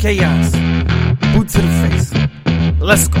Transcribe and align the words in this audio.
Chaos. 0.00 0.52
Boot 1.34 1.46
to 1.50 1.60
the 1.60 1.90
face. 1.90 2.80
Let's 2.80 3.06
go. 3.06 3.20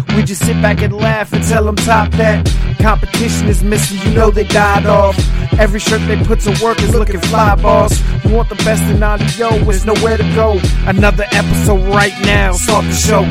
We 0.09 0.23
just 0.23 0.45
sit 0.45 0.61
back 0.61 0.81
and 0.81 0.93
laugh 0.93 1.31
and 1.33 1.43
tell 1.43 1.63
them 1.63 1.75
top 1.75 2.11
that. 2.13 2.45
Competition 2.79 3.47
is 3.47 3.63
missing, 3.63 3.99
you 4.07 4.15
know 4.15 4.31
they 4.31 4.43
died 4.43 4.85
off. 4.85 5.17
Every 5.59 5.79
shirt 5.79 6.01
they 6.07 6.21
put 6.23 6.39
to 6.41 6.59
work 6.63 6.81
is 6.81 6.93
looking 6.93 7.19
fly, 7.21 7.55
boss. 7.55 7.99
You 8.23 8.35
want 8.35 8.49
the 8.49 8.55
best 8.55 8.83
in 8.83 9.01
audio, 9.03 9.49
there's 9.63 9.85
nowhere 9.85 10.17
to 10.17 10.23
go. 10.35 10.59
Another 10.85 11.25
episode 11.31 11.87
right 11.93 12.13
now, 12.21 12.53
start 12.53 12.85
the 12.85 12.93
show. 12.93 13.21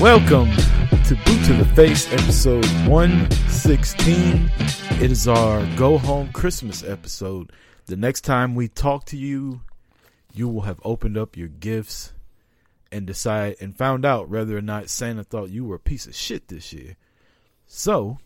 Welcome 0.00 0.50
to 1.04 1.14
Boot 1.24 1.44
to 1.46 1.52
the 1.54 1.70
Face, 1.74 2.12
episode 2.12 2.66
116. 2.86 4.50
It 5.00 5.10
is 5.10 5.28
our 5.28 5.64
go 5.76 5.98
home 5.98 6.32
Christmas 6.32 6.82
episode. 6.82 7.52
The 7.86 7.96
next 7.96 8.22
time 8.22 8.54
we 8.54 8.68
talk 8.68 9.04
to 9.06 9.16
you, 9.16 9.62
you 10.32 10.48
will 10.48 10.62
have 10.62 10.80
opened 10.84 11.16
up 11.16 11.36
your 11.36 11.48
gifts 11.48 12.12
and 12.92 13.06
decide 13.06 13.56
and 13.60 13.76
found 13.76 14.04
out 14.04 14.28
whether 14.28 14.56
or 14.56 14.62
not 14.62 14.90
Santa 14.90 15.24
thought 15.24 15.50
you 15.50 15.64
were 15.64 15.76
a 15.76 15.80
piece 15.80 16.06
of 16.06 16.14
shit 16.14 16.48
this 16.48 16.72
year. 16.72 16.96
So, 17.66 18.18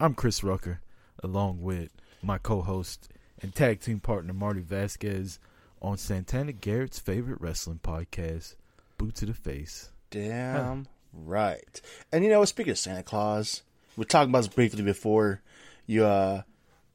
I'm 0.00 0.14
Chris 0.14 0.42
Rucker, 0.42 0.80
along 1.22 1.62
with 1.62 1.90
my 2.22 2.38
co-host 2.38 3.08
and 3.40 3.54
tag 3.54 3.80
team 3.80 4.00
partner 4.00 4.32
Marty 4.32 4.60
Vasquez 4.60 5.38
on 5.80 5.96
Santana 5.96 6.52
Garrett's 6.52 6.98
favorite 6.98 7.40
wrestling 7.40 7.80
podcast, 7.82 8.56
Boot 8.96 9.14
to 9.16 9.26
the 9.26 9.34
Face. 9.34 9.90
Damn 10.10 10.88
right. 11.12 11.80
And 12.12 12.24
you 12.24 12.30
know, 12.30 12.44
speaking 12.44 12.72
of 12.72 12.78
Santa 12.78 13.02
Claus, 13.02 13.62
we 13.96 14.04
talked 14.04 14.28
about 14.28 14.38
this 14.38 14.48
briefly 14.48 14.82
before 14.82 15.40
you 15.86 16.04
uh 16.04 16.42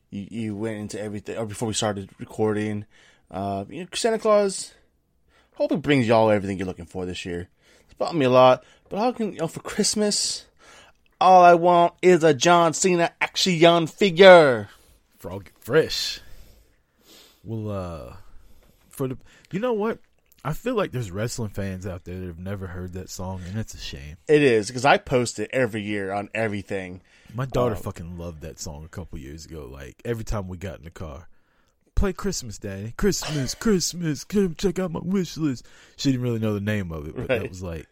you, 0.09 0.27
you 0.29 0.55
went 0.55 0.77
into 0.77 1.01
everything 1.01 1.37
or 1.37 1.45
before 1.45 1.67
we 1.67 1.73
started 1.73 2.09
recording. 2.19 2.85
Uh 3.31 3.65
you 3.69 3.81
know, 3.81 3.87
Santa 3.93 4.19
Claus 4.19 4.73
hope 5.55 5.71
it 5.71 5.81
brings 5.81 6.07
y'all 6.07 6.29
everything 6.29 6.57
you're 6.57 6.67
looking 6.67 6.85
for 6.85 7.05
this 7.05 7.25
year. 7.25 7.49
It's 7.85 7.93
bought 7.93 8.15
me 8.15 8.25
a 8.25 8.29
lot, 8.29 8.63
but 8.89 8.99
how 8.99 9.11
can 9.11 9.33
you 9.33 9.39
know 9.39 9.47
for 9.47 9.61
Christmas 9.61 10.45
all 11.23 11.43
I 11.43 11.53
want 11.53 11.93
is 12.01 12.23
a 12.23 12.33
John 12.33 12.73
Cena 12.73 13.11
action 13.21 13.87
figure. 13.87 14.69
Frog 15.17 15.49
Fresh. 15.59 16.19
Well, 17.45 17.69
uh, 17.71 18.15
for 18.89 19.07
the, 19.07 19.17
you 19.51 19.59
know 19.59 19.73
what? 19.73 19.99
I 20.45 20.51
feel 20.51 20.75
like 20.75 20.91
there's 20.91 21.11
wrestling 21.11 21.51
fans 21.51 21.87
out 21.87 22.03
there 22.03 22.19
that 22.19 22.25
have 22.25 22.39
never 22.39 22.67
heard 22.67 22.91
that 22.93 23.09
song, 23.09 23.41
and 23.47 23.57
it's 23.57 23.73
a 23.73 23.77
shame. 23.77 24.17
It 24.27 24.41
is 24.41 24.67
because 24.67 24.83
I 24.83 24.97
post 24.97 25.39
it 25.39 25.49
every 25.53 25.81
year 25.81 26.11
on 26.11 26.27
everything. 26.33 27.01
My 27.33 27.45
daughter 27.45 27.75
Um, 27.75 27.81
fucking 27.81 28.17
loved 28.17 28.41
that 28.41 28.59
song 28.59 28.83
a 28.83 28.89
couple 28.89 29.17
years 29.17 29.45
ago. 29.45 29.69
Like 29.71 30.01
every 30.03 30.25
time 30.25 30.49
we 30.49 30.57
got 30.57 30.79
in 30.79 30.83
the 30.83 30.91
car, 30.91 31.29
play 32.03 32.11
Christmas, 32.11 32.57
Daddy, 32.57 32.93
Christmas, 32.97 33.55
Christmas. 33.55 34.25
Come 34.25 34.55
check 34.55 34.77
out 34.77 34.91
my 34.91 34.99
wish 35.01 35.37
list. 35.37 35.65
She 35.95 36.11
didn't 36.11 36.23
really 36.23 36.39
know 36.39 36.53
the 36.53 36.59
name 36.59 36.91
of 36.91 37.07
it, 37.07 37.15
but 37.15 37.29
that 37.29 37.47
was 37.47 37.63
like 37.63 37.87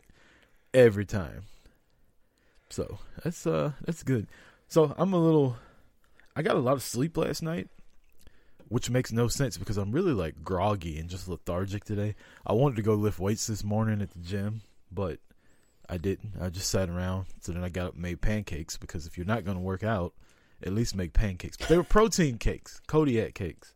every 0.74 1.06
time. 1.06 1.44
So 2.70 3.00
that's 3.24 3.48
uh 3.48 3.72
that's 3.86 4.04
good. 4.04 4.28
So 4.68 4.94
I'm 4.98 5.14
a 5.14 5.18
little. 5.18 5.56
I 6.36 6.42
got 6.42 6.58
a 6.58 6.60
lot 6.60 6.74
of 6.74 6.84
sleep 6.84 7.16
last 7.16 7.42
night, 7.42 7.70
which 8.68 8.90
makes 8.90 9.14
no 9.14 9.30
sense 9.30 9.58
because 9.58 9.78
I'm 9.78 9.94
really 9.94 10.12
like 10.12 10.44
groggy 10.44 11.00
and 11.00 11.10
just 11.10 11.30
lethargic 11.30 11.86
today. 11.86 12.16
I 12.46 12.52
wanted 12.52 12.76
to 12.76 12.82
go 12.82 12.96
lift 12.96 13.18
weights 13.18 13.48
this 13.48 13.64
morning 13.64 14.02
at 14.02 14.12
the 14.12 14.20
gym, 14.20 14.60
but 14.92 15.20
I 15.88 15.96
didn't. 15.96 16.34
I 16.42 16.50
just 16.50 16.70
sat 16.70 16.90
around. 16.90 17.28
So 17.40 17.54
then 17.54 17.64
I 17.64 17.70
got 17.70 17.88
up 17.88 17.94
and 17.94 18.02
made 18.02 18.20
pancakes 18.20 18.76
because 18.76 19.08
if 19.08 19.18
you're 19.18 19.26
not 19.26 19.46
going 19.46 19.56
to 19.56 19.64
work 19.64 19.86
out, 19.86 20.12
at 20.62 20.74
least 20.74 20.98
make 20.98 21.14
pancakes. 21.14 21.56
But 21.56 21.70
they 21.70 21.78
were 21.78 21.86
protein 21.86 22.40
cakes, 22.40 22.82
Kodiak 22.88 23.36
cakes. 23.36 23.74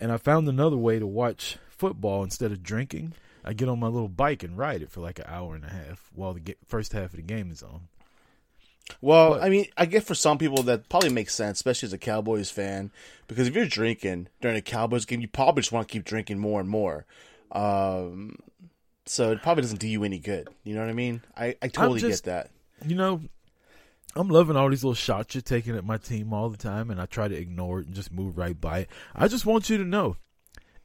And 0.00 0.10
I 0.10 0.16
found 0.16 0.48
another 0.48 0.76
way 0.76 0.98
to 0.98 1.06
watch 1.06 1.58
football 1.68 2.22
instead 2.24 2.52
of 2.52 2.62
drinking. 2.62 3.14
I 3.44 3.52
get 3.52 3.68
on 3.68 3.78
my 3.80 3.86
little 3.88 4.08
bike 4.08 4.42
and 4.42 4.56
ride 4.56 4.82
it 4.82 4.90
for 4.90 5.00
like 5.00 5.18
an 5.18 5.26
hour 5.28 5.54
and 5.54 5.64
a 5.64 5.68
half 5.68 6.10
while 6.14 6.32
the 6.34 6.56
first 6.66 6.92
half 6.92 7.10
of 7.10 7.16
the 7.16 7.22
game 7.22 7.50
is 7.50 7.62
on. 7.62 7.88
Well, 9.00 9.30
But- 9.34 9.42
I 9.42 9.48
mean, 9.50 9.66
I 9.76 9.86
guess 9.86 10.04
for 10.04 10.14
some 10.14 10.36
people 10.38 10.62
that 10.64 10.88
probably 10.88 11.10
makes 11.10 11.34
sense, 11.34 11.58
especially 11.58 11.86
as 11.86 11.92
a 11.92 11.98
Cowboys 11.98 12.50
fan, 12.50 12.90
because 13.28 13.46
if 13.46 13.54
you're 13.54 13.66
drinking 13.66 14.28
during 14.40 14.56
a 14.56 14.62
Cowboys 14.62 15.04
game, 15.04 15.20
you 15.20 15.28
probably 15.28 15.62
just 15.62 15.72
want 15.72 15.86
to 15.88 15.92
keep 15.92 16.04
drinking 16.04 16.38
more 16.38 16.60
and 16.60 16.68
more. 16.68 17.06
Um, 17.52 18.36
so 19.06 19.32
it 19.32 19.42
probably 19.42 19.62
doesn't 19.62 19.80
do 19.80 19.88
you 19.88 20.04
any 20.04 20.18
good. 20.18 20.48
You 20.64 20.74
know 20.74 20.80
what 20.80 20.90
I 20.90 20.94
mean? 20.94 21.22
I, 21.36 21.56
I 21.62 21.68
totally 21.68 22.00
just- 22.00 22.24
get 22.24 22.30
that. 22.32 22.50
You 22.88 22.96
know, 22.96 23.20
I'm 24.16 24.28
loving 24.28 24.56
all 24.56 24.68
these 24.68 24.82
little 24.82 24.94
shots 24.94 25.34
you're 25.34 25.42
taking 25.42 25.76
at 25.76 25.84
my 25.84 25.96
team 25.96 26.32
all 26.32 26.48
the 26.48 26.56
time, 26.56 26.90
and 26.90 27.00
I 27.00 27.06
try 27.06 27.28
to 27.28 27.34
ignore 27.36 27.80
it 27.80 27.86
and 27.86 27.94
just 27.94 28.12
move 28.12 28.36
right 28.36 28.60
by 28.60 28.80
it. 28.80 28.90
I 29.14 29.28
just 29.28 29.46
want 29.46 29.70
you 29.70 29.78
to 29.78 29.84
know 29.84 30.16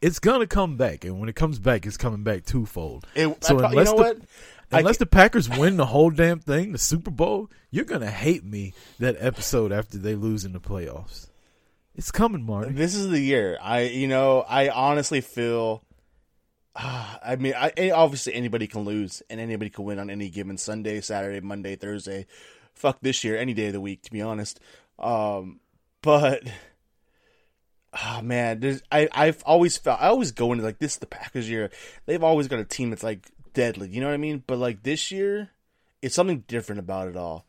it's 0.01 0.19
gonna 0.19 0.45
come 0.47 0.77
back, 0.77 1.05
and 1.05 1.19
when 1.19 1.29
it 1.29 1.35
comes 1.35 1.57
back, 1.57 1.85
it's 1.85 1.97
coming 1.97 2.23
back 2.23 2.45
twofold. 2.45 3.05
It, 3.15 3.43
So 3.43 3.55
I 3.55 3.59
pro- 3.59 3.59
you 3.59 3.65
unless 3.79 3.87
know 3.87 3.91
the- 3.97 4.03
what? 4.03 4.17
Unless 4.71 4.97
ca- 4.97 4.99
the 4.99 5.05
Packers 5.05 5.47
win 5.49 5.77
the 5.77 5.85
whole 5.85 6.09
damn 6.09 6.39
thing, 6.39 6.71
the 6.71 6.77
Super 6.77 7.11
Bowl, 7.11 7.49
you're 7.71 7.85
gonna 7.85 8.09
hate 8.11 8.43
me 8.43 8.73
that 8.99 9.15
episode 9.19 9.71
after 9.71 9.97
they 9.97 10.15
lose 10.15 10.43
in 10.45 10.53
the 10.53 10.59
playoffs. 10.59 11.27
It's 11.95 12.11
coming, 12.11 12.43
Marty. 12.43 12.73
This 12.73 12.93
is 12.93 13.09
the 13.09 13.19
year. 13.19 13.57
I, 13.61 13.81
you 13.83 14.07
know, 14.07 14.41
I 14.47 14.69
honestly 14.69 15.21
feel. 15.21 15.83
ah, 16.75 17.19
I 17.23 17.37
mean, 17.37 17.53
I, 17.55 17.71
eh, 17.77 17.91
obviously 17.91 18.33
anybody 18.33 18.67
can 18.67 18.81
lose 18.81 19.21
and 19.29 19.39
anybody 19.39 19.69
can 19.69 19.85
win 19.85 19.97
on 19.97 20.09
any 20.09 20.29
given 20.29 20.57
Sunday, 20.57 20.99
Saturday, 20.99 21.39
Monday, 21.39 21.75
Thursday. 21.77 22.25
Fuck 22.75 22.99
this 23.01 23.23
year, 23.23 23.37
any 23.37 23.53
day 23.53 23.67
of 23.67 23.73
the 23.73 23.81
week, 23.81 24.03
to 24.03 24.11
be 24.11 24.21
honest. 24.21 24.59
Um, 24.99 25.59
but, 26.01 26.43
oh 28.03 28.19
man, 28.23 28.59
there's, 28.59 28.81
I, 28.91 29.09
I've 29.11 29.41
always 29.43 29.77
felt, 29.77 30.01
I 30.01 30.07
always 30.07 30.31
go 30.31 30.51
into 30.51 30.63
like 30.63 30.79
this 30.79 30.93
is 30.93 30.99
the 30.99 31.07
Packers 31.07 31.49
year. 31.49 31.71
They've 32.05 32.23
always 32.23 32.47
got 32.47 32.59
a 32.59 32.65
team 32.65 32.89
that's 32.89 33.03
like 33.03 33.27
deadly, 33.53 33.89
you 33.89 34.01
know 34.01 34.07
what 34.07 34.13
I 34.13 34.17
mean? 34.17 34.43
But 34.45 34.59
like 34.59 34.83
this 34.83 35.11
year, 35.11 35.51
it's 36.01 36.15
something 36.15 36.43
different 36.47 36.79
about 36.79 37.07
it 37.07 37.15
all. 37.15 37.45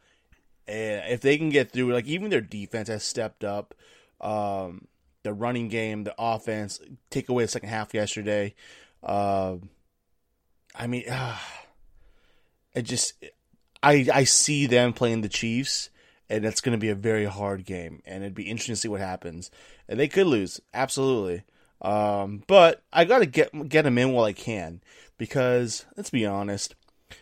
And 0.66 1.12
if 1.12 1.20
they 1.20 1.38
can 1.38 1.50
get 1.50 1.70
through, 1.70 1.92
like 1.92 2.06
even 2.06 2.30
their 2.30 2.40
defense 2.40 2.88
has 2.88 3.04
stepped 3.04 3.44
up. 3.44 3.74
Um, 4.20 4.88
the 5.26 5.32
running 5.32 5.68
game, 5.68 6.04
the 6.04 6.14
offense, 6.18 6.80
take 7.10 7.28
away 7.28 7.44
the 7.44 7.48
second 7.48 7.68
half 7.68 7.92
yesterday. 7.92 8.54
Um, 9.02 9.70
I 10.74 10.86
mean, 10.86 11.04
it 12.74 12.82
just, 12.82 13.14
I 13.86 14.08
I 14.12 14.24
see 14.24 14.66
them 14.66 14.92
playing 14.92 15.20
the 15.20 15.28
Chiefs, 15.28 15.90
and 16.28 16.44
it's 16.44 16.60
going 16.60 16.76
to 16.76 16.80
be 16.80 16.90
a 16.90 16.96
very 16.96 17.24
hard 17.24 17.64
game, 17.64 18.02
and 18.04 18.24
it'd 18.24 18.34
be 18.34 18.50
interesting 18.50 18.74
to 18.74 18.80
see 18.80 18.88
what 18.88 19.00
happens. 19.00 19.50
And 19.88 20.00
they 20.00 20.08
could 20.08 20.26
lose, 20.26 20.60
absolutely. 20.74 21.44
Um, 21.80 22.42
but 22.48 22.82
I 22.92 23.04
got 23.04 23.20
to 23.20 23.26
get 23.26 23.68
get 23.68 23.82
them 23.82 23.98
in 23.98 24.12
while 24.12 24.24
I 24.24 24.32
can, 24.32 24.80
because 25.18 25.86
let's 25.96 26.10
be 26.10 26.26
honest, 26.26 26.74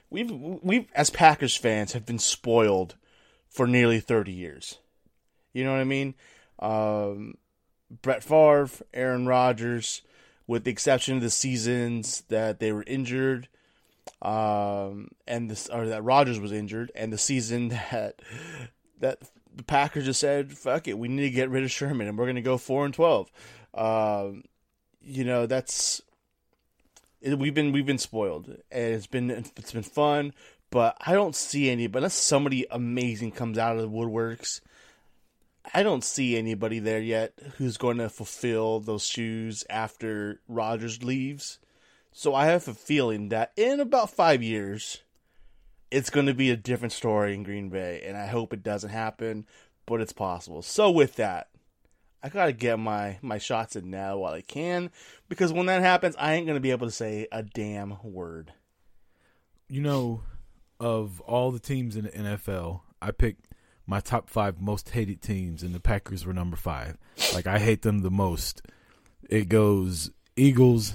we've 0.09 0.31
we've 0.31 0.87
as 0.95 1.11
Packers 1.11 1.57
fans 1.57 1.93
have 1.93 2.07
been 2.07 2.19
spoiled 2.19 2.97
for 3.49 3.67
nearly 3.67 4.01
thirty 4.01 4.33
years. 4.33 4.79
You 5.53 5.65
know 5.65 5.73
what 5.73 5.81
I 5.81 5.85
mean? 5.85 6.15
Um, 6.61 7.35
Brett 8.03 8.25
Favre, 8.25 8.71
Aaron 8.95 9.27
Rodgers, 9.27 10.03
with 10.47 10.65
the 10.65 10.71
exception 10.71 11.17
of 11.17 11.23
the 11.23 11.31
seasons 11.31 12.23
that 12.29 12.59
they 12.59 12.73
were 12.73 12.85
injured, 12.87 13.49
um, 14.23 15.09
and 15.27 15.51
this 15.51 15.69
or 15.69 15.89
that 15.89 16.05
Rodgers 16.05 16.41
was 16.41 16.53
injured, 16.53 16.93
and 16.95 17.13
the 17.13 17.19
season 17.19 17.69
that 17.91 18.21
that 19.01 19.19
the 19.55 19.63
Packers 19.63 20.07
just 20.07 20.21
said, 20.21 20.53
"Fuck 20.53 20.89
it, 20.89 20.99
we 20.99 21.09
need 21.09 21.23
to 21.23 21.31
get 21.31 21.51
rid 21.51 21.65
of 21.65 21.71
Sherman, 21.71 22.09
and 22.09 22.19
we're 22.19 22.27
going 22.27 22.37
to 22.37 22.43
go 22.43 22.59
four 22.59 22.85
and 22.85 22.95
12. 22.95 23.31
Um, 23.75 24.45
you 25.01 25.25
know, 25.25 25.47
that's 25.47 26.03
it, 27.21 27.39
we've 27.39 27.55
been 27.55 27.73
we've 27.73 27.87
been 27.87 27.99
spoiled, 27.99 28.49
and 28.71 28.95
it's 28.95 29.07
been 29.07 29.31
it's 29.31 29.73
been 29.73 29.83
fun, 29.83 30.33
but 30.71 30.97
I 31.01 31.13
don't 31.13 31.37
see 31.37 31.71
any. 31.71 31.87
But 31.87 31.99
unless 31.99 32.15
somebody 32.15 32.67
amazing 32.71 33.33
comes 33.33 33.59
out 33.59 33.77
of 33.77 33.83
the 33.83 33.89
woodworks. 33.89 34.61
I 35.73 35.83
don't 35.83 36.05
see 36.05 36.37
anybody 36.37 36.79
there 36.79 37.01
yet 37.01 37.33
who's 37.57 37.79
going 37.79 37.97
to 37.97 38.11
fulfill 38.11 38.81
those 38.81 39.07
shoes 39.07 39.65
after 39.71 40.41
Rodgers 40.47 41.03
leaves. 41.03 41.59
So 42.17 42.33
I 42.33 42.47
have 42.47 42.69
a 42.69 42.75
feeling 42.75 43.31
that 43.31 43.53
in 43.57 43.81
about 43.81 44.09
five 44.09 44.41
years, 44.41 45.03
it's 45.91 46.11
going 46.11 46.27
to 46.27 46.33
be 46.33 46.49
a 46.49 46.57
different 46.57 46.93
story 46.93 47.35
in 47.35 47.43
Green 47.43 47.71
Bay, 47.71 48.05
and 48.07 48.17
I 48.17 48.27
hope 48.27 48.53
it 48.53 48.63
doesn't 48.63 48.91
happen, 48.91 49.47
but 49.85 50.01
it's 50.01 50.13
possible. 50.13 50.63
So 50.63 50.93
with 50.93 51.17
that, 51.17 51.49
I 52.23 52.29
gotta 52.29 52.53
get 52.53 52.79
my 52.79 53.19
my 53.21 53.39
shots 53.39 53.75
in 53.75 53.91
now 53.91 54.17
while 54.19 54.33
I 54.33 54.43
can, 54.43 54.93
because 55.29 55.53
when 55.53 55.67
that 55.67 55.83
happens, 55.83 56.15
I 56.17 56.35
ain't 56.35 56.47
gonna 56.47 56.61
be 56.61 56.71
able 56.71 56.87
to 56.87 56.93
say 56.93 57.27
a 57.33 57.43
damn 57.43 57.99
word. 58.05 58.53
You 59.69 59.83
know, 59.83 60.23
of 60.79 61.21
all 61.21 61.51
the 61.51 61.59
teams 61.59 61.97
in 61.97 62.05
the 62.05 62.11
NFL, 62.11 62.81
I 63.03 63.11
picked 63.11 63.49
my 63.89 63.99
top 63.99 64.31
five 64.31 64.61
most 64.61 64.91
hated 64.91 65.21
teams, 65.21 65.65
and 65.65 65.75
the 65.75 65.81
Packers 65.81 66.25
were 66.25 66.33
number 66.33 66.57
five. 66.57 66.97
Like 67.35 67.49
I 67.49 67.59
hate 67.59 67.83
them 67.83 67.99
the 67.99 68.11
most. 68.11 68.63
It 69.29 69.49
goes 69.49 70.11
Eagles, 70.37 70.95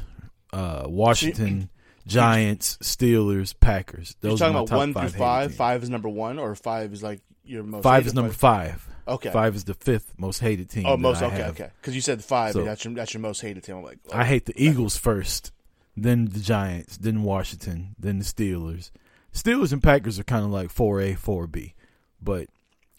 uh, 0.53 0.83
Washington, 0.87 1.69
Giants, 2.07 2.77
Steelers, 2.81 3.53
Packers. 3.59 4.15
You're 4.21 4.31
Those 4.31 4.39
talking 4.39 4.55
are 4.55 4.59
my 4.59 4.63
about 4.63 4.77
one 4.77 4.93
through 4.93 5.01
five. 5.01 5.11
hated 5.11 5.17
five. 5.19 5.55
Five 5.55 5.83
is 5.83 5.89
number 5.89 6.09
one, 6.09 6.39
or 6.39 6.55
five 6.55 6.93
is 6.93 7.03
like 7.03 7.21
your 7.43 7.63
most. 7.63 7.83
Five 7.83 8.07
is 8.07 8.13
number 8.13 8.33
player? 8.33 8.69
five. 8.73 8.85
Okay. 9.07 9.31
Five 9.31 9.55
is 9.55 9.63
the 9.63 9.73
fifth 9.73 10.13
most 10.19 10.39
hated 10.39 10.69
team. 10.69 10.85
Oh, 10.85 10.91
that 10.91 10.97
most 10.99 11.21
I 11.23 11.25
okay, 11.27 11.43
okay. 11.45 11.69
Because 11.81 11.95
you 11.95 12.01
said 12.01 12.23
five, 12.23 12.53
So- 12.53 12.63
that's 12.63 12.83
your 12.85 12.93
that's 12.93 13.13
your 13.13 13.21
most 13.21 13.41
hated 13.41 13.63
team. 13.63 13.77
I'm 13.77 13.83
like, 13.83 13.97
oh, 14.11 14.17
I 14.17 14.23
hate 14.25 14.45
the 14.45 14.53
Eagles 14.55 14.97
first, 14.97 15.51
then 15.97 16.25
the 16.25 16.39
Giants, 16.39 16.97
then 16.97 17.23
Washington, 17.23 17.95
then 17.97 18.19
the 18.19 18.25
Steelers. 18.25 18.91
Steelers 19.33 19.71
and 19.73 19.81
Packers 19.81 20.19
are 20.19 20.23
kind 20.23 20.43
of 20.45 20.51
like 20.51 20.69
four 20.69 21.01
A, 21.01 21.13
four 21.15 21.47
B, 21.47 21.73
but 22.21 22.49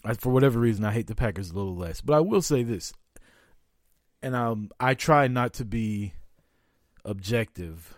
I, 0.04 0.14
for 0.14 0.30
whatever 0.32 0.58
reason, 0.58 0.84
I 0.84 0.92
hate 0.92 1.06
the 1.06 1.14
Packers 1.14 1.50
a 1.50 1.54
little 1.54 1.76
less. 1.76 2.00
But 2.00 2.14
I 2.14 2.20
will 2.20 2.42
say 2.42 2.62
this, 2.64 2.92
and 4.22 4.34
um, 4.34 4.70
I 4.80 4.94
try 4.94 5.28
not 5.28 5.52
to 5.54 5.64
be 5.64 6.12
objective, 7.04 7.96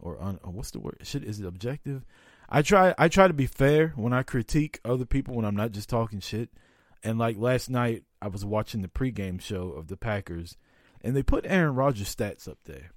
or 0.00 0.20
un, 0.20 0.38
oh, 0.44 0.50
what's 0.50 0.70
the 0.70 0.80
word? 0.80 0.98
Should 1.02 1.24
is 1.24 1.40
it 1.40 1.46
objective? 1.46 2.04
I 2.48 2.62
try 2.62 2.94
I 2.98 3.08
try 3.08 3.26
to 3.28 3.34
be 3.34 3.46
fair 3.46 3.88
when 3.96 4.12
I 4.12 4.22
critique 4.22 4.80
other 4.84 5.04
people 5.06 5.34
when 5.34 5.44
I'm 5.44 5.56
not 5.56 5.72
just 5.72 5.88
talking 5.88 6.20
shit. 6.20 6.50
And 7.02 7.18
like 7.18 7.36
last 7.36 7.68
night, 7.68 8.04
I 8.22 8.28
was 8.28 8.44
watching 8.44 8.80
the 8.82 8.88
pregame 8.88 9.40
show 9.40 9.70
of 9.70 9.88
the 9.88 9.96
Packers, 9.96 10.56
and 11.02 11.14
they 11.14 11.22
put 11.22 11.44
Aaron 11.46 11.74
Rodgers 11.74 12.14
stats 12.14 12.48
up 12.48 12.58
there. 12.64 12.90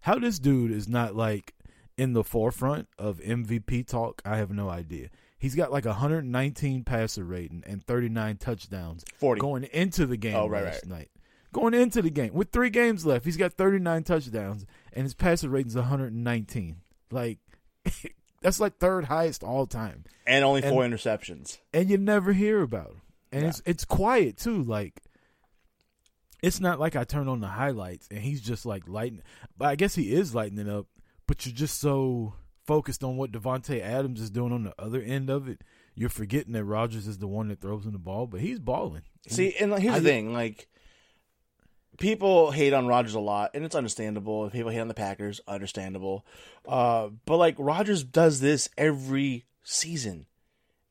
How 0.00 0.18
this 0.18 0.38
dude 0.38 0.70
is 0.70 0.88
not 0.88 1.16
like 1.16 1.54
in 1.96 2.12
the 2.12 2.24
forefront 2.24 2.88
of 2.98 3.18
MVP 3.20 3.86
talk, 3.86 4.20
I 4.24 4.36
have 4.36 4.50
no 4.50 4.68
idea. 4.68 5.08
He's 5.38 5.54
got 5.54 5.72
like 5.72 5.84
119 5.84 6.84
passer 6.84 7.24
rating 7.24 7.62
and 7.66 7.82
39 7.84 8.36
touchdowns 8.38 9.04
40. 9.16 9.40
going 9.40 9.64
into 9.64 10.06
the 10.06 10.16
game 10.16 10.36
Oh, 10.36 10.48
right, 10.48 10.64
last 10.64 10.82
right. 10.86 10.98
night. 10.98 11.10
Going 11.54 11.72
into 11.72 12.02
the 12.02 12.10
game 12.10 12.34
with 12.34 12.50
three 12.50 12.68
games 12.68 13.06
left, 13.06 13.24
he's 13.24 13.36
got 13.38 13.52
39 13.54 14.02
touchdowns 14.02 14.66
and 14.92 15.04
his 15.04 15.14
passer 15.14 15.48
rating 15.48 15.68
is 15.70 15.76
119. 15.76 16.76
Like 17.10 17.38
that's 18.42 18.60
like 18.60 18.76
third 18.78 19.06
highest 19.06 19.42
all 19.42 19.66
time 19.66 20.04
and 20.26 20.44
only 20.44 20.62
and- 20.62 20.70
four 20.70 20.82
interceptions. 20.82 21.58
and 21.72 21.88
you 21.88 21.96
never 21.96 22.32
hear 22.32 22.60
about 22.60 22.88
him. 22.90 23.00
And 23.32 23.42
Yeah. 23.42 23.48
it's 23.50 23.62
it's 23.64 23.84
quiet 23.84 24.36
too. 24.36 24.62
Like 24.62 25.00
it's 26.42 26.60
not 26.60 26.78
like 26.78 26.94
I 26.96 27.04
turn 27.04 27.28
on 27.28 27.40
the 27.40 27.46
highlights 27.48 28.06
and 28.10 28.20
he's 28.20 28.40
just 28.42 28.66
like 28.66 28.86
lighting. 28.88 29.22
But 29.56 29.68
I 29.68 29.76
guess 29.76 29.94
he 29.94 30.12
is 30.12 30.34
lighting 30.34 30.58
it 30.58 30.68
up. 30.68 30.86
But 31.26 31.46
you're 31.46 31.54
just 31.54 31.80
so 31.80 32.34
focused 32.66 33.02
on 33.02 33.16
what 33.16 33.32
Davante 33.32 33.80
Adams 33.80 34.20
is 34.20 34.30
doing 34.30 34.52
on 34.52 34.64
the 34.64 34.74
other 34.78 35.00
end 35.00 35.30
of 35.30 35.48
it. 35.48 35.62
You're 35.94 36.08
forgetting 36.10 36.52
that 36.54 36.64
Rodgers 36.64 37.06
is 37.06 37.18
the 37.18 37.28
one 37.28 37.48
that 37.48 37.60
throws 37.60 37.86
him 37.86 37.92
the 37.92 37.98
ball, 37.98 38.26
but 38.26 38.40
he's 38.40 38.58
balling. 38.58 39.02
See, 39.28 39.54
and 39.60 39.72
here's 39.78 39.94
I 39.94 39.98
the 40.00 40.08
thing: 40.08 40.32
like, 40.32 40.66
people 41.98 42.50
hate 42.50 42.72
on 42.72 42.86
Rodgers 42.86 43.14
a 43.14 43.20
lot, 43.20 43.52
and 43.54 43.64
it's 43.64 43.74
understandable. 43.74 44.50
People 44.50 44.70
hate 44.70 44.80
on 44.80 44.88
the 44.88 44.94
Packers, 44.94 45.40
understandable. 45.46 46.24
Uh, 46.66 47.08
but 47.26 47.36
like, 47.36 47.56
Rodgers 47.58 48.02
does 48.02 48.40
this 48.40 48.68
every 48.76 49.44
season, 49.62 50.26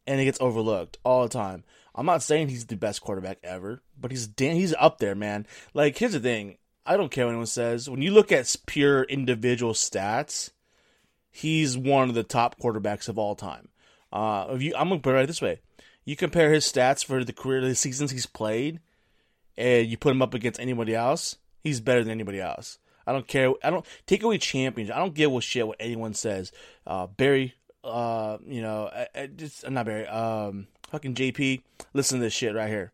and 0.08 0.20
it 0.20 0.26
gets 0.26 0.42
overlooked 0.42 0.98
all 1.04 1.24
the 1.24 1.30
time. 1.30 1.64
I'm 1.96 2.06
not 2.06 2.24
saying 2.24 2.50
he's 2.50 2.66
the 2.66 2.76
best 2.76 3.02
quarterback 3.02 3.38
ever, 3.44 3.82
but 4.00 4.12
he's 4.12 4.28
damn, 4.28 4.56
he's 4.56 4.74
up 4.80 4.98
there, 4.98 5.16
man. 5.16 5.46
Like, 5.74 5.98
here's 5.98 6.14
the 6.14 6.20
thing: 6.20 6.58
I 6.86 6.98
don't 6.98 7.12
care 7.12 7.26
what 7.26 7.32
anyone 7.32 7.46
says. 7.46 7.90
When 7.90 8.02
you 8.02 8.12
look 8.12 8.32
at 8.32 8.56
pure 8.66 9.04
individual 9.04 9.74
stats, 9.74 10.52
he's 11.30 11.78
one 11.78 12.10
of 12.10 12.16
the 12.16 12.24
top 12.24 12.60
quarterbacks 12.60 13.08
of 13.10 13.20
all 13.20 13.36
time. 13.36 13.70
Uh, 14.12 14.56
you, 14.60 14.74
I'm 14.76 14.90
gonna 14.90 15.02
put 15.02 15.12
it 15.12 15.18
right 15.18 15.28
this 15.28 15.42
way: 15.42 15.60
you 16.06 16.16
compare 16.16 16.52
his 16.52 16.66
stats 16.66 17.06
for 17.06 17.24
the 17.24 17.34
career, 17.34 17.62
the 17.62 17.76
seasons 17.76 18.12
he's 18.12 18.26
played, 18.26 18.80
and 19.58 19.88
you 19.88 19.98
put 19.98 20.12
him 20.12 20.22
up 20.22 20.34
against 20.34 20.60
anybody 20.60 20.96
else, 20.96 21.38
he's 21.62 21.82
better 21.82 22.04
than 22.04 22.12
anybody 22.12 22.40
else. 22.40 22.80
I 23.06 23.12
don't 23.12 23.28
care. 23.28 23.52
I 23.64 23.70
don't 23.70 23.86
take 24.06 24.24
away 24.24 24.38
champions. 24.38 24.90
I 24.90 25.00
don't 25.00 25.14
give 25.14 25.34
a 25.34 25.42
shit 25.42 25.68
what 25.68 25.78
anyone 25.80 26.14
says. 26.14 26.52
Uh, 26.88 27.08
Barry, 27.08 27.54
uh, 27.84 28.38
you 28.46 28.62
know, 28.62 28.90
I, 28.94 29.08
I 29.16 29.28
just 29.28 29.70
not 29.70 29.86
Barry. 29.86 30.08
Um, 30.08 30.68
fucking 30.90 31.16
JP. 31.16 31.64
Listen 31.94 32.20
to 32.20 32.24
this 32.24 32.34
shit 32.34 32.56
right 32.56 32.70
here. 32.70 32.92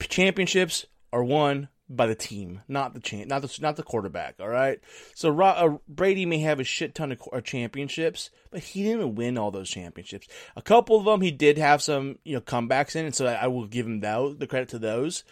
Championships 0.00 0.84
are 1.12 1.24
won 1.24 1.68
by 1.88 2.06
the 2.06 2.14
team, 2.14 2.62
not 2.66 2.94
the 2.94 3.00
champ, 3.00 3.28
not 3.28 3.42
the 3.42 3.58
not 3.60 3.76
the 3.76 3.82
quarterback. 3.82 4.36
All 4.40 4.48
right. 4.48 4.80
So 5.14 5.38
uh, 5.40 5.78
Brady 5.88 6.26
may 6.26 6.38
have 6.40 6.60
a 6.60 6.64
shit 6.64 6.94
ton 6.94 7.12
of 7.12 7.20
uh, 7.32 7.40
championships, 7.40 8.30
but 8.50 8.60
he 8.60 8.82
didn't 8.82 9.14
win 9.14 9.38
all 9.38 9.50
those 9.50 9.70
championships. 9.70 10.28
A 10.56 10.62
couple 10.62 10.98
of 10.98 11.04
them 11.04 11.20
he 11.20 11.30
did 11.30 11.58
have 11.58 11.82
some 11.82 12.18
you 12.24 12.34
know 12.34 12.40
comebacks 12.40 12.96
in, 12.96 13.06
and 13.06 13.14
so 13.14 13.26
I, 13.26 13.34
I 13.34 13.46
will 13.46 13.66
give 13.66 13.86
him 13.86 14.00
that 14.00 14.36
the 14.38 14.46
credit 14.46 14.70
to 14.70 14.78
those. 14.78 15.24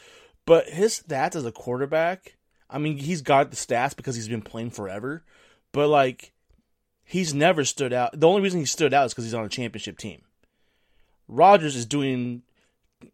But 0.44 0.68
his 0.68 1.02
stats 1.06 1.36
as 1.36 1.46
a 1.46 1.52
quarterback, 1.52 2.36
I 2.68 2.78
mean, 2.78 2.98
he's 2.98 3.22
got 3.22 3.50
the 3.50 3.56
stats 3.56 3.96
because 3.96 4.16
he's 4.16 4.28
been 4.28 4.42
playing 4.42 4.70
forever. 4.70 5.24
But 5.72 5.88
like, 5.88 6.32
he's 7.04 7.32
never 7.34 7.64
stood 7.64 7.92
out. 7.92 8.18
The 8.18 8.28
only 8.28 8.42
reason 8.42 8.60
he 8.60 8.66
stood 8.66 8.94
out 8.94 9.06
is 9.06 9.12
because 9.12 9.24
he's 9.24 9.34
on 9.34 9.44
a 9.44 9.48
championship 9.48 9.98
team. 9.98 10.22
Rodgers 11.28 11.76
is 11.76 11.86
doing 11.86 12.42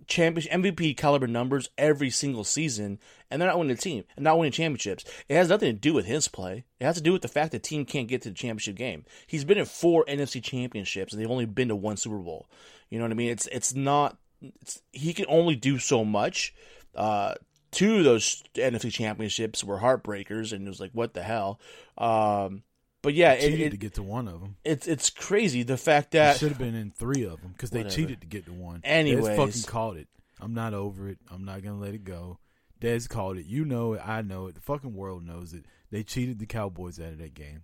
championship 0.06 0.52
MVP 0.52 0.96
caliber 0.96 1.26
numbers 1.26 1.68
every 1.78 2.10
single 2.10 2.44
season, 2.44 2.98
and 3.30 3.40
they're 3.40 3.48
not 3.48 3.58
winning 3.58 3.76
the 3.76 3.82
team 3.82 4.04
and 4.16 4.24
not 4.24 4.38
winning 4.38 4.52
championships. 4.52 5.04
It 5.28 5.34
has 5.34 5.48
nothing 5.48 5.72
to 5.72 5.78
do 5.78 5.94
with 5.94 6.06
his 6.06 6.28
play. 6.28 6.64
It 6.80 6.84
has 6.84 6.96
to 6.96 7.02
do 7.02 7.12
with 7.12 7.22
the 7.22 7.28
fact 7.28 7.52
that 7.52 7.62
the 7.62 7.68
team 7.68 7.84
can't 7.84 8.08
get 8.08 8.22
to 8.22 8.30
the 8.30 8.34
championship 8.34 8.76
game. 8.76 9.04
He's 9.26 9.44
been 9.44 9.58
in 9.58 9.64
four 9.64 10.04
NFC 10.06 10.42
championships, 10.42 11.12
and 11.12 11.20
they've 11.20 11.30
only 11.30 11.46
been 11.46 11.68
to 11.68 11.76
one 11.76 11.96
Super 11.96 12.18
Bowl. 12.18 12.48
You 12.90 12.98
know 12.98 13.04
what 13.04 13.12
I 13.12 13.16
mean? 13.16 13.30
It's 13.30 13.46
it's 13.48 13.74
not. 13.74 14.16
It's, 14.40 14.82
he 14.92 15.12
can 15.12 15.26
only 15.28 15.56
do 15.56 15.78
so 15.78 16.04
much. 16.04 16.54
Uh, 16.94 17.34
two 17.70 17.98
of 17.98 18.04
those 18.04 18.42
NFC 18.54 18.92
championships 18.92 19.62
were 19.62 19.78
heartbreakers, 19.78 20.52
and 20.52 20.66
it 20.66 20.68
was 20.70 20.80
like, 20.80 20.92
what 20.92 21.14
the 21.14 21.22
hell? 21.22 21.60
Um, 21.96 22.62
but 23.02 23.14
yeah, 23.14 23.32
it, 23.32 23.42
cheated 23.42 23.60
it- 23.60 23.70
to 23.70 23.76
get 23.76 23.94
to 23.94 24.02
one 24.02 24.26
of 24.28 24.40
them. 24.40 24.56
it's 24.64 24.86
it's 24.88 25.10
crazy 25.10 25.62
the 25.62 25.76
fact 25.76 26.10
that 26.12 26.36
should 26.36 26.48
have 26.50 26.58
been 26.58 26.74
in 26.74 26.90
three 26.90 27.22
of 27.24 27.40
them 27.42 27.52
because 27.52 27.70
they 27.70 27.80
Whatever. 27.80 27.94
cheated 27.94 28.20
to 28.22 28.26
get 28.26 28.46
to 28.46 28.52
one. 28.52 28.80
Anyways. 28.84 29.24
Dez 29.28 29.36
fucking 29.36 29.62
called 29.62 29.96
it. 29.96 30.08
I'm 30.40 30.54
not 30.54 30.74
over 30.74 31.08
it. 31.08 31.18
I'm 31.30 31.44
not 31.44 31.62
gonna 31.62 31.78
let 31.78 31.94
it 31.94 32.04
go. 32.04 32.38
Dez 32.80 33.08
called 33.08 33.38
it. 33.38 33.46
You 33.46 33.64
know 33.64 33.94
it. 33.94 34.02
I 34.04 34.22
know 34.22 34.46
it. 34.46 34.54
The 34.54 34.60
fucking 34.60 34.94
world 34.94 35.24
knows 35.24 35.52
it. 35.52 35.64
They 35.90 36.02
cheated 36.02 36.38
the 36.38 36.46
Cowboys 36.46 37.00
out 37.00 37.12
of 37.12 37.18
that 37.18 37.34
game, 37.34 37.62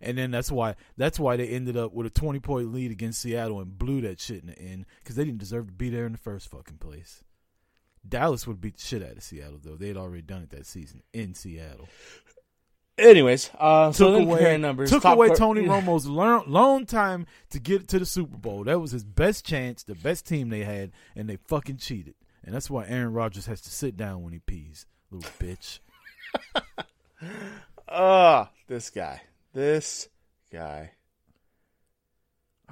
and 0.00 0.16
then 0.18 0.30
that's 0.30 0.50
why 0.52 0.74
that's 0.96 1.18
why 1.18 1.36
they 1.36 1.48
ended 1.48 1.76
up 1.76 1.92
with 1.92 2.06
a 2.06 2.10
20 2.10 2.38
point 2.40 2.72
lead 2.72 2.90
against 2.90 3.22
Seattle 3.22 3.60
and 3.60 3.78
blew 3.78 4.00
that 4.02 4.20
shit 4.20 4.42
in 4.42 4.48
the 4.48 4.58
end 4.58 4.86
because 5.02 5.16
they 5.16 5.24
didn't 5.24 5.40
deserve 5.40 5.66
to 5.66 5.72
be 5.72 5.90
there 5.90 6.06
in 6.06 6.12
the 6.12 6.18
first 6.18 6.48
fucking 6.50 6.78
place. 6.78 7.22
Dallas 8.06 8.46
would 8.46 8.60
beat 8.60 8.76
the 8.76 8.82
shit 8.82 9.02
out 9.02 9.16
of 9.16 9.22
Seattle 9.22 9.58
though. 9.62 9.76
They 9.76 9.88
had 9.88 9.96
already 9.96 10.22
done 10.22 10.42
it 10.42 10.50
that 10.50 10.66
season 10.66 11.02
in 11.12 11.34
Seattle. 11.34 11.88
Anyways, 12.98 13.50
uh, 13.58 13.90
took 13.92 14.12
then 14.12 14.22
away 14.24 14.58
numbers, 14.58 14.90
took 14.90 15.04
away 15.04 15.30
Tony 15.34 15.62
Romo's 15.62 16.06
learn, 16.06 16.42
lone 16.46 16.84
time 16.84 17.26
to 17.50 17.58
get 17.58 17.88
to 17.88 17.98
the 17.98 18.04
Super 18.06 18.36
Bowl. 18.36 18.64
That 18.64 18.80
was 18.80 18.90
his 18.92 19.02
best 19.02 19.46
chance, 19.46 19.82
the 19.82 19.94
best 19.94 20.26
team 20.26 20.50
they 20.50 20.62
had, 20.62 20.92
and 21.16 21.28
they 21.28 21.36
fucking 21.36 21.78
cheated. 21.78 22.14
And 22.44 22.54
that's 22.54 22.68
why 22.68 22.86
Aaron 22.86 23.12
Rodgers 23.12 23.46
has 23.46 23.60
to 23.62 23.70
sit 23.70 23.96
down 23.96 24.22
when 24.22 24.32
he 24.32 24.40
pees, 24.40 24.86
little 25.10 25.30
bitch. 25.38 25.78
Ah, 27.94 28.50
this 28.68 28.88
guy, 28.88 29.20
this 29.52 30.08
guy. 30.50 30.92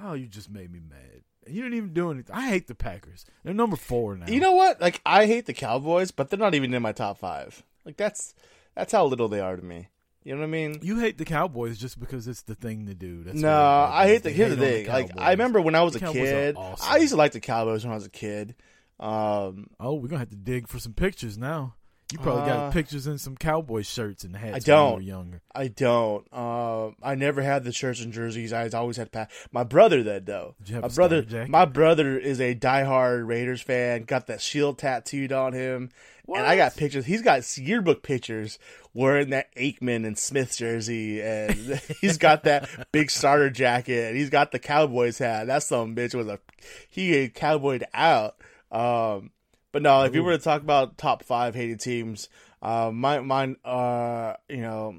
Oh, 0.02 0.14
you 0.14 0.26
just 0.26 0.50
made 0.50 0.72
me 0.72 0.80
mad. 0.80 1.22
You 1.46 1.62
didn't 1.62 1.76
even 1.78 1.92
do 1.94 2.10
anything. 2.10 2.34
I 2.34 2.48
hate 2.48 2.66
the 2.66 2.74
Packers. 2.74 3.24
They're 3.44 3.54
number 3.54 3.76
four 3.76 4.16
now. 4.16 4.26
You 4.26 4.40
know 4.40 4.52
what? 4.52 4.80
Like 4.80 5.00
I 5.06 5.26
hate 5.26 5.46
the 5.46 5.54
Cowboys, 5.54 6.10
but 6.10 6.28
they're 6.30 6.38
not 6.38 6.54
even 6.54 6.72
in 6.74 6.82
my 6.82 6.92
top 6.92 7.18
five. 7.18 7.62
Like 7.84 7.96
that's 7.96 8.34
that's 8.74 8.92
how 8.92 9.06
little 9.06 9.28
they 9.28 9.40
are 9.40 9.56
to 9.56 9.62
me. 9.64 9.88
You 10.22 10.34
know 10.34 10.40
what 10.40 10.48
I 10.48 10.50
mean? 10.50 10.78
you 10.82 10.98
hate 10.98 11.16
the 11.16 11.24
Cowboys 11.24 11.78
just 11.78 11.98
because 11.98 12.28
it's 12.28 12.42
the 12.42 12.54
thing 12.54 12.84
to 12.86 12.94
do. 12.94 13.24
That's 13.24 13.38
no, 13.38 13.50
I 13.50 14.06
hate 14.06 14.22
the. 14.22 14.30
Here's 14.30 14.54
the 14.54 14.56
thing. 14.56 14.86
like 14.86 15.10
I 15.18 15.30
remember 15.30 15.62
when 15.62 15.74
I 15.74 15.82
was 15.82 15.94
The 15.94 16.00
a 16.00 16.02
Cowboys 16.02 16.28
kid, 16.28 16.56
awesome. 16.58 16.86
I 16.92 16.98
used 16.98 17.12
to 17.12 17.16
like 17.16 17.32
the 17.32 17.40
Cowboys 17.40 17.84
when 17.84 17.92
I 17.92 17.96
was 17.96 18.04
a 18.06 18.10
kid. 18.10 18.54
Um, 19.00 19.68
Oh, 19.80 19.94
we're 19.94 20.08
gonna 20.08 20.18
have 20.18 20.28
to 20.30 20.36
dig 20.36 20.68
for 20.68 20.78
some 20.78 20.92
pictures 20.92 21.38
now. 21.38 21.74
You 22.12 22.18
probably 22.18 22.42
Uh, 22.42 22.46
got 22.46 22.72
pictures 22.72 23.06
in 23.06 23.18
some 23.18 23.36
Cowboy 23.36 23.82
shirts 23.82 24.24
and 24.24 24.34
hats. 24.36 24.56
I 24.56 24.58
don't. 24.58 24.90
you 24.90 24.94
were 24.96 25.00
younger. 25.02 25.40
I 25.54 25.68
don't. 25.68 26.26
Um, 26.34 26.96
I 27.02 27.14
never 27.14 27.40
had 27.42 27.62
the 27.64 27.72
shirts 27.72 28.00
and 28.00 28.12
jerseys. 28.12 28.52
I 28.52 28.68
always 28.70 28.96
had 28.96 29.12
pa- 29.12 29.28
my 29.52 29.62
brother 29.64 30.02
did 30.02 30.26
though. 30.26 30.54
Did 30.58 30.68
you 30.68 30.74
have 30.76 30.82
my 30.82 30.88
a 30.88 30.90
brother, 30.90 31.46
my 31.48 31.64
brother 31.66 32.18
is 32.18 32.40
a 32.40 32.54
diehard 32.54 33.26
Raiders 33.28 33.62
fan. 33.62 34.02
Got 34.04 34.26
that 34.26 34.40
shield 34.40 34.78
tattooed 34.78 35.32
on 35.32 35.52
him, 35.52 35.90
and 36.26 36.44
I 36.46 36.56
got 36.56 36.76
pictures. 36.76 37.04
He's 37.06 37.22
got 37.22 37.42
yearbook 37.56 38.02
pictures 38.02 38.58
wearing 38.92 39.30
that 39.30 39.54
Aikman 39.54 40.04
and 40.04 40.18
Smith 40.18 40.56
jersey, 40.56 41.22
and 41.22 41.52
he's 42.00 42.18
got 42.18 42.42
that 42.44 42.68
big 42.90 43.10
starter 43.10 43.50
jacket. 43.50 44.08
And 44.08 44.16
he's 44.16 44.30
got 44.30 44.50
the 44.50 44.58
Cowboys 44.58 45.18
hat. 45.18 45.46
That 45.46 45.62
some 45.62 45.94
bitch 45.94 46.14
was 46.14 46.26
a 46.26 46.40
he 46.88 47.28
cowboyed 47.28 47.84
out. 47.94 48.36
Um, 48.72 49.30
But 49.72 49.82
no, 49.82 50.02
if 50.02 50.14
you 50.14 50.24
were 50.24 50.36
to 50.36 50.42
talk 50.42 50.62
about 50.62 50.98
top 50.98 51.22
five 51.22 51.54
hated 51.54 51.80
teams, 51.80 52.28
uh, 52.60 52.90
my 52.92 53.20
mine 53.20 53.56
uh 53.64 54.34
you 54.48 54.58
know, 54.58 54.96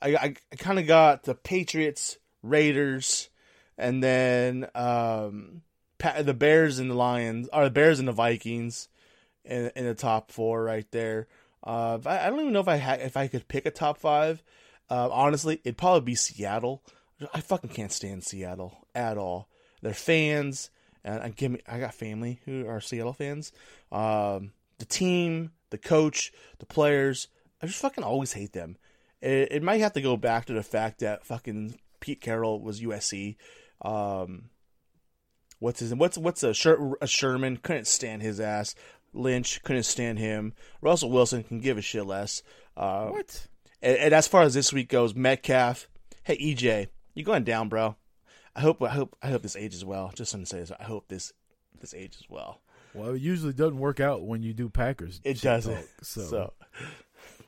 I 0.00 0.16
I, 0.16 0.34
kind 0.56 0.78
of 0.78 0.86
got 0.86 1.24
the 1.24 1.34
Patriots, 1.34 2.18
Raiders, 2.42 3.30
and 3.78 4.02
then 4.02 4.68
um 4.74 5.62
the 5.98 6.34
Bears 6.34 6.78
and 6.78 6.90
the 6.90 6.94
Lions, 6.94 7.48
or 7.52 7.64
the 7.64 7.70
Bears 7.70 7.98
and 7.98 8.08
the 8.08 8.12
Vikings, 8.12 8.88
in 9.44 9.70
in 9.74 9.86
the 9.86 9.94
top 9.94 10.30
four 10.30 10.62
right 10.62 10.90
there. 10.90 11.26
Uh, 11.64 11.98
I, 12.04 12.26
I 12.26 12.30
don't 12.30 12.40
even 12.40 12.52
know 12.52 12.60
if 12.60 12.68
I 12.68 12.76
had 12.76 13.00
if 13.00 13.16
I 13.16 13.28
could 13.28 13.48
pick 13.48 13.66
a 13.66 13.70
top 13.70 13.98
five. 13.98 14.42
Uh, 14.88 15.08
honestly, 15.10 15.60
it'd 15.64 15.78
probably 15.78 16.02
be 16.02 16.14
Seattle. 16.14 16.82
I 17.32 17.40
fucking 17.40 17.70
can't 17.70 17.92
stand 17.92 18.24
Seattle 18.24 18.86
at 18.94 19.16
all. 19.18 19.48
Their 19.82 19.94
fans, 19.94 20.70
and 21.06 21.22
I 21.22 21.28
give 21.30 21.52
me, 21.52 21.60
I 21.66 21.78
got 21.78 21.94
family 21.94 22.40
who 22.44 22.66
are 22.66 22.80
Seattle 22.80 23.12
fans. 23.12 23.52
Um, 23.92 24.52
the 24.78 24.84
team, 24.84 25.52
the 25.70 25.78
coach, 25.78 26.32
the 26.58 26.66
players, 26.66 27.28
I 27.62 27.66
just 27.66 27.80
fucking 27.80 28.04
always 28.04 28.32
hate 28.32 28.52
them. 28.52 28.76
It, 29.22 29.48
it 29.52 29.62
might 29.62 29.80
have 29.80 29.94
to 29.94 30.02
go 30.02 30.16
back 30.16 30.44
to 30.46 30.52
the 30.52 30.62
fact 30.62 30.98
that 31.00 31.24
fucking 31.24 31.78
Pete 32.00 32.20
Carroll 32.20 32.60
was 32.60 32.80
USC. 32.80 33.36
Um, 33.82 34.50
what's 35.58 35.80
his 35.80 35.94
what's 35.94 36.18
what's 36.18 36.42
a, 36.42 36.52
Sher, 36.52 36.94
a 37.00 37.06
Sherman 37.06 37.56
couldn't 37.58 37.86
stand 37.86 38.22
his 38.22 38.40
ass. 38.40 38.74
Lynch 39.14 39.62
couldn't 39.62 39.84
stand 39.84 40.18
him. 40.18 40.52
Russell 40.82 41.10
Wilson 41.10 41.42
can 41.42 41.60
give 41.60 41.78
a 41.78 41.82
shit 41.82 42.04
less. 42.04 42.42
Uh, 42.76 43.06
What? 43.06 43.46
and, 43.80 43.96
and 43.96 44.12
as 44.14 44.28
far 44.28 44.42
as 44.42 44.54
this 44.54 44.72
week 44.72 44.88
goes, 44.88 45.14
Metcalf. 45.14 45.88
Hey 46.24 46.36
EJ, 46.36 46.88
you 47.14 47.22
going 47.24 47.44
down, 47.44 47.68
bro? 47.68 47.96
I 48.56 48.60
hope 48.60 48.82
I 48.82 48.88
hope 48.88 49.14
I 49.22 49.28
hope 49.28 49.42
this 49.42 49.54
ages 49.54 49.84
well. 49.84 50.10
Just 50.14 50.32
to 50.32 50.46
say 50.46 50.60
this. 50.60 50.72
I 50.80 50.84
hope 50.84 51.08
this 51.08 51.32
this 51.80 51.92
ages 51.92 52.24
well. 52.30 52.62
Well, 52.94 53.10
it 53.10 53.20
usually 53.20 53.52
doesn't 53.52 53.78
work 53.78 54.00
out 54.00 54.22
when 54.22 54.42
you 54.42 54.54
do 54.54 54.70
Packers. 54.70 55.20
It 55.22 55.42
doesn't. 55.42 55.74
talk, 55.74 55.84
so, 56.02 56.22
So, 56.22 56.52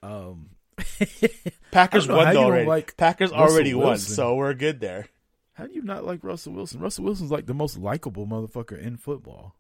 um, 0.02 0.50
Packers 1.70 2.06
won 2.06 2.36
already. 2.36 2.66
like 2.66 2.96
Packers 2.98 3.30
Russell 3.30 3.54
already 3.54 3.72
won, 3.72 3.96
so 3.96 4.34
we're 4.34 4.52
good 4.52 4.80
there. 4.80 5.06
how 5.54 5.66
do 5.66 5.72
you 5.72 5.80
not 5.82 6.04
like 6.04 6.22
Russell 6.22 6.52
Wilson? 6.52 6.80
Russell 6.80 7.04
Wilson's 7.04 7.30
like 7.30 7.46
the 7.46 7.54
most 7.54 7.78
likable 7.78 8.26
motherfucker 8.26 8.78
in 8.78 8.98
football. 8.98 9.54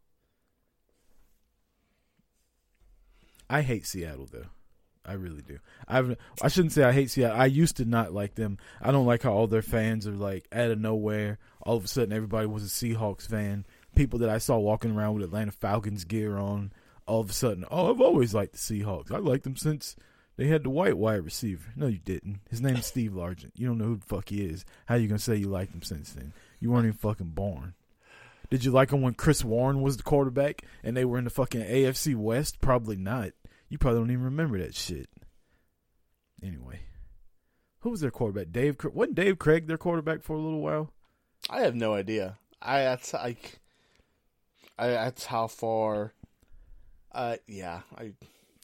I 3.48 3.62
hate 3.62 3.86
Seattle 3.86 4.28
though. 4.30 4.46
I 5.08 5.14
really 5.14 5.42
do. 5.42 5.58
I've 5.86 6.16
I 6.42 6.48
shouldn't 6.48 6.72
say 6.72 6.84
I 6.84 6.92
hate 6.92 7.10
Seattle. 7.10 7.40
I 7.40 7.46
used 7.46 7.78
to 7.78 7.84
not 7.84 8.12
like 8.12 8.34
them. 8.34 8.58
I 8.82 8.90
don't 8.90 9.06
like 9.06 9.22
how 9.22 9.32
all 9.32 9.46
their 9.46 9.62
fans 9.62 10.06
are 10.06 10.12
like 10.12 10.46
out 10.52 10.70
of 10.70 10.78
nowhere. 10.78 11.38
All 11.62 11.76
of 11.76 11.84
a 11.84 11.88
sudden, 11.88 12.12
everybody 12.12 12.46
was 12.46 12.64
a 12.64 12.66
Seahawks 12.66 13.26
fan. 13.26 13.64
People 13.94 14.18
that 14.20 14.28
I 14.28 14.38
saw 14.38 14.58
walking 14.58 14.92
around 14.92 15.14
with 15.14 15.24
Atlanta 15.24 15.52
Falcons 15.52 16.04
gear 16.04 16.36
on. 16.36 16.72
All 17.06 17.20
of 17.20 17.30
a 17.30 17.32
sudden, 17.32 17.64
oh, 17.70 17.90
I've 17.90 18.02
always 18.02 18.34
liked 18.34 18.52
the 18.52 18.58
Seahawks. 18.58 19.10
I 19.10 19.16
liked 19.16 19.44
them 19.44 19.56
since 19.56 19.96
they 20.36 20.46
had 20.46 20.62
the 20.62 20.70
white 20.70 20.98
wide 20.98 21.24
receiver. 21.24 21.72
No, 21.74 21.86
you 21.86 21.98
didn't. 21.98 22.40
His 22.50 22.60
name's 22.60 22.84
Steve 22.86 23.12
Largent. 23.12 23.52
You 23.56 23.66
don't 23.66 23.78
know 23.78 23.86
who 23.86 23.96
the 23.96 24.06
fuck 24.06 24.28
he 24.28 24.44
is. 24.44 24.66
How 24.86 24.96
you 24.96 25.08
gonna 25.08 25.18
say 25.18 25.36
you 25.36 25.48
liked 25.48 25.74
him 25.74 25.82
since 25.82 26.12
then? 26.12 26.34
You 26.60 26.70
weren't 26.70 26.84
even 26.84 26.98
fucking 26.98 27.30
born. 27.30 27.74
Did 28.50 28.64
you 28.64 28.70
like 28.70 28.92
him 28.92 29.02
when 29.02 29.14
Chris 29.14 29.44
Warren 29.44 29.82
was 29.82 29.96
the 29.96 30.02
quarterback 30.02 30.62
and 30.82 30.96
they 30.96 31.04
were 31.04 31.18
in 31.18 31.24
the 31.24 31.30
fucking 31.30 31.60
AFC 31.60 32.14
West? 32.14 32.60
Probably 32.60 32.96
not. 32.96 33.30
You 33.68 33.78
probably 33.78 34.00
don't 34.00 34.10
even 34.10 34.24
remember 34.24 34.58
that 34.58 34.74
shit. 34.74 35.08
Anyway, 36.42 36.80
who 37.80 37.90
was 37.90 38.00
their 38.00 38.10
quarterback? 38.10 38.52
Dave. 38.52 38.76
Wasn't 38.92 39.14
Dave 39.14 39.38
Craig 39.38 39.66
their 39.66 39.78
quarterback 39.78 40.22
for 40.22 40.34
a 40.34 40.40
little 40.40 40.60
while? 40.60 40.92
I 41.50 41.60
have 41.60 41.74
no 41.74 41.94
idea. 41.94 42.38
I 42.60 42.80
that's 42.80 43.12
like, 43.12 43.60
I 44.78 44.88
that's 44.88 45.26
how 45.26 45.46
far. 45.46 46.12
Uh, 47.12 47.36
yeah, 47.46 47.80
I 47.96 48.12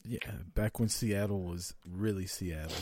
Yeah, 0.05 0.19
back 0.53 0.79
when 0.79 0.89
Seattle 0.89 1.41
was 1.41 1.73
really 1.89 2.25
Seattle. 2.25 2.75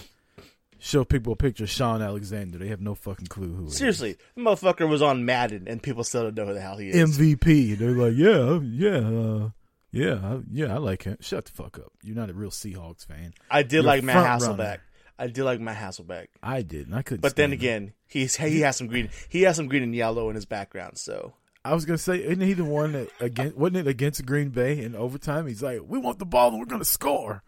Show 0.80 1.06
people 1.06 1.32
a 1.34 1.36
picture 1.38 1.64
of 1.64 1.70
Shaun 1.70 2.02
Alexander. 2.02 2.58
They 2.58 2.68
have 2.68 2.82
no 2.82 2.94
fucking 2.94 3.28
clue 3.28 3.54
who. 3.56 3.70
seriously, 3.70 4.18
the 4.36 4.42
motherfucker 4.42 4.88
was 4.88 5.02
on 5.02 5.24
Madden, 5.24 5.66
and 5.68 5.82
people 5.82 6.04
still 6.04 6.24
don't 6.24 6.36
know 6.36 6.46
who 6.48 6.54
the 6.54 6.62
hell 6.62 6.78
he 6.78 6.90
is. 6.90 7.18
MVP. 7.18 7.78
They're 7.78 7.92
like, 7.92 8.16
yeah, 8.18 8.60
yeah, 8.62 8.98
uh, 9.46 9.50
yeah, 9.94 10.16
I- 10.22 10.42
yeah. 10.52 10.74
I 10.74 10.78
like 10.80 11.04
him. 11.04 11.18
Shut 11.22 11.46
the 11.46 11.52
fuck 11.52 11.78
up. 11.80 11.94
You're 12.04 12.16
not 12.18 12.30
a 12.30 12.34
real 12.34 12.50
Seahawks 12.50 13.06
fan. 13.06 13.34
I 13.50 13.64
did 13.64 13.72
You're 13.74 13.84
like 13.84 14.04
Matt 14.04 14.16
front 14.16 14.42
Hasselbeck. 14.42 14.58
runner. 14.58 14.82
I 15.18 15.28
did 15.28 15.44
like 15.44 15.60
Matt 15.62 15.78
Hasselbeck, 15.78 16.28
I 16.42 16.64
did, 16.64 16.88
and 16.88 16.96
I 16.96 17.04
couldn't. 17.04 17.22
but 17.22 17.36
then 17.36 17.50
stand 17.50 17.54
him. 17.54 17.60
again, 17.60 17.94
he's 18.08 18.36
he 18.36 18.60
has 18.62 18.76
some 18.76 18.88
green. 18.88 19.10
He 19.30 19.44
has 19.44 19.56
some 19.56 19.68
green 19.68 19.84
and 19.84 19.96
yellow 19.96 20.28
in 20.30 20.36
his 20.36 20.46
background. 20.46 20.98
So 20.98 21.34
I 21.64 21.74
was 21.76 21.86
gonna 21.86 22.00
say, 22.00 22.18
isn't 22.18 22.42
he 22.42 22.54
the 22.54 22.66
one 22.66 22.94
that 22.94 23.10
against? 23.22 23.56
Wasn't 23.56 23.78
it 23.78 23.88
against 23.88 24.26
Green 24.26 24.50
Bay 24.50 24.80
in 24.82 24.96
overtime? 24.96 25.46
He's 25.48 25.62
like, 25.62 25.82
we 25.88 26.00
want 26.00 26.18
the 26.18 26.26
ball 26.26 26.50
and 26.50 26.60
we're 26.60 26.66
gonna 26.66 26.84
score. 26.84 27.44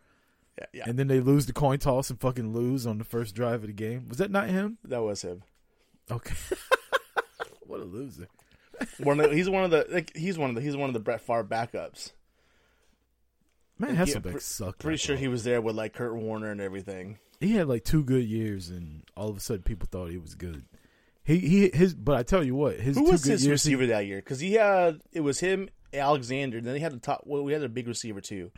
yeah, 0.59 0.65
yeah, 0.73 0.83
And 0.87 0.97
then 0.99 1.07
they 1.07 1.19
lose 1.19 1.47
the 1.47 1.53
coin 1.53 1.79
toss 1.79 2.11
and 2.11 2.21
fucking 2.21 2.53
lose 2.53 2.85
on 2.85 2.99
the 2.99 3.03
first 3.03 3.33
drive 3.35 3.61
of 3.63 3.67
the 3.67 3.73
game. 3.73 4.07
Was 4.09 4.19
that 4.19 4.29
not 4.31 4.47
him? 4.47 4.77
that 4.85 5.01
was 5.01 5.23
him. 5.23 5.41
Okay. 6.11 6.35
what 7.65 7.79
a 7.79 7.83
loser. 7.83 8.27
One 8.99 9.19
of 9.19 9.29
the, 9.31 9.35
he's 9.35 9.49
one 9.49 9.63
of 9.63 9.71
the 9.71 9.87
like, 9.89 10.15
he's 10.15 10.37
one 10.37 10.49
of 10.49 10.55
the 10.55 10.61
he's 10.61 10.77
one 10.77 10.89
of 10.89 10.93
the 10.93 10.99
Brett 10.99 11.21
Favre 11.21 11.43
backups. 11.43 12.11
Man, 13.77 13.95
Yeah, 13.95 14.03
Hasselbeck 14.05 14.31
pre- 14.31 14.39
sucked. 14.39 14.79
Pretty 14.79 14.97
sure 14.97 15.15
hell. 15.15 15.21
he 15.21 15.27
was 15.27 15.43
there 15.43 15.61
with 15.61 15.75
like 15.75 15.93
Kurt 15.93 16.15
Warner 16.15 16.51
and 16.51 16.61
everything. 16.61 17.17
he 17.41 17.53
had 17.55 17.67
like 17.67 17.83
two 17.83 18.03
good 18.03 18.23
years, 18.25 18.69
and 18.69 19.03
all 19.17 19.29
of 19.29 19.37
a 19.37 19.39
sudden 19.39 19.63
people 19.63 19.87
thought 19.91 20.11
he 20.11 20.17
was 20.17 20.35
good. 20.35 20.63
He 21.23 21.39
he 21.39 21.69
his, 21.73 21.93
but 21.95 22.15
I 22.15 22.23
tell 22.23 22.43
you 22.43 22.55
what, 22.55 22.79
his 22.79 22.95
Who 22.97 23.05
two 23.05 23.11
was 23.11 23.23
his 23.23 23.43
years. 23.45 23.63
he- 23.63 23.73
receiver 23.75 23.87
that 23.87 24.05
year? 24.05 24.17
Because 24.19 24.39
he 24.39 24.53
had 24.53 25.01
it 25.11 25.21
was 25.21 25.39
him, 25.39 25.69
Alexander. 25.93 26.57
And 26.59 26.67
then 26.67 26.75
he 26.75 26.81
had 26.81 26.93
the 26.93 26.99
top. 26.99 27.23
Well, 27.25 27.43
we 27.43 27.51
had 27.53 27.63
a 27.63 27.69
big 27.69 27.87
receiver 27.87 28.21
too 28.21 28.51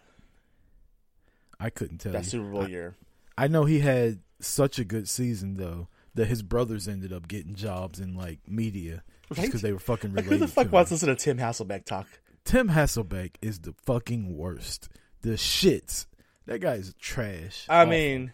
I 1.59 1.69
couldn't 1.69 1.99
tell 1.99 2.11
that 2.11 2.23
you. 2.25 2.29
Super 2.29 2.49
Bowl 2.51 2.63
I, 2.63 2.67
year. 2.67 2.95
I 3.37 3.47
know 3.47 3.65
he 3.65 3.79
had 3.79 4.19
such 4.39 4.77
a 4.79 4.83
good 4.83 5.09
season 5.09 5.55
though 5.55 5.87
that 6.15 6.27
his 6.27 6.41
brothers 6.43 6.87
ended 6.87 7.11
up 7.13 7.27
getting 7.27 7.55
jobs 7.55 7.99
in 7.99 8.13
like 8.15 8.39
media 8.47 9.03
just 9.29 9.39
Right? 9.39 9.45
because 9.47 9.61
they 9.61 9.71
were 9.73 9.79
fucking 9.79 10.13
Like 10.13 10.25
who 10.25 10.37
the 10.37 10.47
fuck 10.47 10.71
wants 10.71 10.89
to 10.89 10.95
listen 10.95 11.09
to 11.09 11.15
Tim 11.15 11.37
Hasselbeck 11.37 11.85
talk? 11.85 12.07
Tim 12.45 12.69
Hasselbeck 12.69 13.31
is 13.41 13.59
the 13.59 13.73
fucking 13.85 14.35
worst. 14.37 14.89
The 15.21 15.31
shits. 15.31 16.05
That 16.45 16.59
guy 16.59 16.75
is 16.75 16.93
trash. 16.99 17.65
I 17.69 17.81
Awful. 17.81 17.91
mean, 17.91 18.33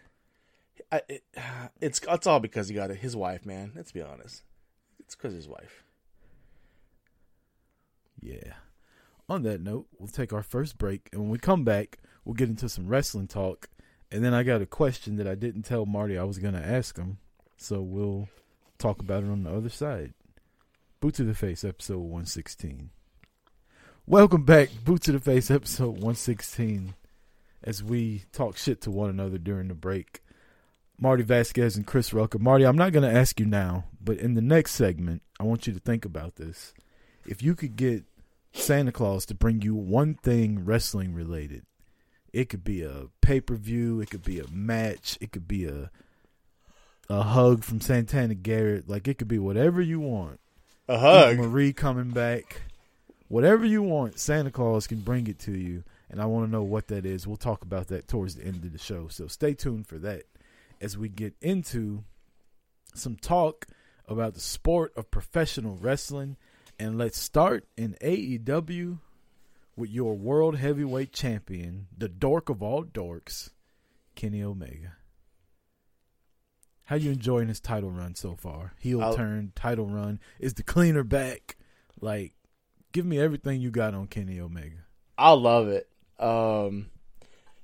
I, 0.92 1.02
it, 1.10 1.24
it's 1.82 2.00
it's 2.08 2.28
all 2.28 2.40
because 2.40 2.68
he 2.68 2.76
got 2.76 2.92
it. 2.92 2.98
His 2.98 3.16
wife, 3.16 3.46
man. 3.46 3.72
Let's 3.76 3.92
be 3.92 4.02
honest. 4.02 4.44
It's 5.00 5.16
because 5.16 5.34
his 5.34 5.48
wife. 5.48 5.84
Yeah. 8.22 8.54
On 9.30 9.44
that 9.44 9.62
note, 9.62 9.88
we'll 9.98 10.08
take 10.10 10.34
our 10.34 10.44
first 10.44 10.78
break, 10.78 11.10
and 11.12 11.22
when 11.22 11.30
we 11.30 11.38
come 11.38 11.64
back, 11.64 12.00
we'll 12.24 12.34
get 12.36 12.50
into 12.50 12.70
some 12.70 12.88
wrestling 12.88 13.28
talk. 13.28 13.70
And 14.12 14.24
then 14.24 14.34
I 14.34 14.44
got 14.44 14.62
a 14.62 14.66
question 14.68 15.16
that 15.16 15.28
I 15.28 15.36
didn't 15.36 15.64
tell 15.64 15.86
Marty 15.86 16.18
I 16.18 16.24
was 16.24 16.38
going 16.38 16.54
to 16.54 16.66
ask 16.66 16.98
him, 16.98 17.18
so 17.58 17.82
we'll 17.82 18.28
talk 18.78 19.00
about 19.00 19.24
it 19.24 19.30
on 19.30 19.44
the 19.44 19.52
other 19.52 19.70
side. 19.70 20.14
Boot 21.00 21.16
to 21.16 21.24
the 21.24 21.34
Face, 21.34 21.64
episode 21.64 21.98
116. 22.00 22.92
Welcome 24.06 24.44
back, 24.44 24.70
Boot 24.84 25.04
to 25.04 25.14
the 25.14 25.20
Face, 25.20 25.50
episode 25.50 25.92
116, 25.92 26.94
as 27.64 27.82
we 27.82 28.24
talk 28.34 28.58
shit 28.58 28.82
to 28.82 28.92
one 28.92 29.10
another 29.10 29.38
during 29.38 29.70
the 29.70 29.74
break. 29.74 30.22
Marty 31.00 31.24
Vasquez 31.24 31.78
and 31.78 31.88
Chris 31.88 32.14
Rucker. 32.14 32.38
Marty, 32.38 32.66
I'm 32.66 32.78
not 32.78 32.92
going 32.92 33.10
to 33.10 33.20
ask 33.20 33.40
you 33.40 33.46
now, 33.46 33.86
but 34.02 34.18
in 34.18 34.34
the 34.34 34.42
next 34.42 34.74
segment, 34.74 35.22
I 35.40 35.44
want 35.44 35.68
you 35.68 35.74
to 35.74 35.80
think 35.80 36.04
about 36.04 36.36
this. 36.36 36.74
If 37.26 37.42
you 37.42 37.56
could 37.56 37.78
get 37.78 38.04
Santa 38.54 38.92
Claus 38.92 39.26
to 39.28 39.34
bring 39.34 39.62
you 39.62 39.74
one 39.74 40.16
thing 40.16 40.64
wrestling 40.64 41.14
related. 41.14 41.64
It 42.32 42.50
could 42.50 42.64
be 42.64 42.84
a 42.84 43.08
pay 43.22 43.42
per 43.42 43.56
view, 43.56 44.00
it 44.00 44.10
could 44.10 44.24
be 44.24 44.40
a 44.40 44.48
match, 44.52 45.18
it 45.22 45.32
could 45.32 45.48
be 45.48 45.66
a 45.66 45.92
a 47.10 47.22
hug 47.22 47.64
from 47.64 47.82
Santana 47.82 48.36
Garrett. 48.36 48.90
Like 48.90 49.08
it 49.08 49.18
could 49.18 49.28
be 49.28 49.40
whatever 49.40 49.82
you 49.82 50.00
want. 50.00 50.40
A 50.88 50.98
hug. 50.98 51.38
Marie 51.38 51.74
coming 51.74 52.10
back. 52.10 52.64
Whatever 53.34 53.66
you 53.66 53.82
want, 53.82 54.20
Santa 54.20 54.52
Claus 54.52 54.86
can 54.86 55.00
bring 55.00 55.26
it 55.26 55.40
to 55.40 55.58
you. 55.58 55.84
And 56.08 56.22
I 56.22 56.28
want 56.28 56.46
to 56.46 56.52
know 56.52 56.62
what 56.62 56.90
that 56.90 57.04
is. 57.04 57.26
We'll 57.26 57.36
talk 57.36 57.64
about 57.64 57.88
that 57.88 58.08
towards 58.08 58.36
the 58.36 58.46
end 58.46 58.64
of 58.64 58.72
the 58.72 58.78
show. 58.78 59.08
So 59.08 59.26
stay 59.26 59.56
tuned 59.56 59.88
for 59.88 59.98
that 59.98 60.26
as 60.80 61.00
we 61.00 61.10
get 61.10 61.34
into 61.42 62.04
some 62.94 63.16
talk 63.16 63.66
about 64.08 64.36
the 64.36 64.40
sport 64.40 64.94
of 64.96 65.10
professional 65.10 65.78
wrestling. 65.78 66.38
And 66.78 67.00
let's 67.00 67.18
start 67.18 67.66
in 67.76 67.96
AEW 68.04 69.00
with 69.76 69.90
your 69.90 70.14
world 70.14 70.58
heavyweight 70.58 71.12
champion, 71.12 71.88
the 71.98 72.10
dork 72.10 72.50
of 72.50 72.62
all 72.62 72.84
dorks, 72.84 73.50
Kenny 74.14 74.44
Omega. 74.44 74.98
How 76.84 76.98
you 76.98 77.10
enjoying 77.10 77.48
his 77.48 77.60
title 77.60 77.90
run 77.90 78.14
so 78.14 78.36
far? 78.36 78.74
Heel 78.78 79.16
turn, 79.16 79.54
title 79.56 79.88
run. 79.88 80.20
Is 80.40 80.54
the 80.54 80.62
cleaner 80.62 81.04
back? 81.04 81.58
Like, 82.00 82.34
give 82.94 83.06
me 83.06 83.20
everything 83.20 83.60
you 83.60 83.72
got 83.72 83.94
on 83.94 84.08
Kenny 84.08 84.40
Omega. 84.40 84.86
I 85.18 85.32
love 85.32 85.68
it. 85.68 85.90
Um, 86.20 86.88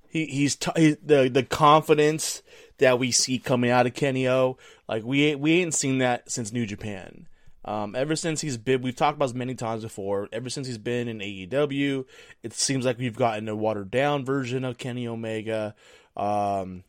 he 0.10 0.26
he's 0.26 0.56
t- 0.56 0.72
he, 0.76 0.98
the 1.02 1.30
the 1.30 1.44
confidence 1.44 2.42
that 2.80 3.00
we 3.00 3.12
see 3.12 3.40
coming 3.40 3.72
out 3.72 3.86
of 3.86 3.94
Kenny 3.94 4.28
O. 4.28 4.58
Like 4.88 5.06
we 5.06 5.34
we 5.36 5.62
ain't 5.62 5.74
seen 5.74 6.00
that 6.00 6.30
since 6.30 6.52
New 6.52 6.66
Japan. 6.66 7.28
Um, 7.66 7.94
ever 7.96 8.16
since 8.16 8.42
he's 8.42 8.58
been, 8.58 8.82
we've 8.82 8.96
talked 8.96 9.18
about 9.18 9.28
this 9.28 9.36
many 9.36 9.54
times 9.54 9.84
before. 9.84 10.28
Ever 10.32 10.50
since 10.50 10.66
he's 10.66 10.78
been 10.78 11.08
in 11.08 11.20
AEW, 11.20 12.06
it 12.42 12.54
seems 12.54 12.86
like 12.86 12.98
we've 12.98 13.16
gotten 13.16 13.48
a 13.48 13.56
watered 13.56 13.92
down 13.92 14.26
version 14.26 14.64
of 14.64 14.78
Kenny 14.78 15.08
Omega. 15.08 15.76
Um, 16.16 16.84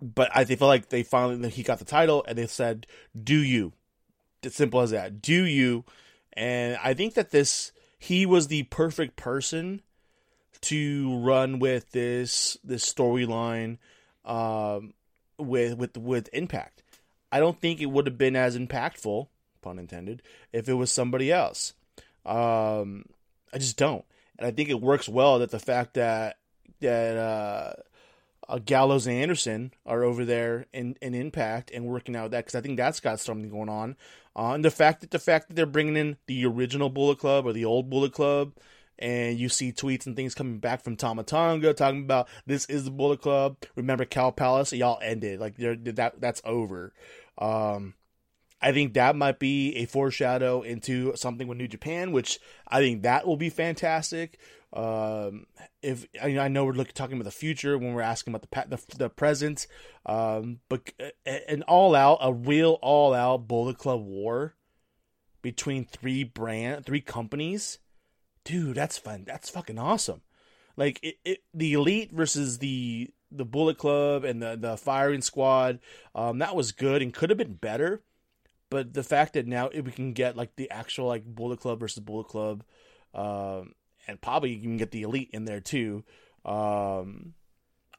but 0.00 0.30
I 0.34 0.44
feel 0.44 0.68
like 0.68 0.90
they 0.90 1.02
finally 1.02 1.48
he 1.48 1.62
got 1.62 1.78
the 1.78 1.84
title 1.84 2.24
and 2.28 2.38
they 2.38 2.46
said, 2.46 2.86
"Do 3.20 3.36
you?" 3.36 3.72
It's 4.42 4.56
simple 4.56 4.80
as 4.80 4.90
that. 4.90 5.22
Do 5.22 5.44
you? 5.44 5.84
And 6.34 6.78
I 6.82 6.94
think 6.94 7.14
that 7.14 7.30
this 7.30 7.72
he 7.98 8.26
was 8.26 8.48
the 8.48 8.64
perfect 8.64 9.16
person 9.16 9.82
to 10.62 11.18
run 11.18 11.58
with 11.58 11.90
this 11.90 12.56
this 12.64 12.90
storyline 12.90 13.78
um, 14.24 14.94
with 15.38 15.76
with 15.76 15.96
with 15.96 16.28
Impact. 16.32 16.82
I 17.30 17.40
don't 17.40 17.58
think 17.58 17.80
it 17.80 17.86
would 17.86 18.06
have 18.06 18.18
been 18.18 18.36
as 18.36 18.58
impactful, 18.58 19.28
pun 19.62 19.78
intended, 19.78 20.22
if 20.52 20.68
it 20.68 20.74
was 20.74 20.90
somebody 20.90 21.32
else. 21.32 21.72
Um, 22.26 23.06
I 23.52 23.58
just 23.58 23.76
don't, 23.76 24.04
and 24.38 24.46
I 24.46 24.50
think 24.50 24.68
it 24.68 24.80
works 24.80 25.08
well 25.08 25.38
that 25.38 25.50
the 25.50 25.58
fact 25.58 25.94
that 25.94 26.36
that 26.80 27.16
uh, 27.16 27.72
uh, 28.48 28.58
Gallows 28.58 29.06
and 29.06 29.16
Anderson 29.16 29.72
are 29.86 30.02
over 30.02 30.24
there 30.24 30.66
in, 30.72 30.96
in 31.00 31.14
Impact 31.14 31.70
and 31.72 31.86
working 31.86 32.16
out 32.16 32.32
that 32.32 32.44
because 32.44 32.54
I 32.54 32.60
think 32.60 32.76
that's 32.76 33.00
got 33.00 33.20
something 33.20 33.48
going 33.48 33.68
on. 33.68 33.96
Uh, 34.34 34.52
and 34.52 34.64
the 34.64 34.70
fact 34.70 35.00
that 35.02 35.10
the 35.10 35.18
fact 35.18 35.48
that 35.48 35.54
they're 35.54 35.66
bringing 35.66 35.96
in 35.96 36.16
the 36.26 36.46
original 36.46 36.88
Bullet 36.88 37.18
Club 37.18 37.46
or 37.46 37.52
the 37.52 37.64
old 37.64 37.90
Bullet 37.90 38.12
Club, 38.12 38.54
and 38.98 39.38
you 39.38 39.48
see 39.48 39.72
tweets 39.72 40.06
and 40.06 40.16
things 40.16 40.34
coming 40.34 40.58
back 40.58 40.82
from 40.82 40.96
Tama 40.96 41.24
Tonga 41.24 41.74
talking 41.74 42.02
about 42.02 42.28
this 42.46 42.64
is 42.66 42.84
the 42.84 42.90
Bullet 42.90 43.20
Club. 43.20 43.56
Remember 43.76 44.04
Cow 44.04 44.30
Palace? 44.30 44.72
Y'all 44.72 45.00
ended 45.02 45.40
like 45.40 45.56
that. 45.56 46.14
That's 46.18 46.40
over. 46.44 46.92
Um, 47.38 47.94
I 48.62 48.72
think 48.72 48.94
that 48.94 49.16
might 49.16 49.40
be 49.40 49.74
a 49.76 49.86
foreshadow 49.86 50.62
into 50.62 51.16
something 51.16 51.48
with 51.48 51.58
New 51.58 51.66
Japan, 51.66 52.12
which 52.12 52.38
I 52.68 52.78
think 52.78 53.02
that 53.02 53.26
will 53.26 53.36
be 53.36 53.50
fantastic. 53.50 54.38
Um, 54.72 55.46
if 55.82 56.06
I 56.22 56.48
know 56.48 56.64
we're 56.64 56.72
looking 56.72 56.94
talking 56.94 57.16
about 57.16 57.24
the 57.24 57.30
future 57.30 57.76
when 57.76 57.92
we're 57.92 58.00
asking 58.00 58.34
about 58.34 58.50
the 58.50 58.76
the, 58.76 58.96
the 58.96 59.10
present, 59.10 59.66
um, 60.06 60.60
but 60.68 60.90
an 61.26 61.62
all 61.64 61.94
out, 61.94 62.18
a 62.22 62.32
real 62.32 62.78
all 62.80 63.12
out 63.12 63.48
Bullet 63.48 63.76
Club 63.76 64.02
war 64.02 64.54
between 65.42 65.84
three 65.84 66.24
brand, 66.24 66.86
three 66.86 67.00
companies, 67.00 67.78
dude, 68.44 68.76
that's 68.76 68.96
fun. 68.96 69.24
That's 69.26 69.50
fucking 69.50 69.78
awesome. 69.78 70.22
Like 70.76 71.00
it, 71.02 71.16
it 71.24 71.38
the 71.52 71.74
elite 71.74 72.12
versus 72.12 72.58
the 72.58 73.10
the 73.30 73.44
Bullet 73.44 73.76
Club 73.76 74.24
and 74.24 74.40
the 74.40 74.56
the 74.56 74.76
firing 74.76 75.20
squad, 75.20 75.80
um, 76.14 76.38
that 76.38 76.56
was 76.56 76.72
good 76.72 77.02
and 77.02 77.12
could 77.12 77.30
have 77.30 77.38
been 77.38 77.54
better. 77.54 78.02
But 78.70 78.94
the 78.94 79.02
fact 79.02 79.34
that 79.34 79.46
now 79.46 79.68
we 79.68 79.90
can 79.90 80.14
get 80.14 80.34
like 80.36 80.56
the 80.56 80.70
actual 80.70 81.08
like 81.08 81.26
Bullet 81.26 81.60
Club 81.60 81.80
versus 81.80 82.02
Bullet 82.02 82.28
Club, 82.28 82.64
um, 83.12 83.74
and 84.06 84.20
probably 84.20 84.52
you 84.52 84.62
can 84.62 84.76
get 84.76 84.90
the 84.90 85.02
elite 85.02 85.30
in 85.32 85.44
there 85.44 85.60
too. 85.60 86.04
Um, 86.44 87.34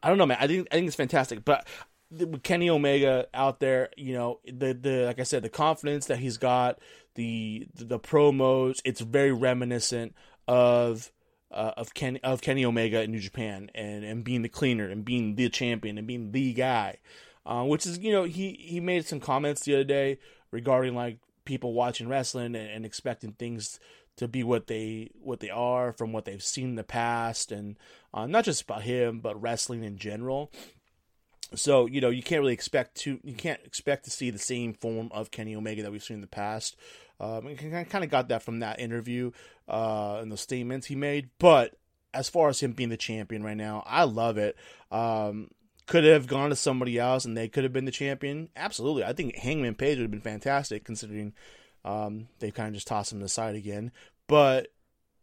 I 0.02 0.10
don't 0.10 0.18
know, 0.18 0.26
man. 0.26 0.38
I 0.40 0.48
think 0.48 0.68
I 0.72 0.76
think 0.76 0.88
it's 0.88 0.96
fantastic, 0.96 1.46
but 1.46 1.68
with 2.12 2.44
Kenny 2.44 2.70
Omega 2.70 3.28
out 3.34 3.60
there, 3.60 3.90
you 3.98 4.14
know, 4.14 4.40
the 4.46 4.74
the 4.74 5.06
like 5.06 5.20
I 5.20 5.24
said, 5.24 5.44
the 5.44 5.50
confidence 5.50 6.08
that 6.08 6.20
he's 6.20 6.38
got, 6.38 6.80
the 7.16 7.68
the, 7.76 8.00
promos, 8.00 8.80
it's 8.86 9.02
very 9.02 9.32
reminiscent 9.32 10.16
of 10.48 11.12
uh, 11.52 11.72
of 11.78 11.94
Kenny 11.94 12.22
of 12.24 12.42
Kenny 12.42 12.66
Omega 12.66 13.02
in 13.02 13.12
New 13.12 13.20
Japan 13.20 13.70
and 13.74 14.04
and 14.04 14.24
being 14.24 14.42
the 14.42 14.50
cleaner 14.50 14.90
and 14.90 15.06
being 15.06 15.36
the 15.36 15.50
champion 15.50 15.98
and 15.98 16.08
being 16.08 16.32
the 16.32 16.54
guy, 16.54 16.98
uh, 17.46 17.64
which 17.64 17.86
is 17.86 18.00
you 18.00 18.12
know 18.12 18.24
he 18.24 18.54
he 18.62 18.80
made 18.80 19.06
some 19.06 19.20
comments 19.20 19.64
the 19.64 19.76
other 19.76 19.84
day 19.84 20.20
regarding 20.52 20.96
like 20.96 21.20
people 21.46 21.74
watching 21.74 22.08
wrestling 22.08 22.56
and, 22.56 22.70
and 22.70 22.86
expecting 22.86 23.34
things 23.34 23.80
to 24.18 24.28
be 24.28 24.44
what 24.44 24.68
they 24.68 25.10
what 25.20 25.40
they 25.40 25.50
are 25.50 25.92
from 25.92 26.14
what 26.14 26.26
they've 26.26 26.44
seen 26.44 26.70
in 26.70 26.76
the 26.76 26.84
past, 26.84 27.52
and 27.52 27.78
uh, 28.14 28.28
not 28.28 28.46
just 28.46 28.64
about 28.64 28.84
him, 28.84 29.20
but 29.20 29.42
wrestling 29.42 29.84
in 29.84 29.98
general. 29.98 30.52
So 31.56 31.86
you 31.86 32.02
know 32.02 32.10
you 32.10 32.24
can't 32.24 32.42
really 32.42 32.54
expect 32.54 32.96
to 33.02 33.20
you 33.24 33.36
can't 33.36 33.62
expect 33.64 34.06
to 34.06 34.12
see 34.12 34.30
the 34.30 34.40
same 34.40 34.74
form 34.74 35.10
of 35.12 35.32
Kenny 35.32 35.56
Omega 35.56 35.84
that 35.84 35.92
we've 35.92 36.04
seen 36.04 36.16
in 36.16 36.22
the 36.22 36.28
past. 36.28 36.76
Um, 37.20 37.48
I 37.48 37.84
kind 37.84 38.04
of 38.04 38.10
got 38.10 38.30
that 38.30 38.44
from 38.44 38.60
that 38.60 38.80
interview 38.80 39.32
uh, 39.68 40.18
and 40.22 40.32
the 40.32 40.38
statements 40.38 40.88
he 40.88 40.96
made. 40.96 41.30
But 41.40 41.76
as 42.14 42.28
far 42.28 42.50
as 42.50 42.60
him 42.60 42.74
being 42.74 42.90
the 42.90 42.98
champion 42.98 43.44
right 43.44 43.58
now, 43.58 43.84
I 43.86 44.04
love 44.04 44.38
it. 44.38 44.58
Um, 44.92 45.50
could 45.86 46.04
have 46.04 46.28
gone 46.28 46.50
to 46.50 46.56
somebody 46.56 46.98
else 46.98 47.26
and 47.26 47.36
they 47.36 47.48
could 47.48 47.64
have 47.64 47.74
been 47.74 47.86
the 47.86 47.92
champion. 47.92 48.50
Absolutely, 48.56 49.04
I 49.04 49.14
think 49.14 49.36
Hangman 49.36 49.76
Page 49.76 49.98
would 49.98 50.04
have 50.04 50.12
been 50.12 50.22
fantastic 50.22 50.84
considering 50.84 51.34
um, 51.86 52.28
they 52.40 52.52
kind 52.52 52.70
of 52.70 52.74
just 52.76 52.88
tossed 52.88 53.12
him 53.12 53.22
aside 53.22 53.56
again, 53.56 53.92
but 54.28 54.68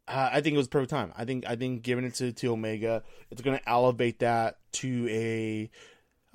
uh, 0.09 0.31
I 0.33 0.41
think 0.41 0.55
it 0.55 0.59
was 0.59 0.69
perfect 0.69 0.91
time. 0.91 1.13
I 1.17 1.25
think 1.25 1.45
I 1.47 1.57
think 1.57 1.83
giving 1.83 2.05
it 2.05 2.15
to, 2.17 2.33
to 2.33 2.53
Omega, 2.53 3.03
it's 3.31 3.43
going 3.43 3.59
to 3.59 3.69
elevate 3.69 4.19
that 4.21 4.59
to 4.73 5.09
a 5.09 5.71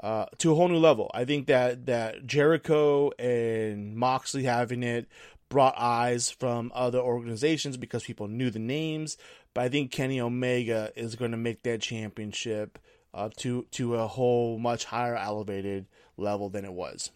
uh, 0.01 0.25
to 0.37 0.51
a 0.51 0.55
whole 0.55 0.67
new 0.67 0.77
level. 0.77 1.11
I 1.13 1.25
think 1.25 1.47
that 1.47 1.85
that 1.87 2.25
Jericho 2.25 3.11
and 3.19 3.95
Moxley 3.95 4.43
having 4.43 4.83
it 4.83 5.07
brought 5.49 5.75
eyes 5.77 6.31
from 6.31 6.71
other 6.73 6.99
organizations 6.99 7.77
because 7.77 8.03
people 8.03 8.27
knew 8.27 8.49
the 8.49 8.59
names. 8.59 9.17
But 9.53 9.65
I 9.65 9.69
think 9.69 9.91
Kenny 9.91 10.19
Omega 10.19 10.91
is 10.95 11.15
going 11.15 11.31
to 11.31 11.37
make 11.37 11.63
that 11.63 11.81
championship 11.81 12.77
uh, 13.13 13.29
to 13.37 13.65
to 13.71 13.95
a 13.95 14.07
whole 14.07 14.57
much 14.57 14.85
higher 14.85 15.15
elevated 15.15 15.87
level 16.17 16.49
than 16.49 16.65
it 16.65 16.73
was. 16.73 17.11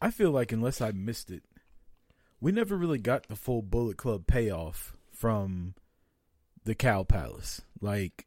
I 0.00 0.10
feel 0.10 0.30
like 0.30 0.52
unless 0.52 0.80
I 0.80 0.92
missed 0.92 1.30
it, 1.30 1.42
we 2.40 2.52
never 2.52 2.76
really 2.76 2.98
got 2.98 3.28
the 3.28 3.36
full 3.36 3.62
Bullet 3.62 3.96
Club 3.96 4.26
payoff 4.26 4.96
from 5.12 5.74
the 6.64 6.74
Cow 6.74 7.02
Palace. 7.02 7.60
Like 7.80 8.26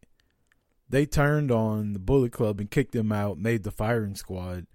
they 0.88 1.06
turned 1.06 1.52
on 1.52 1.94
the 1.94 2.00
Bullet 2.00 2.32
Club 2.32 2.60
and 2.60 2.70
kicked 2.70 2.92
them 2.92 3.12
out, 3.12 3.38
made 3.38 3.64
the 3.64 3.72
firing 3.72 4.16
squad. 4.16 4.68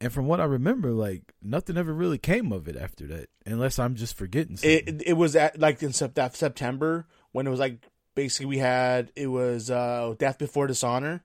And 0.00 0.12
from 0.12 0.26
what 0.26 0.40
I 0.40 0.44
remember, 0.44 0.90
like 0.90 1.22
nothing 1.40 1.78
ever 1.78 1.94
really 1.94 2.18
came 2.18 2.52
of 2.52 2.68
it 2.68 2.76
after 2.76 3.06
that, 3.06 3.30
unless 3.46 3.78
I'm 3.78 3.94
just 3.94 4.16
forgetting. 4.16 4.56
Something. 4.56 5.00
It 5.00 5.02
it 5.06 5.12
was 5.14 5.34
at 5.36 5.58
like 5.58 5.82
in 5.82 5.94
September 5.94 7.06
when 7.32 7.46
it 7.46 7.50
was 7.50 7.60
like 7.60 7.78
basically 8.14 8.46
we 8.46 8.58
had 8.58 9.10
it 9.16 9.28
was 9.28 9.70
uh, 9.70 10.14
Death 10.18 10.38
Before 10.38 10.66
Dishonor, 10.66 11.22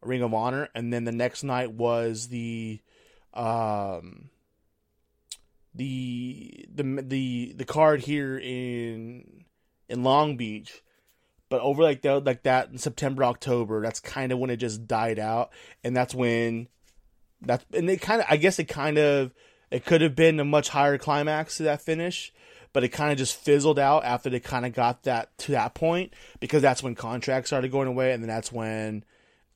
Ring 0.00 0.22
of 0.22 0.32
Honor, 0.32 0.68
and 0.74 0.90
then 0.92 1.04
the 1.04 1.12
next 1.12 1.42
night 1.42 1.72
was 1.72 2.28
the 2.28 2.80
um 3.34 4.30
the 5.76 6.66
the 6.74 7.02
the 7.02 7.54
the 7.56 7.64
card 7.64 8.00
here 8.00 8.38
in 8.38 9.44
in 9.88 10.02
Long 10.02 10.36
Beach, 10.36 10.82
but 11.48 11.60
over 11.60 11.82
like 11.82 12.02
that 12.02 12.24
like 12.24 12.42
that 12.44 12.70
in 12.70 12.78
September 12.78 13.24
October, 13.24 13.82
that's 13.82 14.00
kind 14.00 14.32
of 14.32 14.38
when 14.38 14.50
it 14.50 14.56
just 14.56 14.86
died 14.86 15.18
out, 15.18 15.50
and 15.84 15.96
that's 15.96 16.14
when 16.14 16.68
that's 17.42 17.64
and 17.72 17.90
it 17.90 18.00
kind 18.00 18.20
of 18.20 18.26
I 18.30 18.36
guess 18.36 18.58
it 18.58 18.64
kind 18.64 18.98
of 18.98 19.34
it 19.70 19.84
could 19.84 20.00
have 20.00 20.16
been 20.16 20.40
a 20.40 20.44
much 20.44 20.70
higher 20.70 20.98
climax 20.98 21.58
to 21.58 21.64
that 21.64 21.82
finish, 21.82 22.32
but 22.72 22.84
it 22.84 22.88
kind 22.88 23.12
of 23.12 23.18
just 23.18 23.36
fizzled 23.36 23.78
out 23.78 24.04
after 24.04 24.30
they 24.30 24.40
kind 24.40 24.64
of 24.64 24.72
got 24.72 25.02
that 25.02 25.36
to 25.38 25.52
that 25.52 25.74
point 25.74 26.14
because 26.40 26.62
that's 26.62 26.82
when 26.82 26.94
contracts 26.94 27.50
started 27.50 27.70
going 27.70 27.88
away, 27.88 28.12
and 28.12 28.22
then 28.22 28.28
that's 28.28 28.50
when 28.50 29.04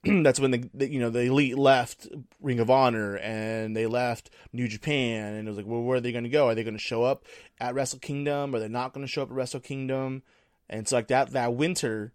that's 0.23 0.41
when 0.41 0.51
the, 0.51 0.71
the, 0.73 0.91
you 0.91 0.99
know 0.99 1.11
the 1.11 1.23
elite 1.23 1.59
left 1.59 2.09
Ring 2.41 2.59
of 2.59 2.71
Honor 2.71 3.17
and 3.17 3.77
they 3.77 3.87
left 3.87 4.31
New 4.53 4.67
Japan 4.67 5.35
and 5.35 5.47
it 5.47 5.51
was 5.51 5.59
like 5.59 5.67
well 5.67 5.83
where 5.83 5.99
are 5.99 6.01
they 6.01 6.13
going 6.13 6.25
to 6.25 6.31
go? 6.31 6.49
Are 6.49 6.55
they 6.55 6.65
going 6.65 6.77
to 6.77 6.81
show 6.81 7.03
up 7.03 7.25
at 7.59 7.75
Wrestle 7.75 7.99
Kingdom? 7.99 8.55
Or 8.55 8.59
they're 8.59 8.69
not 8.69 8.95
going 8.95 9.07
to 9.07 9.11
show 9.11 9.23
up 9.23 9.31
at 9.31 9.35
Wrestle 9.35 9.61
Kingdom? 9.61 10.23
And 10.71 10.89
so 10.89 10.97
like 10.97 11.09
that 11.09 11.33
that 11.33 11.55
winter 11.55 12.13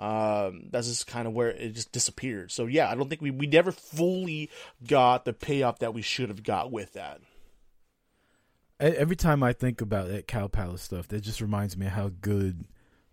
um, 0.00 0.68
that's 0.70 0.86
just 0.86 1.08
kind 1.08 1.26
of 1.26 1.34
where 1.34 1.50
it 1.50 1.74
just 1.74 1.92
disappeared. 1.92 2.50
So 2.50 2.66
yeah 2.66 2.90
I 2.90 2.96
don't 2.96 3.08
think 3.08 3.20
we 3.20 3.30
we 3.30 3.46
never 3.46 3.70
fully 3.70 4.50
got 4.84 5.24
the 5.24 5.32
payoff 5.32 5.78
that 5.78 5.94
we 5.94 6.02
should 6.02 6.30
have 6.30 6.42
got 6.42 6.72
with 6.72 6.94
that. 6.94 7.20
Every 8.80 9.16
time 9.16 9.42
I 9.42 9.52
think 9.52 9.80
about 9.80 10.08
that 10.08 10.26
Cow 10.26 10.48
Palace 10.48 10.82
stuff 10.82 11.06
that 11.08 11.20
just 11.20 11.40
reminds 11.40 11.76
me 11.76 11.86
how 11.86 12.10
good 12.20 12.64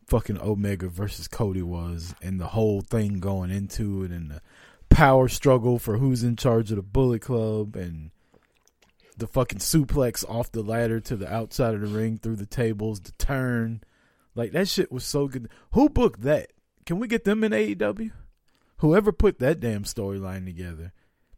fucking 0.07 0.39
Omega 0.39 0.87
versus 0.87 1.27
Cody 1.27 1.61
was 1.61 2.13
and 2.21 2.39
the 2.39 2.47
whole 2.47 2.81
thing 2.81 3.19
going 3.19 3.51
into 3.51 4.03
it 4.03 4.11
and 4.11 4.29
the 4.29 4.41
power 4.89 5.27
struggle 5.27 5.79
for 5.79 5.97
who's 5.97 6.23
in 6.23 6.35
charge 6.35 6.69
of 6.71 6.77
the 6.77 6.83
Bullet 6.83 7.21
Club 7.21 7.75
and 7.75 8.11
the 9.17 9.27
fucking 9.27 9.59
suplex 9.59 10.27
off 10.29 10.51
the 10.51 10.61
ladder 10.61 10.99
to 10.99 11.15
the 11.15 11.31
outside 11.31 11.73
of 11.73 11.81
the 11.81 11.87
ring 11.87 12.17
through 12.17 12.35
the 12.35 12.45
tables, 12.45 12.99
the 12.99 13.11
turn. 13.13 13.81
Like 14.35 14.51
that 14.51 14.67
shit 14.67 14.91
was 14.91 15.05
so 15.05 15.27
good. 15.27 15.49
Who 15.71 15.89
booked 15.89 16.21
that? 16.21 16.51
Can 16.85 16.99
we 16.99 17.07
get 17.07 17.23
them 17.23 17.43
in 17.43 17.51
AEW? 17.51 18.11
Whoever 18.77 19.11
put 19.11 19.39
that 19.39 19.59
damn 19.59 19.83
storyline 19.83 20.45
together. 20.45 20.91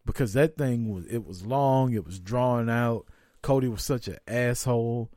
Because 0.05 0.33
that 0.33 0.57
thing 0.57 0.93
was 0.93 1.05
it 1.05 1.25
was 1.25 1.45
long, 1.45 1.93
it 1.93 2.05
was 2.05 2.19
drawn 2.19 2.69
out. 2.69 3.05
Cody 3.41 3.67
was 3.67 3.83
such 3.83 4.07
an 4.07 4.17
asshole. 4.27 5.11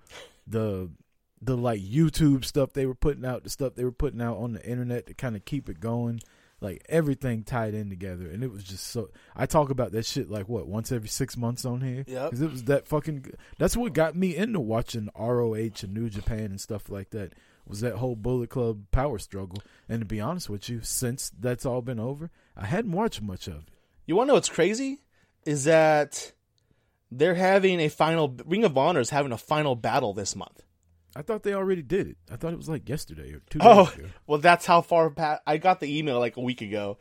The 0.47 0.91
the 1.43 1.57
like 1.57 1.81
YouTube 1.81 2.45
stuff 2.45 2.73
they 2.73 2.87
were 2.87 2.95
putting 2.95 3.25
out, 3.25 3.45
the 3.45 3.51
stuff 3.51 3.75
they 3.75 3.85
were 3.85 3.93
putting 3.93 4.21
out 4.21 4.39
on 4.39 4.53
the 4.53 4.65
internet 4.65 5.07
to 5.07 5.15
kind 5.15 5.37
of 5.37 5.45
keep 5.45 5.69
it 5.69 5.81
going. 5.81 6.21
Like 6.63 6.85
everything 6.91 7.43
tied 7.43 7.73
in 7.73 7.89
together, 7.89 8.29
and 8.29 8.45
it 8.45 8.53
was 8.53 8.63
just 8.63 8.89
so. 8.89 9.09
I 9.35 9.47
talk 9.47 9.71
about 9.71 9.93
that 9.93 10.05
shit 10.05 10.31
like 10.31 10.47
what 10.47 10.69
once 10.69 10.93
every 10.93 11.09
six 11.09 11.35
months 11.35 11.65
on 11.65 11.81
here. 11.81 12.05
yeah. 12.07 12.25
because 12.25 12.43
it 12.43 12.51
was 12.51 12.65
that 12.65 12.87
fucking. 12.87 13.33
That's 13.59 13.79
what 13.79 13.95
got 13.95 14.15
me 14.15 14.37
into 14.37 14.61
watching 14.61 15.09
ROH 15.19 15.55
and 15.55 15.95
New 15.95 16.11
Japan 16.11 16.47
and 16.47 16.61
stuff 16.61 16.91
like 16.91 17.11
that. 17.11 17.33
Was 17.67 17.81
that 17.81 17.95
whole 17.95 18.15
Bullet 18.15 18.51
Club 18.51 18.83
power 18.91 19.19
struggle? 19.19 19.63
And 19.89 20.01
to 20.01 20.05
be 20.05 20.21
honest 20.21 20.51
with 20.51 20.69
you, 20.69 20.81
since 20.83 21.33
that's 21.41 21.65
all 21.65 21.81
been 21.81 22.01
over, 22.01 22.31
I 22.55 22.67
hadn't 22.67 22.93
watched 22.93 23.23
much 23.23 23.47
of 23.47 23.55
it. 23.55 23.69
You 24.05 24.17
want 24.17 24.27
to 24.27 24.29
know 24.29 24.35
what's 24.35 24.49
crazy? 24.51 24.99
Is 25.47 25.65
that 25.65 26.33
they're 27.11 27.35
having 27.35 27.81
a 27.81 27.89
final 27.89 28.37
Ring 28.45 28.65
of 28.65 28.77
Honor 28.77 29.01
is 29.01 29.09
having 29.11 29.33
a 29.33 29.39
final 29.39 29.77
battle 29.77 30.13
this 30.13 30.37
month. 30.37 30.63
I 31.17 31.23
thought 31.23 31.43
they 31.43 31.55
already 31.55 31.83
did 31.83 32.07
it. 32.09 32.17
I 32.31 32.37
thought 32.37 32.53
it 32.53 32.57
was 32.57 32.69
like 32.69 32.89
yesterday 32.89 33.33
or 33.33 33.43
two 33.51 33.59
Oh, 33.63 33.87
days 33.87 33.95
ago. 33.99 34.09
well, 34.27 34.39
that's 34.39 34.67
how 34.67 34.81
far 34.81 35.11
past. 35.11 35.43
I 35.47 35.57
got 35.57 35.81
the 35.81 35.99
email 35.99 36.19
like 36.21 36.37
a 36.37 36.41
week 36.41 36.61
ago. 36.63 36.99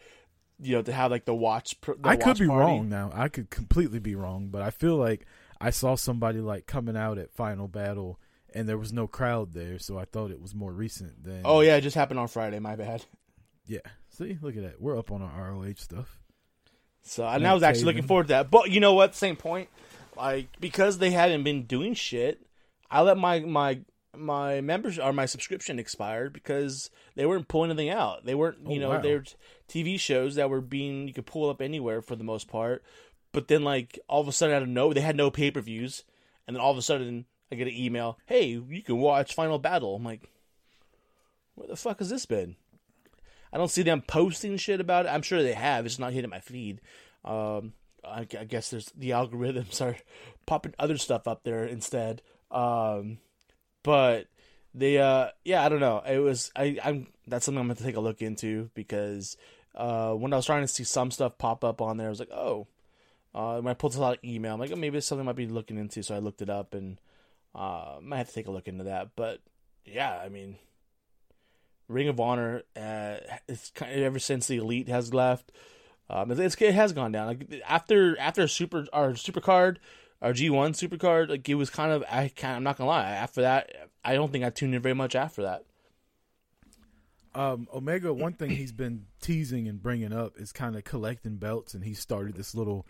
You 0.62 0.76
know, 0.78 0.82
to 0.82 0.92
have 0.92 1.10
like 1.12 1.26
the 1.26 1.34
watch. 1.36 1.80
The 1.82 1.96
I 2.04 2.16
could 2.18 2.38
be 2.38 2.48
party. 2.48 2.60
wrong 2.66 2.90
now. 2.90 3.12
I 3.14 3.30
could 3.30 3.50
completely 3.50 4.00
be 4.00 4.16
wrong, 4.16 4.48
but 4.50 4.62
I 4.62 4.72
feel 4.72 4.98
like 4.98 5.26
I 5.62 5.70
saw 5.70 5.96
somebody 5.96 6.40
like 6.40 6.66
coming 6.66 6.98
out 6.98 7.18
at 7.18 7.32
Final 7.32 7.68
Battle 7.70 8.20
and 8.54 8.68
there 8.68 8.78
was 8.78 8.92
no 8.92 9.08
crowd 9.08 9.54
there, 9.54 9.78
so 9.80 9.98
I 10.00 10.06
thought 10.06 10.32
it 10.32 10.42
was 10.42 10.54
more 10.56 10.74
recent 10.74 11.24
than 11.24 11.44
Oh 11.46 11.62
yeah, 11.62 11.76
it 11.78 11.82
just 11.82 11.96
happened 11.96 12.20
on 12.20 12.28
Friday. 12.28 12.60
My 12.60 12.76
bad. 12.76 13.06
Yeah. 13.68 13.82
See, 14.10 14.36
look 14.42 14.58
at 14.58 14.64
that. 14.64 14.82
We're 14.82 14.98
up 14.98 15.12
on 15.12 15.22
our 15.22 15.52
ROH 15.52 15.74
stuff. 15.78 16.20
So 17.04 17.24
and 17.24 17.46
I 17.46 17.54
was 17.54 17.62
actually 17.62 17.86
looking 17.86 18.02
forward 18.08 18.24
to 18.24 18.28
that. 18.30 18.50
But 18.50 18.72
you 18.72 18.80
know 18.80 18.96
what? 18.96 19.14
Same 19.14 19.36
point. 19.36 19.70
Like 20.18 20.48
because 20.60 20.98
they 20.98 21.12
hadn't 21.12 21.44
been 21.44 21.64
doing 21.64 21.94
shit, 21.94 22.42
I 22.90 23.02
let 23.04 23.16
my 23.18 23.42
my 23.42 23.80
my 24.18 24.60
members 24.62 24.98
or 24.98 25.14
my 25.14 25.26
subscription 25.26 25.78
expired 25.80 26.34
because 26.34 26.90
they 27.16 27.26
weren't 27.26 27.48
pulling 27.48 27.70
anything 27.72 27.90
out. 27.90 28.26
They 28.26 28.36
weren't, 28.36 28.58
you 28.68 28.78
Oh, 28.78 28.82
know, 28.82 28.90
wow. 28.90 29.02
they're 29.02 29.24
TV 29.68 30.00
shows 30.00 30.36
that 30.36 30.50
were 30.50 30.62
being 30.62 31.08
you 31.08 31.14
could 31.14 31.26
pull 31.28 31.50
up 31.50 31.62
anywhere 31.62 32.02
for 32.02 32.16
the 32.16 32.24
most 32.24 32.48
part. 32.48 32.84
But 33.32 33.48
then 33.48 33.64
like 33.64 34.00
all 34.08 34.22
of 34.22 34.28
a 34.28 34.32
sudden 34.32 34.56
out 34.56 34.64
of 34.64 34.70
no, 34.70 34.92
they 34.94 35.02
had 35.02 35.16
no 35.16 35.30
pay 35.30 35.52
per 35.52 35.62
views, 35.62 36.04
and 36.48 36.56
then 36.56 36.62
all 36.62 36.72
of 36.72 36.78
a 36.78 36.82
sudden 36.82 37.26
I 37.52 37.56
get 37.56 37.68
an 37.68 37.74
email, 37.76 38.18
"Hey, 38.26 38.46
you 38.48 38.82
can 38.84 38.98
watch 38.98 39.36
Final 39.36 39.60
Battle." 39.60 39.96
I'm 39.96 40.04
like, 40.04 40.28
where 41.56 41.68
the 41.68 41.76
fuck 41.76 42.00
has 42.00 42.10
this 42.10 42.26
been? 42.26 42.56
I 43.54 43.58
don't 43.58 43.70
see 43.72 43.84
them 43.84 44.02
posting 44.02 44.58
shit 44.58 44.80
about 44.82 45.06
it. 45.06 45.10
I'm 45.10 45.22
sure 45.24 45.42
they 45.44 45.54
have. 45.54 45.86
It's 45.86 46.00
not 46.00 46.14
hitting 46.14 46.30
my 46.30 46.40
feed. 46.40 46.82
Um, 47.26 47.74
I, 48.04 48.22
I 48.40 48.46
guess 48.46 48.70
there's 48.70 48.92
the 48.96 49.12
algorithms 49.12 49.82
are 49.86 49.98
popping 50.46 50.74
other 50.80 50.98
stuff 50.98 51.28
up 51.28 51.44
there 51.44 51.66
instead. 51.66 52.22
Um, 52.52 53.18
but 53.84 54.28
they, 54.74 54.98
uh, 54.98 55.30
yeah, 55.44 55.64
I 55.64 55.70
don't 55.70 55.80
know. 55.80 56.02
It 56.08 56.20
was 56.20 56.52
I, 56.56 56.78
I'm 56.84 57.08
that's 57.28 57.46
something 57.46 57.60
I'm 57.60 57.68
gonna 57.68 57.80
take 57.80 57.96
a 57.96 58.02
look 58.02 58.22
into 58.22 58.70
because 58.74 59.38
uh, 59.76 60.14
when 60.14 60.34
I 60.34 60.36
was 60.36 60.46
trying 60.46 60.64
to 60.64 60.68
see 60.68 60.84
some 60.84 61.12
stuff 61.12 61.38
pop 61.38 61.64
up 61.64 61.82
on 61.82 61.98
there, 61.98 62.08
I 62.08 62.10
was 62.10 62.20
like, 62.20 62.32
oh. 62.32 62.68
Uh, 63.32 63.62
when 63.62 63.70
I 63.70 63.76
pulled 63.76 63.94
a 63.94 64.02
lot 64.02 64.18
of 64.18 64.24
email, 64.24 64.56
I'm 64.56 64.60
like, 64.60 64.72
oh, 64.72 64.76
maybe 64.76 64.98
it's 64.98 65.06
something 65.06 65.24
I 65.24 65.30
might 65.30 65.36
be 65.36 65.46
looking 65.46 65.78
into. 65.78 66.02
So 66.02 66.16
I 66.16 66.18
looked 66.18 66.42
it 66.42 66.50
up 66.50 66.74
and 66.74 67.00
uh, 67.54 67.98
might 68.02 68.18
have 68.18 68.30
to 68.30 68.34
take 68.34 68.48
a 68.48 68.52
look 68.52 68.68
into 68.68 68.86
that. 68.86 69.10
But 69.16 69.40
yeah, 69.86 70.18
I 70.18 70.30
mean, 70.30 70.56
Ring 71.88 72.08
of 72.08 72.20
Honor, 72.20 72.64
uh, 72.76 73.18
it's 73.48 73.70
kind 73.70 73.92
of, 73.92 74.00
ever 74.00 74.18
since 74.18 74.48
the 74.48 74.58
Elite 74.58 74.88
has 74.88 75.14
left, 75.14 75.52
um, 76.10 76.32
it's, 76.32 76.60
it 76.60 76.74
has 76.74 76.92
gone 76.92 77.12
down. 77.12 77.28
Like 77.28 77.62
after 77.68 78.20
after 78.20 78.48
Super 78.48 78.88
our 78.92 79.16
Super 79.16 79.42
Card, 79.42 79.80
our 80.22 80.34
G 80.34 80.50
one 80.50 80.74
supercard, 80.74 81.30
like 81.30 81.48
it 81.48 81.56
was 81.56 81.70
kind 81.70 81.92
of 81.92 82.04
I 82.10 82.32
kind 82.36 82.56
I'm 82.56 82.64
not 82.64 82.78
gonna 82.78 82.90
lie. 82.90 83.10
After 83.10 83.42
that, 83.42 83.90
I 84.04 84.16
don't 84.16 84.32
think 84.32 84.44
I 84.44 84.50
tuned 84.50 84.76
in 84.76 84.82
very 84.82 84.96
much 84.96 85.16
after 85.16 85.44
that. 85.44 85.64
Um, 87.36 87.68
Omega, 87.74 88.12
one 88.14 88.34
thing 88.34 88.50
he's 88.50 88.72
been 88.72 89.06
teasing 89.22 89.68
and 89.68 89.82
bringing 89.82 90.12
up 90.12 90.34
is 90.38 90.52
kind 90.52 90.76
of 90.76 90.84
collecting 90.84 91.36
belts, 91.38 91.74
and 91.74 91.84
he 91.84 91.94
started 91.94 92.36
this 92.36 92.56
little 92.56 92.86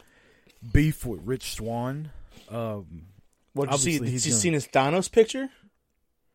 beef 0.74 1.06
with 1.06 1.22
Rich 1.24 1.54
Swann. 1.56 2.12
Um, 2.50 3.08
What 3.54 3.70
you 3.72 3.78
see? 3.78 4.00
Did 4.00 4.08
you 4.08 4.20
gonna- 4.20 4.20
seen 4.42 4.54
his 4.54 4.68
Thanos 4.68 5.12
picture? 5.12 5.50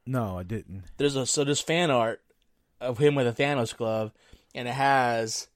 no, 0.07 0.39
I 0.39 0.43
didn't. 0.43 0.85
There's 0.99 1.17
a 1.17 1.25
so 1.27 1.45
there's 1.45 1.61
fan 1.63 1.91
art 1.91 2.21
of 2.81 2.99
him 2.99 3.15
with 3.15 3.27
a 3.27 3.33
Thanos 3.43 3.75
glove, 3.75 4.13
and 4.55 4.69
it 4.69 4.75
has 4.75 5.49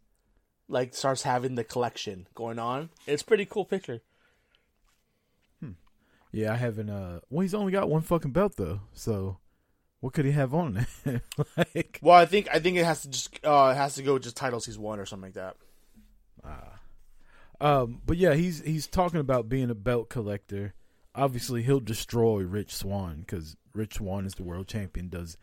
like 0.68 0.94
starts 0.94 1.22
having 1.22 1.54
the 1.54 1.64
collection 1.64 2.26
going 2.34 2.58
on. 2.58 2.88
It's 3.06 3.22
a 3.22 3.24
pretty 3.26 3.44
cool 3.44 3.66
picture. 3.66 4.00
Yeah, 6.32 6.52
I 6.52 6.56
haven't. 6.56 6.90
Uh, 6.90 7.20
well, 7.30 7.42
he's 7.42 7.54
only 7.54 7.72
got 7.72 7.88
one 7.88 8.02
fucking 8.02 8.32
belt 8.32 8.54
though, 8.56 8.80
so 8.92 9.38
what 10.00 10.12
could 10.12 10.24
he 10.24 10.32
have 10.32 10.54
on 10.54 10.86
it? 11.04 11.22
like, 11.56 11.98
Well, 12.02 12.16
I 12.16 12.26
think 12.26 12.48
I 12.52 12.58
think 12.60 12.76
it 12.76 12.84
has 12.84 13.02
to 13.02 13.08
just 13.08 13.38
uh 13.44 13.72
it 13.74 13.76
has 13.76 13.94
to 13.96 14.02
go 14.02 14.14
with 14.14 14.22
just 14.24 14.36
titles 14.36 14.66
he's 14.66 14.78
won 14.78 15.00
or 15.00 15.06
something 15.06 15.32
like 15.34 15.34
that. 15.34 15.56
Uh, 16.44 16.76
Um, 17.60 18.00
but 18.06 18.16
yeah, 18.16 18.34
he's 18.34 18.60
he's 18.62 18.86
talking 18.86 19.20
about 19.20 19.48
being 19.48 19.70
a 19.70 19.74
belt 19.74 20.08
collector. 20.08 20.74
Obviously, 21.14 21.62
he'll 21.62 21.80
destroy 21.80 22.42
Rich 22.42 22.74
Swann 22.74 23.20
because 23.20 23.56
Rich 23.74 23.94
Swann 23.94 24.26
is 24.26 24.34
the 24.34 24.44
world 24.44 24.68
champion. 24.68 25.08
Does 25.08 25.36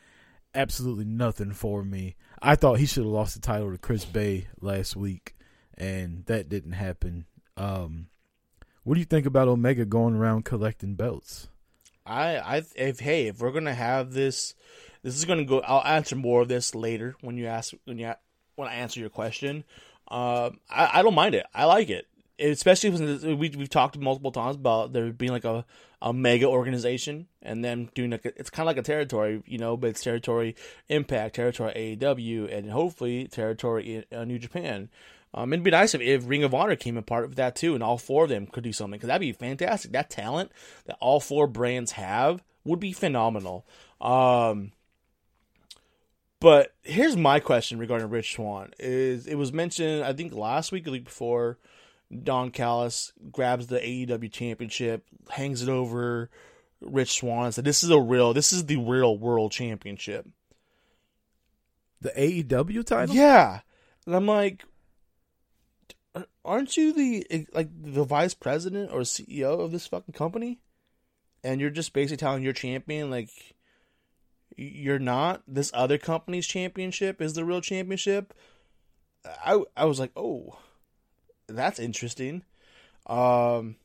absolutely 0.53 1.03
nothing 1.05 1.51
for 1.51 1.83
me. 1.83 2.15
I 2.41 2.55
thought 2.55 2.79
he 2.79 2.85
should 2.85 3.03
have 3.03 3.11
lost 3.11 3.35
the 3.35 3.41
title 3.41 3.71
to 3.71 3.77
Chris 3.77 4.05
Bey 4.05 4.47
last 4.61 4.95
week, 4.95 5.35
and 5.77 6.25
that 6.27 6.47
didn't 6.47 6.73
happen. 6.73 7.25
Um, 7.57 8.07
what 8.85 8.93
do 8.93 8.99
you 8.99 9.05
think 9.05 9.25
about 9.25 9.47
Omega 9.47 9.83
going 9.83 10.15
around 10.15 10.45
collecting 10.45 10.95
belts? 10.95 11.49
I 12.05 12.37
I 12.37 12.63
if 12.75 12.99
hey 12.99 13.27
if 13.27 13.39
we're 13.39 13.51
gonna 13.51 13.73
have 13.73 14.13
this, 14.13 14.53
this 15.01 15.17
is 15.17 15.25
gonna 15.25 15.43
go. 15.43 15.59
I'll 15.59 15.83
answer 15.83 16.15
more 16.15 16.41
of 16.41 16.47
this 16.47 16.75
later 16.75 17.15
when 17.21 17.35
you 17.35 17.47
ask 17.47 17.73
when 17.85 17.97
you 17.97 18.13
when 18.55 18.69
I 18.69 18.75
answer 18.75 18.99
your 18.99 19.09
question. 19.09 19.63
Um, 20.07 20.59
I 20.69 20.99
I 20.99 21.01
don't 21.01 21.15
mind 21.15 21.33
it. 21.33 21.47
I 21.53 21.65
like 21.65 21.89
it, 21.89 22.05
especially 22.39 22.95
since 22.95 23.23
we 23.23 23.35
we've 23.35 23.69
talked 23.69 23.97
multiple 23.97 24.31
times 24.31 24.55
about 24.55 24.93
there 24.93 25.11
being 25.11 25.31
like 25.31 25.45
a 25.45 25.65
a 25.99 26.13
mega 26.13 26.45
organization 26.45 27.25
and 27.41 27.65
then 27.65 27.89
doing 27.95 28.11
like 28.11 28.25
a, 28.25 28.39
it's 28.39 28.51
kind 28.51 28.65
of 28.65 28.75
like 28.75 28.77
a 28.77 28.83
territory, 28.83 29.41
you 29.47 29.57
know, 29.57 29.75
but 29.75 29.89
it's 29.89 30.03
territory 30.03 30.55
Impact, 30.89 31.35
territory 31.35 31.97
AEW, 31.99 32.55
and 32.55 32.69
hopefully 32.69 33.27
territory 33.27 33.95
in 34.11 34.17
uh, 34.17 34.23
New 34.25 34.37
Japan. 34.37 34.89
Um, 35.37 35.51
it'd 35.51 35.63
be 35.63 35.71
nice 35.71 35.93
if, 35.93 35.99
if 35.99 36.27
Ring 36.27 36.45
of 36.45 36.53
Honor 36.53 36.77
came 36.77 36.95
a 36.95 37.01
part 37.01 37.25
of 37.25 37.35
that 37.35 37.57
too, 37.57 37.73
and 37.75 37.83
all 37.83 37.97
four 37.97 38.23
of 38.23 38.29
them 38.29 38.47
could 38.47 38.63
do 38.63 38.71
something 38.71 38.97
because 38.97 39.07
that'd 39.07 39.19
be 39.19 39.33
fantastic. 39.33 39.91
That 39.91 40.09
talent 40.09 40.49
that 40.85 40.97
all 41.01 41.19
four 41.19 41.45
brands 41.45 41.91
have 41.91 42.41
would 42.63 42.79
be 42.79 42.93
phenomenal. 42.93 43.67
Um, 43.99 44.71
but 46.39 46.73
here's 46.83 47.17
my 47.17 47.41
question 47.41 47.79
regarding 47.79 48.09
Rich 48.09 48.35
Swann: 48.35 48.71
Is 48.79 49.27
it 49.27 49.35
was 49.35 49.51
mentioned 49.51 50.05
I 50.05 50.13
think 50.13 50.33
last 50.33 50.71
week, 50.71 50.83
or 50.83 50.85
the 50.85 50.91
week 50.91 51.05
before, 51.05 51.57
Don 52.23 52.49
Callis 52.49 53.11
grabs 53.29 53.67
the 53.67 53.79
AEW 53.79 54.31
championship, 54.31 55.05
hangs 55.29 55.61
it 55.61 55.69
over 55.69 56.29
Rich 56.79 57.19
Swann, 57.19 57.47
and 57.47 57.53
said, 57.53 57.65
"This 57.65 57.83
is 57.83 57.89
a 57.89 57.99
real, 57.99 58.33
this 58.33 58.53
is 58.53 58.67
the 58.67 58.77
real 58.77 59.17
world 59.17 59.51
championship." 59.51 60.27
The 61.99 62.11
AEW 62.11 62.85
title? 62.85 63.15
Yeah, 63.15 63.61
and 64.05 64.15
I'm 64.15 64.27
like, 64.27 64.63
aren't 66.45 66.77
you 66.77 66.93
the 66.93 67.47
like 67.53 67.69
the 67.81 68.03
vice 68.03 68.33
president 68.33 68.91
or 68.91 69.01
CEO 69.01 69.59
of 69.59 69.71
this 69.71 69.87
fucking 69.87 70.13
company? 70.13 70.59
And 71.43 71.59
you're 71.59 71.69
just 71.69 71.93
basically 71.93 72.17
telling 72.17 72.43
your 72.43 72.53
champion 72.53 73.09
like 73.09 73.29
you're 74.55 74.99
not. 74.99 75.41
This 75.47 75.71
other 75.73 75.97
company's 75.97 76.47
championship 76.47 77.21
is 77.21 77.33
the 77.33 77.43
real 77.45 77.61
championship. 77.61 78.33
I 79.45 79.61
I 79.75 79.85
was 79.85 79.99
like, 79.99 80.11
oh, 80.15 80.57
that's 81.47 81.79
interesting. 81.79 82.43
Um. 83.07 83.75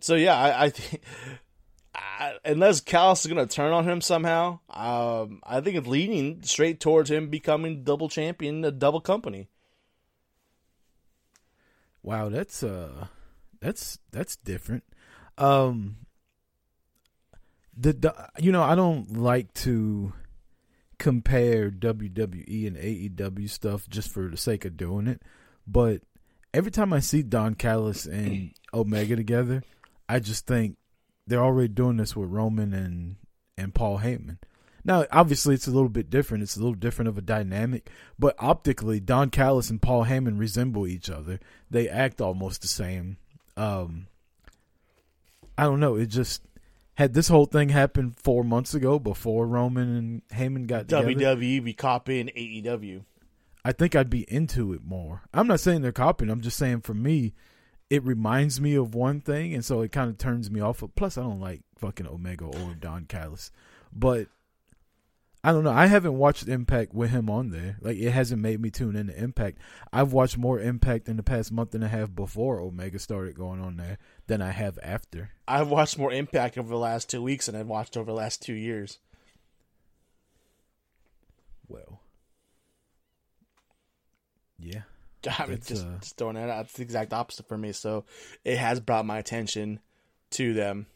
So 0.00 0.14
yeah, 0.14 0.36
I, 0.36 0.64
I 0.64 0.70
think. 0.70 1.02
Unless 2.44 2.80
Callis 2.80 3.24
is 3.24 3.26
gonna 3.26 3.46
turn 3.46 3.72
on 3.72 3.84
him 3.84 4.00
somehow, 4.00 4.60
um, 4.70 5.40
I 5.44 5.60
think 5.60 5.76
it's 5.76 5.86
leading 5.86 6.42
straight 6.42 6.80
towards 6.80 7.10
him 7.10 7.28
becoming 7.28 7.84
double 7.84 8.08
champion, 8.08 8.64
a 8.64 8.70
double 8.70 9.00
company. 9.00 9.48
Wow, 12.02 12.28
that's 12.28 12.62
uh 12.62 13.06
that's 13.60 13.98
that's 14.12 14.36
different. 14.36 14.84
Um 15.36 15.96
the, 17.76 17.92
the 17.92 18.28
you 18.38 18.50
know, 18.52 18.62
I 18.62 18.74
don't 18.74 19.16
like 19.16 19.54
to 19.54 20.12
compare 20.98 21.70
WWE 21.70 22.66
and 22.66 22.76
AEW 22.76 23.48
stuff 23.48 23.88
just 23.88 24.10
for 24.10 24.28
the 24.28 24.36
sake 24.36 24.64
of 24.64 24.76
doing 24.76 25.06
it, 25.06 25.22
but 25.66 26.02
every 26.52 26.70
time 26.70 26.92
I 26.92 27.00
see 27.00 27.22
Don 27.22 27.54
Callis 27.54 28.06
and 28.06 28.52
Omega 28.74 29.16
together, 29.16 29.62
I 30.08 30.18
just 30.18 30.46
think 30.46 30.76
they're 31.26 31.44
already 31.44 31.68
doing 31.68 31.98
this 31.98 32.16
with 32.16 32.30
Roman 32.30 32.72
and 32.72 33.16
and 33.56 33.74
Paul 33.74 33.98
Heyman. 33.98 34.38
Now, 34.88 35.04
obviously, 35.12 35.54
it's 35.54 35.66
a 35.66 35.70
little 35.70 35.90
bit 35.90 36.08
different. 36.08 36.42
It's 36.42 36.56
a 36.56 36.60
little 36.60 36.74
different 36.74 37.10
of 37.10 37.18
a 37.18 37.20
dynamic, 37.20 37.90
but 38.18 38.34
optically, 38.38 39.00
Don 39.00 39.28
Callis 39.28 39.68
and 39.68 39.82
Paul 39.82 40.06
Heyman 40.06 40.38
resemble 40.38 40.86
each 40.86 41.10
other. 41.10 41.40
They 41.70 41.90
act 41.90 42.22
almost 42.22 42.62
the 42.62 42.68
same. 42.68 43.18
Um, 43.54 44.06
I 45.58 45.64
don't 45.64 45.78
know. 45.78 45.96
It 45.96 46.06
just 46.06 46.42
had 46.94 47.12
this 47.12 47.28
whole 47.28 47.44
thing 47.44 47.68
happen 47.68 48.12
four 48.12 48.42
months 48.42 48.72
ago 48.72 48.98
before 48.98 49.46
Roman 49.46 49.94
and 49.94 50.22
Heyman 50.28 50.66
got 50.66 50.88
together. 50.88 51.12
WWE 51.12 51.64
be 51.64 51.74
copying 51.74 52.28
AEW. 52.28 53.02
I 53.66 53.72
think 53.72 53.94
I'd 53.94 54.08
be 54.08 54.24
into 54.32 54.72
it 54.72 54.82
more. 54.82 55.20
I'm 55.34 55.48
not 55.48 55.60
saying 55.60 55.82
they're 55.82 55.92
copying. 55.92 56.30
I'm 56.30 56.40
just 56.40 56.56
saying 56.56 56.80
for 56.80 56.94
me, 56.94 57.34
it 57.90 58.02
reminds 58.04 58.58
me 58.58 58.74
of 58.74 58.94
one 58.94 59.20
thing, 59.20 59.52
and 59.52 59.62
so 59.62 59.82
it 59.82 59.92
kind 59.92 60.08
of 60.08 60.16
turns 60.16 60.50
me 60.50 60.62
off. 60.62 60.82
Plus, 60.96 61.18
I 61.18 61.22
don't 61.24 61.40
like 61.40 61.60
fucking 61.76 62.06
Omega 62.06 62.46
or 62.46 62.74
Don 62.80 63.04
Callis, 63.04 63.50
but 63.92 64.28
I 65.48 65.52
don't 65.52 65.64
know. 65.64 65.72
I 65.72 65.86
haven't 65.86 66.18
watched 66.18 66.46
Impact 66.46 66.92
with 66.92 67.08
him 67.08 67.30
on 67.30 67.48
there. 67.48 67.78
Like 67.80 67.96
it 67.96 68.10
hasn't 68.10 68.42
made 68.42 68.60
me 68.60 68.68
tune 68.68 68.94
into 68.94 69.18
Impact. 69.18 69.56
I've 69.90 70.12
watched 70.12 70.36
more 70.36 70.60
Impact 70.60 71.08
in 71.08 71.16
the 71.16 71.22
past 71.22 71.50
month 71.50 71.74
and 71.74 71.82
a 71.82 71.88
half 71.88 72.14
before 72.14 72.60
Omega 72.60 72.98
started 72.98 73.34
going 73.34 73.62
on 73.62 73.78
there 73.78 73.96
than 74.26 74.42
I 74.42 74.50
have 74.50 74.78
after. 74.82 75.30
I've 75.48 75.68
watched 75.70 75.96
more 75.96 76.12
Impact 76.12 76.58
over 76.58 76.68
the 76.68 76.76
last 76.76 77.08
two 77.08 77.22
weeks 77.22 77.46
than 77.46 77.56
I've 77.56 77.66
watched 77.66 77.96
over 77.96 78.04
the 78.04 78.14
last 78.14 78.42
two 78.42 78.52
years. 78.52 78.98
Well, 81.66 82.02
yeah. 84.58 84.82
I 85.38 85.46
mean, 85.46 85.60
just, 85.64 85.86
uh, 85.86 85.98
just 85.98 86.18
throwing 86.18 86.34
that 86.34 86.50
out. 86.50 86.66
It's 86.66 86.74
the 86.74 86.82
exact 86.82 87.14
opposite 87.14 87.48
for 87.48 87.56
me. 87.56 87.72
So 87.72 88.04
it 88.44 88.58
has 88.58 88.80
brought 88.80 89.06
my 89.06 89.16
attention 89.16 89.80
to 90.32 90.52
them. 90.52 90.88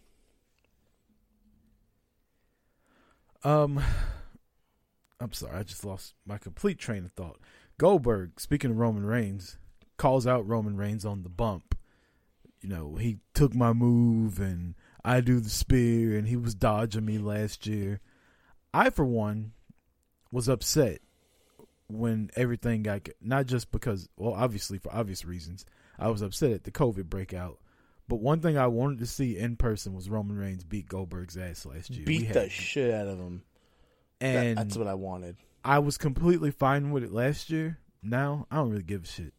Um, 3.45 3.83
I'm 5.23 5.33
sorry, 5.33 5.57
I 5.57 5.63
just 5.63 5.85
lost 5.85 6.15
my 6.27 6.39
complete 6.39 6.79
train 6.79 7.05
of 7.05 7.13
thought. 7.13 7.39
Goldberg, 7.79 8.41
speaking 8.41 8.71
of 8.71 8.79
Roman 8.79 9.07
Reigns, 9.07 9.59
calls 9.97 10.27
out 10.27 10.47
Roman 10.47 10.77
Reigns 10.77 11.05
on 11.05 11.23
the 11.23 11.29
bump. 11.29 11.77
You 12.61 12.69
know, 12.69 12.97
he 12.97 13.19
took 13.35 13.55
my 13.55 13.73
move 13.73 14.39
and 14.39 14.75
I 15.05 15.21
do 15.21 15.41
the 15.41 15.51
spear 15.51 16.17
and 16.17 16.29
he 16.29 16.37
was 16.37 16.55
dodging 16.55 17.05
me 17.05 17.19
last 17.19 17.67
year. 17.67 18.01
I, 18.75 18.91
for 18.91 19.05
one, 19.05 19.53
was 20.31 20.49
upset 20.49 21.01
when 21.89 22.31
everything 22.37 22.83
got 22.83 23.09
not 23.21 23.47
just 23.47 23.71
because, 23.71 24.09
well, 24.17 24.35
obviously 24.35 24.79
for 24.79 24.95
obvious 24.95 25.25
reasons, 25.25 25.65
I 25.99 26.09
was 26.09 26.23
upset 26.23 26.53
at 26.53 26.65
the 26.65 26.71
COVID 26.71 27.07
breakout. 27.07 27.59
But 28.09 28.21
one 28.21 28.41
thing 28.41 28.59
I 28.59 28.67
wanted 28.67 28.99
to 29.01 29.07
see 29.07 29.39
in 29.39 29.57
person 29.57 29.95
was 29.95 30.11
Roman 30.11 30.37
Reigns 30.37 30.65
beat 30.65 30.89
Goldberg's 30.89 31.37
ass 31.37 31.65
last 31.67 31.91
year. 31.91 32.05
Beat 32.05 32.27
had- 32.27 32.37
the 32.37 32.49
shit 32.49 32.93
out 32.93 33.09
of 33.09 33.19
them. 33.19 33.43
That- 34.23 34.47
and 34.47 34.59
that's 34.59 34.77
what 34.77 34.87
I 34.87 34.95
wanted. 34.95 35.37
I 35.65 35.79
was 35.79 35.97
completely 35.99 36.51
fine 36.51 36.91
with 36.91 37.05
it 37.05 37.13
last 37.13 37.51
year. 37.51 37.79
Now 38.03 38.47
I 38.51 38.57
don't 38.57 38.71
really 38.71 38.83
give 38.83 39.05
a 39.05 39.07
shit. 39.07 39.35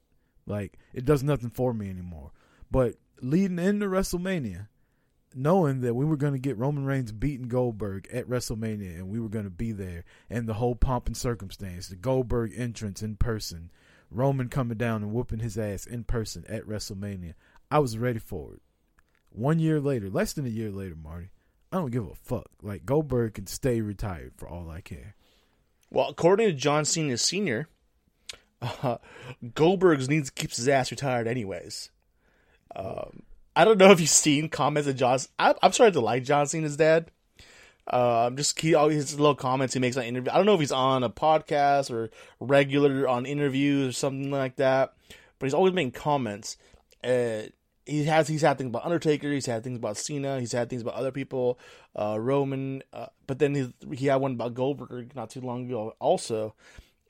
Like 0.46 0.78
it 0.94 1.06
does 1.06 1.24
nothing 1.24 1.50
for 1.50 1.74
me 1.74 1.90
anymore. 1.90 2.32
But 2.72 2.96
leading 3.22 3.60
into 3.60 3.88
WrestleMania, 3.88 4.68
knowing 5.36 5.82
that 5.82 5.96
we 5.96 6.06
were 6.06 6.18
going 6.18 6.34
to 6.34 6.40
get 6.40 6.58
Roman 6.58 6.86
Reigns 6.86 7.12
beating 7.12 7.48
Goldberg 7.48 8.08
at 8.12 8.28
WrestleMania, 8.30 8.96
and 8.96 9.10
we 9.10 9.20
were 9.20 9.30
going 9.30 9.46
to 9.46 9.52
be 9.52 9.72
there, 9.72 10.06
and 10.30 10.48
the 10.48 10.56
whole 10.56 10.76
pomp 10.76 11.08
and 11.08 11.18
circumstance, 11.18 11.88
the 11.88 11.96
Goldberg 11.96 12.54
entrance 12.56 13.02
in 13.02 13.16
person, 13.16 13.72
Roman 14.12 14.48
coming 14.50 14.78
down 14.78 15.02
and 15.02 15.12
whooping 15.12 15.40
his 15.40 15.58
ass 15.58 15.86
in 15.86 16.04
person 16.04 16.46
at 16.48 16.68
WrestleMania, 16.68 17.34
I 17.72 17.80
was 17.80 17.98
ready 17.98 18.20
for 18.20 18.54
it. 18.54 18.62
One 19.32 19.58
year 19.60 19.80
later, 19.80 20.10
less 20.10 20.34
than 20.34 20.46
a 20.46 20.50
year 20.50 20.70
later, 20.72 20.96
Marty, 20.96 21.32
I 21.74 21.78
don't 21.78 21.92
give 21.92 22.06
a 22.06 22.14
fuck. 22.14 22.46
Like 22.62 22.86
Goldberg 22.86 23.34
can 23.34 23.48
stay 23.48 23.82
retired 23.82 24.34
for 24.38 24.48
all 24.48 24.70
I 24.70 24.82
care. 24.82 25.16
Well, 25.90 26.08
according 26.08 26.48
to 26.48 26.54
John 26.54 26.86
Cena 26.86 27.18
Sr., 27.18 27.68
uh, 28.62 28.98
Goldberg's 29.56 30.08
needs 30.08 30.30
keeps 30.30 30.58
his 30.58 30.68
ass 30.68 30.92
retired 30.92 31.28
anyways. 31.28 31.90
Um, 32.76 33.24
I 33.56 33.66
don't 33.66 33.80
know 33.80 33.90
if 33.90 34.00
you've 34.00 34.10
seen 34.10 34.50
comments 34.50 34.88
of 34.88 34.98
John. 34.98 35.18
I, 35.40 35.56
I'm 35.64 35.72
starting 35.72 35.94
to 35.94 36.02
like 36.02 36.24
John 36.24 36.46
Cena's 36.46 36.78
dad. 36.78 37.10
Um, 37.88 38.38
just 38.38 38.60
he 38.60 38.76
always 38.76 39.10
his 39.10 39.20
little 39.20 39.34
comments 39.34 39.74
he 39.74 39.80
makes 39.80 39.98
on 39.98 40.04
interview. 40.04 40.32
I 40.32 40.38
don't 40.38 40.46
know 40.46 40.54
if 40.54 40.60
he's 40.60 40.72
on 40.72 41.04
a 41.04 41.10
podcast 41.10 41.90
or 41.90 42.12
regular 42.40 43.08
on 43.08 43.26
interviews 43.26 43.90
or 43.90 43.92
something 43.94 44.30
like 44.30 44.58
that, 44.58 44.94
but 45.40 45.48
he's 45.48 45.56
always 45.56 45.74
making 45.74 45.92
comments. 45.94 46.56
Uh, 47.04 47.50
he 47.86 48.06
has 48.06 48.28
he's 48.28 48.42
had 48.42 48.58
things 48.58 48.70
about 48.70 48.86
Undertaker, 48.86 49.32
he's 49.32 49.46
had 49.46 49.64
things 49.64 49.78
about 49.78 49.98
Cena, 49.98 50.40
he's 50.40 50.52
had 50.52 50.70
things 50.70 50.82
about 50.82 50.96
other 50.96 51.12
people, 51.12 51.60
uh, 51.96 52.18
Roman, 52.20 52.82
uh, 52.94 53.08
but 53.28 53.40
then 53.40 53.56
he, 53.56 53.96
he 53.96 54.06
had 54.08 54.18
one 54.18 54.34
about 54.34 54.54
Goldberg 54.54 55.16
not 55.16 55.30
too 55.30 55.42
long 55.42 55.66
ago. 55.66 55.94
Also, 56.00 56.56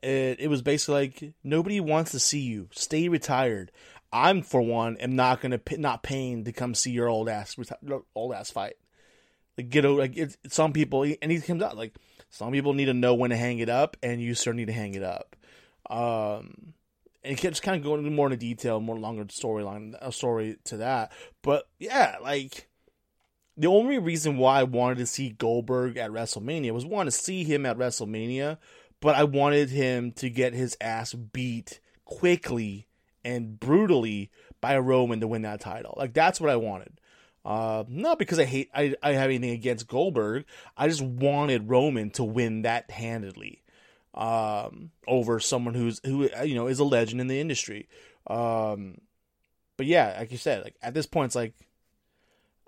it, 0.02 0.40
it 0.40 0.50
was 0.50 0.62
basically 0.62 0.96
like 0.96 1.34
nobody 1.44 1.80
wants 1.80 2.12
to 2.12 2.20
see 2.20 2.42
you. 2.42 2.70
Stay 2.72 3.08
retired. 3.08 3.72
I'm 4.12 4.44
for 4.44 4.62
one 4.62 4.98
am 4.98 5.16
not 5.16 5.42
gonna 5.42 5.60
not 5.78 6.04
paying 6.04 6.44
to 6.46 6.52
come 6.52 6.76
see 6.76 6.92
your 6.92 7.08
old 7.08 7.30
ass 7.30 7.56
old 8.16 8.34
ass 8.34 8.52
fight. 8.52 8.76
Like 9.58 9.70
get 9.70 9.86
over 9.86 10.02
like 10.02 10.18
some 10.48 10.74
people 10.74 11.04
and 11.04 11.32
he 11.32 11.40
comes 11.40 11.62
out 11.62 11.78
like 11.78 11.96
some 12.30 12.52
people 12.52 12.74
need 12.74 12.86
to 12.86 12.94
know 12.94 13.14
when 13.14 13.30
to 13.30 13.38
hang 13.38 13.60
it 13.60 13.70
up 13.70 13.98
and 14.02 14.22
you 14.22 14.34
sure 14.34 14.54
need 14.54 14.68
to 14.68 14.74
hang 14.74 14.96
it 14.96 15.04
up. 15.04 15.36
Um, 15.90 16.74
and 17.24 17.38
just 17.38 17.64
kind 17.64 17.78
of 17.78 17.84
going 17.84 18.14
more 18.14 18.28
into 18.28 18.38
detail, 18.38 18.80
more 18.80 19.00
longer 19.00 19.26
storyline, 19.26 19.96
a 20.02 20.12
story 20.12 20.58
to 20.66 20.78
that. 20.78 21.12
But 21.42 21.68
yeah, 21.80 22.18
like 22.22 22.68
the 23.56 23.68
only 23.68 24.00
reason 24.00 24.38
why 24.38 24.60
I 24.60 24.64
wanted 24.64 24.98
to 24.98 25.06
see 25.06 25.30
Goldberg 25.30 25.98
at 25.98 26.12
WrestleMania 26.12 26.72
was 26.72 26.86
one 26.86 27.06
to 27.06 27.12
see 27.12 27.44
him 27.44 27.66
at 27.66 27.78
WrestleMania, 27.78 28.58
but 29.00 29.16
I 29.16 29.24
wanted 29.24 29.70
him 29.70 30.12
to 30.14 30.30
get 30.30 30.54
his 30.54 30.76
ass 30.82 31.14
beat 31.14 31.80
quickly 32.06 32.88
and 33.24 33.60
brutally 33.60 34.30
by 34.60 34.78
Roman 34.78 35.20
to 35.22 35.28
win 35.28 35.44
that 35.44 35.62
title. 35.62 35.94
Like 35.98 36.14
that's 36.14 36.42
what 36.42 36.50
I 36.50 36.56
wanted. 36.58 37.00
Uh, 37.46 37.84
not 37.90 38.20
because 38.20 38.40
I 38.40 38.46
hate 38.46 38.70
I, 38.74 38.96
I 39.04 39.14
have 39.14 39.30
anything 39.30 39.52
against 39.52 39.88
Goldberg. 39.88 40.46
I 40.78 40.88
just 40.88 41.02
wanted 41.02 41.70
Roman 41.70 42.10
to 42.12 42.24
win 42.24 42.62
that 42.62 42.90
handedly 42.90 43.63
um, 44.14 44.92
over 45.08 45.40
someone 45.40 45.74
who's 45.74 46.00
who 46.06 46.30
you 46.44 46.56
know 46.56 46.68
is 46.68 46.80
a 46.80 46.84
legend 46.84 47.22
in 47.22 47.28
the 47.28 47.40
industry. 47.40 47.88
Um, 48.28 49.00
but 49.78 49.86
yeah, 49.86 50.16
like 50.20 50.32
you 50.32 50.38
said, 50.38 50.64
like 50.64 50.76
at 50.82 50.94
this 50.94 51.06
point, 51.06 51.28
it's 51.28 51.36
like, 51.36 51.54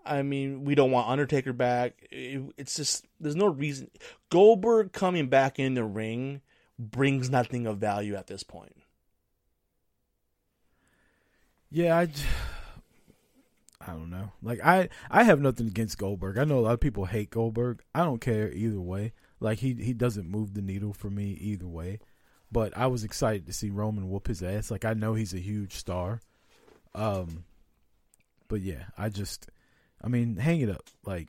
I 0.06 0.22
mean, 0.22 0.66
we 0.66 0.76
don't 0.76 0.92
want 0.92 1.10
Undertaker 1.10 1.54
back. 1.54 2.08
It, 2.12 2.42
it's 2.58 2.76
just 2.76 3.06
there's 3.20 3.36
no 3.36 3.48
reason 3.48 3.90
Goldberg 4.30 4.92
coming 4.92 5.28
back 5.28 5.60
in 5.60 5.76
the 5.76 5.84
ring 5.84 6.42
brings 6.78 7.30
nothing 7.30 7.66
of 7.68 7.78
value 7.78 8.16
at 8.16 8.28
this 8.28 8.44
point. 8.44 8.76
Yeah, 11.72 11.98
I, 11.98 12.08
I 13.82 13.92
don't 13.92 14.10
know. 14.10 14.32
Like 14.42 14.60
I, 14.64 14.90
I 15.10 15.24
have 15.24 15.42
nothing 15.42 15.68
against 15.68 15.98
Goldberg. 15.98 16.38
I 16.38 16.44
know 16.44 16.60
a 16.60 16.62
lot 16.62 16.74
of 16.74 16.80
people 16.80 17.06
hate 17.06 17.30
Goldberg. 17.30 17.82
I 17.94 18.04
don't 18.04 18.22
care 18.22 18.52
either 18.52 18.80
way. 18.80 19.14
Like 19.39 19.60
he 19.60 19.74
he 19.74 19.93
doesn't 19.93 20.30
move 20.30 20.54
the 20.54 20.62
needle 20.62 20.93
for 20.93 21.10
me 21.10 21.32
either 21.41 21.67
way. 21.67 22.00
But 22.52 22.78
I 22.78 22.88
was 22.88 23.04
excited 23.04 23.48
to 23.48 23.54
see 23.54 23.69
Roman 23.69 24.10
whoop 24.10 24.28
his 24.28 24.41
ass. 24.43 24.71
Like 24.71 24.86
I 24.86 24.93
know 24.93 25.13
he's 25.13 25.34
a 25.34 25.39
huge 25.39 25.74
star. 25.74 26.21
Um, 26.93 27.43
but 28.48 28.62
yeah, 28.62 28.86
I 28.98 29.10
just, 29.10 29.50
I 30.02 30.08
mean, 30.08 30.38
hang 30.38 30.62
it 30.62 30.69
up. 30.69 30.84
Like 31.06 31.28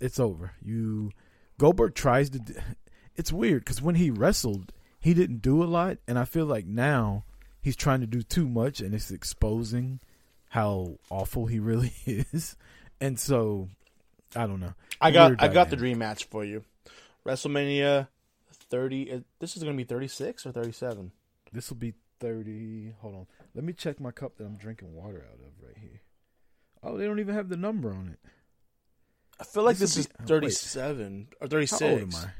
it's 0.00 0.20
over. 0.20 0.52
You 0.62 1.10
Goldberg 1.58 1.94
tries 1.94 2.30
to. 2.30 2.38
d- 2.40 2.54
It's 3.16 3.32
weird 3.32 3.64
because 3.64 3.80
when 3.82 3.94
he 3.94 4.10
wrestled, 4.10 4.72
he 4.98 5.14
didn't 5.14 5.42
do 5.42 5.62
a 5.62 5.64
lot, 5.64 5.98
and 6.08 6.18
I 6.18 6.24
feel 6.24 6.46
like 6.46 6.66
now 6.66 7.24
he's 7.60 7.76
trying 7.76 8.00
to 8.00 8.06
do 8.06 8.22
too 8.22 8.48
much, 8.48 8.80
and 8.80 8.94
it's 8.94 9.10
exposing 9.10 10.00
how 10.50 10.96
awful 11.10 11.46
he 11.46 11.58
really 11.60 11.92
is. 12.06 12.56
And 13.00 13.18
so, 13.18 13.68
I 14.36 14.46
don't 14.46 14.60
know. 14.60 14.74
I 15.00 15.10
got 15.10 15.30
Weird 15.30 15.40
I 15.40 15.48
got 15.48 15.70
the 15.70 15.76
dream 15.76 15.98
match 15.98 16.24
for 16.24 16.44
you, 16.44 16.64
WrestleMania 17.26 18.08
thirty. 18.70 19.12
uh, 19.12 19.20
This 19.38 19.56
is 19.56 19.62
gonna 19.62 19.76
be 19.76 19.84
thirty 19.84 20.08
six 20.08 20.46
or 20.46 20.52
thirty 20.52 20.72
seven. 20.72 21.12
This 21.52 21.68
will 21.70 21.76
be 21.76 21.94
thirty. 22.20 22.94
Hold 23.00 23.14
on. 23.14 23.26
Let 23.54 23.64
me 23.64 23.72
check 23.72 24.00
my 24.00 24.10
cup 24.10 24.36
that 24.36 24.44
I'm 24.44 24.56
drinking 24.56 24.94
water 24.94 25.24
out 25.28 25.34
of 25.40 25.64
right 25.66 25.76
here. 25.80 26.00
Oh, 26.82 26.96
they 26.96 27.04
don't 27.06 27.20
even 27.20 27.34
have 27.34 27.48
the 27.48 27.56
number 27.56 27.90
on 27.92 28.08
it. 28.08 28.30
I 29.38 29.44
feel 29.44 29.62
like 29.64 29.76
This 29.76 29.94
this, 29.94 30.04
is 30.04 30.06
be- 30.06 30.12
oh, 30.18 30.22
wait. 30.22 30.28
thirty 30.28 30.50
seven 30.50 31.28
or 31.40 31.48
36. 31.48 31.80
How 31.80 31.88
old 31.88 32.00
am. 32.02 32.10
I? 32.14 32.30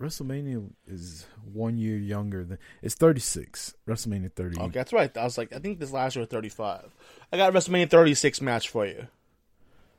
WrestleMania 0.00 0.70
is 0.86 1.26
one 1.44 1.78
year 1.78 1.96
younger 1.96 2.44
than 2.44 2.58
it's 2.80 2.94
36. 2.94 3.74
WrestleMania 3.86 4.32
30. 4.32 4.58
Okay, 4.58 4.70
that's 4.70 4.92
right. 4.92 5.16
I 5.16 5.22
was 5.24 5.38
like, 5.38 5.54
I 5.54 5.58
think 5.58 5.78
this 5.78 5.92
last 5.92 6.16
year 6.16 6.20
was 6.22 6.28
35. 6.30 6.90
I 7.32 7.36
got 7.36 7.52
WrestleMania 7.52 7.88
36 7.90 8.40
match 8.40 8.68
for 8.68 8.84
you. 8.86 9.06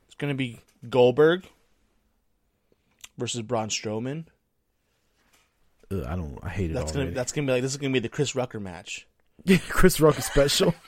It's 0.06 0.14
going 0.16 0.32
to 0.32 0.36
be 0.36 0.60
Goldberg 0.90 1.48
versus 3.18 3.42
Braun 3.42 3.68
Strowman. 3.68 4.26
Ugh, 5.90 6.02
I 6.06 6.16
don't. 6.16 6.38
I 6.42 6.48
hate 6.48 6.70
it 6.70 6.74
That's 6.74 6.92
going 6.92 7.02
already. 7.02 7.12
to 7.12 7.16
that's 7.16 7.32
going 7.32 7.46
to 7.46 7.50
be 7.50 7.54
like 7.54 7.62
this 7.62 7.72
is 7.72 7.76
going 7.78 7.92
to 7.92 7.96
be 7.96 8.00
the 8.02 8.08
Chris 8.08 8.34
Rucker 8.34 8.58
match. 8.60 9.06
Chris 9.68 10.00
Rucker 10.00 10.22
special. 10.22 10.74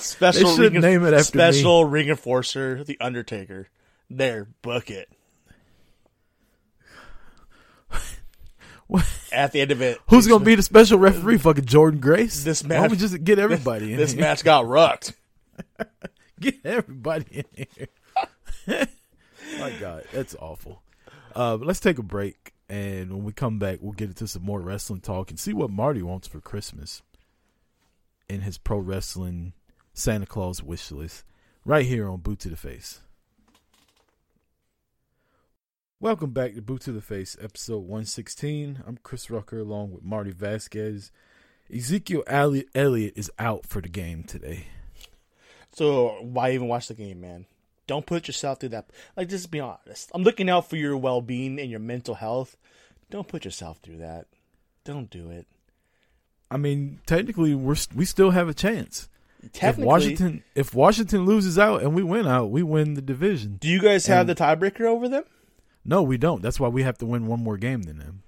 Special 0.00 0.48
They 0.50 0.56
should 0.56 0.72
name 0.74 1.04
it 1.04 1.14
after 1.14 1.38
me. 1.38 1.52
special 1.52 1.84
ring 1.84 2.08
enforcer, 2.08 2.82
the 2.82 2.98
Undertaker. 3.00 3.68
There, 4.10 4.48
book 4.60 4.90
it. 4.90 5.08
What? 8.88 9.06
At 9.32 9.52
the 9.52 9.60
end 9.60 9.70
of 9.70 9.80
it, 9.82 9.98
Who's 10.08 10.26
gonna 10.26 10.44
be 10.44 10.54
the 10.56 10.62
special 10.62 10.98
referee? 10.98 11.38
Fucking 11.38 11.64
Jordynne 11.64 12.00
Grace. 12.00 12.42
This 12.44 12.62
Why 12.62 12.76
don't 12.76 12.90
we 12.90 12.96
just 12.96 13.22
get 13.24 13.38
everybody 13.38 13.92
in 13.92 13.96
this 13.96 14.12
here? 14.12 14.20
match 14.20 14.42
got 14.44 14.66
rucked. 14.66 15.14
Get 16.40 16.56
everybody 16.64 17.44
in 17.56 17.66
here. 18.66 18.86
My 19.58 19.72
God, 19.80 20.04
that's 20.12 20.34
awful. 20.40 20.82
Uh, 21.34 21.56
let's 21.56 21.80
take 21.80 21.98
a 21.98 22.02
break. 22.02 22.52
And 22.68 23.10
when 23.10 23.24
we 23.24 23.32
come 23.32 23.58
back, 23.58 23.78
we'll 23.80 23.92
get 23.92 24.08
into 24.08 24.26
some 24.26 24.42
more 24.42 24.60
wrestling 24.60 25.00
talk 25.00 25.30
and 25.30 25.38
see 25.38 25.52
what 25.52 25.70
Marty 25.70 26.02
wants 26.02 26.26
for 26.26 26.40
Christmas 26.40 27.02
in 28.28 28.40
his 28.40 28.58
pro 28.58 28.78
wrestling 28.78 29.52
Santa 29.92 30.26
Claus 30.26 30.62
wish 30.62 30.90
list 30.90 31.24
right 31.64 31.86
here 31.86 32.08
on 32.08 32.20
Boot 32.20 32.40
to 32.40 32.48
the 32.48 32.56
Face. 32.56 33.00
Welcome 36.00 36.30
back 36.32 36.54
to 36.54 36.62
Boot 36.62 36.82
to 36.82 36.92
the 36.92 37.00
Face, 37.00 37.36
episode 37.40 37.80
116. 37.80 38.82
I'm 38.86 38.98
Chris 39.02 39.30
Rucker 39.30 39.60
along 39.60 39.92
with 39.92 40.02
Marty 40.02 40.32
Vasquez. 40.32 41.10
Ezekiel 41.72 42.24
Elliott 42.26 43.12
is 43.16 43.30
out 43.38 43.64
for 43.66 43.80
the 43.80 43.88
game 43.88 44.24
today. 44.24 44.66
So 45.72 46.18
why 46.20 46.52
even 46.52 46.68
watch 46.68 46.88
the 46.88 46.94
game, 46.94 47.20
man? 47.20 47.46
Don't 47.86 48.06
put 48.06 48.26
yourself 48.26 48.60
through 48.60 48.70
that. 48.70 48.88
Like, 49.16 49.28
just 49.28 49.50
be 49.50 49.60
honest. 49.60 50.10
I'm 50.14 50.22
looking 50.22 50.48
out 50.48 50.68
for 50.70 50.76
your 50.76 50.96
well 50.96 51.20
being 51.20 51.58
and 51.60 51.70
your 51.70 51.80
mental 51.80 52.14
health. 52.14 52.56
Don't 53.10 53.28
put 53.28 53.44
yourself 53.44 53.78
through 53.82 53.98
that. 53.98 54.26
Don't 54.84 55.10
do 55.10 55.30
it. 55.30 55.46
I 56.50 56.56
mean, 56.56 57.00
technically, 57.06 57.54
we're 57.54 57.76
we 57.94 58.04
still 58.04 58.30
have 58.30 58.48
a 58.48 58.54
chance. 58.54 59.08
Technically, 59.52 59.82
if 59.82 59.86
Washington 59.86 60.44
if 60.54 60.74
Washington 60.74 61.26
loses 61.26 61.58
out 61.58 61.82
and 61.82 61.94
we 61.94 62.02
win 62.02 62.26
out, 62.26 62.50
we 62.50 62.62
win 62.62 62.94
the 62.94 63.02
division. 63.02 63.58
Do 63.60 63.68
you 63.68 63.80
guys 63.80 64.06
have 64.06 64.26
the 64.26 64.34
tiebreaker 64.34 64.82
over 64.82 65.08
them? 65.08 65.24
No, 65.84 66.02
we 66.02 66.16
don't. 66.16 66.40
That's 66.40 66.58
why 66.58 66.68
we 66.68 66.82
have 66.82 66.96
to 66.98 67.06
win 67.06 67.26
one 67.26 67.42
more 67.42 67.58
game 67.58 67.82
than 67.82 67.98
them. 67.98 68.22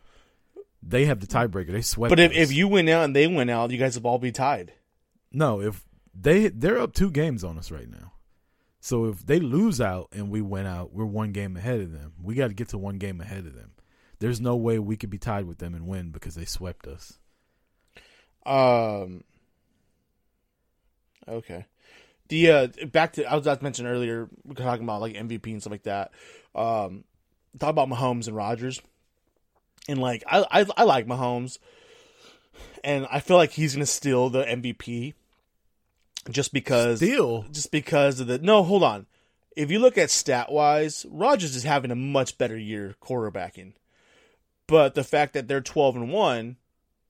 They 0.83 1.07
have 1.07 1.21
the 1.21 1.27
tiebreaker. 1.27 1.73
They 1.73 1.81
sweat. 1.81 2.11
But 2.11 2.21
if, 2.21 2.33
us. 2.33 2.37
if 2.37 2.53
you 2.53 2.69
win 2.69 2.89
out 2.89 3.05
and 3.05 3.17
they 3.17 3.27
win 3.27 3.49
out, 3.49 3.71
you 3.71 3.79
guys 3.79 3.99
will 3.99 4.09
all 4.09 4.19
be 4.19 4.33
tied. 4.33 4.73
no, 5.33 5.61
if 5.61 5.85
they 6.15 6.49
they're 6.49 6.79
up 6.79 6.95
two 6.95 7.11
games 7.11 7.45
on 7.45 7.59
us 7.59 7.71
right 7.71 7.89
now. 7.89 8.13
So 8.87 9.07
if 9.07 9.27
they 9.27 9.41
lose 9.41 9.81
out 9.81 10.11
and 10.13 10.31
we 10.31 10.41
win 10.41 10.65
out, 10.65 10.93
we're 10.93 11.07
one 11.07 11.33
game 11.33 11.57
ahead 11.57 11.81
of 11.81 11.91
them. 11.91 12.13
We 12.23 12.37
got 12.37 12.47
to 12.47 12.55
get 12.55 12.69
to 12.69 12.79
one 12.79 12.99
game 12.99 13.21
ahead 13.21 13.45
of 13.45 13.57
them. 13.57 13.73
There's 14.21 14.41
no 14.41 14.55
way 14.55 14.79
we 14.79 14.97
could 14.97 15.11
be 15.11 15.19
tied 15.19 15.49
with 15.49 15.59
them 15.59 15.75
and 15.75 15.89
win 15.89 16.11
because 16.11 16.37
they 16.37 16.45
swept 16.45 16.87
us. 16.87 17.19
Um. 18.47 19.25
Okay. 21.27 21.67
The 22.29 22.51
uh, 22.53 22.69
back 22.93 23.15
to 23.15 23.25
I 23.25 23.35
was 23.35 23.45
about 23.45 23.59
to 23.59 23.65
mention 23.65 23.89
earlier, 23.89 24.29
we 24.45 24.53
are 24.53 24.55
talking 24.55 24.85
about 24.85 25.01
like 25.01 25.15
MVP 25.15 25.51
and 25.51 25.61
stuff 25.61 25.73
like 25.73 25.83
that. 25.83 26.13
Um, 26.55 27.03
talk 27.59 27.71
about 27.71 27.89
Mahomes 27.89 28.29
and 28.29 28.37
Rodgers, 28.37 28.81
and 29.89 30.01
like 30.01 30.23
I 30.29 30.47
I, 30.49 30.67
I 30.77 30.85
like 30.85 31.09
Mahomes, 31.09 31.59
and 32.85 33.05
I 33.11 33.19
feel 33.19 33.37
like 33.37 33.51
he's 33.51 33.75
gonna 33.75 33.85
steal 33.85 34.31
the 34.31 34.45
MVP, 34.45 35.15
just 36.31 36.53
because 36.53 36.99
Still, 36.99 37.45
just 37.51 37.71
because 37.71 38.21
of 38.21 38.27
the 38.27 38.39
no. 38.39 38.63
Hold 38.63 38.83
on, 38.83 39.07
if 39.57 39.71
you 39.71 39.79
look 39.79 39.99
at 39.99 40.11
stat 40.11 40.51
wise, 40.51 41.07
Rodgers 41.11 41.57
is 41.57 41.63
having 41.63 41.91
a 41.91 41.97
much 41.97 42.39
better 42.39 42.57
year 42.57 42.97
quarterbacking, 43.03 43.73
but 44.67 44.95
the 44.95 45.05
fact 45.05 45.35
that 45.35 45.49
they're 45.49 45.61
twelve 45.61 45.97
and 45.97 46.13
one 46.13 46.57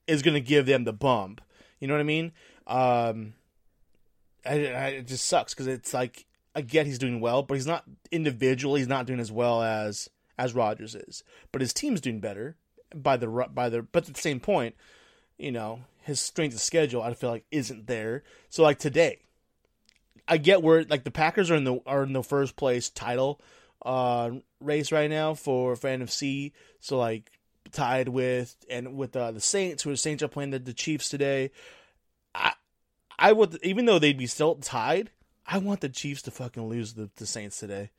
is 0.07 0.22
going 0.22 0.35
to 0.35 0.40
give 0.40 0.66
them 0.66 0.85
the 0.85 0.92
bump. 0.92 1.40
You 1.81 1.88
know 1.88 1.94
what 1.94 2.00
I 2.00 2.05
mean? 2.05 2.33
Um, 2.66 3.35
I, 4.44 4.66
I, 4.66 4.87
it 4.88 5.07
just 5.07 5.26
sucks 5.26 5.55
because 5.55 5.66
it's 5.66 5.92
like 5.92 6.26
I 6.55 6.61
get 6.61 6.87
he's 6.87 6.98
doing 6.98 7.20
well, 7.20 7.42
but 7.42 7.55
he's 7.55 7.66
not 7.66 7.85
individually. 8.11 8.81
He's 8.81 8.88
not 8.88 9.07
doing 9.07 9.20
as 9.20 9.33
well 9.33 9.62
as 9.62 10.09
as 10.38 10.55
Rodgers 10.55 10.94
is, 10.94 11.24
but 11.52 11.61
his 11.61 11.72
team's 11.72 12.00
doing 12.00 12.20
better 12.20 12.57
by 12.94 13.16
the 13.16 13.26
by 13.52 13.68
the. 13.68 13.83
But 13.83 14.09
at 14.09 14.14
the 14.14 14.20
same 14.20 14.40
point, 14.40 14.74
you 15.38 15.52
know 15.52 15.81
his 16.07 16.21
strength 16.21 16.55
of 16.55 16.61
schedule. 16.61 17.03
I 17.03 17.14
feel 17.14 17.31
like 17.31 17.45
isn't 17.51 17.87
there. 17.87 18.23
So 18.49 18.62
like 18.62 18.79
today, 18.79 19.19
I 20.29 20.38
get 20.38 20.62
where 20.62 20.85
like 20.85 21.05
the 21.05 21.11
Packers 21.11 21.51
are 21.51 21.57
in 21.57 21.64
the 21.64 21.81
are 21.85 22.05
in 22.05 22.12
the 22.12 22.23
first 22.23 22.57
place 22.57 22.88
title 22.88 23.40
uh 23.85 24.31
race 24.61 24.90
right 24.90 25.11
now 25.11 25.35
for 25.35 25.77
for 25.77 25.88
NFC. 25.88 26.53
So 26.81 26.97
like 26.97 27.31
tied 27.73 28.09
with 28.09 28.57
and 28.71 28.97
with 28.97 29.16
uh, 29.16 29.33
the 29.33 29.40
Saints, 29.40 29.83
who 29.83 29.90
the 29.90 29.97
Saints 29.97 30.23
are 30.23 30.29
playing 30.29 30.51
the, 30.51 30.61
the 30.61 30.73
Chiefs 30.73 31.09
today. 31.09 31.51
I 32.35 32.53
I 33.19 33.33
would 33.33 33.59
even 33.64 33.87
though 33.87 33.99
they'd 33.99 34.16
be 34.16 34.29
still 34.29 34.55
tied, 34.55 35.11
I 35.45 35.59
want 35.59 35.81
the 35.81 35.88
Chiefs 35.88 36.23
to 36.23 36.31
fucking 36.31 36.69
lose 36.69 36.95
the, 36.95 37.11
the 37.16 37.27
Saints 37.27 37.59
today. 37.59 37.90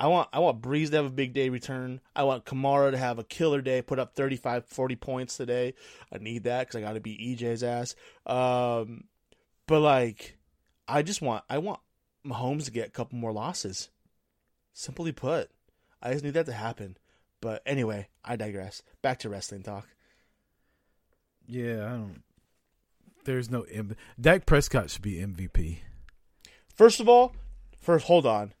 I 0.00 0.06
want 0.06 0.28
I 0.32 0.38
want 0.38 0.62
Brees 0.62 0.90
to 0.90 0.96
have 0.96 1.06
a 1.06 1.10
big 1.10 1.32
day 1.32 1.48
return. 1.48 2.00
I 2.14 2.22
want 2.22 2.44
Kamara 2.44 2.92
to 2.92 2.98
have 2.98 3.18
a 3.18 3.24
killer 3.24 3.60
day, 3.60 3.82
put 3.82 3.98
up 3.98 4.14
35, 4.14 4.64
40 4.66 4.96
points 4.96 5.36
today. 5.36 5.74
I 6.12 6.18
need 6.18 6.44
that 6.44 6.68
because 6.68 6.76
I 6.76 6.80
got 6.82 6.92
to 6.92 7.00
beat 7.00 7.20
EJ's 7.20 7.64
ass. 7.64 7.96
Um, 8.24 9.04
but 9.66 9.80
like, 9.80 10.36
I 10.86 11.02
just 11.02 11.20
want 11.20 11.44
I 11.50 11.58
want 11.58 11.80
Mahomes 12.24 12.66
to 12.66 12.70
get 12.70 12.88
a 12.88 12.92
couple 12.92 13.18
more 13.18 13.32
losses. 13.32 13.90
Simply 14.72 15.10
put, 15.10 15.50
I 16.00 16.12
just 16.12 16.22
need 16.22 16.34
that 16.34 16.46
to 16.46 16.52
happen. 16.52 16.96
But 17.40 17.62
anyway, 17.66 18.08
I 18.24 18.36
digress. 18.36 18.82
Back 19.02 19.18
to 19.20 19.28
wrestling 19.28 19.62
talk. 19.62 19.88
yeah, 21.46 21.86
I 21.86 21.90
don't. 21.90 22.22
There's 23.24 23.50
no 23.50 23.62
M- 23.62 23.96
Dak 24.20 24.46
Prescott 24.46 24.90
should 24.90 25.02
be 25.02 25.16
MVP. 25.16 25.78
First 26.74 27.00
of 27.00 27.08
all, 27.08 27.34
first 27.80 28.06
hold 28.06 28.24
on. 28.26 28.54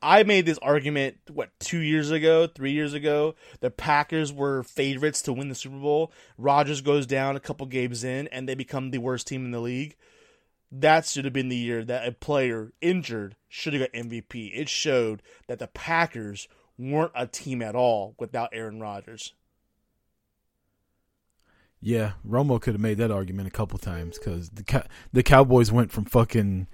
I 0.00 0.22
made 0.22 0.46
this 0.46 0.58
argument 0.58 1.16
what 1.30 1.50
two 1.58 1.80
years 1.80 2.10
ago, 2.10 2.46
three 2.46 2.72
years 2.72 2.94
ago. 2.94 3.34
The 3.60 3.70
Packers 3.70 4.32
were 4.32 4.62
favorites 4.62 5.22
to 5.22 5.32
win 5.32 5.48
the 5.48 5.54
Super 5.54 5.78
Bowl. 5.78 6.12
Rodgers 6.36 6.80
goes 6.80 7.06
down 7.06 7.36
a 7.36 7.40
couple 7.40 7.66
games 7.66 8.04
in, 8.04 8.28
and 8.28 8.48
they 8.48 8.54
become 8.54 8.90
the 8.90 8.98
worst 8.98 9.26
team 9.26 9.44
in 9.44 9.50
the 9.50 9.60
league. 9.60 9.96
That 10.70 11.06
should 11.06 11.24
have 11.24 11.32
been 11.32 11.48
the 11.48 11.56
year 11.56 11.84
that 11.84 12.06
a 12.06 12.12
player 12.12 12.72
injured 12.80 13.36
should 13.48 13.72
have 13.72 13.82
got 13.82 13.92
MVP. 13.98 14.52
It 14.54 14.68
showed 14.68 15.22
that 15.46 15.58
the 15.58 15.66
Packers 15.66 16.46
weren't 16.78 17.12
a 17.14 17.26
team 17.26 17.62
at 17.62 17.74
all 17.74 18.14
without 18.18 18.50
Aaron 18.52 18.78
Rodgers. 18.78 19.32
Yeah, 21.80 22.12
Romo 22.26 22.60
could 22.60 22.74
have 22.74 22.80
made 22.80 22.98
that 22.98 23.10
argument 23.10 23.48
a 23.48 23.52
couple 23.52 23.78
times 23.78 24.18
because 24.18 24.50
the 24.50 24.84
the 25.12 25.22
Cowboys 25.22 25.70
went 25.70 25.92
from 25.92 26.04
fucking 26.04 26.66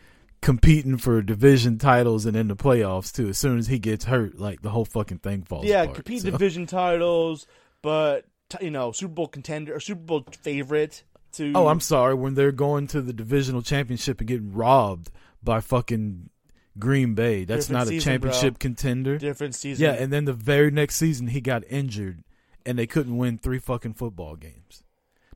competing 0.44 0.98
for 0.98 1.22
division 1.22 1.78
titles 1.78 2.26
and 2.26 2.37
in 2.37 2.48
the 2.48 2.54
playoffs 2.57 3.11
too. 3.12 3.28
as 3.28 3.38
soon 3.38 3.59
as 3.59 3.66
he 3.66 3.78
gets 3.78 4.04
hurt, 4.04 4.38
like 4.38 4.61
the 4.62 4.70
whole 4.70 4.85
fucking 4.85 5.18
thing 5.18 5.42
falls 5.42 5.64
yeah, 5.64 5.83
apart. 5.83 5.96
compete 5.96 6.22
So- 6.22 6.30
division 6.30 6.66
titles, 6.66 7.46
but 7.83 8.26
t- 8.50 8.64
you 8.66 8.70
know 8.70 8.92
Super 8.92 9.14
Bowl 9.14 9.26
contender 9.28 9.74
or 9.74 9.80
Super 9.80 10.02
Bowl 10.02 10.24
favorite. 10.40 11.02
To 11.33 11.50
Oh, 11.57 11.66
I'm 11.66 11.80
sorry. 11.80 12.14
When 12.14 12.35
they're 12.35 12.52
going 12.52 12.87
to 12.88 13.00
the 13.02 13.12
divisional 13.12 13.61
championship 13.62 14.20
and 14.20 14.28
getting 14.28 14.52
robbed 14.52 15.11
by 15.42 15.61
fucking 15.61 16.30
Green 16.78 17.14
Bay, 17.14 17.44
that's 17.44 17.66
Different 17.66 17.88
not 17.90 17.94
a 17.96 18.00
championship 18.00 18.54
bro. 18.54 18.59
contender. 18.61 19.18
different 19.18 19.54
season. 19.57 19.85
Yeah, 19.85 19.92
and 19.94 20.12
then 20.12 20.26
the 20.26 20.33
very 20.33 20.70
next 20.70 20.94
season 20.96 21.26
he 21.28 21.40
got 21.40 21.64
injured, 21.68 22.22
and 22.64 22.78
they 22.78 22.87
couldn't 22.87 23.16
win 23.16 23.38
three 23.38 23.59
fucking 23.59 23.94
football 23.94 24.37
games. 24.37 24.85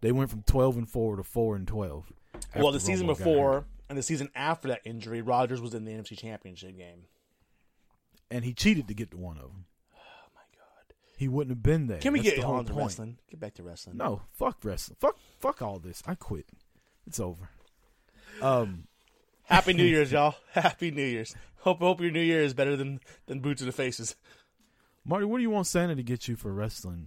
They 0.00 0.12
went 0.12 0.30
from 0.30 0.42
twelve 0.42 0.76
and 0.76 0.88
four 0.88 1.16
to 1.16 1.24
four 1.24 1.56
and 1.56 1.66
twelve. 1.66 2.12
Well, 2.54 2.70
the 2.70 2.78
season 2.78 3.06
Romo 3.08 3.16
before. 3.18 3.64
And 3.88 3.96
the 3.98 4.02
season 4.02 4.28
after 4.34 4.68
that 4.68 4.80
injury, 4.84 5.22
Rodgers 5.22 5.60
was 5.60 5.74
in 5.74 5.84
the 5.84 5.92
NFC 5.92 6.16
Championship 6.18 6.76
game. 6.76 7.06
and 8.30 8.44
he 8.44 8.52
cheated 8.52 8.88
to 8.88 8.94
get 8.94 9.10
to 9.12 9.16
one 9.16 9.36
of 9.36 9.44
them. 9.44 9.64
Oh 9.94 10.28
my 10.34 10.42
god! 10.54 10.94
He 11.16 11.28
wouldn't 11.28 11.56
have 11.56 11.62
been 11.62 11.86
there. 11.86 11.98
Can 11.98 12.12
we 12.12 12.20
That's 12.20 12.36
get 12.36 12.40
the 12.42 12.46
on 12.46 12.64
to 12.66 12.72
wrestling? 12.74 13.18
Get 13.30 13.40
back 13.40 13.54
to 13.54 13.62
wrestling. 13.62 13.96
No, 13.96 14.22
fuck 14.34 14.58
wrestling. 14.64 14.96
Fuck, 15.00 15.16
fuck 15.38 15.62
all 15.62 15.78
this. 15.78 16.02
I 16.06 16.14
quit. 16.14 16.46
It's 17.06 17.18
over. 17.20 17.48
Um, 18.42 18.84
Happy 19.44 19.72
New 19.72 19.84
Year's, 19.94 20.12
y'all! 20.12 20.34
Happy 20.52 20.90
New 20.90 21.02
Year's. 21.04 21.34
Hope 21.60 21.78
hope 21.78 22.00
your 22.00 22.10
New 22.10 22.20
Year 22.20 22.42
is 22.42 22.54
better 22.54 22.76
than 22.76 23.00
than 23.26 23.40
boots 23.40 23.60
to 23.60 23.64
the 23.64 23.72
faces. 23.72 24.14
Marty, 25.04 25.24
what 25.24 25.38
do 25.38 25.42
you 25.42 25.50
want 25.50 25.66
Santa 25.66 25.94
to 25.96 26.02
get 26.02 26.28
you 26.28 26.36
for 26.36 26.52
wrestling 26.52 27.06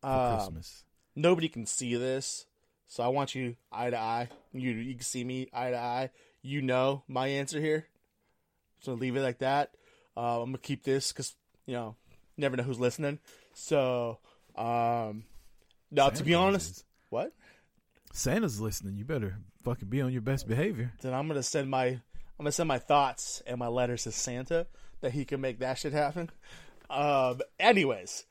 for 0.00 0.06
Um, 0.08 0.36
Christmas? 0.38 0.84
nobody 1.16 1.48
can 1.48 1.66
see 1.66 1.94
this, 1.96 2.46
so 2.86 3.02
I 3.02 3.08
want 3.08 3.34
you 3.34 3.56
eye 3.72 3.90
to 3.90 3.98
eye. 3.98 4.28
You 4.52 4.72
you 4.72 4.94
can 4.94 5.02
see 5.02 5.24
me 5.24 5.48
eye 5.52 5.70
to 5.70 5.78
eye. 5.78 6.10
You 6.42 6.62
know 6.62 7.04
my 7.08 7.28
answer 7.28 7.60
here, 7.60 7.86
so 8.80 8.94
leave 8.94 9.16
it 9.16 9.22
like 9.22 9.38
that. 9.38 9.74
Uh, 10.16 10.42
I'm 10.42 10.48
gonna 10.48 10.58
keep 10.58 10.82
this 10.84 11.12
because 11.12 11.34
you 11.66 11.74
know 11.74 11.96
never 12.36 12.56
know 12.56 12.62
who's 12.62 12.80
listening. 12.80 13.18
So, 13.54 14.18
um, 14.56 15.24
now 15.90 16.10
to 16.10 16.24
be 16.24 16.34
honest, 16.34 16.78
is. 16.78 16.84
what? 17.10 17.32
Santa's 18.12 18.60
listening. 18.60 18.96
You 18.96 19.04
better 19.04 19.38
fucking 19.64 19.88
be 19.88 20.02
on 20.02 20.12
your 20.12 20.22
best 20.22 20.46
behavior. 20.46 20.92
Then 21.00 21.14
I'm 21.14 21.28
gonna 21.28 21.42
send 21.42 21.70
my 21.70 21.86
I'm 21.86 22.00
gonna 22.38 22.52
send 22.52 22.68
my 22.68 22.78
thoughts 22.78 23.42
and 23.46 23.58
my 23.58 23.68
letters 23.68 24.04
to 24.04 24.12
Santa 24.12 24.66
that 25.00 25.12
he 25.12 25.24
can 25.24 25.40
make 25.40 25.60
that 25.60 25.78
shit 25.78 25.92
happen. 25.92 26.30
Um, 26.90 27.40
anyways, 27.58 28.24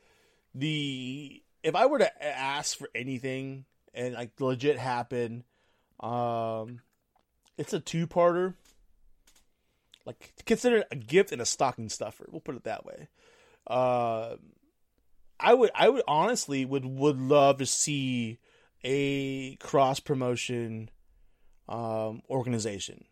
the 0.53 1.41
if 1.63 1.75
I 1.75 1.85
were 1.85 1.99
to 1.99 2.23
ask 2.23 2.77
for 2.77 2.89
anything 2.93 3.65
and 3.93 4.13
like 4.13 4.39
legit 4.39 4.77
happen, 4.77 5.43
um, 6.01 6.81
it's 7.57 7.73
a 7.73 7.79
two 7.79 8.07
parter. 8.07 8.55
Like 10.05 10.33
consider 10.45 10.83
a 10.91 10.95
gift 10.95 11.31
and 11.31 11.41
a 11.41 11.45
stocking 11.45 11.89
stuffer. 11.89 12.27
We'll 12.29 12.41
put 12.41 12.55
it 12.55 12.63
that 12.63 12.85
way. 12.85 13.07
Uh, 13.67 14.35
I 15.39 15.53
would 15.53 15.71
I 15.75 15.89
would 15.89 16.03
honestly 16.07 16.65
would 16.65 16.85
would 16.85 17.19
love 17.19 17.59
to 17.59 17.65
see 17.65 18.39
a 18.83 19.55
cross 19.57 19.99
promotion 19.99 20.89
um, 21.69 22.21
organization 22.29 23.05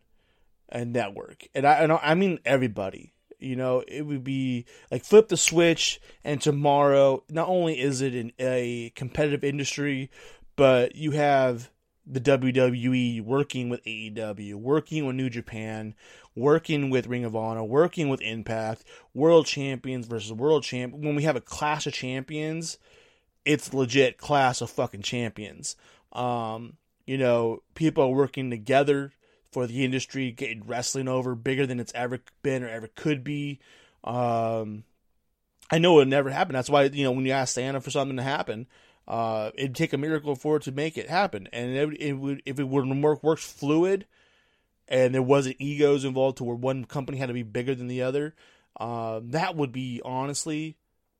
and 0.68 0.92
network, 0.92 1.46
and 1.54 1.66
I, 1.66 1.74
and 1.74 1.92
I 1.92 2.14
mean 2.14 2.40
everybody. 2.44 3.14
You 3.38 3.56
know, 3.56 3.82
it 3.88 4.02
would 4.02 4.22
be 4.22 4.66
like 4.90 5.04
flip 5.04 5.28
the 5.28 5.36
switch, 5.36 6.00
and 6.24 6.40
tomorrow, 6.40 7.24
not 7.30 7.48
only 7.48 7.80
is 7.80 8.02
it 8.02 8.14
in 8.14 8.32
a 8.38 8.92
competitive 8.94 9.42
industry, 9.44 10.10
but 10.56 10.94
you 10.94 11.12
have 11.12 11.70
the 12.10 12.20
WWE 12.20 13.22
working 13.22 13.68
with 13.68 13.84
AEW, 13.84 14.54
working 14.56 15.06
with 15.06 15.14
New 15.14 15.30
Japan, 15.30 15.94
working 16.34 16.90
with 16.90 17.06
Ring 17.06 17.24
of 17.24 17.36
Honor, 17.36 17.62
working 17.62 18.08
with 18.08 18.20
Impact, 18.20 18.84
World 19.14 19.46
Champions 19.46 20.06
versus 20.06 20.32
World 20.32 20.64
Champ. 20.64 20.92
When 20.92 21.14
we 21.14 21.22
have 21.22 21.36
a 21.36 21.40
clash 21.40 21.86
of 21.86 21.92
champions, 21.92 22.78
it's 23.44 23.72
legit 23.72 24.18
class 24.18 24.60
of 24.60 24.70
fucking 24.70 25.02
champions. 25.02 25.76
Um, 26.12 26.76
you 27.06 27.16
know, 27.16 27.62
people 27.74 28.04
are 28.04 28.08
working 28.08 28.50
together 28.50 29.12
for 29.52 29.66
the 29.66 29.84
industry, 29.84 30.30
getting 30.32 30.66
wrestling 30.66 31.08
over 31.08 31.34
bigger 31.34 31.66
than 31.66 31.80
it's 31.80 31.92
ever 31.94 32.20
been 32.42 32.62
or 32.64 32.68
ever 32.68 32.88
could 32.88 33.22
be. 33.22 33.60
Um, 34.04 34.84
I 35.70 35.78
know 35.78 36.00
it 36.00 36.08
never 36.08 36.30
happen. 36.30 36.54
That's 36.54 36.70
why 36.70 36.84
you 36.84 37.04
know 37.04 37.12
when 37.12 37.26
you 37.26 37.32
ask 37.32 37.54
Santa 37.54 37.80
for 37.80 37.90
something 37.90 38.16
to 38.16 38.22
happen, 38.22 38.66
uh, 39.10 39.50
it'd 39.56 39.74
take 39.74 39.92
a 39.92 39.98
miracle 39.98 40.36
for 40.36 40.56
it 40.56 40.62
to 40.62 40.72
make 40.72 40.96
it 40.96 41.10
happen. 41.10 41.48
And 41.52 41.70
it, 41.76 42.00
it 42.00 42.12
would 42.14 42.42
if 42.46 42.60
it 42.60 42.68
would 42.68 42.88
work 43.02 43.22
works 43.24 43.44
fluid, 43.44 44.06
and 44.88 45.12
there 45.14 45.20
wasn't 45.22 45.56
egos 45.58 46.04
involved 46.04 46.38
to 46.38 46.44
where 46.44 46.56
one 46.56 46.84
company 46.84 47.18
had 47.18 47.26
to 47.26 47.34
be 47.34 47.42
bigger 47.42 47.74
than 47.74 47.88
the 47.88 48.02
other. 48.02 48.34
Uh, 48.78 49.20
that 49.24 49.56
would 49.56 49.72
be 49.72 50.00
honestly 50.04 50.76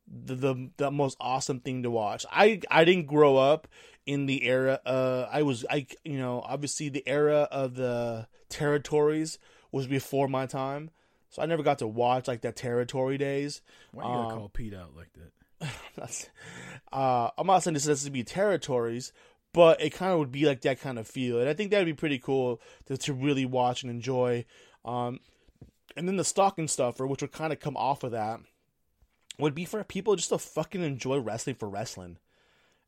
the, 0.07 0.35
the 0.37 0.71
the 0.77 0.91
most 0.91 1.17
awesome 1.21 1.59
thing 1.61 1.83
to 1.83 1.91
watch. 1.91 2.25
I 2.31 2.61
I 2.71 2.85
didn't 2.85 3.07
grow 3.07 3.37
up 3.37 3.67
in 4.07 4.27
the 4.27 4.45
era. 4.45 4.79
Uh, 4.87 5.29
I 5.31 5.43
was 5.43 5.67
I 5.69 5.87
you 6.05 6.19
know 6.19 6.43
obviously 6.47 6.89
the 6.91 7.07
era 7.09 7.49
of 7.51 7.75
the 7.75 8.29
territories 8.49 9.39
was 9.73 9.89
before 9.89 10.29
my 10.29 10.47
time, 10.47 10.91
so 11.29 11.43
I 11.43 11.47
never 11.47 11.63
got 11.65 11.79
to 11.81 11.89
watch 11.89 12.29
like 12.29 12.41
the 12.43 12.53
territory 12.53 13.19
days. 13.19 13.63
Why 13.93 14.05
you 14.05 14.15
gotta 14.15 14.27
Um, 14.27 14.39
call 14.39 14.49
Pete 14.49 14.75
out 14.75 14.97
like 14.97 15.13
that? 15.15 15.33
Uh, 16.93 17.31
I'm 17.39 17.47
not 17.47 17.63
saying 17.63 17.75
this 17.75 17.87
has 17.87 18.03
to 18.03 18.11
be 18.11 18.25
territories, 18.25 19.13
but 19.53 19.81
it 19.81 19.91
kind 19.91 20.13
of 20.13 20.19
would 20.19 20.33
be 20.33 20.45
like 20.45 20.63
that 20.63 20.81
kind 20.81 20.99
of 20.99 21.07
feel, 21.07 21.39
and 21.39 21.49
I 21.49 21.55
think 21.55 21.71
that'd 21.71 21.87
be 21.87 21.93
pretty 21.93 22.19
cool 22.19 22.61
to, 22.87 22.97
to 22.97 23.13
really 23.13 23.45
watch 23.45 23.83
and 23.83 23.91
enjoy. 23.91 24.45
Um, 24.85 25.21
and 25.97 26.09
then 26.09 26.17
the 26.17 26.25
stocking 26.25 26.69
stuffer, 26.69 27.07
which 27.07 27.21
would 27.21 27.33
kind 27.33 27.53
of 27.53 27.61
come 27.61 27.77
off 27.77 28.03
of 28.03 28.13
that, 28.13 28.41
would 29.39 29.55
be 29.55 29.65
for 29.65 29.83
people 29.85 30.17
just 30.17 30.31
to 30.31 30.39
fucking 30.39 30.83
enjoy 30.83 31.19
wrestling 31.19 31.57
for 31.57 31.69
wrestling, 31.69 32.19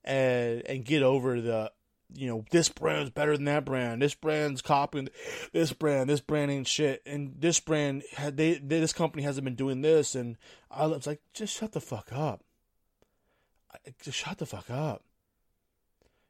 and 0.04 0.62
and 0.66 0.84
get 0.84 1.02
over 1.02 1.40
the. 1.40 1.72
You 2.14 2.26
know, 2.26 2.44
this 2.50 2.68
brand's 2.68 3.08
better 3.08 3.34
than 3.34 3.46
that 3.46 3.64
brand. 3.64 4.02
This 4.02 4.14
brand's 4.14 4.60
copying 4.60 5.08
this 5.54 5.72
brand. 5.72 6.10
This 6.10 6.20
brand 6.20 6.50
ain't 6.50 6.68
shit. 6.68 7.00
And 7.06 7.36
this 7.38 7.58
brand, 7.58 8.02
they, 8.18 8.58
they 8.58 8.80
this 8.80 8.92
company 8.92 9.22
hasn't 9.22 9.46
been 9.46 9.54
doing 9.54 9.80
this. 9.80 10.14
And 10.14 10.36
I 10.70 10.84
was 10.84 11.06
like, 11.06 11.22
just 11.32 11.56
shut 11.56 11.72
the 11.72 11.80
fuck 11.80 12.12
up. 12.12 12.44
Just 14.02 14.18
shut 14.18 14.38
the 14.38 14.46
fuck 14.46 14.70
up. 14.70 15.02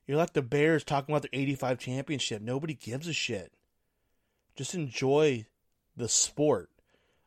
You're 0.07 0.18
like 0.18 0.32
the 0.32 0.43
Bears 0.43 0.84
talking 0.84 1.12
about 1.14 1.22
their 1.22 1.30
85 1.32 1.78
championship. 1.78 2.43
Nobody 2.43 2.74
gives 2.74 3.07
a 3.07 3.12
shit. 3.12 3.53
Just 4.57 4.74
enjoy 4.74 5.47
the 5.97 6.09
sport 6.09 6.70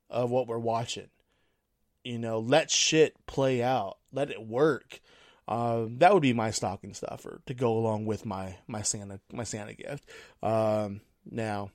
of 0.09 0.29
what 0.29 0.47
we're 0.47 0.59
watching. 0.59 1.09
You 2.03 2.19
know, 2.19 2.39
let 2.39 2.69
shit 2.69 3.25
play 3.25 3.63
out. 3.63 3.97
Let 4.11 4.29
it 4.29 4.45
work. 4.45 4.99
Um, 5.47 5.97
that 5.99 6.13
would 6.13 6.21
be 6.21 6.33
my 6.33 6.51
stocking 6.51 6.93
stuffer 6.93 7.41
to 7.45 7.53
go 7.53 7.77
along 7.77 8.05
with 8.05 8.25
my 8.25 8.57
my 8.67 8.81
Santa 8.81 9.19
my 9.31 9.43
Santa 9.43 9.73
gift. 9.73 10.07
Um, 10.41 11.01
now, 11.29 11.71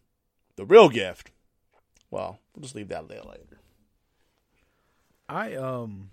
the 0.56 0.64
real 0.64 0.88
gift. 0.88 1.30
Well, 2.10 2.40
we'll 2.54 2.62
just 2.62 2.74
leave 2.74 2.88
that 2.88 3.08
later. 3.08 3.60
I 5.28 5.54
um 5.54 6.10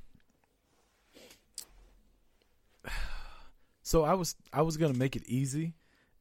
so 3.82 4.04
I 4.04 4.14
was 4.14 4.36
I 4.52 4.62
was 4.62 4.78
gonna 4.78 4.94
make 4.94 5.16
it 5.16 5.24
easy 5.28 5.74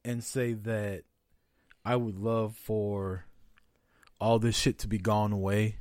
and 0.04 0.22
say 0.22 0.52
that 0.52 1.02
I 1.84 1.96
would 1.96 2.18
love 2.18 2.56
for 2.56 3.24
all 4.20 4.38
this 4.38 4.56
shit 4.56 4.78
to 4.80 4.88
be 4.88 4.98
gone 4.98 5.32
away 5.32 5.76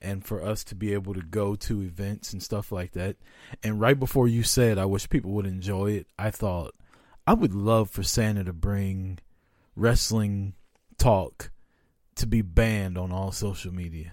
and 0.00 0.24
for 0.24 0.42
us 0.42 0.64
to 0.64 0.74
be 0.74 0.92
able 0.92 1.14
to 1.14 1.22
go 1.22 1.54
to 1.54 1.82
events 1.82 2.32
and 2.32 2.42
stuff 2.42 2.70
like 2.70 2.92
that. 2.92 3.16
And 3.62 3.80
right 3.80 3.98
before 3.98 4.28
you 4.28 4.42
said 4.42 4.78
I 4.78 4.84
wish 4.84 5.08
people 5.08 5.32
would 5.32 5.46
enjoy 5.46 5.92
it, 5.92 6.06
I 6.18 6.30
thought 6.30 6.74
I 7.26 7.34
would 7.34 7.54
love 7.54 7.90
for 7.90 8.02
Santa 8.02 8.44
to 8.44 8.52
bring 8.52 9.18
wrestling 9.76 10.54
talk 10.98 11.50
to 12.16 12.26
be 12.26 12.42
banned 12.42 12.98
on 12.98 13.12
all 13.12 13.32
social 13.32 13.72
media 13.72 14.12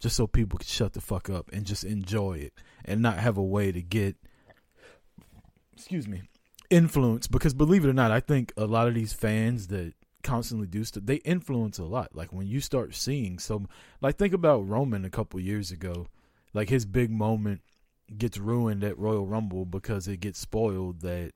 just 0.00 0.16
so 0.16 0.26
people 0.26 0.58
could 0.58 0.66
shut 0.66 0.94
the 0.94 1.00
fuck 1.00 1.30
up 1.30 1.48
and 1.52 1.64
just 1.64 1.84
enjoy 1.84 2.32
it 2.32 2.52
and 2.84 3.00
not 3.00 3.18
have 3.18 3.36
a 3.36 3.42
way 3.42 3.70
to 3.70 3.80
get 3.80 4.16
excuse 5.72 6.08
me 6.08 6.22
influence 6.70 7.26
because 7.26 7.54
believe 7.54 7.84
it 7.84 7.88
or 7.88 7.92
not 7.94 8.10
i 8.10 8.20
think 8.20 8.52
a 8.56 8.64
lot 8.64 8.88
of 8.88 8.94
these 8.94 9.12
fans 9.12 9.68
that 9.68 9.92
constantly 10.22 10.66
do 10.66 10.84
stuff 10.84 11.02
they 11.04 11.16
influence 11.16 11.78
a 11.78 11.84
lot 11.84 12.14
like 12.14 12.32
when 12.32 12.46
you 12.46 12.60
start 12.60 12.94
seeing 12.94 13.38
so 13.38 13.66
like 14.00 14.16
think 14.16 14.32
about 14.32 14.66
roman 14.66 15.04
a 15.04 15.10
couple 15.10 15.38
years 15.40 15.70
ago 15.70 16.06
like 16.54 16.68
his 16.68 16.86
big 16.86 17.10
moment 17.10 17.60
gets 18.16 18.38
ruined 18.38 18.84
at 18.84 18.98
royal 18.98 19.26
rumble 19.26 19.64
because 19.64 20.06
it 20.06 20.18
gets 20.18 20.38
spoiled 20.38 21.00
that 21.00 21.32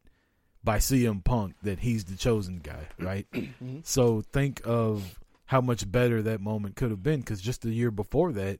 by 0.67 0.79
CM 0.79 1.23
Punk 1.23 1.55
that 1.63 1.79
he's 1.79 2.05
the 2.05 2.17
chosen 2.17 2.59
guy, 2.59 2.89
right? 2.99 3.27
Mm-hmm. 3.33 3.79
so 3.85 4.21
think 4.21 4.61
of 4.65 5.19
how 5.47 5.61
much 5.61 5.91
better 5.91 6.21
that 6.23 6.41
moment 6.41 6.75
could 6.75 6.91
have 6.91 7.05
been 7.05 7.21
because 7.21 7.41
just 7.41 7.63
the 7.63 7.71
year 7.71 7.93
before 7.93 8.33
that, 8.33 8.59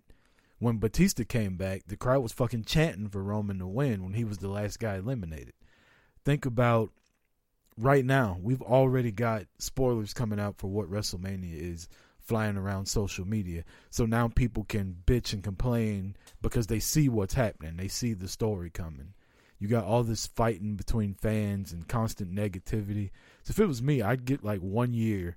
when 0.59 0.79
Batista 0.79 1.25
came 1.25 1.57
back, 1.57 1.83
the 1.89 1.97
crowd 1.97 2.23
was 2.23 2.33
fucking 2.33 2.65
chanting 2.65 3.09
for 3.09 3.23
Roman 3.23 3.59
to 3.59 3.67
win 3.67 4.03
when 4.05 4.15
he 4.15 4.25
was 4.25 4.39
the 4.39 4.49
last 4.49 4.79
guy 4.79 4.95
eliminated. 4.95 5.53
Think 6.27 6.45
about 6.45 6.91
right 7.79 8.05
now, 8.05 8.37
we've 8.43 8.61
already 8.61 9.13
got 9.13 9.45
spoilers 9.61 10.13
coming 10.13 10.41
out 10.41 10.59
for 10.59 10.67
what 10.67 10.91
WrestleMania 10.91 11.55
is 11.55 11.89
flying 12.19 12.57
around 12.57 12.87
social 12.87 13.25
media. 13.25 13.63
So 13.91 14.07
now 14.07 14.27
people 14.27 14.65
can 14.65 14.97
bitch 15.07 15.33
and 15.33 15.45
complain 15.45 16.17
because 16.43 16.67
they 16.67 16.81
see 16.81 17.09
what's 17.09 17.35
happening. 17.35 17.77
They 17.77 17.87
see 17.87 18.13
the 18.13 18.27
story 18.27 18.71
coming. 18.71 19.15
You 19.61 19.69
got 19.69 19.85
all 19.85 20.03
this 20.03 20.27
fighting 20.27 20.75
between 20.75 21.15
fans 21.15 21.71
and 21.71 21.87
constant 21.87 22.35
negativity. 22.35 23.11
So 23.45 23.53
if 23.53 23.61
it 23.61 23.67
was 23.67 23.81
me, 23.81 24.03
I'd 24.03 24.25
get 24.25 24.43
like 24.43 24.59
one 24.59 24.95
year 24.95 25.37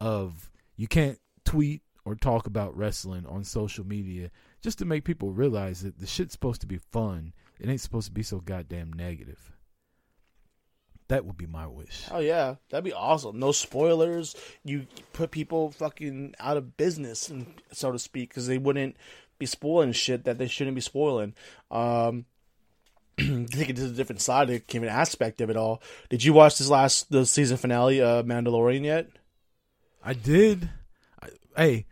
of 0.00 0.48
you 0.76 0.86
can't 0.86 1.18
tweet 1.44 1.82
or 2.04 2.14
talk 2.14 2.46
about 2.46 2.76
wrestling 2.76 3.26
on 3.26 3.42
social 3.42 3.84
media 3.84 4.30
just 4.62 4.78
to 4.78 4.84
make 4.84 5.02
people 5.02 5.32
realize 5.32 5.82
that 5.82 5.98
the 5.98 6.06
shit's 6.06 6.34
supposed 6.34 6.60
to 6.60 6.68
be 6.68 6.78
fun. 6.78 7.32
It 7.58 7.68
ain't 7.68 7.80
supposed 7.80 8.06
to 8.06 8.12
be 8.12 8.22
so 8.22 8.38
goddamn 8.38 8.92
negative. 8.92 9.50
That 11.10 11.26
would 11.26 11.36
be 11.36 11.46
my 11.46 11.66
wish. 11.66 12.06
Oh 12.12 12.20
yeah, 12.20 12.54
that'd 12.68 12.84
be 12.84 12.92
awesome. 12.92 13.40
No 13.40 13.50
spoilers. 13.50 14.36
You 14.64 14.86
put 15.12 15.32
people 15.32 15.72
fucking 15.72 16.36
out 16.38 16.56
of 16.56 16.76
business, 16.76 17.28
and 17.28 17.52
so 17.72 17.90
to 17.90 17.98
speak, 17.98 18.28
because 18.28 18.46
they 18.46 18.58
wouldn't 18.58 18.96
be 19.36 19.44
spoiling 19.46 19.90
shit 19.90 20.22
that 20.22 20.38
they 20.38 20.46
shouldn't 20.46 20.76
be 20.76 20.80
spoiling. 20.80 21.34
Um, 21.68 22.26
take 23.18 23.70
it 23.70 23.76
to 23.76 23.86
a 23.86 23.88
different 23.88 24.20
side, 24.20 24.50
a 24.50 24.60
different 24.60 24.94
aspect 24.94 25.40
of 25.40 25.50
it 25.50 25.56
all. 25.56 25.82
Did 26.10 26.22
you 26.22 26.32
watch 26.32 26.58
this 26.58 26.68
last 26.68 27.10
the 27.10 27.26
season 27.26 27.56
finale 27.56 28.00
of 28.00 28.24
Mandalorian 28.24 28.84
yet? 28.84 29.08
I 30.04 30.12
did. 30.12 30.70
I, 31.20 31.30
hey, 31.56 31.86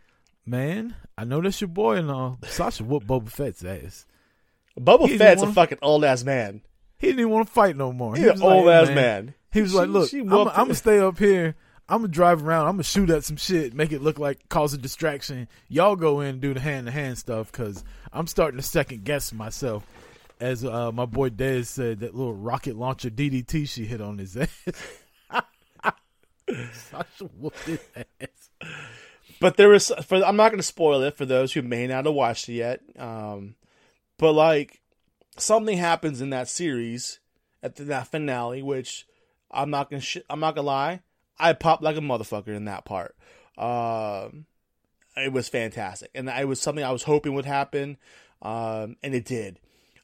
man, 0.45 0.95
I 1.17 1.25
know 1.25 1.41
that's 1.41 1.59
your 1.59 1.67
boy 1.67 1.97
and 1.97 2.09
all. 2.09 2.39
Sasha 2.45 2.85
whooped 2.85 3.05
Boba 3.05 3.29
Fett's 3.29 3.65
ass. 3.65 4.05
Boba 4.79 5.09
He's 5.09 5.17
Fett's 5.17 5.43
a 5.43 5.51
fucking 5.51 5.79
old 5.81 6.05
ass 6.05 6.23
man. 6.23 6.61
He 6.99 7.07
didn't 7.07 7.21
even 7.21 7.31
want 7.31 7.47
to 7.47 7.53
fight 7.53 7.75
no 7.77 7.91
more. 7.91 8.13
He's 8.15 8.23
He 8.25 8.29
an 8.29 8.33
was 8.35 8.41
like, 8.41 8.51
old 8.55 8.65
"Hey, 8.65 8.71
ass 8.73 8.87
man. 8.89 9.33
He 9.51 9.61
was 9.61 9.71
She- 9.71 9.77
like, 9.77 9.89
"Look, 9.89 10.13
I'm 10.13 10.65
gonna 10.65 10.75
stay 10.75 10.99
up 10.99 11.17
here. 11.17 11.55
I'm 11.87 11.99
gonna 12.01 12.09
drive 12.09 12.45
around. 12.45 12.67
I'm 12.67 12.73
gonna 12.73 12.83
shoot 12.83 13.09
at 13.09 13.23
some 13.23 13.37
shit, 13.37 13.73
make 13.73 13.91
it 13.91 14.01
look 14.01 14.19
like 14.19 14.47
cause 14.49 14.73
a 14.73 14.77
distraction. 14.77 15.47
Y'all 15.69 15.95
go 15.95 16.19
in 16.21 16.27
and 16.27 16.41
do 16.41 16.53
the 16.53 16.59
hand 16.59 16.85
to 16.85 16.91
hand 16.91 17.17
stuff 17.17 17.51
because 17.51 17.83
I'm 18.13 18.27
starting 18.27 18.59
to 18.59 18.63
second 18.63 19.05
guess 19.05 19.33
myself." 19.33 19.83
As 20.41 20.63
uh, 20.63 20.91
my 20.93 21.05
boy 21.05 21.29
Dez 21.31 21.65
said, 21.65 21.99
that 21.99 22.15
little 22.15 22.33
rocket 22.33 22.77
launcher 22.77 23.09
DDT 23.09 23.67
she 23.67 23.85
hit 23.85 23.99
on 24.01 24.17
his 24.19 24.37
ass. 24.37 24.49
Sasha 26.73 27.25
whooped 27.37 27.59
his 27.65 27.79
ass. 27.95 28.49
But 29.39 29.55
there 29.57 29.69
was 29.69 29.91
for 30.05 30.23
I'm 30.23 30.35
not 30.35 30.49
going 30.49 30.59
to 30.59 30.63
spoil 30.63 31.01
it 31.03 31.15
for 31.17 31.25
those 31.25 31.53
who 31.53 31.61
may 31.61 31.87
not 31.87 32.05
have 32.05 32.13
watched 32.13 32.49
it 32.49 32.53
yet. 32.53 32.81
Um, 32.97 33.55
but 34.17 34.33
like 34.33 34.81
something 35.41 35.77
happens 35.77 36.21
in 36.21 36.29
that 36.31 36.47
series 36.47 37.19
at 37.61 37.75
the, 37.75 37.83
that 37.85 38.07
finale, 38.07 38.61
which 38.61 39.07
I'm 39.51 39.69
not 39.69 39.89
gonna 39.89 40.01
sh- 40.01 40.17
I'm 40.29 40.39
not 40.39 40.55
gonna 40.55 40.67
lie, 40.67 41.01
I 41.37 41.53
popped 41.53 41.83
like 41.83 41.97
a 41.97 42.01
motherfucker 42.01 42.55
in 42.55 42.65
that 42.65 42.85
part. 42.85 43.15
Um, 43.57 44.45
it 45.17 45.33
was 45.33 45.49
fantastic, 45.49 46.11
and 46.15 46.29
it 46.29 46.47
was 46.47 46.61
something 46.61 46.83
I 46.83 46.91
was 46.91 47.03
hoping 47.03 47.33
would 47.33 47.45
happen, 47.45 47.97
um, 48.41 48.95
and 49.03 49.13
it 49.13 49.25
did. 49.25 49.59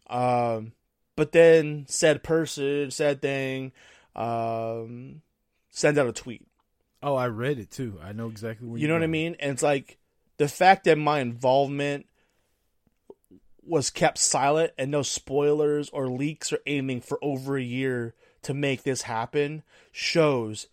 Um, 0.07 0.73
but 1.15 1.31
then 1.31 1.85
said 1.87 2.23
person, 2.23 2.91
said 2.91 3.21
thing, 3.21 3.71
um, 4.15 5.21
send 5.69 5.97
out 5.97 6.07
a 6.07 6.13
tweet. 6.13 6.47
Oh, 7.01 7.15
I 7.15 7.27
read 7.27 7.59
it 7.59 7.71
too. 7.71 7.99
I 8.03 8.11
know 8.13 8.27
exactly 8.27 8.67
what 8.67 8.79
You 8.79 8.87
know 8.87 8.95
what 8.95 9.03
I 9.03 9.07
mean? 9.07 9.35
And 9.39 9.51
it's 9.51 9.63
like 9.63 9.97
the 10.37 10.47
fact 10.47 10.85
that 10.85 10.97
my 10.97 11.19
involvement 11.19 12.07
was 13.65 13.89
kept 13.89 14.17
silent 14.17 14.71
and 14.77 14.91
no 14.91 15.01
spoilers 15.01 15.89
or 15.89 16.07
leaks 16.07 16.53
or 16.53 16.59
anything 16.65 17.01
for 17.01 17.17
over 17.21 17.57
a 17.57 17.63
year 17.63 18.13
to 18.43 18.53
make 18.53 18.83
this 18.83 19.03
happen 19.03 19.63
shows 19.91 20.67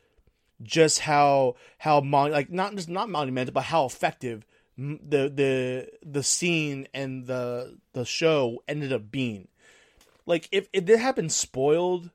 just 0.63 1.01
how 1.01 1.57
how 1.79 2.01
mon- 2.01 2.31
like 2.31 2.51
not 2.51 2.75
just 2.75 2.89
not 2.89 3.09
monumental 3.09 3.53
but 3.53 3.65
how 3.65 3.85
effective 3.85 4.47
the 4.77 5.29
the 5.29 5.89
the 6.05 6.23
scene 6.23 6.89
and 6.95 7.27
the 7.27 7.79
the 7.93 8.05
show 8.05 8.63
ended 8.67 8.93
up 8.93 9.11
being. 9.11 9.49
Like 10.27 10.49
if 10.53 10.69
if 10.73 10.89
it 10.89 10.99
had 10.99 11.15
been 11.15 11.29
spoiled 11.29 12.11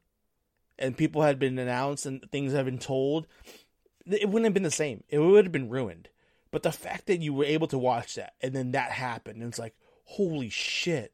and 0.80 0.98
people 0.98 1.22
had 1.22 1.40
been 1.40 1.60
announced 1.60 2.06
and 2.06 2.24
things 2.32 2.54
had 2.54 2.66
been 2.66 2.80
told 2.80 3.28
it 4.06 4.30
wouldn't 4.30 4.46
have 4.46 4.54
been 4.54 4.64
the 4.64 4.72
same. 4.72 5.04
It 5.10 5.20
would 5.20 5.46
have 5.46 5.52
been 5.52 5.70
ruined. 5.70 6.08
But 6.50 6.64
the 6.64 6.72
fact 6.72 7.08
that 7.08 7.22
you 7.22 7.34
were 7.34 7.44
able 7.44 7.68
to 7.68 7.78
watch 7.78 8.16
that 8.16 8.34
and 8.42 8.54
then 8.54 8.72
that 8.72 8.92
happened 8.92 9.42
and 9.42 9.50
it's 9.50 9.60
like 9.60 9.76
holy 10.12 10.50
shit 10.50 11.14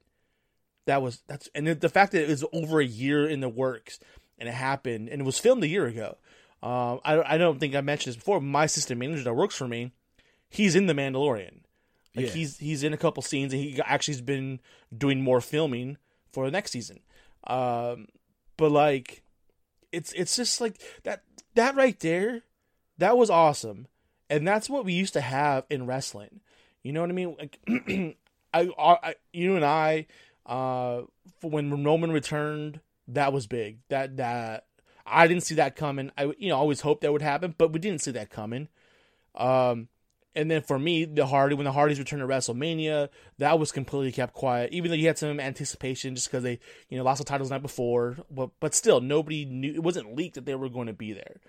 that 0.86 1.02
was 1.02 1.22
that's 1.26 1.48
and 1.54 1.66
the 1.66 1.88
fact 1.88 2.12
that 2.12 2.22
it 2.22 2.28
was 2.28 2.44
over 2.52 2.80
a 2.80 2.84
year 2.84 3.26
in 3.28 3.40
the 3.40 3.48
works 3.48 3.98
and 4.38 4.48
it 4.48 4.54
happened 4.54 5.08
and 5.08 5.20
it 5.20 5.24
was 5.24 5.38
filmed 5.38 5.62
a 5.64 5.68
year 5.68 5.86
ago 5.86 6.16
um, 6.64 7.00
I, 7.04 7.34
I 7.34 7.36
don't 7.36 7.60
think 7.60 7.74
I 7.74 7.82
mentioned 7.82 8.12
this 8.12 8.16
before. 8.16 8.40
My 8.40 8.64
assistant 8.64 8.98
manager 8.98 9.22
that 9.24 9.34
works 9.34 9.54
for 9.54 9.68
me, 9.68 9.92
he's 10.48 10.74
in 10.74 10.86
The 10.86 10.94
Mandalorian. 10.94 11.60
Like 12.16 12.26
Yeah. 12.26 12.30
he's 12.32 12.56
he's 12.56 12.82
in 12.82 12.94
a 12.94 12.96
couple 12.96 13.22
scenes, 13.22 13.52
and 13.52 13.60
he 13.62 13.78
actually's 13.84 14.22
been 14.22 14.60
doing 14.96 15.20
more 15.20 15.42
filming 15.42 15.98
for 16.32 16.46
the 16.46 16.50
next 16.50 16.70
season. 16.70 17.00
Um, 17.46 18.06
but 18.56 18.70
like, 18.70 19.22
it's 19.92 20.14
it's 20.14 20.36
just 20.36 20.58
like 20.62 20.80
that 21.02 21.22
that 21.54 21.76
right 21.76 22.00
there, 22.00 22.44
that 22.96 23.18
was 23.18 23.28
awesome, 23.28 23.86
and 24.30 24.48
that's 24.48 24.70
what 24.70 24.86
we 24.86 24.94
used 24.94 25.12
to 25.12 25.20
have 25.20 25.66
in 25.68 25.84
wrestling. 25.84 26.40
You 26.82 26.94
know 26.94 27.02
what 27.02 27.10
I 27.10 27.12
mean? 27.12 27.36
Like, 27.38 27.58
I, 28.60 28.98
I 29.02 29.14
you 29.32 29.56
and 29.56 29.64
I, 29.64 30.06
uh, 30.46 31.02
when 31.42 31.84
Roman 31.84 32.12
returned, 32.12 32.80
that 33.08 33.32
was 33.32 33.46
big. 33.46 33.78
That 33.88 34.16
that 34.16 34.66
I 35.06 35.26
didn't 35.26 35.42
see 35.42 35.56
that 35.56 35.76
coming. 35.76 36.10
I 36.16 36.32
you 36.38 36.48
know 36.48 36.56
always 36.56 36.80
hoped 36.80 37.02
that 37.02 37.12
would 37.12 37.22
happen, 37.22 37.54
but 37.56 37.72
we 37.72 37.78
didn't 37.78 38.02
see 38.02 38.12
that 38.12 38.30
coming. 38.30 38.68
Um, 39.34 39.88
and 40.36 40.50
then 40.50 40.62
for 40.62 40.78
me, 40.78 41.04
the 41.04 41.26
Hardy 41.26 41.54
when 41.54 41.64
the 41.64 41.72
Hardys 41.72 41.98
returned 41.98 42.20
to 42.20 42.26
WrestleMania, 42.26 43.08
that 43.38 43.58
was 43.58 43.72
completely 43.72 44.12
kept 44.12 44.34
quiet. 44.34 44.72
Even 44.72 44.90
though 44.90 44.96
you 44.96 45.06
had 45.06 45.18
some 45.18 45.38
anticipation, 45.38 46.14
just 46.14 46.28
because 46.28 46.42
they 46.42 46.58
you 46.88 46.98
know 46.98 47.04
lost 47.04 47.18
the 47.18 47.24
titles 47.24 47.48
the 47.48 47.54
night 47.54 47.62
before, 47.62 48.16
but 48.30 48.50
but 48.60 48.74
still 48.74 49.00
nobody 49.00 49.44
knew. 49.44 49.72
It 49.72 49.82
wasn't 49.82 50.16
leaked 50.16 50.34
that 50.34 50.46
they 50.46 50.54
were 50.54 50.68
going 50.68 50.88
to 50.88 50.92
be 50.92 51.12
there. 51.12 51.40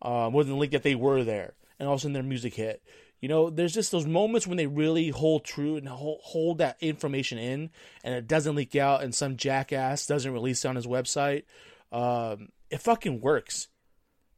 Uh, 0.00 0.28
wasn't 0.32 0.58
leaked 0.58 0.72
that 0.72 0.82
they 0.82 0.96
were 0.96 1.22
there, 1.22 1.54
and 1.78 1.88
all 1.88 1.94
of 1.94 2.00
a 2.00 2.02
sudden 2.02 2.14
their 2.14 2.22
music 2.22 2.54
hit. 2.54 2.82
You 3.22 3.28
know, 3.28 3.50
there's 3.50 3.72
just 3.72 3.92
those 3.92 4.04
moments 4.04 4.48
when 4.48 4.56
they 4.56 4.66
really 4.66 5.08
hold 5.08 5.44
true 5.44 5.76
and 5.76 5.88
hold, 5.88 6.18
hold 6.22 6.58
that 6.58 6.76
information 6.80 7.38
in, 7.38 7.70
and 8.02 8.14
it 8.14 8.26
doesn't 8.26 8.56
leak 8.56 8.74
out, 8.76 9.02
and 9.02 9.14
some 9.14 9.36
jackass 9.36 10.06
doesn't 10.06 10.32
release 10.32 10.64
it 10.64 10.68
on 10.68 10.76
his 10.76 10.88
website. 10.88 11.44
Um, 11.92 12.48
it 12.68 12.82
fucking 12.82 13.20
works. 13.20 13.68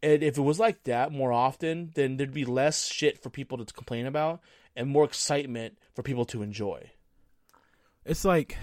And 0.03 0.23
if 0.23 0.37
it 0.37 0.43
was 0.43 0.61
like 0.61 0.83
that 0.85 1.13
more 1.13 1.33
often, 1.33 1.93
then 1.95 2.19
there'd 2.19 2.35
be 2.35 2.45
less 2.45 2.87
shit 2.87 3.23
for 3.23 3.31
people 3.31 3.57
to 3.57 3.73
complain 3.73 4.05
about 4.05 4.41
and 4.77 4.91
more 4.91 5.05
excitement 5.05 5.79
for 5.95 6.03
people 6.03 6.27
to 6.27 6.43
enjoy. 6.43 6.91
It's 8.05 8.25
like 8.25 8.59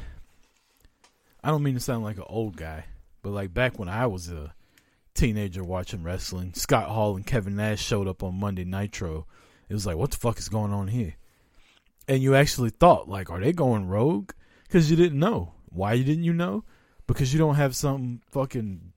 I 1.43 1.49
don't 1.49 1.63
mean 1.63 1.74
to 1.74 1.80
sound 1.80 2.03
like 2.03 2.17
an 2.17 2.26
old 2.28 2.57
guy, 2.57 2.86
but 3.24 3.32
like 3.32 3.53
back 3.53 3.80
when 3.80 3.89
I 3.89 4.05
was 4.05 4.30
a 4.30 4.53
teenager 5.15 5.63
watching 5.63 6.03
wrestling, 6.03 6.53
Scott 6.53 6.89
Hall 6.89 7.15
and 7.15 7.26
Kevin 7.26 7.55
Nash 7.55 7.84
showed 7.84 8.07
up 8.07 8.22
on 8.22 8.39
Monday 8.39 8.65
Nitro. 8.65 9.26
It 9.72 9.74
was 9.74 9.86
like, 9.86 9.95
what 9.95 10.11
the 10.11 10.17
fuck 10.17 10.38
is 10.38 10.49
going 10.49 10.74
on 10.74 10.89
here? 10.89 11.15
And 12.05 12.22
you 12.22 12.36
actually 12.36 12.72
thought, 12.72 13.07
like, 13.07 13.30
are 13.30 13.39
they 13.39 13.53
going 13.53 13.88
rogue? 13.88 14.32
Because 14.67 14.91
you 14.91 14.97
didn't 14.97 15.17
know. 15.17 15.53
Why 15.69 15.95
didn't 15.95 16.26
you 16.26 16.34
know? 16.34 16.65
Because 17.07 17.32
you 17.32 17.39
don't 17.39 17.55
have 17.55 17.74
some 17.74 18.19
fucking 18.28 18.91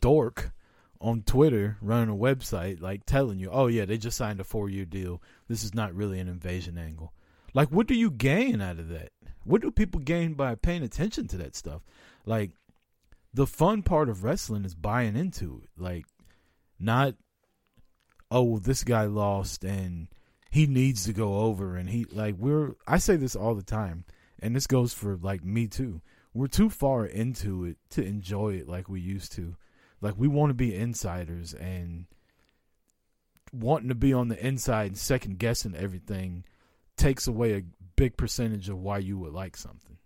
dork 0.00 0.52
on 0.98 1.24
Twitter 1.24 1.76
running 1.82 2.08
a 2.08 2.16
website 2.16 2.80
like 2.80 3.04
telling 3.04 3.38
you, 3.38 3.50
oh 3.52 3.66
yeah, 3.66 3.84
they 3.84 3.98
just 3.98 4.16
signed 4.16 4.40
a 4.40 4.44
four 4.44 4.70
year 4.70 4.86
deal. 4.86 5.20
This 5.46 5.62
is 5.62 5.74
not 5.74 5.94
really 5.94 6.18
an 6.20 6.28
invasion 6.28 6.78
angle. 6.78 7.12
Like, 7.52 7.68
what 7.68 7.86
do 7.86 7.94
you 7.94 8.10
gain 8.10 8.62
out 8.62 8.78
of 8.78 8.88
that? 8.88 9.10
What 9.44 9.60
do 9.60 9.70
people 9.70 10.00
gain 10.00 10.32
by 10.32 10.54
paying 10.54 10.82
attention 10.82 11.28
to 11.28 11.36
that 11.36 11.54
stuff? 11.54 11.82
Like, 12.24 12.52
the 13.34 13.46
fun 13.46 13.82
part 13.82 14.08
of 14.08 14.24
wrestling 14.24 14.64
is 14.64 14.74
buying 14.74 15.16
into 15.16 15.60
it. 15.62 15.68
Like, 15.76 16.06
not, 16.80 17.14
oh, 18.30 18.42
well, 18.42 18.60
this 18.60 18.84
guy 18.84 19.04
lost 19.04 19.64
and 19.64 20.08
he 20.50 20.66
needs 20.66 21.04
to 21.04 21.12
go 21.12 21.40
over. 21.40 21.76
And 21.76 21.90
he, 21.90 22.04
like, 22.04 22.36
we're, 22.38 22.74
I 22.86 22.98
say 22.98 23.16
this 23.16 23.36
all 23.36 23.54
the 23.54 23.62
time, 23.62 24.04
and 24.40 24.54
this 24.54 24.66
goes 24.66 24.92
for, 24.92 25.16
like, 25.16 25.44
me 25.44 25.66
too. 25.66 26.00
We're 26.32 26.46
too 26.48 26.70
far 26.70 27.06
into 27.06 27.64
it 27.64 27.76
to 27.90 28.04
enjoy 28.04 28.54
it 28.54 28.68
like 28.68 28.88
we 28.88 29.00
used 29.00 29.32
to. 29.32 29.56
Like, 30.00 30.14
we 30.16 30.28
want 30.28 30.50
to 30.50 30.54
be 30.54 30.74
insiders 30.74 31.54
and 31.54 32.06
wanting 33.52 33.88
to 33.88 33.94
be 33.94 34.12
on 34.12 34.28
the 34.28 34.46
inside 34.46 34.86
and 34.88 34.98
second 34.98 35.38
guessing 35.38 35.76
everything 35.76 36.44
takes 36.96 37.26
away 37.26 37.54
a 37.54 37.62
big 37.96 38.16
percentage 38.16 38.68
of 38.68 38.78
why 38.78 38.98
you 38.98 39.18
would 39.18 39.32
like 39.32 39.56
something. 39.56 39.96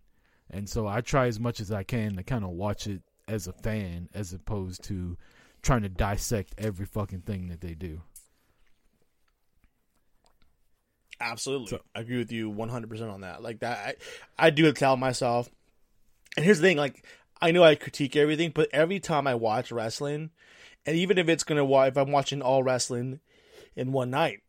And 0.50 0.68
so 0.68 0.86
I 0.86 1.00
try 1.00 1.26
as 1.26 1.40
much 1.40 1.60
as 1.60 1.72
I 1.72 1.82
can 1.82 2.16
to 2.16 2.22
kind 2.22 2.44
of 2.44 2.50
watch 2.50 2.86
it 2.86 3.02
as 3.26 3.46
a 3.46 3.52
fan 3.52 4.08
as 4.14 4.32
opposed 4.32 4.82
to 4.84 5.16
trying 5.62 5.82
to 5.82 5.88
dissect 5.88 6.54
every 6.58 6.86
fucking 6.86 7.22
thing 7.22 7.48
that 7.48 7.60
they 7.60 7.74
do. 7.74 8.02
Absolutely. 11.20 11.68
So- 11.68 11.80
I 11.94 12.00
agree 12.00 12.18
with 12.18 12.32
you 12.32 12.50
100% 12.50 13.12
on 13.12 13.22
that. 13.22 13.42
Like 13.42 13.60
that 13.60 13.96
I, 14.38 14.46
I 14.46 14.50
do 14.50 14.70
tell 14.72 14.96
myself. 14.96 15.48
And 16.36 16.44
here's 16.44 16.58
the 16.60 16.68
thing 16.68 16.76
like 16.76 17.04
I 17.40 17.50
know 17.50 17.62
I 17.62 17.74
critique 17.74 18.16
everything, 18.16 18.52
but 18.54 18.68
every 18.72 19.00
time 19.00 19.26
I 19.26 19.34
watch 19.34 19.70
wrestling, 19.72 20.30
and 20.86 20.96
even 20.96 21.18
if 21.18 21.28
it's 21.28 21.44
going 21.44 21.64
to 21.64 21.82
if 21.86 21.96
I'm 21.96 22.12
watching 22.12 22.42
all 22.42 22.62
wrestling 22.62 23.20
in 23.76 23.92
one 23.92 24.10
night, 24.10 24.40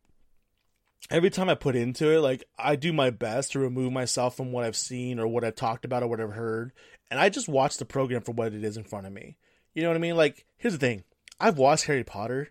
every 1.11 1.29
time 1.29 1.49
I 1.49 1.55
put 1.55 1.75
into 1.75 2.11
it, 2.11 2.19
like 2.19 2.43
I 2.57 2.75
do 2.75 2.93
my 2.93 3.09
best 3.09 3.51
to 3.51 3.59
remove 3.59 3.91
myself 3.91 4.35
from 4.35 4.51
what 4.51 4.63
I've 4.63 4.75
seen 4.75 5.19
or 5.19 5.27
what 5.27 5.43
I've 5.43 5.55
talked 5.55 5.85
about 5.85 6.03
or 6.03 6.07
what 6.07 6.21
I've 6.21 6.31
heard, 6.33 6.71
and 7.09 7.19
I 7.19 7.29
just 7.29 7.47
watch 7.47 7.77
the 7.77 7.85
program 7.85 8.21
for 8.21 8.31
what 8.31 8.53
it 8.53 8.63
is 8.63 8.77
in 8.77 8.83
front 8.83 9.07
of 9.07 9.13
me. 9.13 9.37
You 9.73 9.83
know 9.83 9.89
what 9.89 9.97
I 9.97 10.01
mean? 10.01 10.15
Like 10.15 10.45
here's 10.57 10.73
the 10.73 10.79
thing. 10.79 11.03
I've 11.39 11.57
watched 11.57 11.85
Harry 11.85 12.03
Potter 12.03 12.49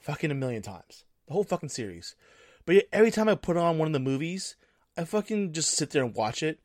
fucking 0.00 0.30
a 0.30 0.34
million 0.34 0.62
times. 0.62 1.04
The 1.26 1.34
whole 1.34 1.44
fucking 1.44 1.68
series. 1.68 2.14
But 2.66 2.76
yet 2.76 2.88
every 2.92 3.10
time 3.10 3.28
I 3.28 3.34
put 3.34 3.56
on 3.56 3.78
one 3.78 3.86
of 3.86 3.92
the 3.92 3.98
movies, 3.98 4.56
I 4.96 5.04
fucking 5.04 5.52
just 5.52 5.76
sit 5.76 5.90
there 5.90 6.04
and 6.04 6.14
watch 6.14 6.42
it 6.42 6.60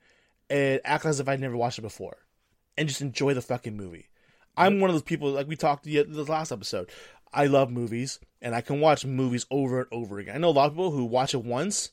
and 0.50 0.82
act 0.84 1.06
as 1.06 1.20
if 1.20 1.28
I'd 1.28 1.40
never 1.40 1.56
watched 1.58 1.80
it 1.80 1.84
before. 1.84 2.18
And 2.78 2.88
just 2.88 3.02
enjoy 3.02 3.34
the 3.34 3.42
fucking 3.42 3.78
movie. 3.78 4.10
I'm 4.58 4.80
one 4.80 4.90
of 4.90 4.96
those 4.96 5.04
people, 5.04 5.32
like 5.32 5.48
we 5.48 5.56
talked 5.56 5.84
the, 5.84 6.04
the 6.04 6.24
last 6.24 6.52
episode. 6.52 6.90
I 7.34 7.48
love 7.48 7.72
movies, 7.72 8.20
and 8.42 8.54
I 8.54 8.62
can 8.62 8.80
watch 8.80 9.06
movies 9.06 9.46
over 9.50 9.80
and 9.80 9.88
over 9.92 10.20
again. 10.20 10.36
I 10.36 10.38
know 10.38 10.50
a 10.50 10.52
lot 10.52 10.68
of 10.68 10.74
people 10.74 10.92
who 10.92 11.06
watch 11.06 11.34
it 11.34 11.44
once, 11.44 11.92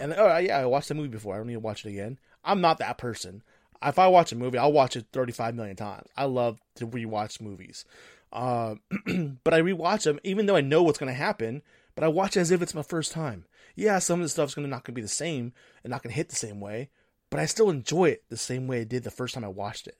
and 0.00 0.14
oh 0.16 0.38
yeah, 0.38 0.58
I 0.58 0.66
watched 0.66 0.88
the 0.88 0.94
movie 0.94 1.08
before. 1.08 1.34
I 1.34 1.38
don't 1.38 1.48
need 1.48 1.54
to 1.54 1.60
watch 1.60 1.84
it 1.84 1.90
again. 1.90 2.18
I'm 2.44 2.60
not 2.60 2.78
that 2.78 2.96
person. 2.96 3.42
If 3.82 3.98
I 3.98 4.08
watch 4.08 4.32
a 4.32 4.36
movie, 4.36 4.58
I'll 4.58 4.72
watch 4.72 4.96
it 4.96 5.06
35 5.12 5.54
million 5.54 5.76
times. 5.76 6.08
I 6.16 6.24
love 6.24 6.60
to 6.76 6.86
rewatch 6.86 7.40
movies, 7.40 7.84
uh, 8.32 8.74
but 9.44 9.54
I 9.54 9.60
rewatch 9.60 10.04
them 10.04 10.18
even 10.24 10.46
though 10.46 10.56
I 10.56 10.60
know 10.60 10.82
what's 10.82 10.98
going 10.98 11.12
to 11.12 11.18
happen. 11.18 11.62
But 11.94 12.04
I 12.04 12.08
watch 12.08 12.36
it 12.36 12.40
as 12.40 12.52
if 12.52 12.62
it's 12.62 12.76
my 12.76 12.82
first 12.82 13.10
time. 13.10 13.44
Yeah, 13.74 13.98
some 13.98 14.20
of 14.20 14.24
the 14.24 14.28
stuff's 14.28 14.54
gonna 14.54 14.68
not 14.68 14.84
gonna 14.84 14.94
be 14.94 15.02
the 15.02 15.08
same 15.08 15.52
and 15.82 15.90
not 15.90 16.04
gonna 16.04 16.14
hit 16.14 16.28
the 16.28 16.36
same 16.36 16.60
way, 16.60 16.90
but 17.28 17.40
I 17.40 17.46
still 17.46 17.70
enjoy 17.70 18.10
it 18.10 18.22
the 18.28 18.36
same 18.36 18.68
way 18.68 18.82
I 18.82 18.84
did 18.84 19.02
the 19.02 19.10
first 19.10 19.34
time 19.34 19.44
I 19.44 19.48
watched 19.48 19.88
it. 19.88 19.98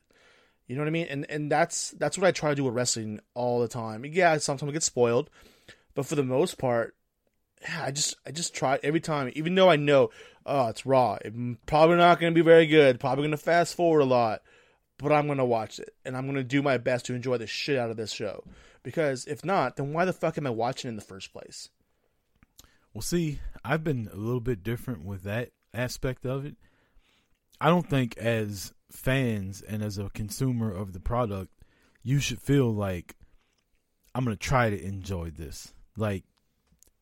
You 0.68 0.76
know 0.76 0.82
what 0.82 0.88
I 0.88 0.92
mean? 0.92 1.08
And 1.10 1.28
and 1.28 1.50
that's 1.50 1.90
that's 1.90 2.16
what 2.16 2.26
I 2.26 2.30
try 2.30 2.50
to 2.50 2.54
do 2.54 2.62
with 2.62 2.74
wrestling 2.74 3.18
all 3.34 3.60
the 3.60 3.66
time. 3.66 4.04
Yeah, 4.04 4.38
sometimes 4.38 4.70
I 4.70 4.72
get 4.74 4.84
spoiled, 4.84 5.28
but 5.94 6.06
for 6.06 6.14
the 6.14 6.22
most 6.22 6.56
part, 6.56 6.94
yeah, 7.62 7.82
I 7.86 7.90
just 7.90 8.14
I 8.24 8.30
just 8.30 8.54
try 8.54 8.78
every 8.82 9.00
time, 9.00 9.32
even 9.34 9.54
though 9.54 9.70
I 9.70 9.76
know, 9.76 10.10
oh, 10.48 10.68
it's 10.68 10.86
raw. 10.86 11.18
Probably 11.66 11.96
not 11.96 12.20
going 12.20 12.32
to 12.32 12.38
be 12.38 12.44
very 12.44 12.66
good. 12.66 12.98
Probably 12.98 13.22
going 13.22 13.30
to 13.32 13.36
fast 13.36 13.74
forward 13.74 14.00
a 14.00 14.04
lot, 14.04 14.42
but 14.98 15.12
I'm 15.12 15.26
going 15.26 15.38
to 15.38 15.44
watch 15.44 15.78
it 15.78 15.94
and 16.04 16.16
I'm 16.16 16.24
going 16.24 16.36
to 16.36 16.44
do 16.44 16.62
my 16.62 16.78
best 16.78 17.06
to 17.06 17.14
enjoy 17.14 17.38
the 17.38 17.46
shit 17.46 17.78
out 17.78 17.90
of 17.90 17.96
this 17.96 18.12
show. 18.12 18.44
Because 18.82 19.26
if 19.26 19.44
not, 19.44 19.76
then 19.76 19.92
why 19.92 20.04
the 20.04 20.12
fuck 20.12 20.38
am 20.38 20.46
I 20.46 20.50
watching 20.50 20.88
in 20.88 20.96
the 20.96 21.02
first 21.02 21.32
place? 21.32 21.68
Well, 22.94 23.02
see, 23.02 23.40
I've 23.64 23.84
been 23.84 24.08
a 24.12 24.16
little 24.16 24.40
bit 24.40 24.62
different 24.62 25.04
with 25.04 25.22
that 25.24 25.50
aspect 25.74 26.24
of 26.24 26.44
it. 26.44 26.56
I 27.60 27.68
don't 27.68 27.88
think 27.88 28.16
as 28.16 28.72
fans 28.90 29.62
and 29.62 29.82
as 29.82 29.98
a 29.98 30.10
consumer 30.10 30.72
of 30.72 30.92
the 30.92 31.00
product, 31.00 31.52
you 32.02 32.20
should 32.20 32.40
feel 32.40 32.72
like 32.72 33.16
I'm 34.14 34.24
going 34.24 34.36
to 34.36 34.42
try 34.42 34.70
to 34.70 34.82
enjoy 34.82 35.30
this. 35.30 35.74
Like 35.96 36.24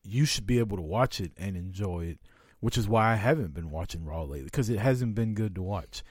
you 0.03 0.25
should 0.25 0.47
be 0.47 0.59
able 0.59 0.77
to 0.77 0.83
watch 0.83 1.19
it 1.21 1.31
and 1.37 1.55
enjoy 1.55 2.05
it, 2.05 2.19
which 2.59 2.77
is 2.77 2.87
why 2.87 3.11
I 3.11 3.15
haven't 3.15 3.53
been 3.53 3.71
watching 3.71 4.05
Raw 4.05 4.23
lately 4.23 4.45
because 4.45 4.69
it 4.69 4.79
hasn't 4.79 5.15
been 5.15 5.33
good 5.33 5.55
to 5.55 5.61
watch. 5.61 6.03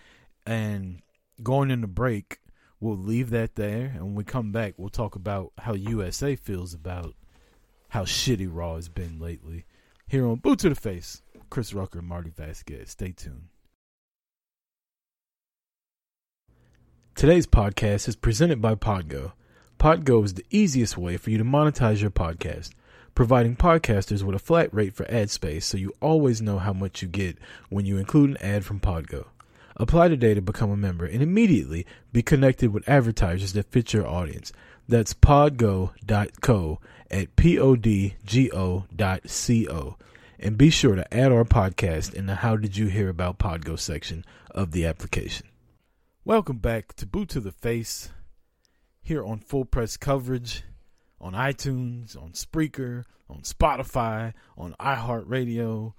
And 0.47 1.03
going 1.43 1.71
into 1.71 1.87
break, 1.87 2.39
we'll 2.81 2.97
leave 2.97 3.31
that 3.31 3.57
there, 3.57 3.93
and 3.95 4.03
when 4.03 4.15
we 4.15 4.25
come 4.25 4.53
back, 4.53 4.75
we'll 4.77 4.89
talk 4.89 5.17
about 5.17 5.53
how 5.59 5.75
USA 5.75 6.37
feels 6.37 6.75
about 6.75 7.15
how 7.89 8.05
shitty 8.05 8.49
Raw 8.51 8.77
has 8.77 8.89
been 8.89 9.19
lately. 9.19 9.65
Here 10.07 10.27
on 10.27 10.37
Boot 10.37 10.61
to 10.61 10.69
the 10.69 10.75
Face, 10.75 11.23
Chris 11.51 11.73
Rucker 11.73 11.99
and 11.99 12.09
Marty 12.09 12.31
Vasquez. 12.31 12.91
Stay 12.91 13.13
tuned. 13.13 13.49
Today's 17.15 17.47
podcast 17.47 18.09
is 18.09 18.15
presented 18.15 18.61
by 18.61 18.75
Podgo. 18.75 19.33
Podgo 19.79 20.23
is 20.25 20.35
the 20.35 20.45
easiest 20.51 20.99
way 20.99 21.17
for 21.17 21.31
you 21.31 21.39
to 21.39 21.45
monetize 21.45 22.01
your 22.03 22.11
podcast, 22.11 22.71
providing 23.17 23.57
podcasters 23.57 24.23
with 24.23 24.37
a 24.37 24.39
flat 24.39 24.73
rate 24.73 24.95
for 24.95 25.11
ad 25.11 25.31
space 25.31 25.67
so 25.67 25.77
you 25.77 25.93
always 26.01 26.41
know 26.41 26.59
how 26.59 26.73
much 26.73 27.03
you 27.03 27.09
get 27.09 27.37
when 27.71 27.87
you 27.87 27.97
include 27.97 28.31
an 28.31 28.37
ad 28.37 28.65
from 28.65 28.79
Podgo. 28.79 29.25
Apply 29.75 30.09
today 30.09 30.35
to 30.35 30.43
become 30.43 30.71
a 30.71 30.77
member 30.77 31.07
and 31.07 31.23
immediately 31.23 31.85
be 32.13 32.23
connected 32.23 32.73
with 32.73 32.89
advertisers 32.89 33.55
that 33.55 33.73
fit 33.73 33.93
your 33.93 34.07
audience. 34.07 34.53
That's 34.87 35.15
podgo.co 35.15 36.81
at 37.11 37.37
podgo 37.37 38.87
dot 38.95 39.21
co. 39.25 39.97
And 40.39 40.59
be 40.59 40.69
sure 40.69 40.95
to 40.95 41.15
add 41.15 41.33
our 41.33 41.45
podcast 41.45 42.13
in 42.13 42.27
the 42.27 42.35
How 42.37 42.57
Did 42.57 42.77
You 42.77 42.89
Hear 42.89 43.09
About 43.09 43.39
Podgo 43.39 43.79
section 43.79 44.27
of 44.51 44.73
the 44.73 44.85
application. 44.85 45.47
Welcome 46.27 46.59
back 46.59 46.95
to 46.97 47.07
Boot 47.07 47.31
to 47.31 47.41
the 47.41 47.53
Face 47.53 48.11
here 49.01 49.25
on 49.25 49.39
Full 49.39 49.65
Press 49.65 49.97
Coverage 49.97 50.63
on 51.21 51.33
iTunes, 51.33 52.17
on 52.21 52.31
Spreaker, 52.33 53.05
on 53.29 53.41
Spotify, 53.43 54.33
on 54.57 54.75
iHeartRadio, 54.81 55.95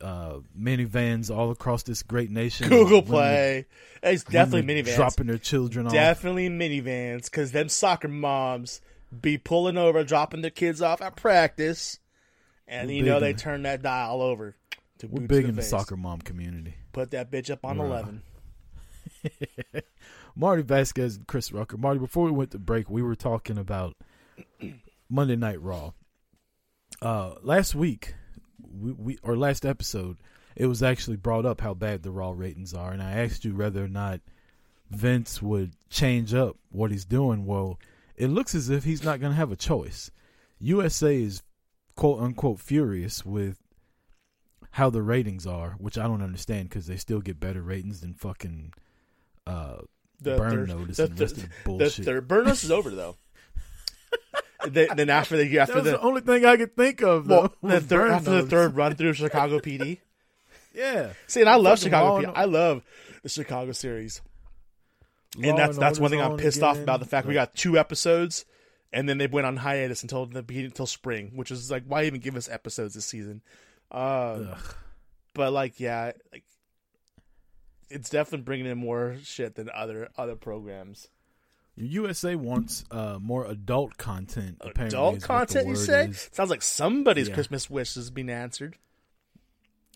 uh, 0.00 0.38
minivans 0.58 1.30
all 1.34 1.50
across 1.50 1.82
this 1.84 2.02
great 2.02 2.30
nation. 2.30 2.68
Google 2.68 3.02
Play. 3.02 3.66
It's 4.02 4.24
definitely 4.24 4.74
minivans. 4.74 4.96
dropping 4.96 5.26
their 5.28 5.38
children 5.38 5.86
off. 5.86 5.92
Definitely 5.92 6.48
minivans, 6.48 7.24
because 7.24 7.52
them 7.52 7.68
soccer 7.68 8.08
moms 8.08 8.80
be 9.20 9.38
pulling 9.38 9.76
over, 9.76 10.02
dropping 10.04 10.40
their 10.42 10.50
kids 10.50 10.80
off 10.82 11.00
at 11.02 11.14
practice, 11.16 12.00
and 12.66 12.88
We're 12.88 12.94
you 12.94 13.02
know 13.04 13.20
they 13.20 13.30
in- 13.30 13.36
turn 13.36 13.62
that 13.62 13.82
dial 13.82 14.22
over. 14.22 14.56
To 14.98 15.06
We're 15.08 15.26
big 15.26 15.42
to 15.44 15.48
in 15.50 15.56
the 15.56 15.62
soccer 15.62 15.96
mom 15.96 16.20
community. 16.20 16.74
Put 16.92 17.10
that 17.10 17.30
bitch 17.30 17.50
up 17.50 17.64
on 17.64 17.78
Right. 17.78 17.86
eleven. 17.86 18.22
Marty 20.34 20.62
Vasquez 20.62 21.16
and 21.16 21.26
Chris 21.26 21.52
Rucker. 21.52 21.76
Marty, 21.76 21.98
before 22.00 22.24
we 22.24 22.30
went 22.30 22.50
to 22.52 22.58
break, 22.58 22.88
we 22.88 23.02
were 23.02 23.14
talking 23.14 23.58
about 23.58 23.96
Monday 25.08 25.36
Night 25.36 25.60
Raw. 25.60 25.92
Uh, 27.00 27.34
last 27.42 27.74
week, 27.74 28.14
we, 28.60 28.92
we 28.92 29.18
or 29.22 29.36
last 29.36 29.64
episode, 29.66 30.18
it 30.56 30.66
was 30.66 30.82
actually 30.82 31.16
brought 31.16 31.44
up 31.46 31.60
how 31.60 31.74
bad 31.74 32.02
the 32.02 32.10
Raw 32.10 32.32
ratings 32.36 32.74
are, 32.74 32.92
and 32.92 33.02
I 33.02 33.12
asked 33.12 33.44
you 33.44 33.56
whether 33.56 33.84
or 33.84 33.88
not 33.88 34.20
Vince 34.90 35.40
would 35.42 35.72
change 35.90 36.32
up 36.34 36.56
what 36.70 36.90
he's 36.90 37.04
doing. 37.04 37.44
Well, 37.46 37.78
it 38.16 38.28
looks 38.28 38.54
as 38.54 38.68
if 38.70 38.84
he's 38.84 39.02
not 39.02 39.20
going 39.20 39.32
to 39.32 39.36
have 39.36 39.50
a 39.52 39.56
choice. 39.56 40.10
USA 40.60 41.20
is 41.22 41.42
quote 41.96 42.20
unquote 42.20 42.60
furious 42.60 43.24
with 43.26 43.58
how 44.72 44.88
the 44.90 45.02
ratings 45.02 45.46
are, 45.46 45.72
which 45.78 45.98
I 45.98 46.04
don't 46.04 46.22
understand 46.22 46.68
because 46.68 46.86
they 46.86 46.96
still 46.96 47.20
get 47.20 47.40
better 47.40 47.60
ratings 47.62 48.00
than 48.00 48.14
fucking 48.14 48.72
uh, 49.46 49.78
The 50.20 50.36
burn 50.36 50.66
notice 50.66 50.98
and 50.98 51.16
the 51.16 51.24
rest 51.24 51.36
third- 51.36 51.44
of 51.44 51.50
the 51.50 51.72
The 51.72 51.78
bullshit. 51.78 52.04
third 52.04 52.28
burn 52.28 52.44
notice 52.44 52.64
is 52.64 52.70
over 52.70 52.90
though. 52.90 53.16
Then, 54.68 54.88
then 54.96 55.10
after 55.10 55.36
the 55.36 55.58
after 55.58 55.80
the, 55.80 55.92
the 55.92 56.00
only 56.00 56.20
thing 56.20 56.44
I 56.44 56.56
could 56.56 56.76
think 56.76 57.02
of. 57.02 57.26
Though, 57.26 57.52
well, 57.60 57.72
the 57.74 57.80
third 57.80 58.10
after 58.10 58.42
the 58.42 58.48
third 58.48 58.76
run 58.76 58.94
through 58.94 59.14
Chicago 59.14 59.58
PD. 59.60 59.98
yeah. 60.74 61.12
See, 61.26 61.40
and 61.40 61.48
I 61.48 61.56
love 61.56 61.78
Chicago 61.78 62.26
PD. 62.26 62.32
I 62.34 62.44
love 62.44 62.82
the 63.22 63.28
Chicago 63.28 63.72
series. 63.72 64.20
Law 65.36 65.48
and 65.48 65.58
that's 65.58 65.78
that's 65.78 65.98
one 65.98 66.10
thing 66.10 66.20
I'm 66.20 66.36
pissed 66.36 66.62
off 66.62 66.78
about 66.78 67.00
the 67.00 67.06
fact 67.06 67.26
we 67.26 67.34
got 67.34 67.54
two 67.54 67.78
episodes, 67.78 68.44
and 68.92 69.08
then 69.08 69.18
they 69.18 69.26
went 69.26 69.46
on 69.46 69.56
hiatus 69.56 70.02
until 70.02 70.26
the 70.26 70.42
beginning 70.42 70.66
until 70.66 70.86
spring, 70.86 71.32
which 71.34 71.50
is 71.50 71.70
like 71.70 71.84
why 71.86 72.04
even 72.04 72.20
give 72.20 72.36
us 72.36 72.48
episodes 72.48 72.94
this 72.94 73.06
season? 73.06 73.40
Uh, 73.90 74.56
but 75.34 75.52
like 75.52 75.80
yeah, 75.80 76.12
like 76.32 76.44
it's 77.88 78.10
definitely 78.10 78.44
bringing 78.44 78.66
in 78.66 78.78
more 78.78 79.16
shit 79.22 79.54
than 79.54 79.70
other 79.74 80.08
other 80.18 80.36
programs. 80.36 81.08
USA 81.76 82.36
wants 82.36 82.84
uh, 82.90 83.18
more 83.20 83.46
adult 83.46 83.96
content. 83.96 84.58
Apparently, 84.60 84.98
Adult 84.98 85.16
is 85.16 85.22
what 85.28 85.48
the 85.48 85.54
content, 85.54 85.68
you 85.68 85.76
say? 85.76 86.06
is. 86.08 86.28
Sounds 86.32 86.50
like 86.50 86.62
somebody's 86.62 87.28
Yeah. 87.28 87.34
Christmas 87.34 87.70
wish 87.70 87.96
is 87.96 88.10
being 88.10 88.28
answered. 88.30 88.76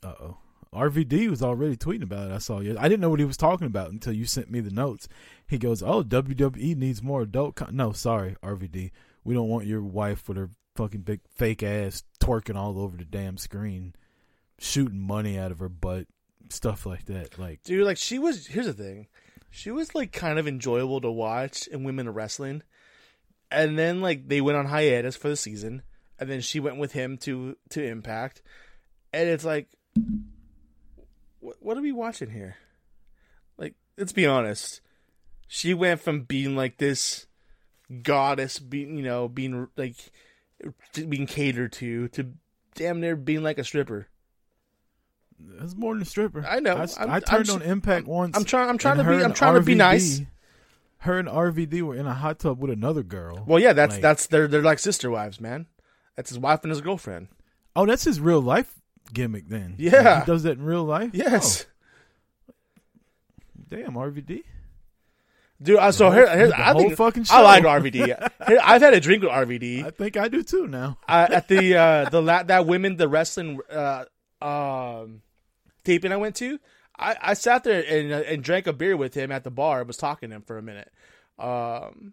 Uh 0.03 0.15
oh. 0.21 0.37
RVD 0.73 1.31
was 1.31 1.43
already 1.43 1.77
tweeting 1.77 2.03
about 2.03 2.31
it. 2.31 2.35
I 2.35 2.39
saw 2.39 2.61
you. 2.61 2.77
I 2.79 2.89
didn't 2.89 3.01
know 3.01 3.09
what 3.09 3.19
he 3.21 3.25
was 3.25 3.37
talking 3.37 3.67
about 3.67 3.91
until 3.93 4.13
you 4.13 4.27
sent 4.27 4.51
me 4.51 4.61
the 4.61 4.71
notes. 4.71 5.09
He 5.47 5.59
goes, 5.59 5.83
"Oh, 5.83 6.03
WWE 6.03 6.77
needs 6.77 7.03
more 7.03 7.23
adult 7.23 7.55
con-. 7.57 7.75
No, 7.77 7.93
sorry, 7.93 8.37
RVD. 8.43 8.91
We 9.25 9.35
don't 9.35 9.49
want 9.49 9.67
your 9.67 9.81
wife 9.83 10.29
with 10.29 10.37
her 10.37 10.51
fucking 10.75 11.01
big 11.03 11.21
fake 11.31 11.63
ass 11.63 12.03
twerking 12.21 12.57
all 12.57 12.79
over 12.79 12.97
the 12.97 13.05
damn 13.05 13.39
screen, 13.39 13.95
shooting 14.59 15.01
money 15.01 15.39
out 15.39 15.51
of 15.51 15.61
her 15.61 15.71
butt, 15.71 16.09
stuff 16.51 16.85
like 16.85 17.07
that. 17.07 17.39
Like, 17.39 17.63
Dude, 17.63 17.85
like 17.87 17.97
she 17.97 18.19
was. 18.19 18.47
Here's 18.47 18.67
the 18.67 18.75
thing, 18.75 19.07
she 19.51 19.71
was 19.71 19.95
like 19.95 20.13
kind 20.13 20.39
of 20.39 20.47
enjoyable 20.47 21.01
to 21.01 21.11
watch 21.11 21.67
in 21.67 21.85
women 21.85 22.09
wrestling, 22.11 22.63
and 23.51 23.79
then 23.79 24.01
like 24.01 24.29
they 24.29 24.41
went 24.41 24.59
on 24.59 24.67
hiatus 24.67 25.17
for 25.17 25.29
the 25.29 25.37
season, 25.37 25.83
and 26.19 26.31
then 26.31 26.41
she 26.41 26.61
went 26.61 26.79
with 26.79 26.93
him 26.93 27.17
to 27.19 27.57
to 27.71 27.83
Impact, 27.83 28.43
and 29.13 29.29
it's 29.29 29.45
like, 29.45 29.69
what, 31.41 31.57
what 31.61 31.77
are 31.77 31.83
we 31.83 31.93
watching 31.93 32.31
here? 32.31 32.57
Like, 33.57 33.75
let's 33.97 34.13
be 34.13 34.27
honest, 34.27 34.81
she 35.49 35.75
went 35.75 36.01
from 36.01 36.23
being 36.23 36.57
like 36.57 36.79
this 36.79 37.27
goddess, 38.03 38.59
being 38.59 38.97
you 38.97 39.05
know 39.05 39.29
being 39.29 39.69
like 39.77 39.97
being 40.95 41.27
catered 41.27 41.73
to 41.73 42.09
to 42.09 42.33
damn 42.75 43.01
near 43.01 43.17
being 43.17 43.43
like 43.43 43.59
a 43.59 43.65
stripper. 43.65 44.09
That's 45.39 45.75
more 45.77 45.95
than 45.95 46.03
a 46.03 46.05
stripper. 46.07 46.45
I 46.47 46.61
know. 46.61 46.75
I, 46.77 46.81
I'm- 46.99 47.11
I 47.11 47.21
turned 47.21 47.49
I'm 47.51 47.57
on 47.57 47.63
Impact 47.63 48.07
once. 48.07 48.37
I'm 48.37 48.45
trying. 48.45 48.69
I'm 48.69 48.79
trying 48.79 48.99
to 48.99 49.05
be. 49.05 49.23
I'm 49.23 49.33
trying 49.35 49.55
to 49.55 49.61
be 49.63 49.75
nice. 49.75 50.23
Her 50.99 51.19
and 51.19 51.29
RVD 51.29 51.83
were 51.83 51.95
in 51.95 52.07
a 52.07 52.15
hot 52.15 52.39
tub 52.41 52.59
with 52.59 52.71
another 52.71 53.03
girl. 53.03 53.45
Well, 53.47 53.61
yeah, 53.61 53.73
that's 53.75 53.95
Like- 53.95 54.03
that's 54.03 54.27
they're 54.27 54.49
they're 54.49 54.63
like 54.63 54.79
sister 54.79 55.11
wives, 55.11 55.41
man. 55.41 55.67
That's 56.17 56.31
his 56.31 56.39
wife 56.39 56.61
and 56.63 56.71
his 56.71 56.81
girlfriend. 56.81 57.29
Oh, 57.77 57.85
that's 57.87 58.05
his 58.05 58.19
real 58.21 58.41
life 58.41 58.73
gimmick 59.13 59.49
then. 59.49 59.75
Yeah. 59.79 60.03
Like, 60.03 60.25
he 60.25 60.27
does 60.33 60.43
that 60.45 60.59
in 60.59 60.65
real 60.65 60.85
life. 60.85 61.11
Yes, 61.13 61.67
Oh, 62.49 62.53
damn, 63.69 63.93
RVD. 63.95 64.43
dude. 65.63 65.79
I, 65.79 65.91
so 65.91 66.11
here, 66.11 66.27
here 66.37 66.53
I 66.57 66.73
think 66.75 66.97
fucking 66.97 67.27
I 67.31 67.43
like. 67.43 67.65
RVD. 67.65 67.95
Here, 68.49 68.61
I've 68.63 68.81
had 68.83 68.95
a 68.95 69.01
drink 69.01 69.23
with 69.23 69.33
RVD 69.33 69.85
I 69.85 69.91
think 69.91 70.17
I 70.17 70.29
do 70.29 70.43
too 70.43 70.67
now. 70.67 70.99
uh, 71.09 71.27
at 71.31 71.49
the 71.49 71.77
uh, 71.77 72.09
the 72.11 72.23
la- 72.23 72.43
that 72.45 72.67
women 72.67 72.97
the 72.97 73.09
wrestling 73.09 73.61
uh, 73.71 74.05
um, 74.41 75.23
taping 75.87 76.13
I 76.13 76.17
went 76.17 76.37
to. 76.37 76.59
I, 76.99 77.17
I 77.21 77.35
sat 77.35 77.65
there 77.65 77.83
and 77.83 78.13
uh, 78.13 78.23
and 78.27 78.43
drank 78.43 78.67
a 78.67 78.73
beer 78.73 78.97
with 78.97 79.15
him 79.15 79.33
at 79.33 79.45
the 79.45 79.51
bar. 79.51 79.81
I 79.81 79.83
was 79.83 79.97
talking 79.97 80.31
to 80.31 80.37
him 80.37 80.43
for 80.43 80.59
a 80.59 80.63
minute. 80.63 80.91
Um, 81.39 82.13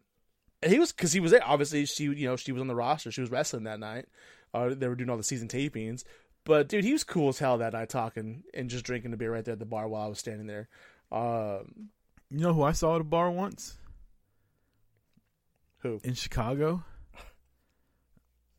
and 0.62 0.72
he 0.72 0.80
was 0.80 0.92
because 0.92 1.12
he 1.14 1.20
was 1.20 1.32
there. 1.32 1.44
Obviously, 1.46 1.86
she 1.86 2.04
you 2.06 2.28
know 2.28 2.36
she 2.38 2.52
was 2.52 2.62
on 2.62 2.68
the 2.68 2.76
roster. 2.76 3.12
She 3.12 3.22
was 3.22 3.32
wrestling 3.32 3.64
that 3.64 3.80
night. 3.80 4.06
Uh, 4.54 4.70
they 4.76 4.88
were 4.88 4.96
doing 4.96 5.10
all 5.10 5.18
the 5.18 5.24
season 5.24 5.48
tapings. 5.48 6.04
But 6.46 6.68
dude, 6.68 6.84
he 6.84 6.92
was 6.92 7.04
cool 7.06 7.30
as 7.30 7.40
hell 7.40 7.58
that 7.60 7.74
night, 7.74 7.90
talking 7.90 8.44
and 8.54 8.70
just 8.70 8.84
drinking 8.86 9.14
a 9.14 9.18
beer 9.18 9.32
right 9.32 9.46
there 9.46 9.54
at 9.54 9.60
the 9.60 9.66
bar 9.66 9.88
while 9.88 10.04
I 10.04 10.08
was 10.08 10.20
standing 10.20 10.48
there. 10.48 10.68
Um, 11.12 11.90
You 12.30 12.40
know 12.40 12.54
who 12.54 12.64
I 12.64 12.74
saw 12.74 12.96
at 12.96 13.02
a 13.02 13.06
bar 13.06 13.32
once 13.32 13.78
who? 15.80 16.00
in 16.04 16.14
Chicago 16.16 16.84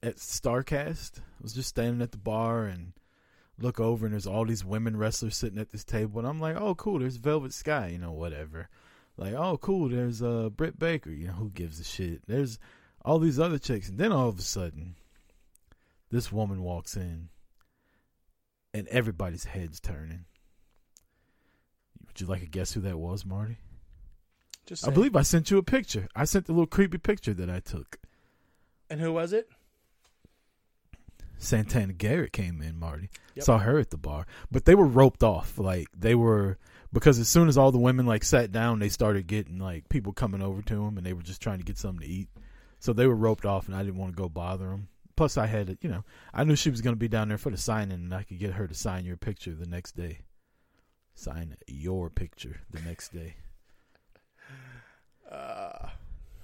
at 0.03 0.17
Starcast. 0.17 1.19
I 1.19 1.43
was 1.43 1.53
just 1.53 1.69
standing 1.69 2.01
at 2.03 2.13
the 2.13 2.19
bar 2.19 2.65
and 2.65 2.93
look 3.59 3.79
over 3.79 4.07
and 4.07 4.13
there's 4.13 4.27
all 4.27 4.45
these 4.45 4.65
women 4.65 4.97
wrestlers 4.97 5.37
sitting 5.37 5.59
at 5.59 5.71
this 5.71 5.85
table 5.85 6.19
and 6.19 6.29
I'm 6.29 6.41
like, 6.41 6.57
oh 6.57 6.75
cool, 6.75 6.99
there's 6.99 7.17
Velvet 7.17 7.53
Sky, 7.53 7.89
you 7.89 7.99
know, 7.99 8.13
whatever. 8.13 8.69
Like, 9.17 9.35
oh 9.35 9.59
cool, 9.59 9.89
there's 9.89 10.23
uh 10.23 10.51
Britt 10.51 10.79
Baker, 10.79 11.11
you 11.11 11.29
know, 11.29 11.35
who 11.35 11.51
gives 11.51 11.79
a 11.81 11.85
shit. 11.85 12.23
There's 12.27 12.59
all 13.05 13.19
these 13.19 13.39
other 13.39 13.59
chicks, 13.59 13.89
and 13.89 13.99
then 13.99 14.13
all 14.13 14.29
of 14.29 14.39
a 14.39 14.43
sudden, 14.43 14.97
this 16.11 16.33
woman 16.33 16.63
walks 16.63 16.97
in, 16.97 17.29
and 18.73 18.89
everybody's 18.89 19.45
heads 19.45 19.79
turning. 19.79 20.25
Would 22.07 22.21
you 22.21 22.27
like 22.27 22.41
to 22.41 22.47
guess 22.47 22.73
who 22.73 22.81
that 22.81 22.99
was, 22.99 23.27
Marty? 23.27 23.59
Just 24.67 24.87
I 24.89 24.91
believe 24.91 25.15
I 25.15 25.23
sent 25.23 25.51
you 25.51 25.59
a 25.59 25.63
picture. 25.63 26.09
I 26.17 26.25
sent 26.25 26.47
the 26.47 26.53
little 26.53 26.67
creepy 26.67 26.99
picture 26.99 27.35
that 27.35 27.51
I 27.51 27.61
took. 27.61 27.99
And 28.89 29.01
who 29.01 29.13
was 29.13 29.33
it? 29.33 29.49
Santana 31.45 31.93
Garrett 31.93 32.33
came 32.33 32.61
in, 32.63 32.79
Marty. 32.79 33.11
Yep. 33.35 33.45
Saw 33.45 33.59
her 33.59 33.79
at 33.79 33.91
the 33.91 33.97
bar. 33.97 34.27
But 34.51 34.65
they 34.65 34.75
were 34.75 34.87
roped 34.87 35.23
off. 35.23 35.59
Like 35.59 35.89
they 35.97 36.15
were 36.15 36.59
because 36.93 37.19
as 37.19 37.29
soon 37.29 37.49
as 37.49 37.59
all 37.59 37.73
the 37.73 37.79
women 37.79 38.07
like 38.07 38.25
sat 38.25 38.53
down, 38.53 38.79
they 38.79 38.89
started 38.89 39.27
getting 39.27 39.59
like 39.59 39.89
people 39.89 40.13
coming 40.13 40.43
over 40.43 40.63
to 40.63 40.75
them 40.77 40.97
and 40.97 41.05
they 41.05 41.13
were 41.13 41.23
just 41.23 41.43
trying 41.43 41.59
to 41.59 41.65
get 41.65 41.77
something 41.77 42.07
to 42.07 42.13
eat. 42.13 42.29
So 42.79 42.93
they 42.93 43.07
were 43.07 43.17
roped 43.17 43.45
off 43.45 43.67
and 43.67 43.77
I 43.77 43.83
didn't 43.83 43.99
want 43.99 44.15
to 44.17 44.23
go 44.23 44.29
bother 44.29 44.69
them. 44.69 44.89
Plus 45.17 45.37
I 45.37 45.47
had, 45.47 45.77
you 45.81 45.89
know, 45.89 46.05
I 46.33 46.45
knew 46.45 46.57
she 46.57 46.71
was 46.71 46.81
going 46.81 46.95
to 46.95 46.99
be 46.99 47.09
down 47.09 47.29
there 47.29 47.39
for 47.39 47.51
the 47.51 47.57
signing 47.57 47.93
and 47.93 48.15
I 48.15 48.23
could 48.23 48.39
get 48.39 48.53
her 48.55 48.67
to 48.67 48.75
sign 48.75 49.05
your 49.05 49.17
picture 49.17 49.55
the 49.55 49.67
next 49.67 49.97
day. 49.97 50.21
Sign 51.15 51.57
your 51.67 52.11
picture 52.11 52.61
the 52.71 52.81
next 52.81 53.13
day. 53.13 53.37
Uh, 55.33 55.89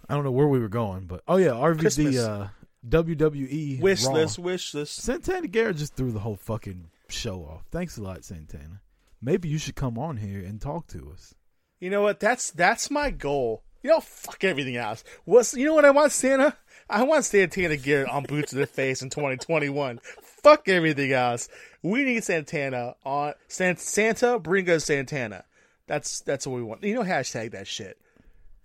I 0.08 0.14
don't 0.14 0.24
know 0.24 0.32
where 0.32 0.48
we 0.48 0.58
were 0.58 0.68
going, 0.68 1.04
but 1.06 1.22
oh 1.28 1.36
yeah, 1.36 1.50
RVD 1.50 2.18
uh 2.18 2.48
WWE 2.88 3.80
wish 3.80 4.04
Raw. 4.06 4.12
list, 4.12 4.38
wish 4.38 4.74
list. 4.74 4.96
Santana 4.96 5.48
Garrett 5.48 5.76
just 5.76 5.94
threw 5.94 6.12
the 6.12 6.20
whole 6.20 6.36
fucking 6.36 6.90
show 7.08 7.40
off. 7.42 7.64
Thanks 7.70 7.98
a 7.98 8.02
lot, 8.02 8.24
Santana. 8.24 8.80
Maybe 9.20 9.48
you 9.48 9.58
should 9.58 9.74
come 9.76 9.98
on 9.98 10.16
here 10.16 10.40
and 10.40 10.60
talk 10.60 10.86
to 10.88 11.10
us. 11.12 11.34
You 11.78 11.90
know 11.90 12.02
what? 12.02 12.20
That's 12.20 12.50
that's 12.50 12.90
my 12.90 13.10
goal. 13.10 13.62
You 13.82 13.90
know, 13.90 14.00
fuck 14.00 14.44
everything 14.44 14.76
else. 14.76 15.04
What's 15.24 15.54
you 15.54 15.64
know 15.66 15.74
what 15.74 15.84
I 15.84 15.90
want, 15.90 16.12
Santa? 16.12 16.56
I 16.88 17.02
want 17.04 17.24
Santana 17.24 17.76
Garrett 17.76 18.08
on 18.08 18.24
boots 18.24 18.50
to 18.50 18.56
the 18.56 18.66
face 18.66 19.00
in 19.02 19.10
2021. 19.10 20.00
Fuck 20.42 20.68
everything 20.68 21.12
else. 21.12 21.48
We 21.82 22.02
need 22.04 22.24
Santana 22.24 22.94
on 23.04 23.34
San, 23.48 23.76
Santa. 23.76 24.38
Bring 24.38 24.68
us 24.68 24.84
Santana. 24.86 25.44
That's 25.86 26.20
that's 26.22 26.46
what 26.46 26.56
we 26.56 26.62
want. 26.62 26.82
You 26.82 26.94
know, 26.94 27.02
hashtag 27.02 27.52
that 27.52 27.66
shit. 27.66 27.98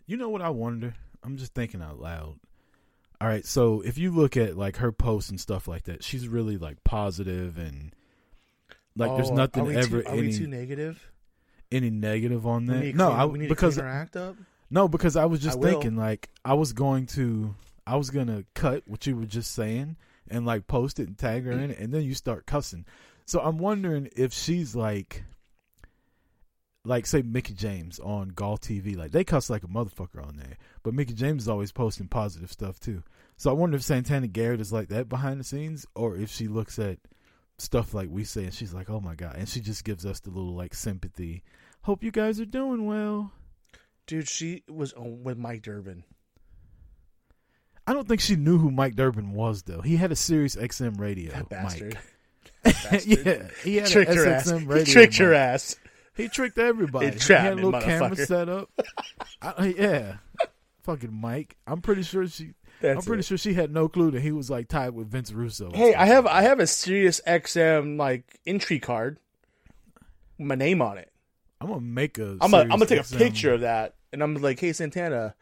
You 0.06 0.18
know 0.18 0.30
what 0.30 0.42
I 0.42 0.50
wonder? 0.50 0.94
I'm 1.24 1.38
just 1.38 1.54
thinking 1.54 1.82
out 1.82 2.00
loud. 2.00 2.40
All 3.22 3.28
right, 3.28 3.46
so 3.46 3.82
if 3.82 3.98
you 3.98 4.12
look 4.12 4.36
at 4.38 4.58
like 4.58 4.78
her 4.78 4.92
posts 4.92 5.30
and 5.30 5.40
stuff 5.40 5.68
like 5.68 5.84
that, 5.84 6.04
she's 6.04 6.28
really 6.28 6.58
like 6.58 6.84
positive 6.84 7.58
and 7.58 7.94
like 8.96 9.16
there's 9.16 9.30
Oh, 9.32 9.36
nothing 9.36 9.64
are 9.64 9.68
we 9.68 9.76
ever 9.78 10.02
too, 10.02 10.08
are 10.10 10.14
any 10.14 10.22
we 10.28 10.34
too 10.34 10.48
negative? 10.48 11.12
any 11.72 11.90
negative 11.90 12.46
on 12.46 12.66
that. 12.68 12.94
No, 12.96 13.12
I 13.12 13.26
because 13.48 13.76
to 13.78 13.84
act 13.84 14.16
up. 14.16 14.36
no, 14.70 14.88
because 14.88 15.16
I 15.16 15.26
was 15.26 15.40
just 15.40 15.58
I 15.58 15.62
thinking 15.62 15.96
like 15.98 16.30
I 16.44 16.54
was 16.54 16.74
going 16.74 17.08
to 17.08 17.56
I 17.88 17.96
was 17.98 18.10
gonna 18.10 18.44
cut 18.54 18.84
what 18.88 19.06
you 19.08 19.16
were 19.16 19.26
just 19.26 19.54
saying 19.54 19.96
and 20.30 20.46
like 20.46 20.68
post 20.68 21.00
it 21.00 21.08
and 21.08 21.18
tag 21.18 21.46
her 21.46 21.52
in 21.54 21.72
it, 21.72 21.80
and 21.80 21.94
then 21.94 22.04
you 22.04 22.14
start 22.14 22.46
cussing. 22.46 22.86
So 23.26 23.40
I'm 23.42 23.58
wondering 23.58 24.10
if 24.16 24.34
she's 24.34 24.76
like 24.76 25.24
like 26.86 27.06
say 27.06 27.22
Mickie 27.22 27.54
James 27.54 28.00
on 28.00 28.30
Golf 28.30 28.62
TV, 28.62 28.96
like 28.96 29.12
they 29.12 29.24
cuss 29.24 29.50
like 29.50 29.64
a 29.64 29.68
motherfucker 29.68 30.26
on 30.26 30.38
there. 30.38 30.58
But 30.84 30.94
Mickie 30.94 31.14
James 31.14 31.44
is 31.44 31.50
always 31.50 31.72
posting 31.72 32.08
positive 32.08 32.52
stuff 32.52 32.80
too. 32.80 33.04
So 33.38 33.50
I 33.50 33.54
wonder 33.54 33.76
if 33.76 33.84
Santana 33.84 34.28
Garrett 34.28 34.62
is 34.62 34.72
like 34.72 34.90
that 34.90 35.10
behind 35.10 35.40
the 35.40 35.44
scenes, 35.44 35.86
or 35.96 36.16
if 36.16 36.30
she 36.30 36.48
looks 36.48 36.80
at 36.80 37.00
stuff 37.58 37.94
like 37.94 38.10
we 38.10 38.24
say 38.24 38.44
and 38.46 38.54
she's 38.54 38.74
like, 38.74 38.90
"Oh 38.90 39.00
my 39.00 39.16
god," 39.16 39.36
and 39.38 39.50
she 39.50 39.60
just 39.60 39.84
gives 39.84 40.06
us 40.06 40.20
the 40.20 40.30
little 40.30 40.56
like 40.56 40.74
sympathy. 40.74 41.44
Hope 41.82 42.04
you 42.04 42.12
guys 42.12 42.40
are 42.40 42.46
doing 42.46 42.86
well. 42.86 43.32
Dude, 44.08 44.28
she 44.28 44.64
was 44.70 44.94
on 44.94 45.24
with 45.24 45.38
Mike 45.38 45.64
Durbin. 45.64 46.04
I 47.88 47.94
don't 47.94 48.08
think 48.08 48.22
she 48.22 48.36
knew 48.36 48.58
who 48.58 48.72
Mike 48.72 48.96
Durbin 48.96 49.34
was 49.34 49.64
though. 49.64 49.82
He 49.82 49.98
had 49.98 50.12
a 50.12 50.16
Sirius 50.16 50.56
XM 50.56 51.00
radio. 51.00 51.32
That 51.32 51.50
bastard. 51.50 51.96
Mike. 51.96 52.74
bastard. 52.84 53.06
yeah, 53.06 53.48
he 53.64 53.76
had 53.78 53.88
tricked 53.88 54.12
a 54.12 54.16
her 54.16 54.28
ass. 54.28 54.52
Radio. 54.52 54.86
He 54.86 54.92
tricked 54.92 55.18
her 55.18 55.34
ass. 55.34 55.76
He 56.16 56.28
tricked 56.30 56.58
everybody. 56.58 57.12
He 57.12 57.20
trapped 57.20 57.44
had 57.44 57.54
a 57.54 57.56
little 57.56 57.82
camera 57.82 58.16
set 58.16 58.50
up. 58.50 58.70
I, 59.42 59.76
yeah, 59.78 60.16
fucking 60.84 61.14
Mike. 61.14 61.58
I'm 61.68 61.82
pretty 61.82 62.04
sure 62.04 62.28
she. 62.28 62.54
That's 62.82 63.00
I'm 63.00 63.06
pretty 63.06 63.22
it. 63.22 63.26
sure 63.26 63.38
she 63.38 63.54
had 63.54 63.72
no 63.72 63.88
clue 63.88 64.12
that 64.12 64.22
he 64.22 64.32
was 64.32 64.50
like 64.50 64.68
tied 64.68 64.92
with 64.92 65.10
Vince 65.10 65.32
Russo. 65.32 65.72
Hey, 65.74 65.94
I 65.94 66.06
have 66.06 66.26
I 66.26 66.44
have 66.44 66.60
a 66.60 66.68
Sirius 66.68 67.22
XM 67.26 67.98
like 67.98 68.40
entry 68.46 68.80
card. 68.80 69.20
with 70.38 70.48
My 70.48 70.56
name 70.56 70.82
on 70.82 70.98
it. 70.98 71.12
I'm 71.62 71.68
gonna 71.68 71.82
make 71.82 72.18
a. 72.18 72.38
I'm 72.42 72.52
gonna 72.52 72.64
I'm 72.64 72.70
gonna 72.70 72.86
take 72.86 73.06
Sirius 73.06 73.12
a 73.12 73.18
picture 73.18 73.54
of 73.54 73.62
that, 73.62 73.96
and 74.14 74.22
I'm 74.22 74.36
like, 74.36 74.60
hey 74.60 74.74
Santana, 74.74 75.36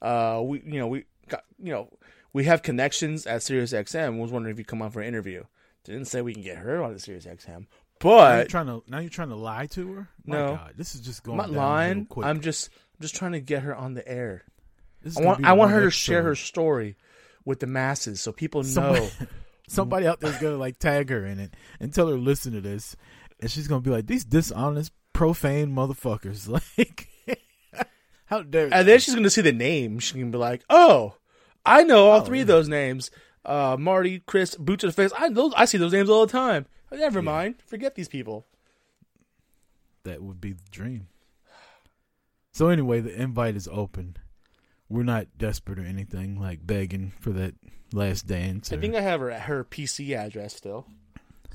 uh, 0.00 0.40
we 0.44 0.62
you 0.64 0.78
know 0.78 0.88
we 0.88 1.04
got 1.28 1.44
you 1.62 1.72
know 1.72 1.88
we 2.32 2.44
have 2.44 2.62
connections 2.62 3.26
at 3.26 3.42
Sirius 3.42 3.72
XM. 3.72 4.18
Was 4.18 4.30
wondering 4.30 4.52
if 4.52 4.58
you 4.58 4.64
come 4.64 4.82
on 4.82 4.90
for 4.90 5.00
an 5.00 5.08
interview. 5.08 5.44
Didn't 5.84 6.04
say 6.04 6.22
we 6.22 6.32
can 6.32 6.42
get 6.42 6.58
her 6.58 6.82
on 6.82 6.92
the 6.92 6.98
Sirius 7.00 7.26
XM, 7.26 7.66
Now 8.04 8.34
you're 8.34 8.42
but 8.44 8.48
trying 8.50 8.66
to 8.66 8.82
now 8.88 8.98
you're 8.98 9.10
trying 9.10 9.28
to 9.30 9.36
lie 9.36 9.66
to 9.66 9.92
her. 9.94 10.08
My 10.26 10.36
No. 10.36 10.46
God, 10.56 10.74
this 10.76 10.94
is 10.94 11.00
just 11.00 11.20
I'm 11.26 11.36
going. 11.36 11.36
not 11.38 11.46
downhill 11.46 11.62
lying. 11.62 12.06
I'm 12.22 12.40
just 12.40 12.70
I'm 12.96 13.02
just 13.02 13.14
trying 13.16 13.32
to 13.32 13.40
get 13.40 13.62
her 13.62 13.74
on 13.74 13.94
the 13.94 14.06
air. 14.06 14.42
This 15.02 15.14
is 15.14 15.18
I 15.20 15.24
want 15.24 15.44
I 15.44 15.52
want 15.54 15.72
her 15.72 15.80
to 15.82 15.90
share 15.90 16.22
her 16.22 16.34
story 16.34 16.96
with 17.44 17.60
the 17.60 17.66
masses 17.66 18.20
so 18.20 18.32
people 18.32 18.62
know. 18.62 18.68
Somebody, 18.94 19.10
somebody 19.68 20.06
out 20.06 20.20
there's 20.20 20.38
gonna 20.38 20.56
like 20.56 20.78
tag 20.78 21.10
her 21.10 21.24
in 21.26 21.38
it 21.40 21.54
and 21.80 21.92
tell 21.92 22.08
her 22.08 22.16
listen 22.16 22.52
to 22.52 22.60
this, 22.60 22.96
and 23.40 23.50
she's 23.50 23.66
gonna 23.68 23.80
be 23.80 23.90
like, 23.90 24.06
"These 24.06 24.24
dishonest, 24.24 24.92
profane 25.12 25.74
motherfuckers!" 25.74 26.48
Like, 26.76 27.08
how 28.26 28.42
dare? 28.42 28.72
And 28.72 28.88
then 28.88 28.98
she's 28.98 29.14
going 29.14 29.24
to 29.24 29.30
see 29.30 29.42
the 29.42 29.52
name. 29.52 29.98
She 29.98 30.14
can 30.18 30.30
be 30.30 30.38
like, 30.38 30.62
"Oh, 30.70 31.16
I 31.66 31.82
know 31.84 32.08
all 32.08 32.20
Oh, 32.20 32.24
three 32.24 32.40
of 32.40 32.46
those 32.46 32.66
names. 32.68 33.10
Uh, 33.44 33.76
Marty, 33.78 34.20
Chris, 34.24 34.54
boot 34.56 34.80
to 34.80 34.86
the 34.86 34.92
face. 34.92 35.10
I 35.18 35.28
those, 35.28 35.52
I 35.56 35.64
see 35.66 35.76
those 35.78 35.92
names 35.92 36.08
all 36.08 36.24
the 36.26 36.32
time. 36.32 36.66
Oh, 36.92 36.96
never 36.96 37.18
Yeah. 37.20 37.24
mind. 37.24 37.62
Forget 37.62 37.94
these 37.94 38.08
people. 38.08 38.46
that 40.04 40.20
would 40.20 40.40
be 40.40 40.52
the 40.52 40.62
dream. 40.72 41.06
So 42.52 42.68
anyway, 42.68 43.00
the 43.00 43.14
invite 43.14 43.54
is 43.56 43.68
open. 43.70 44.16
We're 44.88 45.04
not 45.04 45.38
desperate 45.38 45.78
or 45.78 45.84
anything, 45.84 46.38
like 46.40 46.66
begging 46.66 47.12
for 47.20 47.30
that 47.30 47.54
last 47.92 48.26
dance. 48.26 48.72
I 48.72 48.78
think 48.78 48.94
I 48.96 49.00
have 49.00 49.20
her 49.20 49.30
her 49.32 49.64
PC 49.64 50.14
address 50.16 50.54
still. 50.56 50.86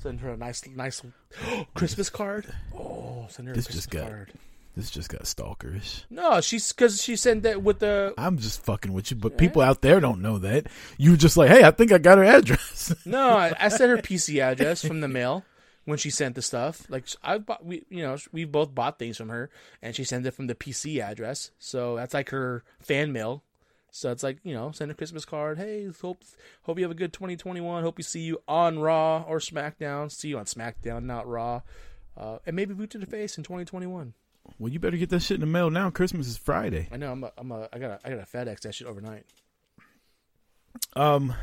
Send 0.00 0.20
her 0.20 0.30
a 0.30 0.36
nice 0.38 0.66
nice 0.66 1.02
Christmas 1.74 2.08
card. 2.08 2.52
Oh, 2.74 3.26
send 3.28 3.48
her 3.48 3.52
a 3.52 3.56
This 3.56 3.66
Christmas 3.66 3.84
just 3.84 3.90
got- 3.90 4.08
card. 4.08 4.32
This 4.78 4.90
just 4.90 5.08
got 5.08 5.22
stalkerish. 5.22 6.04
No, 6.08 6.40
she's 6.40 6.72
because 6.72 7.02
she 7.02 7.16
sent 7.16 7.42
that 7.42 7.64
with 7.64 7.80
the. 7.80 8.14
I'm 8.16 8.38
just 8.38 8.64
fucking 8.64 8.92
with 8.92 9.10
you, 9.10 9.16
but 9.16 9.36
people 9.36 9.60
out 9.60 9.82
there 9.82 9.98
don't 9.98 10.22
know 10.22 10.38
that. 10.38 10.68
You 10.96 11.10
were 11.10 11.16
just 11.16 11.36
like, 11.36 11.50
hey, 11.50 11.64
I 11.64 11.72
think 11.72 11.90
I 11.90 11.98
got 11.98 12.18
her 12.18 12.24
address. 12.24 12.94
No, 13.04 13.30
I, 13.30 13.52
I 13.58 13.68
sent 13.68 13.90
her 13.90 13.96
PC 13.98 14.40
address 14.40 14.84
from 14.86 15.00
the 15.00 15.08
mail 15.08 15.44
when 15.84 15.98
she 15.98 16.10
sent 16.10 16.36
the 16.36 16.42
stuff. 16.42 16.88
Like 16.88 17.06
I 17.24 17.38
bought, 17.38 17.64
we 17.64 17.84
you 17.88 18.02
know 18.02 18.16
we 18.30 18.44
both 18.44 18.72
bought 18.72 19.00
things 19.00 19.16
from 19.16 19.30
her, 19.30 19.50
and 19.82 19.96
she 19.96 20.04
sent 20.04 20.24
it 20.24 20.30
from 20.30 20.46
the 20.46 20.54
PC 20.54 21.00
address. 21.02 21.50
So 21.58 21.96
that's 21.96 22.14
like 22.14 22.30
her 22.30 22.62
fan 22.78 23.12
mail. 23.12 23.42
So 23.90 24.12
it's 24.12 24.22
like 24.22 24.38
you 24.44 24.54
know, 24.54 24.70
send 24.70 24.92
a 24.92 24.94
Christmas 24.94 25.24
card. 25.24 25.58
Hey, 25.58 25.88
hope 26.00 26.22
hope 26.62 26.78
you 26.78 26.84
have 26.84 26.92
a 26.92 26.94
good 26.94 27.12
2021. 27.12 27.82
Hope 27.82 27.96
we 27.96 28.04
see 28.04 28.20
you 28.20 28.40
on 28.46 28.78
Raw 28.78 29.24
or 29.26 29.38
SmackDown. 29.38 30.10
See 30.12 30.28
you 30.28 30.38
on 30.38 30.44
SmackDown, 30.44 31.02
not 31.02 31.26
Raw. 31.26 31.62
Uh, 32.16 32.38
and 32.46 32.54
maybe 32.54 32.74
boot 32.74 32.90
to 32.90 32.98
the 32.98 33.06
face 33.06 33.36
in 33.36 33.44
2021. 33.44 34.14
Well, 34.58 34.72
you 34.72 34.78
better 34.78 34.96
get 34.96 35.10
that 35.10 35.20
shit 35.20 35.36
in 35.36 35.40
the 35.40 35.46
mail 35.46 35.70
now. 35.70 35.90
Christmas 35.90 36.26
is 36.26 36.36
Friday. 36.36 36.88
I 36.92 36.96
know 36.96 37.12
I'm 37.12 37.24
a, 37.24 37.32
I'm 37.36 37.52
a 37.52 37.68
I 37.72 37.78
gotta 37.78 37.98
I 38.04 38.10
gotta 38.10 38.26
FedEx 38.26 38.60
that 38.60 38.74
shit 38.74 38.86
overnight. 38.86 39.24
Um, 40.94 41.34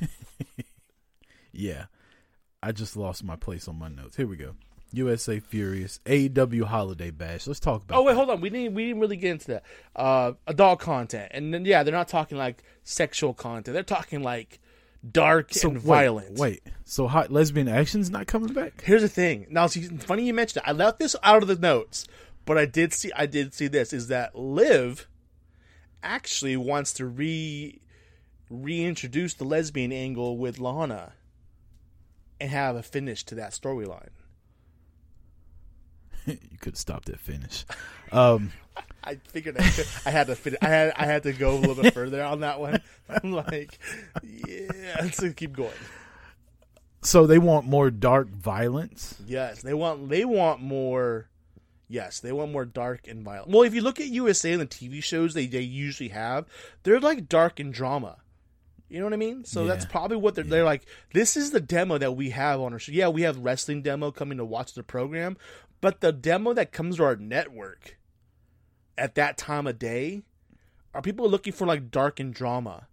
yeah, 1.52 1.86
I 2.62 2.72
just 2.72 2.96
lost 2.96 3.24
my 3.24 3.36
place 3.36 3.68
on 3.68 3.78
my 3.78 3.88
notes. 3.88 4.16
Here 4.16 4.26
we 4.26 4.36
go. 4.36 4.54
USA 4.92 5.40
Furious 5.40 6.00
AEW 6.04 6.64
Holiday 6.64 7.10
Bash. 7.10 7.46
Let's 7.46 7.60
talk 7.60 7.82
about. 7.82 7.98
Oh 7.98 8.02
wait, 8.02 8.12
that. 8.12 8.16
hold 8.16 8.30
on. 8.30 8.40
We 8.40 8.50
didn't 8.50 8.74
we 8.74 8.86
didn't 8.86 9.00
really 9.00 9.16
get 9.16 9.32
into 9.32 9.46
that. 9.48 9.62
Uh, 9.96 10.32
adult 10.46 10.80
content, 10.80 11.30
and 11.32 11.52
then 11.52 11.64
yeah, 11.64 11.82
they're 11.82 11.94
not 11.94 12.08
talking 12.08 12.36
like 12.38 12.62
sexual 12.84 13.34
content. 13.34 13.74
They're 13.74 13.82
talking 13.82 14.22
like 14.22 14.60
dark 15.10 15.52
So 15.52 15.68
and 15.68 15.78
wait, 15.78 15.84
violent. 15.84 16.38
Wait, 16.38 16.62
so 16.84 17.08
hot 17.08 17.30
lesbian 17.32 17.68
action's 17.68 18.10
not 18.10 18.26
coming 18.26 18.52
back? 18.52 18.82
Here's 18.82 19.02
the 19.02 19.08
thing. 19.08 19.46
Now, 19.50 19.64
it's 19.64 20.04
funny 20.04 20.24
you 20.24 20.34
mentioned 20.34 20.62
it. 20.64 20.68
I 20.68 20.72
left 20.72 20.98
this 20.98 21.16
out 21.22 21.42
of 21.42 21.48
the 21.48 21.56
notes, 21.56 22.06
but 22.44 22.58
I 22.58 22.66
did 22.66 22.92
see. 22.92 23.10
I 23.14 23.26
did 23.26 23.54
see 23.54 23.68
this. 23.68 23.92
Is 23.92 24.08
that 24.08 24.36
Liv 24.36 25.08
actually 26.02 26.56
wants 26.56 26.92
to 26.94 27.06
re 27.06 27.80
reintroduce 28.50 29.34
the 29.34 29.44
lesbian 29.44 29.92
angle 29.92 30.36
with 30.36 30.58
Lana 30.58 31.12
and 32.40 32.50
have 32.50 32.76
a 32.76 32.82
finish 32.82 33.24
to 33.24 33.34
that 33.36 33.52
storyline. 33.52 34.10
you 36.26 36.36
could 36.60 36.72
have 36.72 36.78
stopped 36.78 37.08
at 37.08 37.18
finish. 37.18 37.64
Um, 38.10 38.52
I 39.04 39.16
figured 39.28 39.56
I, 39.58 39.68
could, 39.68 39.86
I 40.06 40.10
had 40.10 40.26
to 40.28 40.36
fit. 40.36 40.56
I 40.62 40.68
had 40.68 40.92
I 40.96 41.06
had 41.06 41.22
to 41.24 41.32
go 41.32 41.56
a 41.56 41.58
little 41.58 41.74
bit 41.74 41.94
further 41.94 42.22
on 42.22 42.40
that 42.40 42.60
one. 42.60 42.80
I'm 43.08 43.32
like, 43.32 43.78
yeah, 44.22 44.96
let's 45.00 45.22
keep 45.34 45.54
going. 45.54 45.72
so 47.02 47.26
they 47.26 47.38
want 47.38 47.66
more 47.66 47.90
dark 47.90 48.28
violence. 48.28 49.16
Yes, 49.26 49.62
they 49.62 49.74
want 49.74 50.08
they 50.08 50.24
want 50.24 50.60
more. 50.60 51.28
Yes, 51.92 52.20
they 52.20 52.32
want 52.32 52.52
more 52.52 52.64
dark 52.64 53.06
and 53.06 53.22
violent. 53.22 53.50
Well, 53.50 53.64
if 53.64 53.74
you 53.74 53.82
look 53.82 54.00
at 54.00 54.06
USA 54.06 54.52
and 54.52 54.62
the 54.62 54.66
TV 54.66 55.04
shows 55.04 55.34
they, 55.34 55.46
they 55.46 55.60
usually 55.60 56.08
have, 56.08 56.46
they're 56.84 56.98
like 56.98 57.28
dark 57.28 57.60
and 57.60 57.70
drama. 57.70 58.16
You 58.88 58.98
know 58.98 59.04
what 59.04 59.12
I 59.12 59.18
mean? 59.18 59.44
So 59.44 59.66
that's 59.66 59.84
probably 59.84 60.16
what 60.16 60.34
they're 60.34 60.42
they're 60.42 60.64
like. 60.64 60.86
This 61.12 61.36
is 61.36 61.50
the 61.50 61.60
demo 61.60 61.98
that 61.98 62.12
we 62.12 62.30
have 62.30 62.62
on 62.62 62.72
our 62.72 62.78
show. 62.78 62.92
Yeah, 62.92 63.08
we 63.08 63.22
have 63.22 63.36
wrestling 63.38 63.82
demo 63.82 64.10
coming 64.10 64.38
to 64.38 64.44
watch 64.44 64.72
the 64.72 64.82
program, 64.82 65.36
but 65.82 66.00
the 66.00 66.12
demo 66.12 66.54
that 66.54 66.72
comes 66.72 66.96
to 66.96 67.04
our 67.04 67.16
network 67.16 67.98
at 68.96 69.14
that 69.16 69.36
time 69.36 69.66
of 69.66 69.78
day 69.78 70.22
are 70.94 71.02
people 71.02 71.28
looking 71.28 71.52
for 71.52 71.66
like 71.66 71.90
dark 71.90 72.20
and 72.20 72.32
drama. 72.32 72.88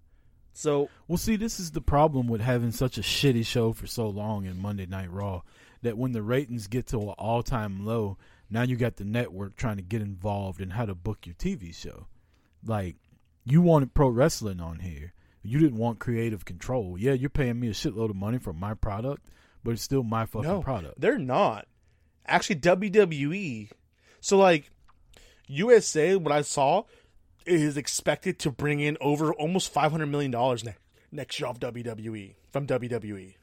So 0.52 0.90
Well, 1.08 1.18
see, 1.18 1.38
this 1.38 1.58
is 1.58 1.72
the 1.72 1.80
problem 1.80 2.28
with 2.28 2.42
having 2.42 2.72
such 2.72 2.98
a 2.98 3.02
shitty 3.02 3.46
show 3.46 3.72
for 3.72 3.88
so 3.88 4.10
long 4.10 4.46
in 4.46 4.62
Monday 4.62 4.88
Night 4.88 5.10
Raw 5.10 5.44
that 5.84 5.98
when 5.98 6.12
the 6.12 6.22
ratings 6.22 6.68
get 6.68 6.88
to 6.88 7.00
an 7.00 7.10
all 7.18 7.44
time 7.44 7.86
low, 7.86 8.18
now 8.50 8.64
you 8.64 8.76
got 8.76 8.98
the 8.98 9.06
network 9.06 9.56
trying 9.56 9.78
to 9.78 9.84
get 9.84 10.02
involved 10.02 10.62
in 10.62 10.72
how 10.72 10.86
to 10.86 10.96
book 10.96 11.26
your 11.26 11.36
TV 11.36 11.74
show. 11.76 12.08
Like, 12.66 12.96
you 13.46 13.62
wanted 13.62 13.94
pro 13.94 14.10
wrestling 14.10 14.60
on 14.60 14.80
here. 14.80 15.14
You 15.42 15.60
didn't 15.60 15.78
want 15.78 16.00
creative 16.00 16.46
control. 16.46 16.98
Yeah, 16.98 17.14
you're 17.14 17.30
paying 17.30 17.60
me 17.60 17.70
a 17.70 17.74
shitload 17.74 18.10
of 18.10 18.16
money 18.16 18.40
for 18.40 18.54
my 18.54 18.74
product, 18.74 19.30
but 19.64 19.72
it's 19.72 19.84
still 19.84 20.04
my 20.04 20.26
fucking 20.26 20.50
no, 20.50 20.62
product. 20.62 21.00
They're 21.00 21.18
not. 21.18 21.68
Actually, 22.26 22.58
WWE. 22.58 23.72
So, 24.20 24.38
like, 24.38 24.70
USA, 25.48 26.16
what 26.16 26.34
I 26.34 26.42
saw, 26.42 26.84
is 27.46 27.78
expected 27.78 28.40
to 28.40 28.52
bring 28.52 28.80
in 28.80 28.98
over 29.02 29.34
almost 29.34 29.74
$500 29.74 30.10
million 30.10 30.32
ne- 30.32 30.76
next 31.12 31.40
year 31.40 31.48
off 31.48 31.60
WWE, 31.60 32.36
from 32.52 32.68
WWE. 32.68 33.36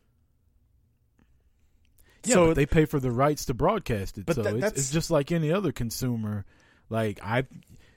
Yeah, 2.27 2.35
so 2.35 2.47
but 2.49 2.57
they 2.57 2.67
pay 2.67 2.85
for 2.85 3.01
the 3.01 3.11
rights 3.11 3.45
to 3.47 3.55
broadcast 3.55 4.19
it. 4.19 4.25
So 4.33 4.43
that- 4.43 4.55
it's, 4.57 4.79
it's 4.79 4.91
just 4.91 5.11
like 5.11 5.33
any 5.33 5.51
other 5.53 5.73
consumer 5.73 6.45
Like 6.89 7.21
I, 7.23 7.45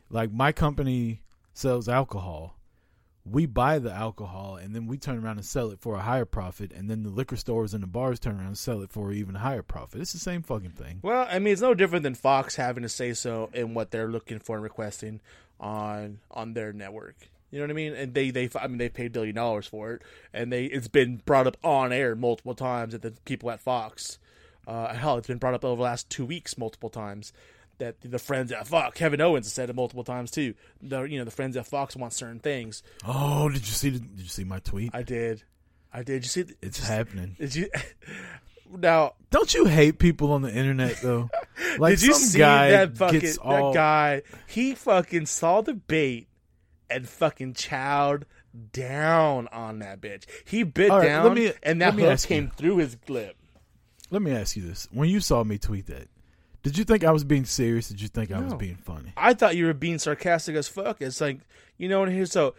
like 0.09 0.31
my 0.31 0.51
company 0.51 1.21
sells 1.53 1.87
alcohol. 1.87 2.55
We 3.25 3.45
buy 3.45 3.77
the 3.77 3.91
alcohol 3.91 4.55
and 4.55 4.73
then 4.73 4.87
we 4.87 4.97
turn 4.97 5.23
around 5.23 5.37
and 5.37 5.45
sell 5.45 5.69
it 5.69 5.79
for 5.79 5.95
a 5.95 5.99
higher 6.01 6.25
profit, 6.25 6.71
and 6.71 6.89
then 6.89 7.03
the 7.03 7.09
liquor 7.09 7.35
stores 7.35 7.75
and 7.75 7.83
the 7.83 7.87
bars 7.87 8.19
turn 8.19 8.37
around 8.37 8.47
and 8.47 8.57
sell 8.57 8.81
it 8.81 8.89
for 8.91 9.11
even 9.11 9.35
higher 9.35 9.61
profit. 9.61 10.01
It's 10.01 10.13
the 10.13 10.17
same 10.19 10.41
fucking 10.41 10.71
thing. 10.71 10.99
Well, 11.03 11.27
I 11.29 11.37
mean, 11.37 11.53
it's 11.53 11.61
no 11.61 11.75
different 11.75 12.01
than 12.03 12.15
Fox 12.15 12.55
having 12.55 12.81
to 12.83 12.89
say 12.89 13.13
so 13.13 13.49
in 13.53 13.75
what 13.75 13.91
they're 13.91 14.07
looking 14.09 14.39
for 14.39 14.55
and 14.55 14.63
requesting 14.63 15.21
on 15.59 16.19
on 16.31 16.53
their 16.53 16.73
network. 16.73 17.15
You 17.51 17.59
know 17.59 17.63
what 17.63 17.71
I 17.71 17.73
mean? 17.73 17.93
And 17.93 18.13
they 18.13 18.31
they 18.31 18.49
I 18.59 18.67
mean 18.67 18.77
they 18.77 18.89
paid 18.89 19.11
billion 19.11 19.35
dollars 19.35 19.67
for 19.67 19.93
it, 19.93 20.01
and 20.33 20.51
they 20.51 20.65
it's 20.65 20.87
been 20.87 21.21
brought 21.25 21.47
up 21.47 21.57
on 21.63 21.91
air 21.91 22.15
multiple 22.15 22.55
times 22.55 22.93
at 22.93 23.01
the 23.01 23.11
people 23.25 23.49
at 23.51 23.59
Fox. 23.59 24.19
Uh, 24.67 24.93
hell, 24.93 25.17
it's 25.17 25.27
been 25.27 25.39
brought 25.39 25.55
up 25.55 25.65
over 25.65 25.77
the 25.77 25.83
last 25.83 26.09
two 26.09 26.25
weeks 26.25 26.57
multiple 26.57 26.91
times 26.91 27.33
that 27.79 27.95
the 28.01 28.19
friends 28.19 28.51
at 28.51 28.67
Fox, 28.67 28.95
Kevin 28.95 29.19
Owens 29.19 29.47
has 29.47 29.53
said 29.53 29.69
it 29.69 29.75
multiple 29.75 30.03
times 30.03 30.29
too. 30.29 30.53
The 30.81 31.03
you 31.03 31.17
know 31.17 31.25
the 31.25 31.31
friends 31.31 31.57
at 31.57 31.65
Fox 31.65 31.95
want 31.95 32.13
certain 32.13 32.39
things. 32.39 32.83
Oh, 33.05 33.49
did 33.49 33.61
you 33.61 33.73
see? 33.73 33.91
Did 33.91 34.09
you 34.17 34.27
see 34.27 34.43
my 34.43 34.59
tweet? 34.59 34.91
I 34.93 35.01
did, 35.01 35.43
I 35.91 36.03
did. 36.03 36.23
You 36.23 36.29
see? 36.29 36.45
it's 36.61 36.79
happening. 36.79 37.35
Did 37.39 37.55
you? 37.55 37.69
now, 38.77 39.13
Don't 39.31 39.53
you 39.53 39.65
hate 39.65 39.97
people 39.97 40.31
on 40.33 40.43
the 40.43 40.53
internet 40.53 40.97
though? 41.01 41.29
Like 41.77 41.99
did 41.99 42.07
you 42.07 42.13
some 42.13 42.23
see 42.23 42.39
guy 42.39 42.71
that 42.71 42.97
fucking 42.97 43.19
gets 43.19 43.37
all 43.37 43.73
that 43.73 43.77
guy? 43.77 44.21
He 44.47 44.75
fucking 44.75 45.27
saw 45.27 45.61
the 45.61 45.73
bait 45.73 46.28
and 46.89 47.07
fucking 47.07 47.53
chowed 47.53 48.23
down 48.71 49.47
on 49.49 49.79
that 49.79 50.01
bitch. 50.01 50.25
He 50.45 50.63
bit 50.63 50.89
right, 50.89 51.05
down, 51.05 51.33
me- 51.35 51.53
and 51.63 51.81
that 51.81 51.93
hook 51.93 52.03
ask 52.03 52.29
you. 52.29 52.35
came 52.35 52.51
through 52.55 52.77
his 52.77 52.97
lip. 53.07 53.35
Let 54.11 54.21
me 54.21 54.31
ask 54.31 54.55
you 54.55 54.63
this: 54.63 54.87
When 54.91 55.09
you 55.09 55.19
saw 55.19 55.43
me 55.43 55.57
tweet 55.57 55.87
that, 55.87 56.07
did 56.63 56.77
you 56.77 56.83
think 56.83 57.03
I 57.03 57.11
was 57.11 57.23
being 57.23 57.45
serious? 57.45 57.89
Did 57.89 58.01
you 58.01 58.07
think 58.07 58.31
I 58.31 58.39
was 58.39 58.53
being 58.55 58.75
funny? 58.75 59.13
I 59.15 59.33
thought 59.33 59.55
you 59.55 59.65
were 59.65 59.73
being 59.73 59.99
sarcastic 59.99 60.55
as 60.55 60.67
fuck. 60.67 61.01
It's 61.01 61.21
like 61.21 61.39
you 61.77 61.87
know 61.87 61.99
what 61.99 62.09
I 62.09 62.13
here. 62.13 62.25
So 62.25 62.55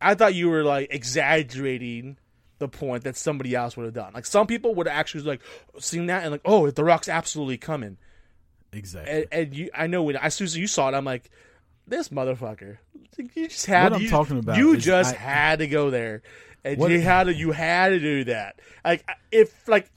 I 0.00 0.14
thought 0.14 0.34
you 0.34 0.48
were 0.48 0.64
like 0.64 0.88
exaggerating 0.92 2.18
the 2.58 2.68
point 2.68 3.04
that 3.04 3.16
somebody 3.16 3.54
else 3.54 3.76
would 3.76 3.84
have 3.84 3.94
done. 3.94 4.12
Like 4.14 4.26
some 4.26 4.46
people 4.46 4.74
would 4.76 4.88
actually 4.88 5.24
like 5.24 5.40
seen 5.78 6.06
that 6.06 6.22
and 6.22 6.32
like, 6.32 6.42
oh, 6.44 6.70
the 6.70 6.84
rock's 6.84 7.08
absolutely 7.08 7.56
coming. 7.56 7.96
Exactly. 8.72 9.12
And, 9.12 9.26
and 9.32 9.54
you, 9.54 9.70
I 9.74 9.86
know 9.86 10.02
when 10.02 10.16
as 10.16 10.34
soon 10.34 10.44
as 10.44 10.56
you 10.56 10.66
saw 10.66 10.88
it, 10.88 10.94
I'm 10.94 11.04
like, 11.04 11.30
this 11.90 12.08
motherfucker. 12.08 12.78
You 13.34 13.48
just 13.48 13.66
had. 13.66 13.92
What 13.92 13.96
I'm 13.98 14.02
you, 14.04 14.10
talking 14.10 14.38
about 14.38 14.56
You 14.56 14.76
just 14.78 15.14
I- 15.14 15.18
had 15.18 15.58
to 15.58 15.66
go 15.68 15.90
there, 15.90 16.22
and 16.64 16.78
What- 16.78 16.90
you 16.90 17.00
had 17.00 17.24
to. 17.24 17.34
You 17.34 17.52
had 17.52 17.88
to 17.90 17.98
do 18.00 18.24
that. 18.24 18.58
Like 18.84 19.06
if 19.30 19.68
like 19.68 19.90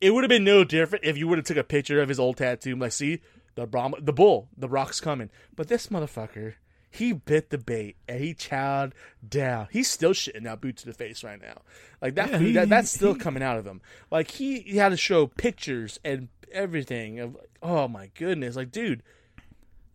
it 0.00 0.10
would 0.10 0.24
have 0.24 0.28
been 0.28 0.44
no 0.44 0.62
different 0.64 1.04
if 1.06 1.16
you 1.16 1.26
would 1.28 1.38
have 1.38 1.46
took 1.46 1.56
a 1.56 1.64
picture 1.64 2.02
of 2.02 2.08
his 2.10 2.20
old 2.20 2.36
tattoo. 2.36 2.76
Like, 2.76 2.92
see 2.92 3.20
the 3.54 3.66
Brahma, 3.66 3.96
the 4.02 4.12
bull, 4.12 4.48
the 4.56 4.68
rock's 4.68 5.00
coming. 5.00 5.30
But 5.54 5.68
this 5.68 5.86
motherfucker, 5.86 6.54
he 6.90 7.14
bit 7.14 7.48
the 7.48 7.56
bait 7.56 7.96
and 8.06 8.20
he 8.20 8.34
chowed 8.34 8.92
down. 9.26 9.68
He's 9.70 9.90
still 9.90 10.12
shitting 10.12 10.46
out 10.46 10.60
boot 10.60 10.76
to 10.78 10.86
the 10.86 10.92
face 10.92 11.24
right 11.24 11.40
now. 11.40 11.62
Like 12.02 12.14
that, 12.16 12.30
Yeah, 12.30 12.38
food, 12.38 12.46
he- 12.48 12.52
that 12.52 12.68
that's 12.68 12.90
still 12.90 13.14
he- 13.14 13.20
coming 13.20 13.42
out 13.42 13.56
of 13.56 13.64
him. 13.66 13.80
Like 14.10 14.32
he, 14.32 14.60
he 14.60 14.76
had 14.76 14.90
to 14.90 14.96
show 14.98 15.26
pictures 15.28 15.98
and 16.04 16.28
everything 16.52 17.20
of. 17.20 17.36
Oh 17.62 17.88
my 17.88 18.10
goodness! 18.14 18.54
Like, 18.56 18.70
dude, 18.70 19.02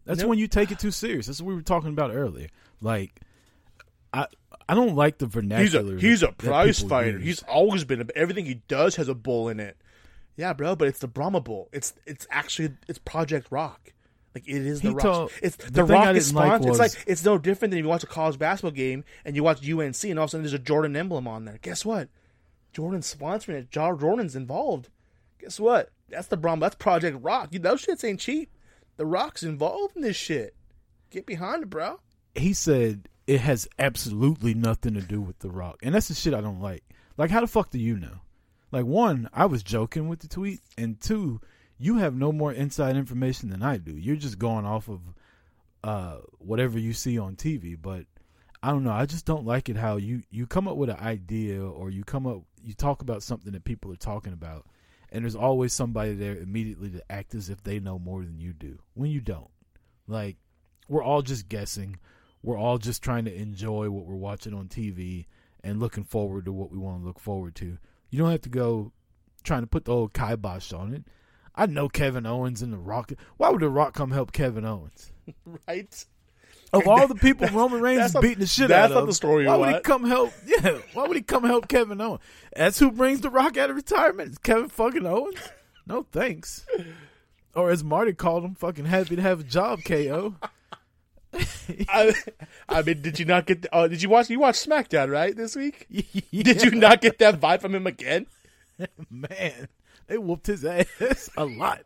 That's 0.05 0.19
Nope. 0.21 0.29
when 0.29 0.39
you 0.39 0.47
take 0.47 0.71
it 0.71 0.79
too 0.79 0.91
serious. 0.91 1.27
That's 1.27 1.41
what 1.41 1.49
we 1.49 1.55
were 1.55 1.61
talking 1.61 1.89
about 1.89 2.11
earlier. 2.13 2.47
Like, 2.81 3.21
I 4.13 4.27
I 4.67 4.73
don't 4.73 4.95
like 4.95 5.17
the 5.19 5.25
he's 5.27 5.33
vernacular. 5.33 5.95
a 5.97 5.99
he's 6.01 6.23
a 6.23 6.31
prize 6.31 6.81
fighter. 6.81 7.17
use. 7.19 7.23
He's 7.23 7.43
always 7.43 7.83
been. 7.83 8.01
A, 8.01 8.05
everything 8.15 8.45
he 8.45 8.61
does 8.67 8.95
has 8.95 9.07
a 9.07 9.13
bull 9.15 9.47
in 9.49 9.59
it. 9.59 9.77
Yeah, 10.37 10.53
bro, 10.53 10.75
but 10.75 10.87
it's 10.87 10.99
the 10.99 11.07
Brahma 11.07 11.41
bull. 11.41 11.69
It's 11.71 11.93
it's 12.05 12.25
actually 12.31 12.73
it's 12.87 12.97
Project 12.99 13.47
Rock. 13.51 13.93
Like 14.33 14.47
it 14.47 14.65
is 14.65 14.81
the 14.81 14.89
He 14.89 14.93
Rock. 14.95 15.31
it's 15.41 15.57
the 15.57 15.71
the, 15.71 15.83
Rock 15.83 16.15
is 16.15 16.27
didn't 16.27 16.35
like 16.37 16.47
sponsored. 16.47 16.69
was- 16.69 16.79
it's 16.79 16.95
like 16.95 17.03
it's 17.07 17.25
no 17.25 17.37
different 17.37 17.71
than 17.71 17.79
if 17.79 17.83
you 17.83 17.89
watch 17.89 18.03
a 18.03 18.07
college 18.07 18.39
basketball 18.39 18.71
game 18.71 19.03
and 19.25 19.35
you 19.35 19.43
watch 19.43 19.57
UNC 19.67 20.03
and 20.05 20.17
all 20.17 20.23
of 20.23 20.29
a 20.29 20.31
sudden 20.31 20.43
there's 20.43 20.53
a 20.53 20.59
Jordan 20.59 20.95
emblem 20.95 21.27
on 21.27 21.45
there. 21.45 21.59
Guess 21.61 21.85
what? 21.85 22.07
Jordan's 22.73 23.13
sponsoring 23.13 23.55
it. 23.55 23.69
Jordan's 23.71 24.35
involved. 24.35 24.87
Guess 25.39 25.59
what? 25.59 25.89
That's 26.09 26.27
the 26.27 26.37
Brahma. 26.37 26.61
That's 26.61 26.75
Project 26.75 27.17
Rock. 27.21 27.49
You, 27.51 27.59
those 27.59 27.85
shits 27.85 28.03
ain't 28.05 28.19
cheap. 28.21 28.49
The 29.01 29.07
Rock's 29.07 29.41
involved 29.41 29.95
in 29.95 30.03
this 30.03 30.15
shit. 30.15 30.53
Get 31.09 31.25
behind 31.25 31.63
it, 31.63 31.71
bro. 31.71 31.99
he 32.35 32.53
said 32.53 33.09
it 33.25 33.39
has 33.41 33.67
absolutely 33.79 34.53
nothing 34.53 34.93
to 34.93 35.01
do 35.01 35.19
with 35.19 35.39
the 35.39 35.49
rock. 35.49 35.79
And 35.81 35.95
that's 35.95 36.09
the 36.09 36.13
shit 36.13 36.35
i 36.35 36.39
don't 36.39 36.61
like. 36.61 36.83
Like 37.17 37.31
how 37.31 37.41
the 37.41 37.47
fuck 37.47 37.71
do 37.71 37.79
you 37.79 37.97
know? 37.97 38.19
Like 38.71 38.85
one 38.85 39.27
i 39.33 39.47
was 39.47 39.63
joking 39.63 40.07
with 40.07 40.19
the 40.19 40.27
tweet 40.27 40.59
and 40.77 41.01
two 41.01 41.41
you 41.79 41.97
have 41.97 42.13
no 42.13 42.31
more 42.31 42.53
inside 42.53 42.95
information 42.95 43.49
than 43.49 43.63
i 43.63 43.77
do. 43.77 43.91
You're 43.91 44.17
just 44.17 44.37
going 44.37 44.67
off 44.67 44.87
of 44.87 44.99
uh 45.83 46.17
whatever 46.37 46.77
you 46.77 46.93
see 46.93 47.17
on 47.17 47.35
tv 47.35 47.75
but 47.81 48.05
i 48.61 48.69
don't 48.69 48.83
know. 48.83 48.91
I 48.91 49.07
just 49.07 49.25
don't 49.25 49.47
like 49.47 49.67
it 49.67 49.77
how 49.77 49.97
you 49.97 50.21
you 50.29 50.45
come 50.45 50.67
up 50.67 50.77
with 50.77 50.91
an 50.91 50.99
idea 50.99 51.59
or 51.65 51.89
you 51.89 52.03
come 52.03 52.27
up 52.27 52.43
you 52.63 52.75
talk 52.75 53.01
about 53.01 53.23
something 53.23 53.51
that 53.53 53.63
people 53.63 53.91
are 53.91 53.95
talking 53.95 54.33
about 54.33 54.67
and 55.11 55.23
there's 55.23 55.35
always 55.35 55.73
somebody 55.73 56.13
there 56.13 56.37
immediately 56.37 56.89
to 56.89 57.11
act 57.11 57.35
as 57.35 57.49
if 57.49 57.63
they 57.63 57.79
know 57.79 57.99
more 57.99 58.23
than 58.23 58.39
you 58.39 58.53
do 58.53 58.79
when 58.93 59.11
you 59.11 59.21
don't 59.21 59.49
like 60.07 60.37
we're 60.91 61.03
all 61.03 61.21
just 61.21 61.47
guessing. 61.47 61.97
We're 62.43 62.57
all 62.57 62.77
just 62.77 63.01
trying 63.01 63.25
to 63.25 63.33
enjoy 63.33 63.89
what 63.89 64.05
we're 64.05 64.15
watching 64.15 64.53
on 64.53 64.67
TV 64.67 65.25
and 65.63 65.79
looking 65.79 66.03
forward 66.03 66.45
to 66.45 66.51
what 66.51 66.71
we 66.71 66.77
want 66.77 67.01
to 67.01 67.05
look 67.07 67.19
forward 67.19 67.55
to. 67.55 67.77
You 68.09 68.19
don't 68.19 68.31
have 68.31 68.41
to 68.41 68.49
go 68.49 68.91
trying 69.43 69.61
to 69.61 69.67
put 69.67 69.85
the 69.85 69.93
old 69.93 70.13
kibosh 70.13 70.73
on 70.73 70.93
it. 70.93 71.03
I 71.55 71.65
know 71.65 71.87
Kevin 71.87 72.25
Owens 72.25 72.61
and 72.61 72.73
The 72.73 72.77
Rock. 72.77 73.11
Why 73.37 73.49
would 73.49 73.61
The 73.61 73.69
Rock 73.69 73.93
come 73.93 74.11
help 74.11 74.31
Kevin 74.31 74.65
Owens? 74.65 75.11
Right? 75.67 76.05
Of 76.73 76.87
all 76.87 77.07
the 77.07 77.15
people 77.15 77.47
Roman 77.49 77.81
Reigns 77.81 78.05
is 78.05 78.13
not- 78.13 78.23
beating 78.23 78.39
the 78.39 78.45
shit 78.47 78.69
that's 78.69 78.91
out 78.91 78.95
not 78.95 79.01
of, 79.01 79.07
the 79.07 79.13
story 79.13 79.45
Why 79.45 79.57
would 79.57 79.75
he 79.75 79.81
come 79.81 80.05
help? 80.05 80.31
Yeah, 80.45 80.77
why 80.93 81.05
would 81.07 81.17
he 81.17 81.23
come 81.23 81.43
help 81.43 81.67
Kevin 81.67 81.99
Owens? 81.99 82.21
That's 82.55 82.79
who 82.79 82.91
brings 82.91 83.21
The 83.21 83.29
Rock 83.29 83.57
out 83.57 83.69
of 83.69 83.75
retirement. 83.75 84.29
It's 84.29 84.37
Kevin 84.37 84.69
fucking 84.69 85.05
Owens. 85.05 85.37
No 85.85 86.05
thanks. 86.11 86.65
Or 87.53 87.69
as 87.71 87.83
Marty 87.83 88.13
called 88.13 88.45
him, 88.45 88.55
fucking 88.55 88.85
happy 88.85 89.17
to 89.17 89.21
have 89.21 89.41
a 89.41 89.43
job, 89.43 89.83
KO. 89.83 90.35
I, 91.89 92.13
I 92.69 92.81
mean, 92.81 93.01
did 93.01 93.19
you 93.19 93.25
not 93.25 93.45
get? 93.45 93.61
The, 93.63 93.69
oh, 93.73 93.87
did 93.87 94.01
you 94.01 94.09
watch? 94.09 94.29
You 94.29 94.39
watched 94.39 94.67
SmackDown 94.67 95.09
right 95.11 95.35
this 95.35 95.55
week? 95.55 95.87
Yeah. 96.31 96.43
Did 96.43 96.61
you 96.63 96.71
not 96.71 97.01
get 97.01 97.19
that 97.19 97.39
vibe 97.39 97.61
from 97.61 97.75
him 97.75 97.87
again? 97.87 98.27
Man, 99.09 99.67
they 100.07 100.17
whooped 100.17 100.47
his 100.47 100.63
ass 100.65 101.29
a 101.37 101.45
lot. 101.45 101.81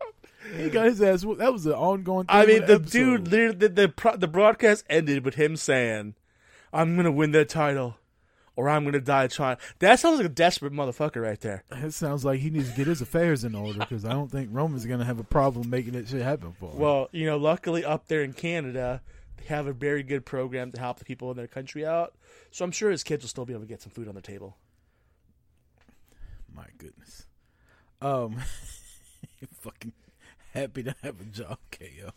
He 0.54 0.70
got 0.70 0.86
his 0.86 1.02
ass. 1.02 1.22
That 1.22 1.52
was 1.52 1.66
an 1.66 1.72
ongoing 1.72 2.26
thing. 2.26 2.36
I 2.36 2.46
mean, 2.46 2.66
the 2.66 2.78
dude, 2.78 3.26
the 3.26 3.52
the, 3.52 4.16
the 4.16 4.28
broadcast 4.28 4.84
ended 4.88 5.24
with 5.24 5.34
him 5.34 5.56
saying, 5.56 6.14
"I'm 6.72 6.96
gonna 6.96 7.12
win 7.12 7.32
that 7.32 7.48
title, 7.48 7.96
or 8.54 8.68
I'm 8.68 8.84
gonna 8.84 9.00
die 9.00 9.26
trying." 9.28 9.56
That 9.80 9.98
sounds 9.98 10.18
like 10.18 10.26
a 10.26 10.30
desperate 10.30 10.72
motherfucker 10.72 11.22
right 11.22 11.40
there. 11.40 11.64
It 11.72 11.92
sounds 11.92 12.24
like 12.24 12.40
he 12.40 12.50
needs 12.50 12.70
to 12.70 12.76
get 12.76 12.86
his 12.86 13.00
affairs 13.00 13.44
in 13.44 13.54
order 13.54 13.78
because 13.80 14.04
I 14.04 14.10
don't 14.12 14.30
think 14.30 14.50
Roman's 14.52 14.86
going 14.86 15.00
to 15.00 15.04
have 15.04 15.18
a 15.18 15.24
problem 15.24 15.70
making 15.70 15.92
that 15.92 16.08
shit 16.08 16.22
happen 16.22 16.52
for 16.58 16.70
him. 16.70 16.78
Well, 16.78 17.08
you 17.12 17.26
know, 17.26 17.36
luckily 17.36 17.84
up 17.84 18.08
there 18.08 18.22
in 18.22 18.32
Canada, 18.32 19.02
they 19.36 19.44
have 19.46 19.66
a 19.66 19.72
very 19.72 20.02
good 20.02 20.24
program 20.24 20.72
to 20.72 20.80
help 20.80 20.98
the 20.98 21.04
people 21.04 21.30
in 21.30 21.36
their 21.36 21.46
country 21.46 21.84
out. 21.86 22.14
So 22.50 22.64
I'm 22.64 22.72
sure 22.72 22.90
his 22.90 23.04
kids 23.04 23.22
will 23.22 23.28
still 23.28 23.44
be 23.44 23.52
able 23.52 23.62
to 23.62 23.68
get 23.68 23.82
some 23.82 23.92
food 23.92 24.08
on 24.08 24.14
the 24.14 24.22
table. 24.22 24.56
my 26.54 26.66
goodness. 26.78 27.26
Um, 28.00 28.36
fucking 29.60 29.92
happy 30.56 30.82
to 30.82 30.94
have 31.02 31.20
a 31.20 31.24
job, 31.24 31.58
KO. 31.70 32.10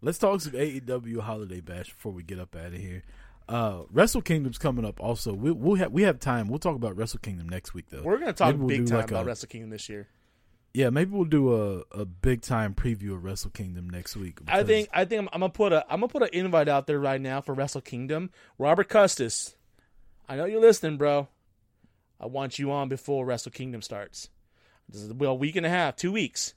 Let's 0.00 0.18
talk 0.18 0.40
some 0.40 0.52
AEW 0.52 1.20
Holiday 1.20 1.60
Bash 1.60 1.90
before 1.90 2.12
we 2.12 2.22
get 2.22 2.38
up 2.38 2.54
out 2.56 2.66
of 2.66 2.74
here. 2.74 3.02
Uh, 3.48 3.82
Wrestle 3.90 4.22
Kingdom's 4.22 4.58
coming 4.58 4.84
up. 4.84 5.00
Also, 5.00 5.34
we, 5.34 5.50
we'll 5.50 5.76
have 5.76 5.92
we 5.92 6.02
have 6.02 6.18
time. 6.18 6.48
We'll 6.48 6.58
talk 6.58 6.76
about 6.76 6.96
Wrestle 6.96 7.20
Kingdom 7.20 7.48
next 7.48 7.74
week, 7.74 7.86
though. 7.90 8.02
We're 8.02 8.18
gonna 8.18 8.32
talk 8.32 8.56
we'll 8.56 8.68
big 8.68 8.86
time 8.86 8.98
like 8.98 9.10
about 9.10 9.24
a- 9.24 9.26
Wrestle 9.26 9.48
Kingdom 9.48 9.70
this 9.70 9.88
year. 9.88 10.08
Yeah, 10.72 10.90
maybe 10.90 11.12
we'll 11.12 11.24
do 11.24 11.54
a, 11.54 12.00
a 12.00 12.04
big 12.04 12.42
time 12.42 12.74
preview 12.74 13.14
of 13.14 13.22
Wrestle 13.22 13.50
Kingdom 13.50 13.88
next 13.88 14.16
week. 14.16 14.40
I 14.48 14.64
think 14.64 14.88
I 14.92 15.04
think 15.04 15.20
I'm, 15.20 15.28
I'm 15.32 15.40
gonna 15.40 15.52
put 15.52 15.72
a 15.72 15.84
I'm 15.84 16.00
gonna 16.00 16.08
put 16.08 16.22
an 16.22 16.30
invite 16.32 16.68
out 16.68 16.86
there 16.86 16.98
right 16.98 17.20
now 17.20 17.40
for 17.40 17.54
Wrestle 17.54 17.80
Kingdom. 17.80 18.30
Robert 18.58 18.88
Custis, 18.88 19.54
I 20.28 20.36
know 20.36 20.46
you're 20.46 20.60
listening, 20.60 20.96
bro. 20.96 21.28
I 22.18 22.26
want 22.26 22.58
you 22.58 22.72
on 22.72 22.88
before 22.88 23.24
Wrestle 23.24 23.52
Kingdom 23.52 23.82
starts. 23.82 24.30
This 24.88 25.02
is 25.02 25.12
well, 25.12 25.32
a 25.32 25.34
week 25.34 25.56
and 25.56 25.66
a 25.66 25.70
half, 25.70 25.96
two 25.96 26.12
weeks. 26.12 26.54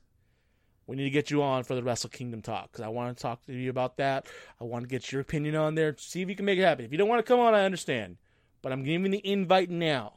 We 0.88 0.96
need 0.96 1.04
to 1.04 1.10
get 1.10 1.30
you 1.30 1.44
on 1.44 1.64
for 1.64 1.76
the 1.76 1.84
Wrestle 1.84 2.10
Kingdom 2.10 2.42
talk 2.42 2.72
because 2.72 2.84
I 2.84 2.88
want 2.88 3.16
to 3.16 3.22
talk 3.22 3.46
to 3.46 3.54
you 3.54 3.70
about 3.70 3.98
that. 3.98 4.26
I 4.60 4.64
want 4.64 4.84
to 4.84 4.88
get 4.88 5.12
your 5.12 5.20
opinion 5.20 5.56
on 5.56 5.76
there. 5.76 5.94
See 5.98 6.22
if 6.22 6.30
you 6.30 6.36
can 6.36 6.46
make 6.46 6.58
it 6.58 6.64
happen. 6.64 6.86
If 6.86 6.94
you 6.94 6.98
don't 6.98 7.10
want 7.10 7.20
to 7.20 7.30
come 7.30 7.42
on, 7.42 7.54
I 7.54 7.66
understand, 7.66 8.16
but 8.62 8.72
I'm 8.72 8.84
giving 8.84 9.12
the 9.12 9.26
invite 9.30 9.70
now. 9.70 10.14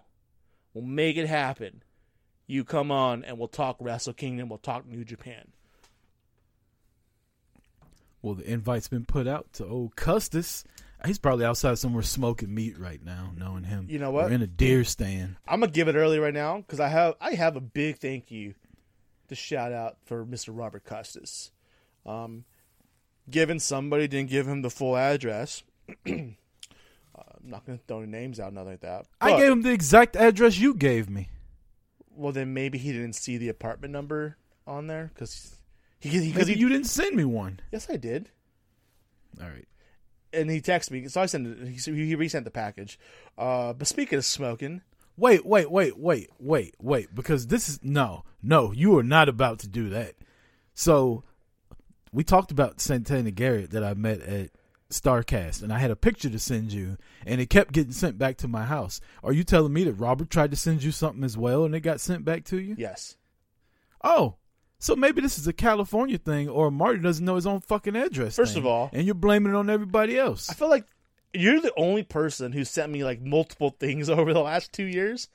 We'll 0.72 0.84
make 0.84 1.16
it 1.16 1.26
happen. 1.26 1.82
You 2.46 2.64
come 2.64 2.92
on 2.92 3.24
and 3.24 3.36
we'll 3.36 3.48
talk 3.48 3.76
Wrestle 3.80 4.12
Kingdom. 4.12 4.48
We'll 4.48 4.58
talk 4.58 4.86
New 4.86 5.04
Japan. 5.04 5.48
Well, 8.22 8.34
the 8.34 8.48
invite's 8.48 8.88
been 8.88 9.06
put 9.06 9.26
out 9.26 9.52
to 9.54 9.66
old 9.66 9.96
Custis. 9.96 10.62
He's 11.04 11.18
probably 11.18 11.46
outside 11.46 11.78
somewhere 11.78 12.02
smoking 12.02 12.54
meat 12.54 12.78
right 12.78 13.02
now, 13.02 13.32
knowing 13.36 13.64
him. 13.64 13.86
You 13.88 13.98
know 13.98 14.10
what? 14.10 14.26
We're 14.26 14.34
in 14.34 14.42
a 14.42 14.46
deer 14.46 14.84
stand. 14.84 15.36
I'm 15.48 15.60
gonna 15.60 15.72
give 15.72 15.88
it 15.88 15.96
early 15.96 16.18
right 16.18 16.34
now 16.34 16.58
because 16.58 16.78
I 16.78 16.88
have 16.88 17.14
I 17.20 17.32
have 17.32 17.56
a 17.56 17.60
big 17.60 17.98
thank 17.98 18.30
you 18.30 18.54
to 19.30 19.34
shout 19.34 19.72
out 19.72 19.96
for 20.04 20.24
Mr. 20.24 20.50
Robert 20.52 20.84
Custis. 20.84 21.50
Um, 22.04 22.44
given 23.30 23.58
somebody 23.58 24.06
didn't 24.08 24.30
give 24.30 24.46
him 24.46 24.62
the 24.62 24.70
full 24.70 24.96
address. 24.96 25.62
uh, 26.06 26.10
I'm 26.10 26.34
not 27.42 27.64
going 27.66 27.78
to 27.78 27.84
throw 27.86 27.98
any 27.98 28.10
names 28.10 28.38
out, 28.38 28.52
nothing 28.52 28.70
like 28.70 28.80
that. 28.80 29.06
I 29.20 29.36
gave 29.36 29.50
him 29.52 29.62
the 29.62 29.72
exact 29.72 30.16
address 30.16 30.58
you 30.58 30.74
gave 30.74 31.08
me. 31.08 31.28
Well, 32.14 32.32
then 32.32 32.52
maybe 32.52 32.78
he 32.78 32.92
didn't 32.92 33.14
see 33.14 33.38
the 33.38 33.48
apartment 33.48 33.92
number 33.92 34.36
on 34.66 34.86
there 34.86 35.10
because 35.14 35.56
he 35.98 36.28
because 36.32 36.50
you 36.50 36.68
didn't 36.68 36.86
send 36.86 37.16
me 37.16 37.24
one. 37.24 37.60
yes 37.72 37.88
I 37.90 37.96
did, 37.96 38.30
All 39.40 39.48
right. 39.48 39.66
and 40.32 40.50
he 40.50 40.60
texted 40.60 40.90
me, 40.90 41.08
so 41.08 41.20
I 41.22 41.26
sent 41.26 41.46
it. 41.46 41.68
He, 41.68 42.06
he 42.06 42.14
resent 42.14 42.44
the 42.44 42.50
package. 42.50 42.98
Uh, 43.38 43.72
but 43.72 43.86
speaking 43.86 44.18
of 44.18 44.24
smoking, 44.24 44.82
Wait, 45.20 45.44
wait, 45.44 45.70
wait, 45.70 45.98
wait, 45.98 46.30
wait, 46.38 46.74
wait. 46.80 47.14
Because 47.14 47.46
this 47.48 47.68
is 47.68 47.78
no, 47.82 48.24
no. 48.42 48.72
You 48.72 48.96
are 48.98 49.02
not 49.02 49.28
about 49.28 49.58
to 49.60 49.68
do 49.68 49.90
that. 49.90 50.14
So, 50.72 51.24
we 52.12 52.24
talked 52.24 52.50
about 52.50 52.80
Santana 52.80 53.30
Garrett 53.30 53.70
that 53.72 53.84
I 53.84 53.92
met 53.94 54.20
at 54.22 54.50
Starcast, 54.90 55.62
and 55.62 55.72
I 55.72 55.78
had 55.78 55.90
a 55.90 55.96
picture 55.96 56.30
to 56.30 56.38
send 56.38 56.72
you, 56.72 56.96
and 57.26 57.38
it 57.40 57.50
kept 57.50 57.72
getting 57.72 57.92
sent 57.92 58.16
back 58.18 58.38
to 58.38 58.48
my 58.48 58.64
house. 58.64 59.00
Are 59.22 59.32
you 59.32 59.44
telling 59.44 59.72
me 59.74 59.84
that 59.84 59.92
Robert 59.92 60.30
tried 60.30 60.50
to 60.52 60.56
send 60.56 60.82
you 60.82 60.90
something 60.90 61.22
as 61.22 61.36
well, 61.36 61.64
and 61.64 61.74
it 61.74 61.80
got 61.80 62.00
sent 62.00 62.24
back 62.24 62.44
to 62.46 62.58
you? 62.58 62.74
yes, 62.78 63.16
Oh, 64.02 64.36
so 64.78 64.96
maybe 64.96 65.20
this 65.20 65.38
is 65.38 65.46
a 65.46 65.52
California 65.52 66.16
thing, 66.16 66.48
or 66.48 66.70
Marty 66.70 66.98
doesn't 67.00 67.24
know 67.26 67.34
his 67.34 67.46
own 67.46 67.60
fucking 67.60 67.94
address. 67.94 68.36
First 68.36 68.54
thing, 68.54 68.62
of 68.62 68.66
all- 68.66 68.88
and 68.94 69.04
you're 69.04 69.14
blaming 69.14 69.52
it 69.52 69.56
on 69.56 69.68
everybody 69.68 70.18
else. 70.18 70.48
I 70.48 70.54
feel 70.54 70.70
like 70.70 70.86
you're 71.32 71.60
the 71.60 71.74
only 71.76 72.02
person 72.02 72.52
who 72.52 72.64
sent 72.64 72.90
me 72.90 73.04
like 73.04 73.20
multiple 73.20 73.70
things 73.70 74.08
over 74.10 74.32
the 74.32 74.40
last 74.42 74.72
two 74.72 74.84
years, 74.84 75.28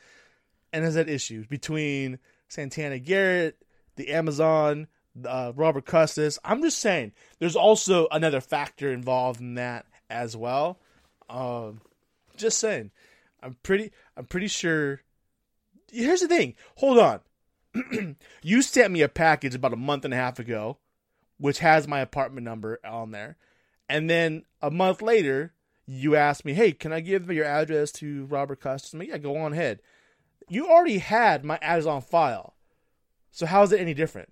and 0.74 0.84
has 0.84 0.96
had 0.96 1.10
issues 1.10 1.46
between 1.48 2.20
Santana 2.48 3.00
Garrett, 3.00 3.58
the 3.96 4.10
Amazon, 4.10 4.88
uh, 5.26 5.54
Robert 5.56 5.86
Custis. 5.86 6.38
I'm 6.44 6.62
just 6.62 6.80
saying, 6.80 7.14
there's 7.40 7.56
also 7.56 8.08
another 8.12 8.42
factor 8.42 8.92
involved 8.92 9.40
in 9.40 9.56
that 9.56 9.86
as 10.10 10.36
well. 10.36 10.80
Um, 11.30 11.82
just 12.36 12.60
saying, 12.60 12.92
I'm 13.42 13.56
pretty, 13.64 13.92
I'm 14.18 14.26
pretty 14.26 14.48
sure. 14.48 15.02
Here's 15.92 16.22
the 16.22 16.28
thing. 16.28 16.56
Hold 16.78 17.00
on. 17.00 18.16
you 18.42 18.62
sent 18.62 18.92
me 18.92 19.02
a 19.02 19.10
package 19.10 19.56
about 19.56 19.74
a 19.74 19.78
month 19.78 20.04
and 20.04 20.14
a 20.14 20.18
half 20.18 20.40
ago, 20.40 20.78
which 21.38 21.60
has 21.60 21.88
my 21.88 22.00
apartment 22.00 22.44
number 22.44 22.80
on 22.86 23.12
there, 23.12 23.38
and 23.88 24.10
then 24.10 24.44
a 24.62 24.72
month 24.72 25.02
later, 25.02 25.54
you 25.86 26.16
ask 26.16 26.46
me, 26.46 26.54
"Hey, 26.54 26.72
can 26.72 26.92
I 26.94 27.00
give 27.00 27.30
your 27.32 27.46
address 27.46 27.92
to 27.94 28.26
Robert 28.26 28.60
Custis?" 28.62 28.94
I'm 28.94 29.00
like, 29.00 29.10
yeah, 29.10 29.18
go 29.18 29.38
on 29.38 29.54
ahead. 29.54 29.82
You 30.50 30.68
already 30.68 31.00
had 31.00 31.44
my 31.44 31.58
address 31.62 31.86
on 31.86 32.02
file, 32.02 32.56
so 33.32 33.46
how 33.46 33.64
is 33.64 33.72
it 33.72 33.80
any 33.80 33.94
different? 33.94 34.30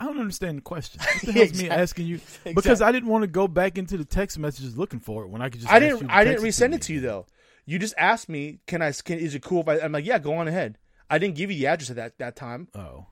I 0.00 0.06
don't 0.06 0.18
understand 0.18 0.58
the 0.58 0.62
question. 0.62 1.00
What 1.00 1.22
the 1.22 1.32
hell's 1.32 1.62
me 1.62 1.70
asking 1.70 2.06
you? 2.06 2.20
Because 2.44 2.66
Exactly. 2.66 2.86
I 2.86 2.92
didn't 2.92 3.08
want 3.08 3.22
to 3.22 3.28
go 3.28 3.48
back 3.48 3.78
into 3.78 3.96
the 3.96 4.04
text 4.04 4.38
messages 4.38 4.76
looking 4.76 5.00
for 5.00 5.22
it 5.22 5.28
when 5.28 5.40
I 5.40 5.48
could 5.48 5.60
just. 5.60 5.72
I 5.72 5.78
didn't. 5.78 6.10
I 6.10 6.24
didn't 6.24 6.42
resend 6.42 6.70
me. 6.70 6.76
it 6.76 6.82
to 6.82 6.94
you 6.94 7.00
though. 7.00 7.26
You 7.64 7.78
just 7.78 7.94
asked 7.96 8.28
me, 8.28 8.60
"Can 8.66 8.82
I? 8.82 8.92
Can, 8.92 9.18
is 9.18 9.34
it 9.34 9.42
cool 9.42 9.60
if 9.60 9.68
I?" 9.68 9.80
I'm 9.80 9.92
like, 9.92 10.04
"Yeah, 10.04 10.18
go 10.18 10.34
on 10.34 10.48
ahead." 10.48 10.78
I 11.08 11.18
didn't 11.18 11.36
give 11.36 11.50
you 11.50 11.58
the 11.58 11.66
address 11.66 11.90
at 11.90 11.96
that 11.96 12.18
that 12.18 12.36
time. 12.36 12.68
Oh. 12.74 13.06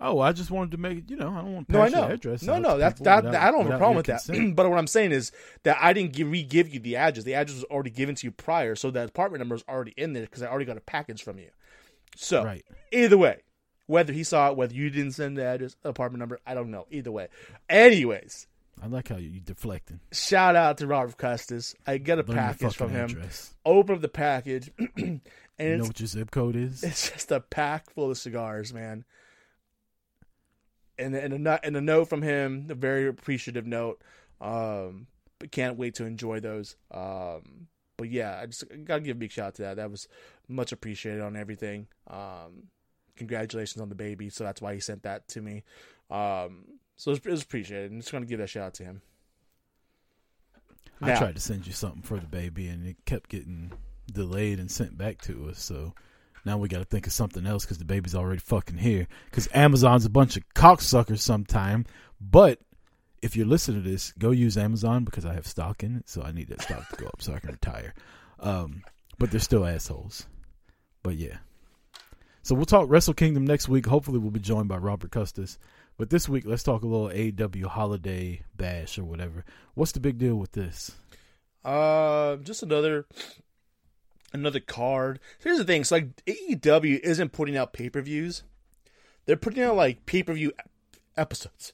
Oh, 0.00 0.20
I 0.20 0.30
just 0.32 0.50
wanted 0.52 0.70
to 0.72 0.76
make 0.76 0.98
it. 0.98 1.10
You 1.10 1.16
know, 1.16 1.28
I 1.30 1.40
don't 1.40 1.54
want 1.54 1.68
to 1.68 1.72
No, 1.74 1.80
I 1.80 1.84
pass 1.86 1.92
know. 1.92 2.02
your 2.06 2.12
address. 2.14 2.42
no, 2.44 2.58
no, 2.58 2.78
that's 2.78 3.00
that, 3.00 3.24
without- 3.24 3.42
I 3.42 3.50
don't 3.50 3.64
have 3.66 3.74
a 3.74 3.78
problem 3.78 3.96
with 3.96 4.06
that. 4.06 4.52
but 4.54 4.70
what 4.70 4.78
I'm 4.78 4.86
saying 4.86 5.10
is 5.12 5.32
that 5.64 5.76
I 5.80 5.92
didn't 5.92 6.12
give, 6.12 6.30
re-give 6.30 6.72
you 6.72 6.78
the 6.78 6.96
address. 6.96 7.24
The 7.24 7.34
address 7.34 7.56
was 7.56 7.64
already 7.64 7.90
given 7.90 8.14
to 8.14 8.26
you 8.26 8.30
prior, 8.30 8.76
so 8.76 8.90
that 8.92 9.08
apartment 9.08 9.40
number 9.40 9.56
is 9.56 9.64
already 9.68 9.94
in 9.96 10.12
there 10.12 10.22
because 10.22 10.42
I 10.42 10.46
already 10.46 10.66
got 10.66 10.76
a 10.76 10.80
package 10.82 11.22
from 11.24 11.38
you. 11.38 11.50
So 12.16 12.44
Right. 12.44 12.64
either 12.92 13.18
way, 13.18 13.40
whether 13.86 14.12
he 14.12 14.22
saw 14.22 14.50
it, 14.50 14.56
whether 14.56 14.74
you 14.74 14.88
didn't 14.90 15.12
send 15.12 15.36
the 15.36 15.44
address, 15.44 15.76
apartment 15.84 16.20
number, 16.20 16.38
I 16.46 16.54
don't 16.54 16.70
know. 16.70 16.86
Either 16.90 17.10
way, 17.10 17.28
anyways, 17.68 18.46
I 18.82 18.86
like 18.86 19.08
how 19.08 19.16
you 19.16 19.40
deflecting. 19.40 20.00
shout 20.12 20.54
out 20.56 20.78
to 20.78 20.86
Robert 20.86 21.16
Custis. 21.16 21.74
I 21.86 21.98
get 21.98 22.18
a 22.18 22.22
Learn 22.22 22.36
package 22.36 22.76
from 22.76 22.90
him. 22.90 23.06
address. 23.06 23.54
Open 23.64 23.96
up 23.96 24.00
the 24.00 24.08
package, 24.08 24.70
and 24.96 25.20
You 25.58 25.76
know 25.78 25.84
what 25.84 25.98
your 25.98 26.06
zip 26.06 26.30
code 26.30 26.54
is? 26.56 26.82
it's 26.84 27.10
just 27.10 27.32
a 27.32 27.40
pack 27.40 27.90
full 27.90 28.10
of 28.12 28.18
cigars, 28.18 28.72
man. 28.72 29.04
And 30.98 31.14
and 31.14 31.46
a 31.46 31.60
and 31.64 31.76
a 31.76 31.80
note 31.80 32.06
from 32.06 32.22
him, 32.22 32.66
a 32.70 32.74
very 32.74 33.06
appreciative 33.06 33.66
note. 33.66 34.02
Um, 34.40 35.06
but 35.38 35.52
can't 35.52 35.76
wait 35.76 35.94
to 35.96 36.04
enjoy 36.04 36.40
those. 36.40 36.76
Um, 36.90 37.68
but 37.96 38.10
yeah, 38.10 38.38
I 38.40 38.46
just 38.46 38.64
gotta 38.84 39.00
give 39.00 39.16
a 39.16 39.20
big 39.20 39.30
shout 39.30 39.46
out 39.46 39.54
to 39.56 39.62
that. 39.62 39.76
That 39.76 39.90
was 39.90 40.08
much 40.48 40.72
appreciated 40.72 41.20
on 41.20 41.36
everything. 41.36 41.86
Um, 42.08 42.68
congratulations 43.16 43.80
on 43.80 43.88
the 43.88 43.94
baby. 43.94 44.30
So 44.30 44.44
that's 44.44 44.60
why 44.60 44.74
he 44.74 44.80
sent 44.80 45.02
that 45.02 45.28
to 45.28 45.42
me. 45.42 45.64
Um, 46.10 46.64
so 46.96 47.10
it 47.10 47.12
was, 47.12 47.18
it 47.26 47.30
was 47.30 47.42
appreciated. 47.42 47.92
I'm 47.92 48.00
just 48.00 48.12
gonna 48.12 48.26
give 48.26 48.40
that 48.40 48.48
shout 48.48 48.66
out 48.66 48.74
to 48.74 48.84
him. 48.84 49.02
I 51.00 51.14
tried 51.14 51.36
to 51.36 51.40
send 51.40 51.66
you 51.66 51.72
something 51.72 52.02
for 52.02 52.18
the 52.18 52.26
baby, 52.26 52.66
and 52.66 52.84
it 52.84 52.96
kept 53.04 53.30
getting 53.30 53.72
delayed 54.12 54.58
and 54.58 54.70
sent 54.70 54.98
back 54.98 55.20
to 55.22 55.48
us. 55.48 55.60
So 55.60 55.94
now 56.44 56.58
we 56.58 56.68
got 56.68 56.78
to 56.78 56.84
think 56.84 57.06
of 57.06 57.12
something 57.12 57.46
else 57.46 57.64
because 57.64 57.78
the 57.78 57.84
baby's 57.84 58.14
already 58.14 58.40
fucking 58.40 58.78
here. 58.78 59.06
Because 59.26 59.48
Amazon's 59.54 60.04
a 60.04 60.10
bunch 60.10 60.36
of 60.36 60.42
cocksuckers 60.54 61.20
sometime. 61.20 61.86
But 62.20 62.60
if 63.22 63.36
you're 63.36 63.46
listening 63.46 63.82
to 63.82 63.88
this, 63.88 64.12
go 64.18 64.30
use 64.30 64.56
Amazon 64.56 65.04
because 65.04 65.24
I 65.24 65.34
have 65.34 65.46
stock 65.46 65.82
in 65.82 65.96
it, 65.96 66.08
so 66.08 66.22
I 66.22 66.32
need 66.32 66.48
that 66.48 66.62
stock 66.62 66.88
to 66.88 66.96
go 66.96 67.06
up 67.06 67.20
so 67.20 67.34
I 67.34 67.40
can 67.40 67.50
retire. 67.50 67.94
Um, 68.40 68.82
but 69.18 69.30
they're 69.30 69.40
still 69.40 69.66
assholes. 69.66 70.26
But 71.02 71.16
yeah. 71.16 71.38
So 72.42 72.54
we'll 72.54 72.64
talk 72.64 72.88
Wrestle 72.88 73.14
Kingdom 73.14 73.44
next 73.44 73.68
week. 73.68 73.86
Hopefully, 73.86 74.18
we'll 74.18 74.30
be 74.30 74.40
joined 74.40 74.68
by 74.68 74.76
Robert 74.76 75.10
Custis. 75.10 75.58
But 75.98 76.10
this 76.10 76.28
week, 76.28 76.44
let's 76.46 76.62
talk 76.62 76.82
a 76.82 76.86
little 76.86 77.08
AW 77.08 77.68
holiday 77.68 78.42
bash 78.56 78.98
or 78.98 79.04
whatever. 79.04 79.44
What's 79.74 79.92
the 79.92 80.00
big 80.00 80.18
deal 80.18 80.36
with 80.36 80.52
this? 80.52 80.92
Uh, 81.64 82.36
just 82.36 82.62
another 82.62 83.06
another 84.32 84.60
card. 84.60 85.20
Here's 85.38 85.58
the 85.58 85.64
thing: 85.64 85.82
it's 85.82 85.92
like 85.92 86.24
AEW 86.26 87.00
isn't 87.00 87.32
putting 87.32 87.56
out 87.56 87.72
pay 87.72 87.90
per 87.90 88.00
views; 88.00 88.42
they're 89.26 89.36
putting 89.36 89.62
out 89.62 89.76
like 89.76 90.06
pay 90.06 90.22
per 90.22 90.34
view 90.34 90.52
episodes, 91.16 91.72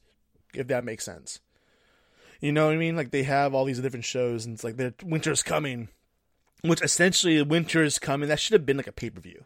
if 0.54 0.66
that 0.68 0.84
makes 0.84 1.04
sense. 1.04 1.40
You 2.40 2.52
know 2.52 2.66
what 2.66 2.74
I 2.74 2.78
mean? 2.78 2.96
Like 2.96 3.10
they 3.10 3.22
have 3.22 3.54
all 3.54 3.64
these 3.64 3.80
different 3.80 4.04
shows, 4.04 4.44
and 4.44 4.54
it's 4.54 4.64
like 4.64 4.76
their 4.76 4.94
winter's 5.02 5.42
coming, 5.42 5.88
which 6.62 6.82
essentially 6.82 7.40
winter 7.42 7.82
is 7.82 7.98
coming. 7.98 8.28
That 8.28 8.40
should 8.40 8.52
have 8.52 8.66
been 8.66 8.76
like 8.76 8.86
a 8.86 8.92
pay 8.92 9.10
per 9.10 9.20
view. 9.20 9.44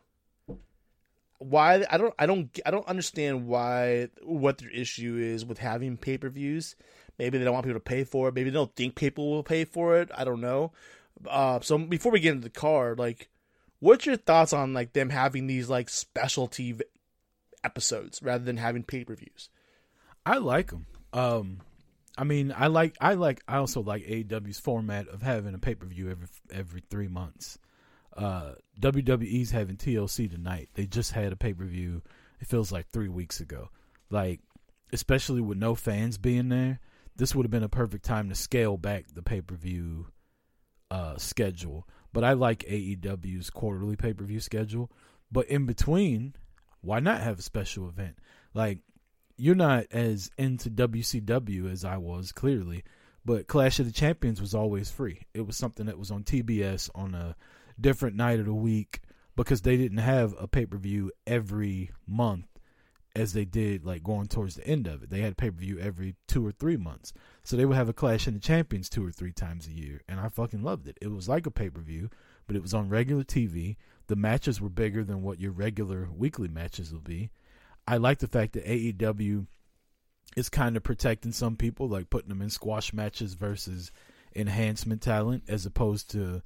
Why 1.39 1.85
I 1.89 1.99
don't 1.99 2.15
I 2.19 2.27
don't 2.27 2.59
I 2.67 2.71
don't 2.71 2.89
understand 2.89 3.47
why 3.47 4.09
what 4.23 4.59
their 4.59 4.71
issue 4.71 5.17
is 5.17 5.45
with 5.45 5.59
having 5.59 5.97
pay 5.97 6.19
per 6.19 6.29
views. 6.29 6.75
Maybe 7.19 7.39
they 7.39 7.45
don't 7.45 7.55
want 7.55 7.67
people 7.67 7.81
to 7.81 7.85
pay 7.85 8.05
for 8.05 8.29
it. 8.29 8.35
Maybe 8.35 8.51
they 8.51 8.55
don't 8.55 8.75
think 8.75 8.95
people 8.95 9.31
will 9.31 9.43
pay 9.43 9.65
for 9.65 10.01
it. 10.01 10.11
I 10.17 10.25
don't 10.25 10.41
know. 10.41 10.73
Uh, 11.27 11.61
so 11.61 11.79
before 11.79 12.13
we 12.13 12.21
get 12.21 12.33
into 12.33 12.45
the 12.45 12.51
card, 12.51 12.99
like, 12.99 13.29
what's 13.81 14.07
your 14.07 14.17
thoughts 14.17 14.53
on 14.53 14.75
like 14.75 14.93
them 14.93 15.11
having 15.11 15.47
these 15.47 15.69
like 15.69 15.89
specialty 15.89 16.73
v- 16.73 16.85
episodes 17.65 18.21
rather 18.23 18.45
than 18.45 18.57
having 18.57 18.83
pay 18.83 19.05
per 19.05 19.15
views? 19.15 19.49
I 20.25 20.39
like 20.39 20.71
them. 20.71 20.87
Um, 21.13 21.61
I 22.17 22.25
mean, 22.25 22.53
I 22.57 22.67
like, 22.67 22.97
I 23.01 23.15
like, 23.15 23.43
I 23.49 23.57
also 23.57 23.81
like 23.81 24.05
AEW's 24.05 24.59
format 24.59 25.09
of 25.09 25.23
having 25.23 25.55
a 25.55 25.59
pay 25.59 25.75
per 25.75 25.87
view 25.87 26.11
every 26.11 26.29
every 26.53 26.83
three 26.91 27.09
months. 27.09 27.59
Uh, 28.17 28.55
WWE's 28.81 29.53
having 29.53 29.77
TLC 29.77 30.31
tonight. 30.31 30.71
They 30.75 30.87
just 30.87 31.13
had 31.13 31.33
a 31.33 31.37
pay 31.37 31.55
per 31.55 31.65
view. 31.65 32.03
It 32.41 32.49
feels 32.49 32.73
like 32.73 32.89
three 32.89 33.09
weeks 33.09 33.41
ago. 33.41 33.71
Like, 34.11 34.41
especially 34.93 35.41
with 35.41 35.59
no 35.59 35.75
fans 35.75 36.19
being 36.19 36.49
there, 36.49 36.81
this 37.17 37.35
would 37.35 37.45
have 37.45 37.51
been 37.51 37.63
a 37.63 37.69
perfect 37.69 38.05
time 38.05 38.29
to 38.29 38.35
scale 38.35 38.77
back 38.77 39.07
the 39.15 39.23
pay 39.23 39.41
per 39.41 39.55
view 39.55 40.07
uh, 40.91 41.17
schedule. 41.17 41.87
But 42.13 42.25
I 42.25 42.33
like 42.33 42.61
AEW's 42.65 43.51
quarterly 43.51 43.97
pay 43.97 44.13
per 44.13 44.25
view 44.25 44.41
schedule. 44.41 44.91
But 45.31 45.47
in 45.47 45.67
between, 45.67 46.35
why 46.81 47.01
not 47.01 47.21
have 47.21 47.39
a 47.39 47.43
special 47.43 47.89
event? 47.89 48.17
Like, 48.55 48.79
you're 49.37 49.55
not 49.55 49.87
as 49.91 50.31
into 50.39 50.71
WCW 50.71 51.71
as 51.71 51.85
I 51.85 51.99
was, 51.99 52.33
clearly. 52.33 52.83
But 53.25 53.47
Clash 53.47 53.79
of 53.79 53.87
the 53.87 53.93
Champions 53.93 54.41
was 54.41 54.55
always 54.55 54.91
free. 54.91 55.21
It 55.35 55.47
was 55.47 55.57
something 55.57 55.87
that 55.87 55.99
was 55.99 56.11
on 56.11 56.25
TBS 56.25 56.91
on 56.95 57.15
a 57.15 57.37
different 57.79 58.17
night 58.17 58.41
of 58.41 58.47
the 58.47 58.55
week 58.55 59.01
because 59.37 59.63
they 59.63 59.77
didn't 59.77 59.99
have 59.99 60.35
a 60.39 60.49
pay 60.49 60.67
per 60.67 60.79
view 60.79 61.13
every 61.27 61.91
month 62.07 62.47
as 63.15 63.33
they 63.33 63.45
did 63.45 63.85
like 63.85 64.03
going 64.03 64.27
towards 64.27 64.55
the 64.55 64.67
end 64.67 64.87
of 64.87 65.03
it. 65.03 65.11
They 65.11 65.21
had 65.21 65.37
pay 65.37 65.51
per 65.51 65.59
view 65.59 65.79
every 65.79 66.15
two 66.27 66.47
or 66.47 66.53
three 66.53 66.77
months. 66.77 67.13
So 67.43 67.57
they 67.57 67.65
would 67.65 67.77
have 67.77 67.89
a 67.89 67.95
Clash 67.95 68.29
in 68.29 68.35
the 68.35 68.41
Champions 68.41 68.89
two 68.89 69.05
or 69.05 69.11
three 69.11 69.33
times 69.33 69.67
a 69.67 69.73
year. 69.73 70.03
And 70.09 70.21
I 70.21 70.29
fucking 70.29 70.63
loved 70.63 70.89
it. 70.89 70.99
It 71.01 71.11
was 71.11 71.29
like 71.29 71.47
a 71.47 71.51
pay 71.51 71.71
per 71.71 71.81
view, 71.81 72.11
but 72.47 72.57
it 72.57 72.63
was 72.63 72.75
on 72.75 72.89
regular 72.89 73.25
TV. 73.25 73.77
The 74.07 74.17
matches 74.17 74.61
were 74.61 74.69
bigger 74.69 75.05
than 75.05 75.23
what 75.23 75.41
your 75.41 75.53
regular 75.53 76.09
weekly 76.15 76.49
matches 76.49 76.93
will 76.93 77.01
be. 77.01 77.31
I 77.87 77.97
like 77.97 78.19
the 78.19 78.29
fact 78.29 78.53
that 78.53 78.67
AEW 78.67 79.47
is 80.37 80.49
kind 80.49 80.77
of 80.77 80.83
protecting 80.83 81.33
some 81.33 81.57
people, 81.57 81.89
like 81.89 82.11
putting 82.11 82.29
them 82.29 82.43
in 82.43 82.51
squash 82.51 82.93
matches 82.93 83.35
versus 83.35 83.91
enhancement 84.37 85.03
talent, 85.03 85.45
as 85.49 85.65
opposed 85.67 86.11
to 86.11 86.43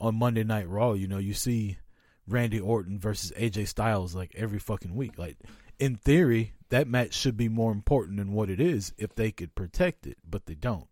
on 0.00 0.14
Monday 0.14 0.44
Night 0.44 0.68
Raw. 0.68 0.92
You 0.92 1.08
know, 1.08 1.18
you 1.18 1.34
see 1.34 1.78
Randy 2.26 2.60
Orton 2.60 2.98
versus 2.98 3.32
AJ 3.36 3.68
Styles 3.68 4.14
like 4.14 4.32
every 4.36 4.58
fucking 4.58 4.94
week. 4.94 5.18
Like 5.18 5.36
in 5.84 5.96
theory, 5.96 6.54
that 6.70 6.88
match 6.88 7.12
should 7.12 7.36
be 7.36 7.48
more 7.48 7.70
important 7.70 8.16
than 8.16 8.32
what 8.32 8.48
it 8.48 8.58
is 8.58 8.94
if 8.96 9.14
they 9.14 9.30
could 9.30 9.54
protect 9.54 10.06
it, 10.06 10.16
but 10.28 10.46
they 10.46 10.54
don't. 10.54 10.88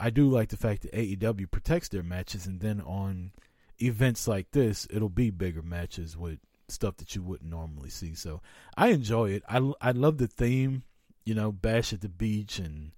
I 0.00 0.08
do 0.08 0.26
like 0.26 0.48
the 0.48 0.56
fact 0.56 0.82
that 0.82 0.92
AEW 0.92 1.50
protects 1.50 1.90
their 1.90 2.02
matches, 2.02 2.46
and 2.46 2.58
then 2.60 2.80
on 2.80 3.32
events 3.78 4.26
like 4.26 4.50
this, 4.52 4.88
it'll 4.90 5.10
be 5.10 5.28
bigger 5.28 5.60
matches 5.62 6.16
with 6.16 6.38
stuff 6.68 6.96
that 6.96 7.14
you 7.14 7.22
wouldn't 7.22 7.50
normally 7.50 7.90
see. 7.90 8.14
So 8.14 8.40
I 8.74 8.88
enjoy 8.88 9.32
it. 9.32 9.42
I 9.46 9.72
I 9.82 9.90
love 9.90 10.16
the 10.16 10.26
theme, 10.26 10.84
you 11.26 11.34
know, 11.34 11.52
Bash 11.52 11.92
at 11.92 12.00
the 12.00 12.08
Beach, 12.08 12.58
and 12.58 12.92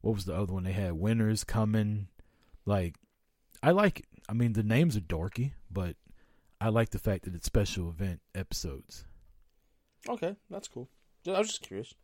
what 0.00 0.16
was 0.16 0.24
the 0.24 0.34
other 0.34 0.52
one 0.52 0.64
they 0.64 0.72
had? 0.72 0.94
Winners 0.94 1.44
coming. 1.44 2.08
Like, 2.66 2.96
I 3.62 3.70
like 3.70 4.00
it. 4.00 4.06
I 4.28 4.32
mean, 4.32 4.54
the 4.54 4.64
names 4.64 4.96
are 4.96 5.00
dorky, 5.00 5.52
but 5.70 5.94
I 6.60 6.68
like 6.68 6.90
the 6.90 6.98
fact 6.98 7.24
that 7.24 7.34
it's 7.36 7.46
special 7.46 7.88
event 7.88 8.20
episodes. 8.34 9.04
Okay, 10.08 10.36
that's 10.50 10.68
cool. 10.68 10.88
I 11.26 11.38
was 11.38 11.48
just 11.48 11.62
curious. 11.62 11.94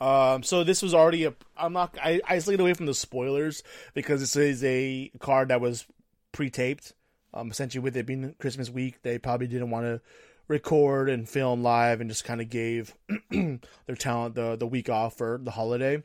Um, 0.00 0.42
so 0.42 0.64
this 0.64 0.82
was 0.82 0.94
already 0.94 1.24
a. 1.24 1.34
I'm 1.56 1.72
not. 1.72 1.96
I, 2.02 2.20
I 2.26 2.38
stayed 2.38 2.60
away 2.60 2.74
from 2.74 2.86
the 2.86 2.94
spoilers 2.94 3.62
because 3.92 4.20
this 4.20 4.36
is 4.36 4.64
a 4.64 5.10
card 5.18 5.48
that 5.48 5.60
was 5.60 5.86
pre-taped. 6.32 6.94
Um, 7.34 7.50
essentially, 7.50 7.82
with 7.82 7.96
it 7.96 8.06
being 8.06 8.34
Christmas 8.38 8.70
week, 8.70 9.02
they 9.02 9.18
probably 9.18 9.46
didn't 9.46 9.70
want 9.70 9.86
to 9.86 10.00
record 10.48 11.10
and 11.10 11.28
film 11.28 11.62
live, 11.62 12.00
and 12.00 12.08
just 12.08 12.24
kind 12.24 12.40
of 12.40 12.48
gave 12.48 12.94
their 13.30 13.96
talent 13.98 14.36
the 14.36 14.56
the 14.56 14.66
week 14.66 14.88
off 14.88 15.18
for 15.18 15.38
the 15.42 15.50
holiday. 15.50 16.02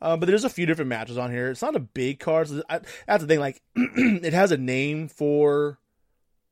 Uh, 0.00 0.16
but 0.16 0.26
there's 0.26 0.44
a 0.44 0.50
few 0.50 0.66
different 0.66 0.88
matches 0.88 1.16
on 1.16 1.30
here. 1.30 1.50
It's 1.50 1.62
not 1.62 1.76
a 1.76 1.80
big 1.80 2.18
card. 2.18 2.48
So 2.48 2.62
I, 2.68 2.80
that's 3.06 3.22
the 3.22 3.26
thing. 3.26 3.40
Like, 3.40 3.62
it 3.76 4.32
has 4.32 4.52
a 4.52 4.58
name 4.58 5.08
for, 5.08 5.78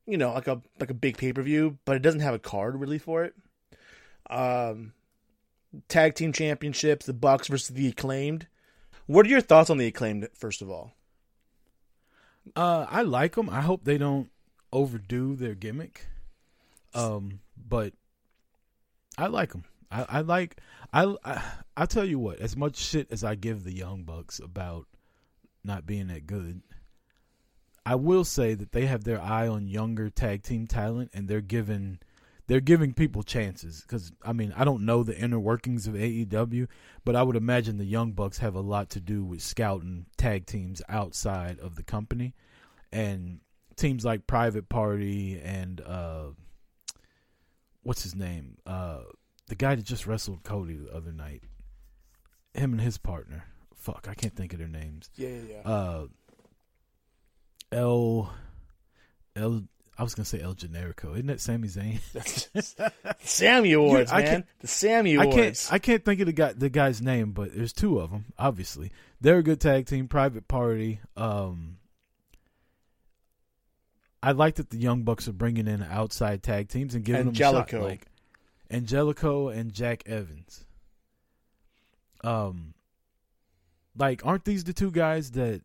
you 0.07 0.17
know, 0.17 0.33
like 0.33 0.49
a 0.49 0.61
like 0.79 0.91
a 0.91 0.95
big 0.95 1.17
pay 1.17 1.33
per 1.33 1.43
view, 1.43 1.79
but 1.85 1.97
it 1.97 2.03
doesn't 2.03 2.21
have 2.21 2.35
a 2.35 2.39
card 2.39 2.79
really 2.81 2.99
for 2.99 3.25
it. 3.25 3.35
Um, 4.31 4.93
tag 5.89 6.15
team 6.15 6.33
championships, 6.33 7.07
the 7.07 7.13
Bucks 7.13 7.49
versus 7.49 7.69
the 7.69 7.89
Acclaimed. 7.89 8.47
What 9.07 9.27
are 9.27 9.31
your 9.31 9.41
thoughts 9.41 9.71
on 9.71 9.79
the 9.79 9.87
Acclaimed? 9.87 10.29
First 10.35 10.63
of 10.63 10.71
all, 10.71 10.93
Uh, 12.57 12.87
I 12.89 13.03
like 13.03 13.35
them. 13.35 13.49
I 13.51 13.61
hope 13.61 13.85
they 13.85 13.99
don't 13.99 14.31
overdo 14.73 15.35
their 15.37 15.55
gimmick. 15.55 16.07
Um, 16.95 17.41
but 17.57 17.95
I 19.19 19.27
like 19.27 19.53
them. 19.53 19.65
I, 19.91 20.07
I 20.09 20.21
like 20.21 20.59
I, 20.93 21.15
I 21.25 21.43
I 21.77 21.87
tell 21.87 22.05
you 22.05 22.19
what. 22.19 22.39
As 22.41 22.57
much 22.57 22.77
shit 22.77 23.11
as 23.11 23.25
I 23.25 23.35
give 23.35 23.65
the 23.65 23.75
Young 23.75 24.05
Bucks 24.05 24.39
about 24.39 24.87
not 25.65 25.87
being 25.87 26.09
that 26.09 26.27
good, 26.27 26.63
I 27.87 27.97
will 27.97 28.25
say 28.25 28.55
that 28.55 28.73
they 28.73 28.87
have 28.87 29.05
their 29.05 29.21
eye 29.21 29.47
on 29.47 29.67
younger 29.67 30.09
tag 30.11 30.43
team 30.43 30.67
talent, 30.67 31.11
and 31.13 31.29
they're 31.29 31.41
giving 31.41 31.99
they're 32.47 32.61
giving 32.61 32.93
people 32.95 33.23
chances. 33.23 33.83
Because 33.83 34.13
I 34.25 34.33
mean, 34.33 34.53
I 34.57 34.65
don't 34.65 34.85
know 34.85 35.03
the 35.03 35.19
inner 35.19 35.39
workings 35.39 35.87
of 35.87 35.95
AEW, 35.95 36.69
but 37.05 37.17
I 37.17 37.23
would 37.23 37.37
imagine 37.37 37.79
the 37.79 37.85
Young 37.85 38.13
Bucks 38.13 38.39
have 38.39 38.55
a 38.55 38.61
lot 38.61 38.91
to 38.91 39.01
do 39.01 39.25
with 39.25 39.43
scouting 39.43 40.07
tag 40.17 40.47
teams 40.47 40.83
outside 40.89 41.59
of 41.61 41.77
the 41.77 41.83
company, 41.83 42.35
and 42.93 43.41
teams 43.77 44.05
like 44.05 44.27
Private 44.27 44.69
Party 44.69 45.41
and 45.43 45.81
uh, 45.81 46.27
what's 47.83 48.03
his 48.03 48.15
name, 48.15 48.59
uh, 48.67 49.01
the 49.49 49.55
guy 49.55 49.75
that 49.75 49.85
just 49.85 50.07
wrestled 50.07 50.43
Cody 50.43 50.77
the 50.77 50.95
other 50.95 51.13
night, 51.13 51.43
him 52.55 52.73
and 52.73 52.81
his 52.81 52.99
partner. 52.99 53.45
Fuck, 53.75 54.07
I 54.09 54.15
can't 54.15 54.35
think 54.35 54.55
of 54.55 54.59
their 54.59 54.69
names. 54.69 55.11
yeah, 55.17 55.29
yeah, 55.29 55.43
yeah. 55.51 55.71
Uh, 55.71 56.07
El, 57.75 58.33
El. 59.37 59.65
I 59.99 60.03
was 60.03 60.15
gonna 60.15 60.25
say 60.25 60.41
El 60.41 60.55
Generico. 60.55 61.13
Isn't 61.15 61.27
that 61.27 61.41
Sami 61.41 61.69
Zayn? 61.69 62.01
Sammy 63.21 63.73
Awards, 63.73 64.11
I 64.13 64.23
man. 64.23 64.45
the 64.61 64.67
Sammy 64.67 65.17
I 65.19 65.25
Awards. 65.25 65.69
can't. 65.69 65.73
I 65.73 65.79
can't 65.79 66.05
think 66.05 66.21
of 66.21 66.27
the 66.27 66.33
guy. 66.33 66.53
The 66.53 66.69
guy's 66.71 67.03
name, 67.03 67.33
but 67.33 67.55
there's 67.55 67.73
two 67.73 67.99
of 67.99 68.11
them. 68.11 68.27
Obviously, 68.39 68.91
they're 69.21 69.39
a 69.39 69.43
good 69.43 69.61
tag 69.61 69.87
team. 69.87 70.09
Private 70.09 70.49
Party. 70.49 71.01
Um, 71.17 71.79
I 74.23 74.33
like 74.33 74.55
that 74.55 74.71
the 74.71 74.79
Young 74.79 75.03
Bucks 75.03 75.29
are 75.29 75.33
bringing 75.33 75.69
in 75.69 75.83
outside 75.83 76.43
tag 76.43 76.69
teams 76.69 76.95
and 76.95 77.05
giving 77.05 77.27
them 77.27 77.35
a 77.35 77.37
shot. 77.37 77.73
Like 77.73 78.07
Angelico 78.71 79.49
and 79.49 79.73
Jack 79.73 80.05
Evans. 80.07 80.65
Um, 82.23 82.73
like, 83.97 84.25
aren't 84.25 84.45
these 84.45 84.65
the 84.65 84.73
two 84.73 84.91
guys 84.91 85.33
that 85.33 85.61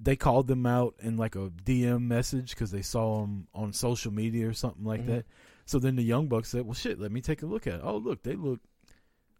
they 0.00 0.16
called 0.16 0.46
them 0.46 0.64
out 0.66 0.94
in 1.00 1.16
like 1.16 1.34
a 1.34 1.50
DM 1.64 2.02
message 2.02 2.50
because 2.50 2.70
they 2.70 2.82
saw 2.82 3.20
them 3.22 3.48
on 3.54 3.72
social 3.72 4.12
media 4.12 4.48
or 4.48 4.52
something 4.52 4.84
like 4.84 5.02
Mhm. 5.02 5.06
that? 5.06 5.26
So 5.66 5.78
then 5.78 5.96
the 5.96 6.02
Young 6.02 6.28
Bucks 6.28 6.48
said, 6.50 6.64
"Well, 6.64 6.74
shit, 6.74 6.98
let 7.00 7.10
me 7.12 7.20
take 7.20 7.42
a 7.42 7.46
look 7.46 7.66
at 7.66 7.74
it. 7.76 7.80
Oh, 7.82 7.96
look, 7.98 8.22
they 8.22 8.36
look 8.36 8.60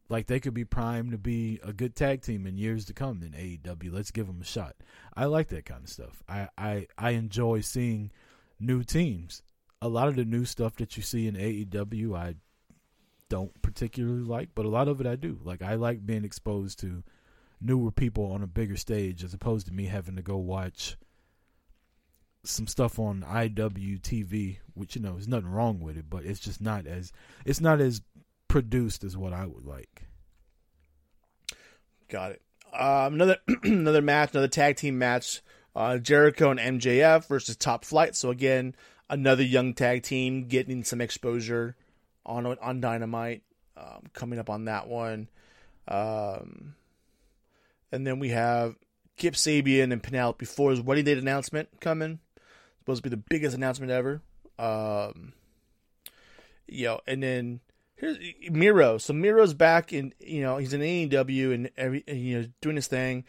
like 0.08 0.26
they 0.26 0.40
could 0.40 0.54
be 0.54 0.64
primed 0.64 1.12
to 1.12 1.18
be 1.18 1.60
a 1.62 1.72
good 1.72 1.94
tag 1.94 2.22
team 2.22 2.46
in 2.46 2.56
years 2.58 2.84
to 2.86 2.92
come 2.94 3.22
in 3.22 3.34
AEW. 3.34 3.90
Let's 3.92 4.10
give 4.10 4.26
them 4.26 4.40
a 4.40 4.44
shot." 4.44 4.76
I 5.14 5.26
like 5.26 5.48
that 5.48 5.64
kind 5.64 5.84
of 5.84 5.90
stuff. 5.90 6.22
I 6.28 6.48
I 6.58 6.86
I 6.98 7.10
enjoy 7.10 7.60
seeing 7.60 8.10
new 8.58 8.82
teams. 8.82 9.42
A 9.80 9.88
lot 9.88 10.08
of 10.08 10.16
the 10.16 10.24
new 10.24 10.44
stuff 10.44 10.76
that 10.76 10.96
you 10.96 11.02
see 11.04 11.28
in 11.28 11.36
AEW, 11.36 12.16
I 12.16 12.34
don't 13.28 13.60
particularly 13.62 14.24
like, 14.24 14.48
but 14.54 14.64
a 14.66 14.70
lot 14.70 14.88
of 14.88 15.00
it 15.00 15.06
I 15.06 15.14
do. 15.14 15.38
Like 15.44 15.62
I 15.62 15.74
like 15.74 16.04
being 16.04 16.24
exposed 16.24 16.80
to 16.80 17.04
newer 17.60 17.90
people 17.90 18.32
on 18.32 18.42
a 18.42 18.46
bigger 18.46 18.76
stage 18.76 19.24
as 19.24 19.34
opposed 19.34 19.66
to 19.66 19.72
me 19.72 19.86
having 19.86 20.16
to 20.16 20.22
go 20.22 20.36
watch 20.36 20.96
some 22.44 22.66
stuff 22.66 22.98
on 22.98 23.24
IWTV, 23.28 24.58
which 24.74 24.96
you 24.96 25.02
know, 25.02 25.12
there's 25.12 25.28
nothing 25.28 25.50
wrong 25.50 25.80
with 25.80 25.96
it, 25.96 26.06
but 26.08 26.24
it's 26.24 26.40
just 26.40 26.60
not 26.60 26.86
as 26.86 27.12
it's 27.44 27.60
not 27.60 27.80
as 27.80 28.00
produced 28.46 29.04
as 29.04 29.16
what 29.16 29.32
I 29.32 29.46
would 29.46 29.64
like. 29.64 30.06
Got 32.08 32.32
it. 32.32 32.42
Um, 32.72 33.14
another 33.14 33.36
another 33.62 34.02
match, 34.02 34.32
another 34.32 34.48
tag 34.48 34.76
team 34.76 34.98
match. 34.98 35.42
Uh, 35.76 35.98
Jericho 35.98 36.50
and 36.50 36.80
MJF 36.80 37.28
versus 37.28 37.54
Top 37.54 37.84
Flight. 37.84 38.16
So 38.16 38.30
again, 38.30 38.74
another 39.08 39.44
young 39.44 39.74
tag 39.74 40.02
team 40.02 40.48
getting 40.48 40.82
some 40.82 41.00
exposure 41.00 41.76
on 42.26 42.46
on 42.46 42.80
Dynamite. 42.80 43.42
Um, 43.76 44.02
coming 44.12 44.40
up 44.40 44.50
on 44.50 44.64
that 44.64 44.88
one, 44.88 45.28
um, 45.86 46.74
and 47.92 48.06
then 48.06 48.18
we 48.18 48.30
have 48.30 48.76
Kip 49.16 49.34
Sabian 49.34 49.92
and 49.92 50.02
Penelope 50.02 50.44
Ford's 50.44 50.80
wedding 50.80 51.04
date 51.04 51.18
announcement 51.18 51.80
coming. 51.80 52.20
Supposed 52.80 53.02
to 53.02 53.10
be 53.10 53.14
the 53.14 53.22
biggest 53.28 53.56
announcement 53.56 53.92
ever. 53.92 54.22
Um, 54.58 55.32
you 56.66 56.86
know, 56.86 57.00
and 57.06 57.22
then 57.22 57.60
here's 57.96 58.18
Miro. 58.50 58.98
So 58.98 59.12
Miro's 59.12 59.54
back 59.54 59.92
in, 59.92 60.14
you 60.20 60.40
know, 60.40 60.56
he's 60.56 60.72
in 60.72 60.80
AEW 60.80 61.54
and 61.54 61.70
every, 61.76 62.04
and, 62.06 62.18
you 62.18 62.40
know, 62.40 62.48
doing 62.60 62.76
his 62.76 62.86
thing. 62.86 63.24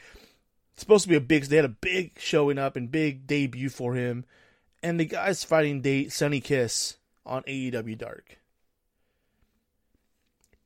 It's 0.73 0.81
supposed 0.81 1.03
to 1.03 1.09
be 1.09 1.15
a 1.15 1.21
big. 1.21 1.43
They 1.43 1.57
had 1.57 1.65
a 1.65 1.69
big 1.69 2.19
showing 2.19 2.57
up 2.57 2.77
and 2.77 2.89
big 2.89 3.27
debut 3.27 3.67
for 3.67 3.95
him, 3.95 4.23
and 4.81 4.97
the 4.97 5.05
guy's 5.05 5.43
fighting 5.43 5.81
date 5.81 6.13
Sunny 6.13 6.39
Kiss 6.39 6.95
on 7.25 7.43
AEW 7.43 7.97
Dark. 7.97 8.37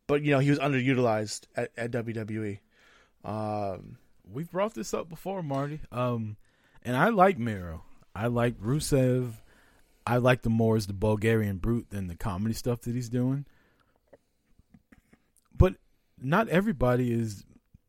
But 0.06 0.22
you 0.22 0.32
know 0.32 0.40
he 0.40 0.52
was 0.52 0.60
underutilized 0.60 1.48
at, 1.56 1.72
at 1.76 1.91
WWE. 1.91 2.60
Um, 3.24 3.98
We've 4.32 4.50
brought 4.50 4.74
this 4.74 4.94
up 4.94 5.10
before, 5.10 5.44
Marty. 5.44 5.82
Um, 5.91 6.38
and 6.82 6.95
I 6.95 7.10
like 7.10 7.38
Miro. 7.38 7.84
I 8.16 8.28
like 8.28 8.60
Rusev. 8.60 9.34
I 10.06 10.18
like 10.18 10.41
the 10.41 10.50
more 10.50 10.76
as 10.76 10.88
the 10.88 10.94
Bulgarian 10.94 11.58
brute 11.58 11.90
than 11.90 12.08
the 12.08 12.16
comedy 12.16 12.54
stuff 12.54 12.82
that 12.82 12.95
he's 12.95 13.10
doing. 13.10 13.45
But 15.56 15.76
not 16.22 16.50
everybody 16.50 17.12
is 17.12 17.45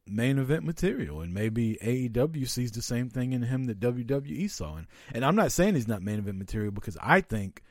main 0.07 0.39
event 0.39 0.65
material, 0.65 1.21
and 1.23 1.33
maybe 1.33 1.79
AEW 1.83 2.49
sees 2.49 2.73
the 2.73 2.83
same 2.83 3.09
thing 3.09 3.33
in 3.33 3.43
him 3.43 3.65
that 3.65 3.81
WWE 3.81 4.51
saw. 4.51 4.77
And, 4.77 4.87
and 5.13 5.25
I'm 5.25 5.37
not 5.37 5.53
saying 5.53 5.75
he's 5.75 5.89
not 5.89 6.03
main 6.03 6.19
event 6.19 6.39
material 6.39 6.73
because 6.73 6.99
I 7.01 7.21
think 7.21 7.63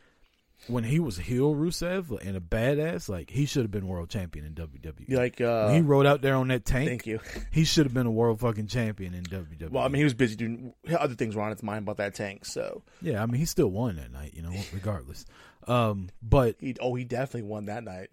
when 0.67 0.83
he 0.83 0.99
was 0.99 1.17
heel 1.17 1.53
Rusev 1.53 2.17
and 2.25 2.37
a 2.37 2.39
badass, 2.39 3.09
like 3.09 3.29
he 3.29 3.45
should 3.45 3.63
have 3.63 3.71
been 3.71 3.87
world 3.87 4.09
champion 4.09 4.45
in 4.45 4.53
WWE. 4.53 5.11
like 5.11 5.41
uh, 5.41 5.67
when 5.67 5.75
he 5.75 5.81
rode 5.81 6.05
out 6.05 6.21
there 6.21 6.35
on 6.35 6.47
that 6.49 6.65
tank, 6.65 6.89
thank 6.89 7.05
you. 7.07 7.19
he 7.51 7.63
should 7.65 7.85
have 7.85 7.93
been 7.93 8.05
a 8.05 8.11
world 8.11 8.39
fucking 8.39 8.67
champion 8.67 9.13
in 9.13 9.23
WWE. 9.23 9.69
Well, 9.69 9.83
I 9.83 9.87
mean 9.87 9.99
he 9.99 10.03
was 10.03 10.13
busy 10.13 10.35
doing 10.35 10.73
other 10.97 11.15
things 11.15 11.35
were 11.35 11.41
on 11.41 11.51
his 11.51 11.63
mind 11.63 11.83
about 11.83 11.97
that 11.97 12.15
tank. 12.15 12.45
So 12.45 12.83
yeah, 13.01 13.21
I 13.21 13.25
mean 13.25 13.39
he 13.39 13.45
still 13.45 13.69
won 13.69 13.95
that 13.97 14.11
night, 14.11 14.33
you 14.35 14.41
know, 14.41 14.53
regardless. 14.73 15.25
Um, 15.67 16.09
but 16.21 16.55
he 16.59 16.75
oh 16.81 16.95
he 16.95 17.03
definitely 17.03 17.49
won 17.49 17.65
that 17.65 17.83
night. 17.83 18.09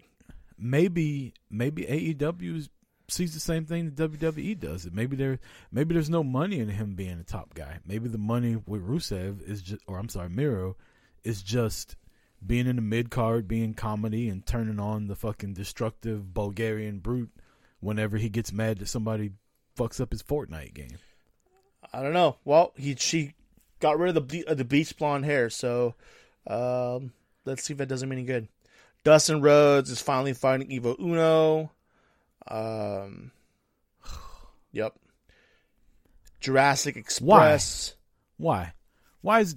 maybe 0.57 1.33
maybe 1.49 1.83
AEW 1.83 2.67
sees 3.07 3.33
the 3.33 3.39
same 3.39 3.65
thing 3.65 3.91
that 3.91 4.11
WWE 4.11 4.59
does. 4.59 4.85
It 4.85 4.93
Maybe 4.93 5.15
there 5.15 5.39
maybe 5.71 5.93
there's 5.93 6.09
no 6.09 6.23
money 6.23 6.59
in 6.59 6.69
him 6.69 6.95
being 6.95 7.19
a 7.19 7.23
top 7.23 7.53
guy. 7.53 7.79
Maybe 7.85 8.07
the 8.09 8.17
money 8.17 8.55
with 8.65 8.81
Rusev 8.87 9.47
is 9.47 9.61
just, 9.61 9.81
or 9.87 9.97
I'm 9.97 10.09
sorry, 10.09 10.29
Miro, 10.29 10.77
is 11.23 11.43
just 11.43 11.95
being 12.45 12.67
in 12.67 12.75
the 12.75 12.81
mid 12.81 13.09
card, 13.09 13.47
being 13.47 13.73
comedy, 13.73 14.29
and 14.29 14.45
turning 14.45 14.79
on 14.79 15.07
the 15.07 15.15
fucking 15.15 15.53
destructive 15.53 16.33
Bulgarian 16.33 16.99
brute 16.99 17.31
whenever 17.79 18.17
he 18.17 18.29
gets 18.29 18.51
mad 18.51 18.79
that 18.79 18.87
somebody 18.87 19.31
fucks 19.77 20.01
up 20.01 20.11
his 20.11 20.23
Fortnite 20.23 20.73
game. 20.73 20.97
I 21.93 22.01
don't 22.01 22.13
know. 22.13 22.37
Well, 22.45 22.73
he 22.75 22.95
she 22.95 23.33
got 23.79 23.99
rid 23.99 24.15
of 24.15 24.27
the 24.27 24.45
of 24.45 24.57
the 24.57 24.65
bleach 24.65 24.97
blonde 24.97 25.25
hair, 25.25 25.49
so 25.49 25.95
um, 26.47 27.11
let's 27.45 27.63
see 27.63 27.73
if 27.73 27.77
that 27.79 27.87
does 27.87 28.01
him 28.01 28.11
any 28.11 28.23
good. 28.23 28.47
Dustin 29.03 29.41
Rhodes 29.41 29.89
is 29.89 30.01
finally 30.01 30.33
fighting 30.33 30.71
Evil 30.71 30.95
Uno. 30.99 31.71
Um, 32.47 33.31
yep. 34.71 34.95
Jurassic 36.39 36.95
Express. 36.95 37.95
Why? 38.37 38.63
Why? 38.63 38.73
Why 39.21 39.39
is? 39.41 39.55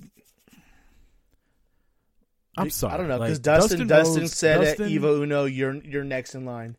I'm 2.56 2.70
sorry. 2.70 2.94
I 2.94 2.96
don't 2.96 3.08
know 3.08 3.18
because 3.18 3.38
like, 3.38 3.42
Dustin 3.42 3.86
Dustin, 3.86 4.22
Rhodes- 4.22 4.34
said 4.36 4.60
Dustin- 4.60 4.84
at 4.86 4.90
Evil 4.90 5.22
Uno, 5.22 5.44
"You're 5.44 5.74
you're 5.74 6.04
next 6.04 6.34
in 6.34 6.44
line." 6.44 6.76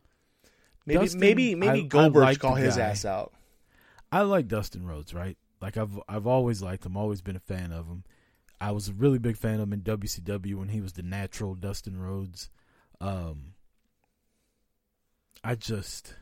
Maybe 0.86 1.00
Dustin, 1.00 1.20
maybe 1.20 1.54
maybe 1.54 1.80
I- 1.80 1.82
I 1.82 1.86
Goldberg 1.86 2.22
like 2.22 2.34
should 2.34 2.40
call 2.42 2.54
his 2.54 2.78
ass 2.78 3.04
out. 3.04 3.32
I 4.12 4.22
like 4.22 4.48
Dustin 4.48 4.86
Rhodes, 4.86 5.12
right? 5.12 5.36
Like 5.60 5.76
I've 5.76 5.98
I've 6.08 6.26
always 6.26 6.62
liked 6.62 6.86
him, 6.86 6.96
always 6.96 7.20
been 7.22 7.36
a 7.36 7.40
fan 7.40 7.72
of 7.72 7.86
him. 7.86 8.04
I 8.60 8.70
was 8.70 8.88
a 8.88 8.92
really 8.94 9.18
big 9.18 9.36
fan 9.36 9.54
of 9.56 9.62
him 9.62 9.72
in 9.74 9.80
WCW 9.82 10.54
when 10.54 10.68
he 10.68 10.80
was 10.80 10.94
the 10.94 11.02
natural 11.02 11.54
Dustin 11.54 11.98
Rhodes. 11.98 12.48
Um 13.00 13.54
I 15.44 15.54
just 15.56 16.14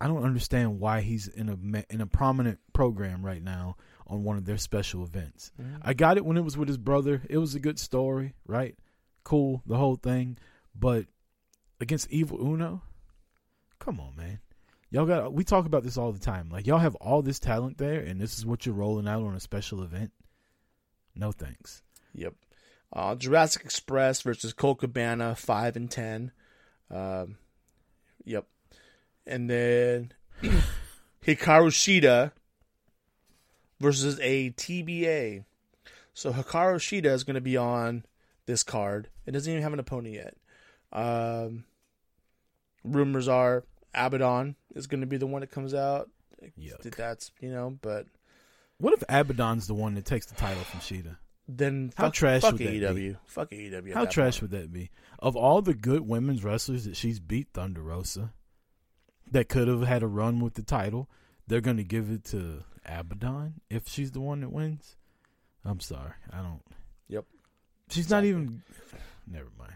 I 0.00 0.06
don't 0.08 0.24
understand 0.24 0.78
why 0.78 1.00
he's 1.00 1.26
in 1.26 1.48
a 1.48 1.84
in 1.92 2.00
a 2.00 2.06
prominent 2.06 2.58
program 2.72 3.24
right 3.24 3.42
now 3.42 3.76
on 4.06 4.24
one 4.24 4.36
of 4.36 4.44
their 4.44 4.58
special 4.58 5.02
events. 5.04 5.52
I 5.82 5.94
got 5.94 6.16
it 6.16 6.24
when 6.24 6.36
it 6.36 6.44
was 6.44 6.56
with 6.56 6.68
his 6.68 6.78
brother. 6.78 7.22
It 7.28 7.38
was 7.38 7.54
a 7.54 7.60
good 7.60 7.78
story, 7.78 8.34
right? 8.46 8.76
Cool, 9.24 9.62
the 9.66 9.76
whole 9.76 9.96
thing. 9.96 10.38
But 10.74 11.06
against 11.80 12.10
Evil 12.10 12.40
Uno, 12.40 12.82
come 13.78 14.00
on, 14.00 14.14
man. 14.16 14.40
Y'all 14.90 15.06
got 15.06 15.32
we 15.32 15.42
talk 15.44 15.66
about 15.66 15.82
this 15.82 15.96
all 15.96 16.12
the 16.12 16.20
time. 16.20 16.48
Like 16.50 16.66
y'all 16.66 16.78
have 16.78 16.94
all 16.96 17.22
this 17.22 17.40
talent 17.40 17.78
there 17.78 18.00
and 18.00 18.20
this 18.20 18.38
is 18.38 18.46
what 18.46 18.64
you're 18.64 18.74
rolling 18.74 19.08
out 19.08 19.22
on 19.22 19.34
a 19.34 19.40
special 19.40 19.82
event. 19.82 20.12
No 21.14 21.32
thanks. 21.32 21.82
Yep. 22.14 22.34
Uh, 22.92 23.14
Jurassic 23.16 23.64
Express 23.64 24.22
versus 24.22 24.52
Colt 24.52 24.78
Cabana, 24.78 25.34
five 25.34 25.76
and 25.76 25.90
ten. 25.90 26.30
Um, 26.90 27.36
yep. 28.24 28.46
And 29.26 29.50
then 29.50 30.12
Hikaru 31.26 31.70
Shida 31.72 32.30
versus 33.80 34.18
a 34.22 34.50
TBA. 34.52 35.44
So 36.14 36.32
Hikaru 36.32 36.76
Shida 36.76 37.06
is 37.06 37.24
going 37.24 37.34
to 37.34 37.40
be 37.40 37.56
on 37.56 38.04
this 38.46 38.62
card. 38.62 39.08
It 39.26 39.32
doesn't 39.32 39.50
even 39.50 39.62
have 39.62 39.72
an 39.72 39.80
opponent 39.80 40.14
yet. 40.14 40.36
Um, 40.92 41.64
rumors 42.84 43.28
are 43.28 43.64
Abaddon 43.94 44.56
is 44.74 44.86
going 44.86 45.00
to 45.00 45.06
be 45.06 45.16
the 45.16 45.26
one 45.26 45.40
that 45.40 45.50
comes 45.50 45.74
out. 45.74 46.08
Yuck. 46.58 46.94
That's 46.96 47.30
you 47.40 47.50
know, 47.50 47.78
but 47.82 48.06
What 48.78 48.94
if 48.94 49.02
Abaddon's 49.08 49.66
the 49.66 49.74
one 49.74 49.94
that 49.94 50.04
takes 50.04 50.26
the 50.26 50.34
title 50.34 50.62
from 50.64 50.80
Shida? 50.80 51.16
then 51.48 51.92
How 51.96 52.04
fuck, 52.06 52.14
trash 52.14 52.42
fuck 52.42 52.52
would 52.52 52.60
that 52.60 52.72
AEW. 52.74 53.16
Fuck 53.26 53.50
AEW. 53.50 53.94
How 53.94 54.04
trash 54.04 54.40
point. 54.40 54.52
would 54.52 54.60
that 54.62 54.72
be? 54.72 54.90
Of 55.18 55.36
all 55.36 55.62
the 55.62 55.74
good 55.74 56.02
women's 56.02 56.42
wrestlers 56.44 56.84
that 56.84 56.96
she's 56.96 57.20
beat, 57.20 57.48
Thunder 57.54 57.82
Rosa, 57.82 58.32
that 59.30 59.48
could 59.48 59.68
have 59.68 59.82
had 59.82 60.02
a 60.02 60.06
run 60.08 60.40
with 60.40 60.54
the 60.54 60.62
title, 60.62 61.08
they're 61.46 61.60
going 61.60 61.76
to 61.76 61.84
give 61.84 62.10
it 62.10 62.24
to 62.26 62.64
Abaddon 62.84 63.60
if 63.70 63.88
she's 63.88 64.12
the 64.12 64.20
one 64.20 64.40
that 64.40 64.52
wins. 64.52 64.96
I'm 65.64 65.80
sorry, 65.80 66.12
I 66.32 66.38
don't. 66.38 66.62
Yep. 67.08 67.24
She's 67.90 68.10
not 68.10 68.24
even. 68.24 68.62
Never 69.26 69.48
mind. 69.58 69.74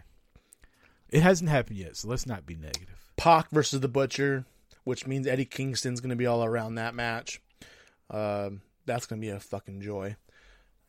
It 1.09 1.21
hasn't 1.23 1.49
happened 1.49 1.77
yet, 1.77 1.97
so 1.97 2.07
let's 2.07 2.25
not 2.25 2.45
be 2.45 2.55
negative. 2.55 3.11
Pac 3.17 3.49
versus 3.51 3.81
the 3.81 3.89
Butcher, 3.89 4.45
which 4.85 5.05
means 5.05 5.27
Eddie 5.27 5.45
Kingston's 5.45 5.99
going 5.99 6.11
to 6.11 6.15
be 6.15 6.25
all 6.25 6.43
around 6.43 6.75
that 6.75 6.95
match. 6.95 7.41
Um, 8.09 8.61
that's 8.85 9.05
going 9.05 9.21
to 9.21 9.25
be 9.25 9.31
a 9.31 9.39
fucking 9.39 9.81
joy. 9.81 10.15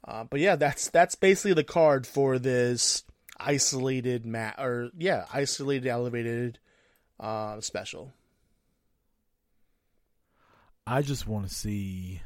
Uh, 0.07 0.25
but 0.25 0.41
yeah, 0.41 0.57
that's 0.57 0.91
that's 0.91 1.15
basically 1.15 1.55
the 1.55 1.65
card 1.65 2.07
for 2.07 2.39
this 2.39 3.05
isolated 3.39 4.27
mat 4.27 4.57
or 4.59 4.91
yeah, 4.97 5.27
isolated 5.33 5.89
elevated 5.89 6.59
uh, 7.21 7.61
special. 7.61 8.13
I 10.87 11.03
just 11.03 11.27
want 11.27 11.49
to 11.49 11.55
see 11.55 12.21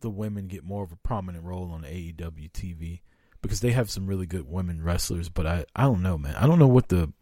the 0.00 0.10
women 0.10 0.48
get 0.48 0.64
more 0.64 0.82
of 0.84 0.92
a 0.92 0.96
prominent 0.96 1.44
role 1.44 1.70
on 1.72 1.82
AEW 1.82 2.50
TV 2.52 3.00
because 3.42 3.60
they 3.60 3.72
have 3.72 3.90
some 3.90 4.06
really 4.06 4.26
good 4.26 4.48
women 4.48 4.82
wrestlers. 4.82 5.28
But 5.28 5.46
I, 5.46 5.64
I 5.76 5.82
don't 5.82 6.02
know, 6.02 6.18
man. 6.18 6.34
I 6.36 6.46
don't 6.46 6.58
know 6.58 6.66
what 6.66 6.88
the. 6.88 7.12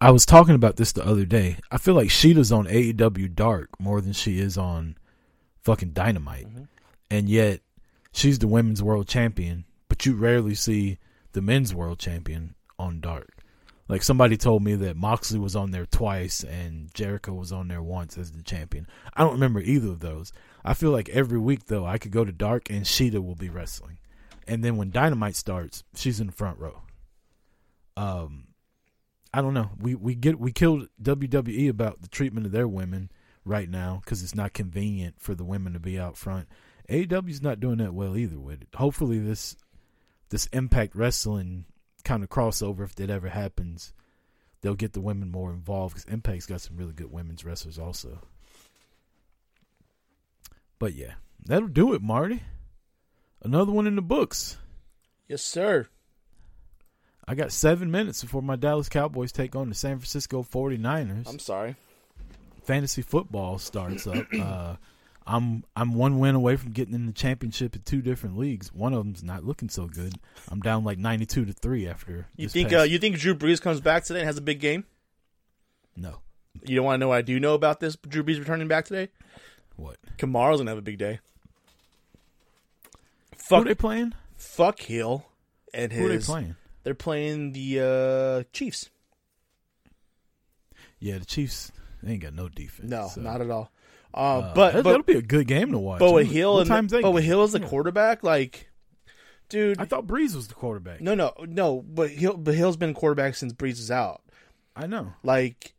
I 0.00 0.10
was 0.10 0.26
talking 0.26 0.54
about 0.54 0.76
this 0.76 0.92
the 0.92 1.06
other 1.06 1.24
day. 1.24 1.56
I 1.70 1.78
feel 1.78 1.94
like 1.94 2.10
Shida's 2.10 2.52
on 2.52 2.66
AEW 2.66 3.34
Dark 3.34 3.70
more 3.80 4.00
than 4.00 4.12
she 4.12 4.38
is 4.40 4.58
on 4.58 4.96
fucking 5.62 5.90
Dynamite, 5.92 6.46
Mhm. 6.46 6.68
and 7.10 7.28
yet 7.28 7.60
she's 8.12 8.38
the 8.38 8.46
women's 8.48 8.82
world 8.82 9.08
champion. 9.08 9.64
But 9.88 10.04
you 10.04 10.14
rarely 10.14 10.54
see 10.54 10.98
the 11.32 11.40
men's 11.40 11.74
world 11.74 11.98
champion 11.98 12.54
on 12.78 13.00
Dark. 13.00 13.35
Like 13.88 14.02
somebody 14.02 14.36
told 14.36 14.64
me 14.64 14.74
that 14.76 14.96
Moxley 14.96 15.38
was 15.38 15.54
on 15.54 15.70
there 15.70 15.86
twice 15.86 16.42
and 16.42 16.92
Jericho 16.92 17.32
was 17.32 17.52
on 17.52 17.68
there 17.68 17.82
once 17.82 18.18
as 18.18 18.32
the 18.32 18.42
champion. 18.42 18.86
I 19.14 19.22
don't 19.22 19.34
remember 19.34 19.60
either 19.60 19.88
of 19.88 20.00
those. 20.00 20.32
I 20.64 20.74
feel 20.74 20.90
like 20.90 21.08
every 21.10 21.38
week 21.38 21.66
though 21.66 21.86
I 21.86 21.98
could 21.98 22.10
go 22.10 22.24
to 22.24 22.32
Dark 22.32 22.68
and 22.68 22.84
Shida 22.84 23.24
will 23.24 23.36
be 23.36 23.48
wrestling. 23.48 23.98
And 24.48 24.64
then 24.64 24.76
when 24.76 24.90
Dynamite 24.90 25.36
starts, 25.36 25.84
she's 25.94 26.20
in 26.20 26.26
the 26.26 26.32
front 26.32 26.58
row. 26.58 26.82
Um 27.96 28.48
I 29.32 29.40
don't 29.40 29.54
know. 29.54 29.70
We 29.78 29.94
we 29.94 30.14
get 30.14 30.40
we 30.40 30.50
killed 30.50 30.88
WWE 31.00 31.68
about 31.68 32.02
the 32.02 32.08
treatment 32.08 32.46
of 32.46 32.52
their 32.52 32.68
women 32.68 33.10
right 33.44 33.68
now 33.68 34.02
cuz 34.04 34.22
it's 34.22 34.34
not 34.34 34.52
convenient 34.52 35.20
for 35.20 35.36
the 35.36 35.44
women 35.44 35.74
to 35.74 35.80
be 35.80 35.98
out 35.98 36.16
front. 36.16 36.48
AEW's 36.88 37.42
not 37.42 37.60
doing 37.60 37.78
that 37.78 37.94
well 37.94 38.16
either 38.16 38.38
with 38.38 38.62
it. 38.62 38.68
Hopefully 38.74 39.20
this 39.20 39.56
this 40.30 40.46
Impact 40.46 40.96
Wrestling 40.96 41.66
kind 42.06 42.22
of 42.22 42.30
crossover, 42.30 42.84
if 42.84 42.94
that 42.94 43.10
ever 43.10 43.28
happens, 43.28 43.92
they'll 44.62 44.74
get 44.74 44.94
the 44.94 45.00
women 45.00 45.30
more 45.30 45.50
involved 45.50 45.94
because 45.94 46.10
Impact's 46.10 46.46
got 46.46 46.60
some 46.60 46.76
really 46.76 46.92
good 46.92 47.12
women's 47.12 47.44
wrestlers 47.44 47.78
also. 47.78 48.20
But 50.78 50.94
yeah, 50.94 51.14
that'll 51.44 51.68
do 51.68 51.92
it, 51.92 52.00
Marty. 52.00 52.42
Another 53.42 53.72
one 53.72 53.86
in 53.86 53.96
the 53.96 54.02
books. 54.02 54.56
Yes, 55.28 55.42
sir. 55.42 55.88
I 57.26 57.34
got 57.34 57.50
seven 57.50 57.90
minutes 57.90 58.22
before 58.22 58.42
my 58.42 58.56
Dallas 58.56 58.88
Cowboys 58.88 59.32
take 59.32 59.56
on 59.56 59.68
the 59.68 59.74
San 59.74 59.98
Francisco 59.98 60.44
49ers. 60.44 61.28
I'm 61.28 61.40
sorry. 61.40 61.74
Fantasy 62.62 63.02
football 63.02 63.58
starts 63.58 64.06
up. 64.06 64.26
uh, 64.40 64.76
I'm 65.26 65.64
I'm 65.74 65.94
one 65.94 66.18
win 66.18 66.34
away 66.34 66.56
from 66.56 66.70
getting 66.72 66.94
in 66.94 67.06
the 67.06 67.12
championship 67.12 67.74
in 67.74 67.82
two 67.82 68.00
different 68.00 68.38
leagues. 68.38 68.72
One 68.72 68.92
of 68.92 69.02
them's 69.02 69.24
not 69.24 69.44
looking 69.44 69.68
so 69.68 69.86
good. 69.86 70.14
I'm 70.50 70.60
down 70.60 70.84
like 70.84 70.98
92 70.98 71.46
to 71.46 71.52
three 71.52 71.88
after. 71.88 72.28
You 72.36 72.48
think 72.48 72.72
uh, 72.72 72.82
you 72.82 72.98
think 72.98 73.18
Drew 73.18 73.34
Brees 73.34 73.60
comes 73.60 73.80
back 73.80 74.04
today 74.04 74.20
and 74.20 74.26
has 74.26 74.36
a 74.38 74.42
big 74.42 74.60
game? 74.60 74.84
no 75.96 76.20
You 76.62 76.76
don't 76.76 76.84
want 76.84 76.96
to 76.96 76.98
know 76.98 77.08
what 77.08 77.18
I 77.18 77.22
do 77.22 77.40
know 77.40 77.54
about 77.54 77.80
this? 77.80 77.96
Drew 77.96 78.22
Brees 78.22 78.38
returning 78.38 78.68
back 78.68 78.84
today. 78.84 79.08
what? 79.74 79.96
Kamara's 80.16 80.60
gonna 80.60 80.70
have 80.70 80.78
a 80.78 80.82
big 80.82 80.98
day. 80.98 81.18
Who 83.32 83.42
Fuck, 83.48 83.64
they 83.64 83.74
playing? 83.74 84.14
fuck 84.36 84.80
Hill 84.80 85.26
and 85.74 85.90
his. 85.92 86.00
Who 86.00 86.06
are 86.06 86.16
they 86.16 86.24
playing? 86.24 86.56
They're 86.84 86.94
playing 86.94 87.52
the 87.52 88.44
uh, 88.46 88.52
Chiefs. 88.52 88.90
Yeah, 91.00 91.18
the 91.18 91.24
Chiefs. 91.24 91.72
They 92.02 92.12
ain't 92.12 92.22
got 92.22 92.34
no 92.34 92.48
defense. 92.48 92.88
No, 92.88 93.08
so. 93.12 93.20
not 93.20 93.40
at 93.40 93.50
all. 93.50 93.70
Uh, 94.16 94.20
Uh, 94.20 94.54
but 94.54 94.72
that, 94.74 94.84
that'll 94.84 95.02
be 95.02 95.16
a 95.18 95.22
good 95.22 95.46
game 95.46 95.72
to 95.72 95.78
watch. 95.78 95.98
but 95.98 96.12
with 96.12 96.26
What 96.28 96.34
Hill 96.34 96.60
and 96.60 96.68
time's 96.68 96.92
but 96.92 97.10
with? 97.10 97.24
Hill 97.24 97.42
as 97.42 97.52
the 97.52 97.60
quarterback, 97.60 98.22
like, 98.22 98.70
dude, 99.48 99.78
I 99.80 99.84
thought 99.84 100.06
Brees 100.06 100.34
was 100.34 100.48
the 100.48 100.54
quarterback. 100.54 101.00
no, 101.00 101.14
no, 101.14 101.34
no. 101.46 101.82
But 101.82 102.10
Hill, 102.10 102.36
but 102.36 102.54
Hill's 102.54 102.76
been 102.76 102.94
quarterback 102.94 103.34
since 103.34 103.52
Brees 103.52 103.72
is 103.78 103.90
out. 103.90 104.22
I 104.74 104.86
know. 104.86 105.12
Like, 105.22 105.74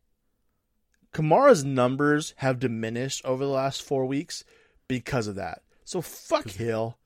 Kamara's 1.14 1.64
numbers 1.66 2.34
have 2.38 2.60
diminished 2.60 3.26
over 3.26 3.44
the 3.44 3.50
last 3.52 3.82
four 3.82 4.06
weeks 4.06 4.44
because 4.88 5.28
of 5.28 5.36
that. 5.36 5.64
So 5.84 6.02
fuck 6.02 6.48
Hill, 6.50 6.98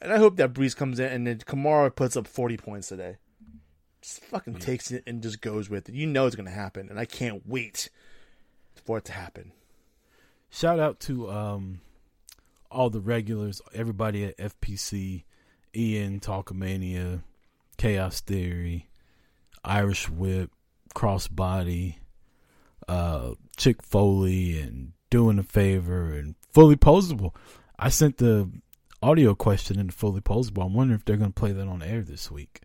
and 0.00 0.12
I 0.12 0.18
hope 0.18 0.36
that 0.36 0.52
Brees 0.52 0.76
comes 0.76 1.00
in 1.00 1.10
and 1.10 1.26
then 1.26 1.38
Kamara 1.38 1.94
puts 1.94 2.16
up 2.16 2.26
forty 2.28 2.56
points 2.56 2.88
today. 2.88 3.16
Just 4.02 4.22
fucking 4.24 4.56
takes 4.56 4.90
it 4.92 5.02
and 5.06 5.22
just 5.22 5.40
goes 5.40 5.68
with 5.68 5.88
it. 5.88 5.94
You 5.94 6.06
know 6.06 6.26
it's 6.26 6.36
gonna 6.36 6.50
happen, 6.50 6.88
and 6.88 7.00
I 7.00 7.04
can't 7.04 7.42
wait 7.46 7.88
for 8.84 8.98
it 8.98 9.04
to 9.06 9.12
happen. 9.12 9.52
Shout 10.50 10.80
out 10.80 11.00
to 11.00 11.30
um 11.30 11.80
all 12.70 12.90
the 12.90 13.00
regulars, 13.00 13.62
everybody 13.74 14.24
at 14.24 14.36
FPC, 14.36 15.24
Ian, 15.74 16.20
Talkomania, 16.20 17.22
Chaos 17.76 18.20
Theory, 18.20 18.88
Irish 19.64 20.08
Whip, 20.08 20.50
Crossbody, 20.94 21.96
uh, 22.88 23.34
Chick 23.56 23.82
Foley, 23.82 24.60
and 24.60 24.92
Doing 25.10 25.38
a 25.38 25.42
Favor, 25.42 26.12
and 26.12 26.34
Fully 26.52 26.76
Posable. 26.76 27.34
I 27.78 27.88
sent 27.88 28.18
the 28.18 28.50
audio 29.02 29.34
question 29.34 29.78
into 29.78 29.92
Fully 29.92 30.20
Posable. 30.20 30.66
I'm 30.66 30.74
wondering 30.74 30.98
if 30.98 31.04
they're 31.04 31.16
going 31.16 31.32
to 31.32 31.40
play 31.40 31.52
that 31.52 31.68
on 31.68 31.82
air 31.82 32.02
this 32.02 32.30
week. 32.30 32.62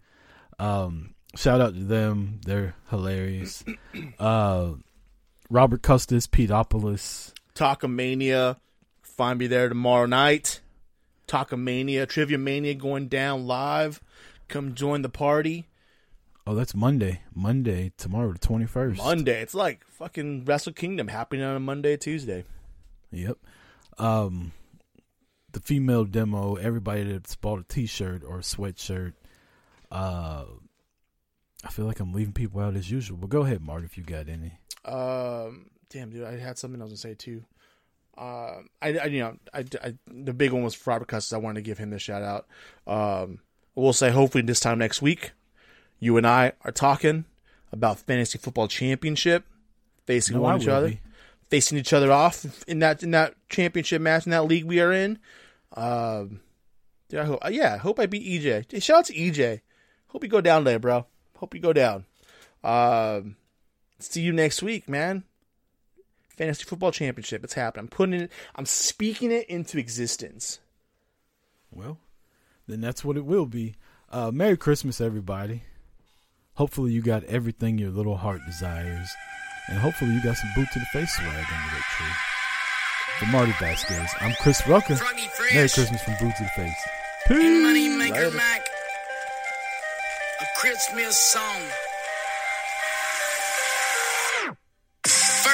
Um, 0.60 1.14
shout 1.36 1.62
out 1.62 1.76
to 1.76 1.84
them. 1.84 2.42
They're 2.46 2.76
hilarious. 2.90 3.64
Uh, 4.20 4.74
Robert 5.50 5.84
Custis, 5.84 6.26
Pete 6.26 6.50
Opolis, 6.50 7.34
Talkomania, 7.56 8.58
find 9.02 9.40
me 9.40 9.48
there 9.48 9.70
tomorrow 9.70 10.06
night. 10.06 10.62
Talkomania, 11.28 12.08
Trivia 12.08 12.38
Mania 12.38 12.74
going 12.74 13.08
down 13.08 13.48
live. 13.48 14.02
Come 14.48 14.76
join 14.76 15.02
the 15.02 15.10
party. 15.10 15.68
Oh, 16.46 16.56
that's 16.56 16.76
Monday. 16.76 17.22
Monday, 17.34 17.94
tomorrow, 17.98 18.34
the 18.34 18.40
21st. 18.40 18.98
Monday. 18.98 19.42
It's 19.42 19.54
like 19.56 19.86
fucking 19.88 20.44
Wrestle 20.46 20.74
Kingdom 20.74 21.08
happening 21.08 21.44
on 21.44 21.56
a 21.56 21.60
Monday, 21.60 21.96
Tuesday. 21.96 22.44
Yep. 23.12 23.38
Um, 23.98 24.52
the 25.54 25.62
female 25.62 26.04
demo, 26.04 26.56
everybody 26.56 27.04
that's 27.04 27.36
bought 27.36 27.60
a 27.60 27.64
t 27.64 27.86
shirt 27.86 28.24
or 28.24 28.40
a 28.40 28.42
sweatshirt, 28.42 29.14
uh, 29.92 30.46
I 31.64 31.70
feel 31.70 31.86
like 31.86 32.02
I'm 32.02 32.12
leaving 32.12 32.34
people 32.34 32.60
out 32.60 32.76
as 32.76 32.92
usual. 32.92 33.18
But 33.18 33.30
go 33.30 33.44
ahead, 33.44 33.62
Mark, 33.62 33.86
if 33.86 33.98
you 33.98 34.04
got 34.04 34.28
any. 34.28 34.54
Um, 34.84 35.68
damn, 35.94 36.10
dude, 36.10 36.26
I 36.26 36.38
had 36.38 36.57
something 36.57 36.80
was 36.82 36.90
gonna 36.90 36.98
say 36.98 37.14
too. 37.14 37.45
Um, 38.18 38.70
I, 38.82 38.98
I, 38.98 39.06
you 39.06 39.20
know, 39.22 39.38
I, 39.53 39.60
I, 39.84 39.94
the 40.07 40.34
big 40.34 40.52
one 40.52 40.64
was 40.64 40.76
for 40.76 40.91
Robert 40.91 41.07
Custis. 41.07 41.34
I 41.34 41.38
wanted 41.38 41.56
to 41.56 41.61
give 41.61 41.78
him 41.78 41.90
the 41.90 41.99
shout 41.99 42.22
out. 42.22 42.48
Um, 42.86 43.40
we'll 43.76 43.94
say 43.94 44.11
hopefully 44.11 44.44
this 44.44 44.60
time 44.60 44.78
next 44.80 45.02
week, 45.02 45.32
you 45.99 46.18
and 46.18 46.28
I 46.28 46.52
are 46.64 46.72
talking 46.72 47.26
about 47.72 47.99
fantasy 47.99 48.38
football 48.38 48.68
championship, 48.68 49.45
facing 50.06 50.36
No, 50.36 50.41
one 50.44 50.56
I 50.56 50.57
each 50.57 50.68
other, 50.68 50.90
be. 50.90 50.99
facing 51.49 51.78
each 51.78 51.94
other 51.94 52.11
off 52.11 52.64
in 52.68 52.80
that 52.80 53.02
in 53.02 53.11
that 53.11 53.34
championship 53.49 54.02
match 54.02 54.26
in 54.28 54.32
that 54.32 54.45
league 54.45 54.65
we 54.65 54.80
are 54.80 54.91
in. 54.91 55.18
Um, 55.76 56.41
dude, 57.10 57.20
I 57.22 57.26
hope, 57.26 57.40
yeah, 57.49 57.74
I 57.74 57.78
hope 57.78 57.99
I 57.99 58.06
beat 58.06 58.44
EJ. 58.44 58.72
Hey, 58.72 58.80
Shout 58.80 58.98
out 58.99 59.06
to 59.06 59.14
EJ. 59.14 59.61
Hope 60.10 60.24
you 60.24 60.30
go 60.30 60.41
down 60.41 60.65
there, 60.65 60.78
bro. 60.78 61.07
Hope 61.38 61.56
you 61.56 61.60
go 61.61 61.74
down. 61.74 62.06
Um, 62.64 63.38
see 63.98 64.22
you 64.22 64.32
next 64.34 64.61
week, 64.61 64.88
man. 64.88 65.24
Fantasy 66.36 66.64
football 66.64 66.92
championship. 66.92 67.44
It's 67.44 67.54
happening. 67.54 67.84
I'm 67.86 67.90
putting 67.90 68.22
it. 68.22 68.32
I'm 68.56 68.66
speaking 68.66 69.32
it 69.32 69.48
into 69.50 69.78
existence. 69.78 70.60
Well, 71.72 72.00
then 72.68 72.82
that's 72.82 73.04
what 73.06 73.18
it 73.18 73.26
will 73.26 73.46
be. 73.46 73.76
Uh, 74.12 74.32
Merry 74.32 74.58
Christmas, 74.58 75.02
everybody. 75.02 75.64
Hopefully, 76.56 76.92
you 76.92 77.02
got 77.02 77.24
everything 77.26 77.78
your 77.78 77.92
little 77.92 78.18
heart 78.18 78.42
desires. 78.46 79.10
And 79.68 79.78
hopefully, 79.80 80.12
you 80.12 80.24
got 80.24 80.38
some 80.38 80.52
boot 80.56 80.68
to 80.74 80.80
the 80.80 80.86
face 80.86 81.14
swag 81.16 81.28
under 81.28 81.40
that 81.40 81.84
tree. 81.98 82.16
For 83.20 83.26
Marty 83.28 83.54
Vasquez, 83.60 84.12
I'm 84.20 84.34
Chris 84.42 84.68
Rucker. 84.68 84.98
Merry 85.54 85.70
Christmas 85.70 86.02
from 86.04 86.16
Boot 86.20 86.36
to 86.38 86.44
the 86.44 86.50
Face. 86.50 86.88
Peace. 87.28 87.64
Money 87.64 87.90
Maker 87.90 88.32
Mac. 88.32 88.68
A 90.42 90.60
Christmas 90.60 91.18
song. 91.18 91.62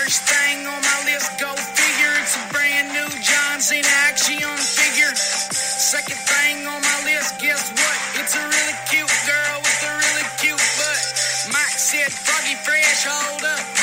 First 0.10 0.26
thing 0.26 0.66
on 0.66 0.82
my 0.82 1.00
list, 1.06 1.40
go 1.40 1.54
figure. 1.54 2.14
It's 2.18 2.34
a 2.34 2.42
brand 2.52 2.90
new 2.90 3.10
John 3.22 3.62
Cena 3.62 3.86
action 4.10 4.42
figure. 4.58 5.14
Second 5.14 6.18
thing 6.18 6.66
on 6.66 6.82
my 6.82 6.98
list, 7.06 7.40
guess 7.40 7.70
what? 7.70 8.20
It's 8.20 8.34
a 8.36 8.42
really 8.42 8.78
cute 8.90 9.06
girl 9.30 9.58
with 9.62 9.86
a 9.86 9.94
really 10.02 10.26
cute 10.42 10.66
butt. 10.82 11.54
Mike 11.54 11.78
said, 11.78 12.12
Froggy 12.12 12.56
Fresh, 12.58 13.06
hold 13.06 13.44
up. 13.54 13.79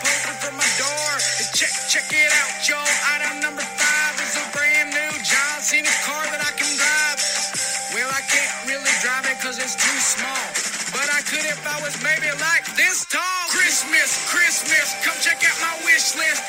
For 0.00 0.50
my 0.56 0.70
door. 0.80 1.12
Check, 1.52 1.70
check 1.92 2.08
it 2.08 2.32
out, 2.32 2.52
y'all. 2.64 2.94
Item 3.12 3.44
number 3.44 3.60
five 3.60 4.14
is 4.24 4.34
a 4.40 4.46
brand 4.56 4.90
new 4.90 5.12
John 5.20 5.58
Cena 5.60 5.92
car 6.08 6.24
that 6.32 6.40
I 6.40 6.52
can 6.56 6.70
drive. 6.80 7.20
Well, 7.92 8.08
I 8.08 8.22
can't 8.24 8.54
really 8.64 8.94
drive 9.04 9.28
it 9.28 9.36
cause 9.44 9.60
it's 9.60 9.76
too 9.76 9.98
small. 10.00 10.46
But 10.96 11.08
I 11.12 11.20
could 11.28 11.44
if 11.44 11.60
I 11.68 11.76
was 11.84 11.92
maybe 12.00 12.32
like 12.40 12.64
this 12.74 13.04
tall. 13.04 13.44
Christmas, 13.52 14.16
Christmas, 14.32 14.96
come 15.04 15.16
check 15.20 15.44
out 15.44 15.58
my 15.60 15.76
wish 15.84 16.16
list. 16.16 16.40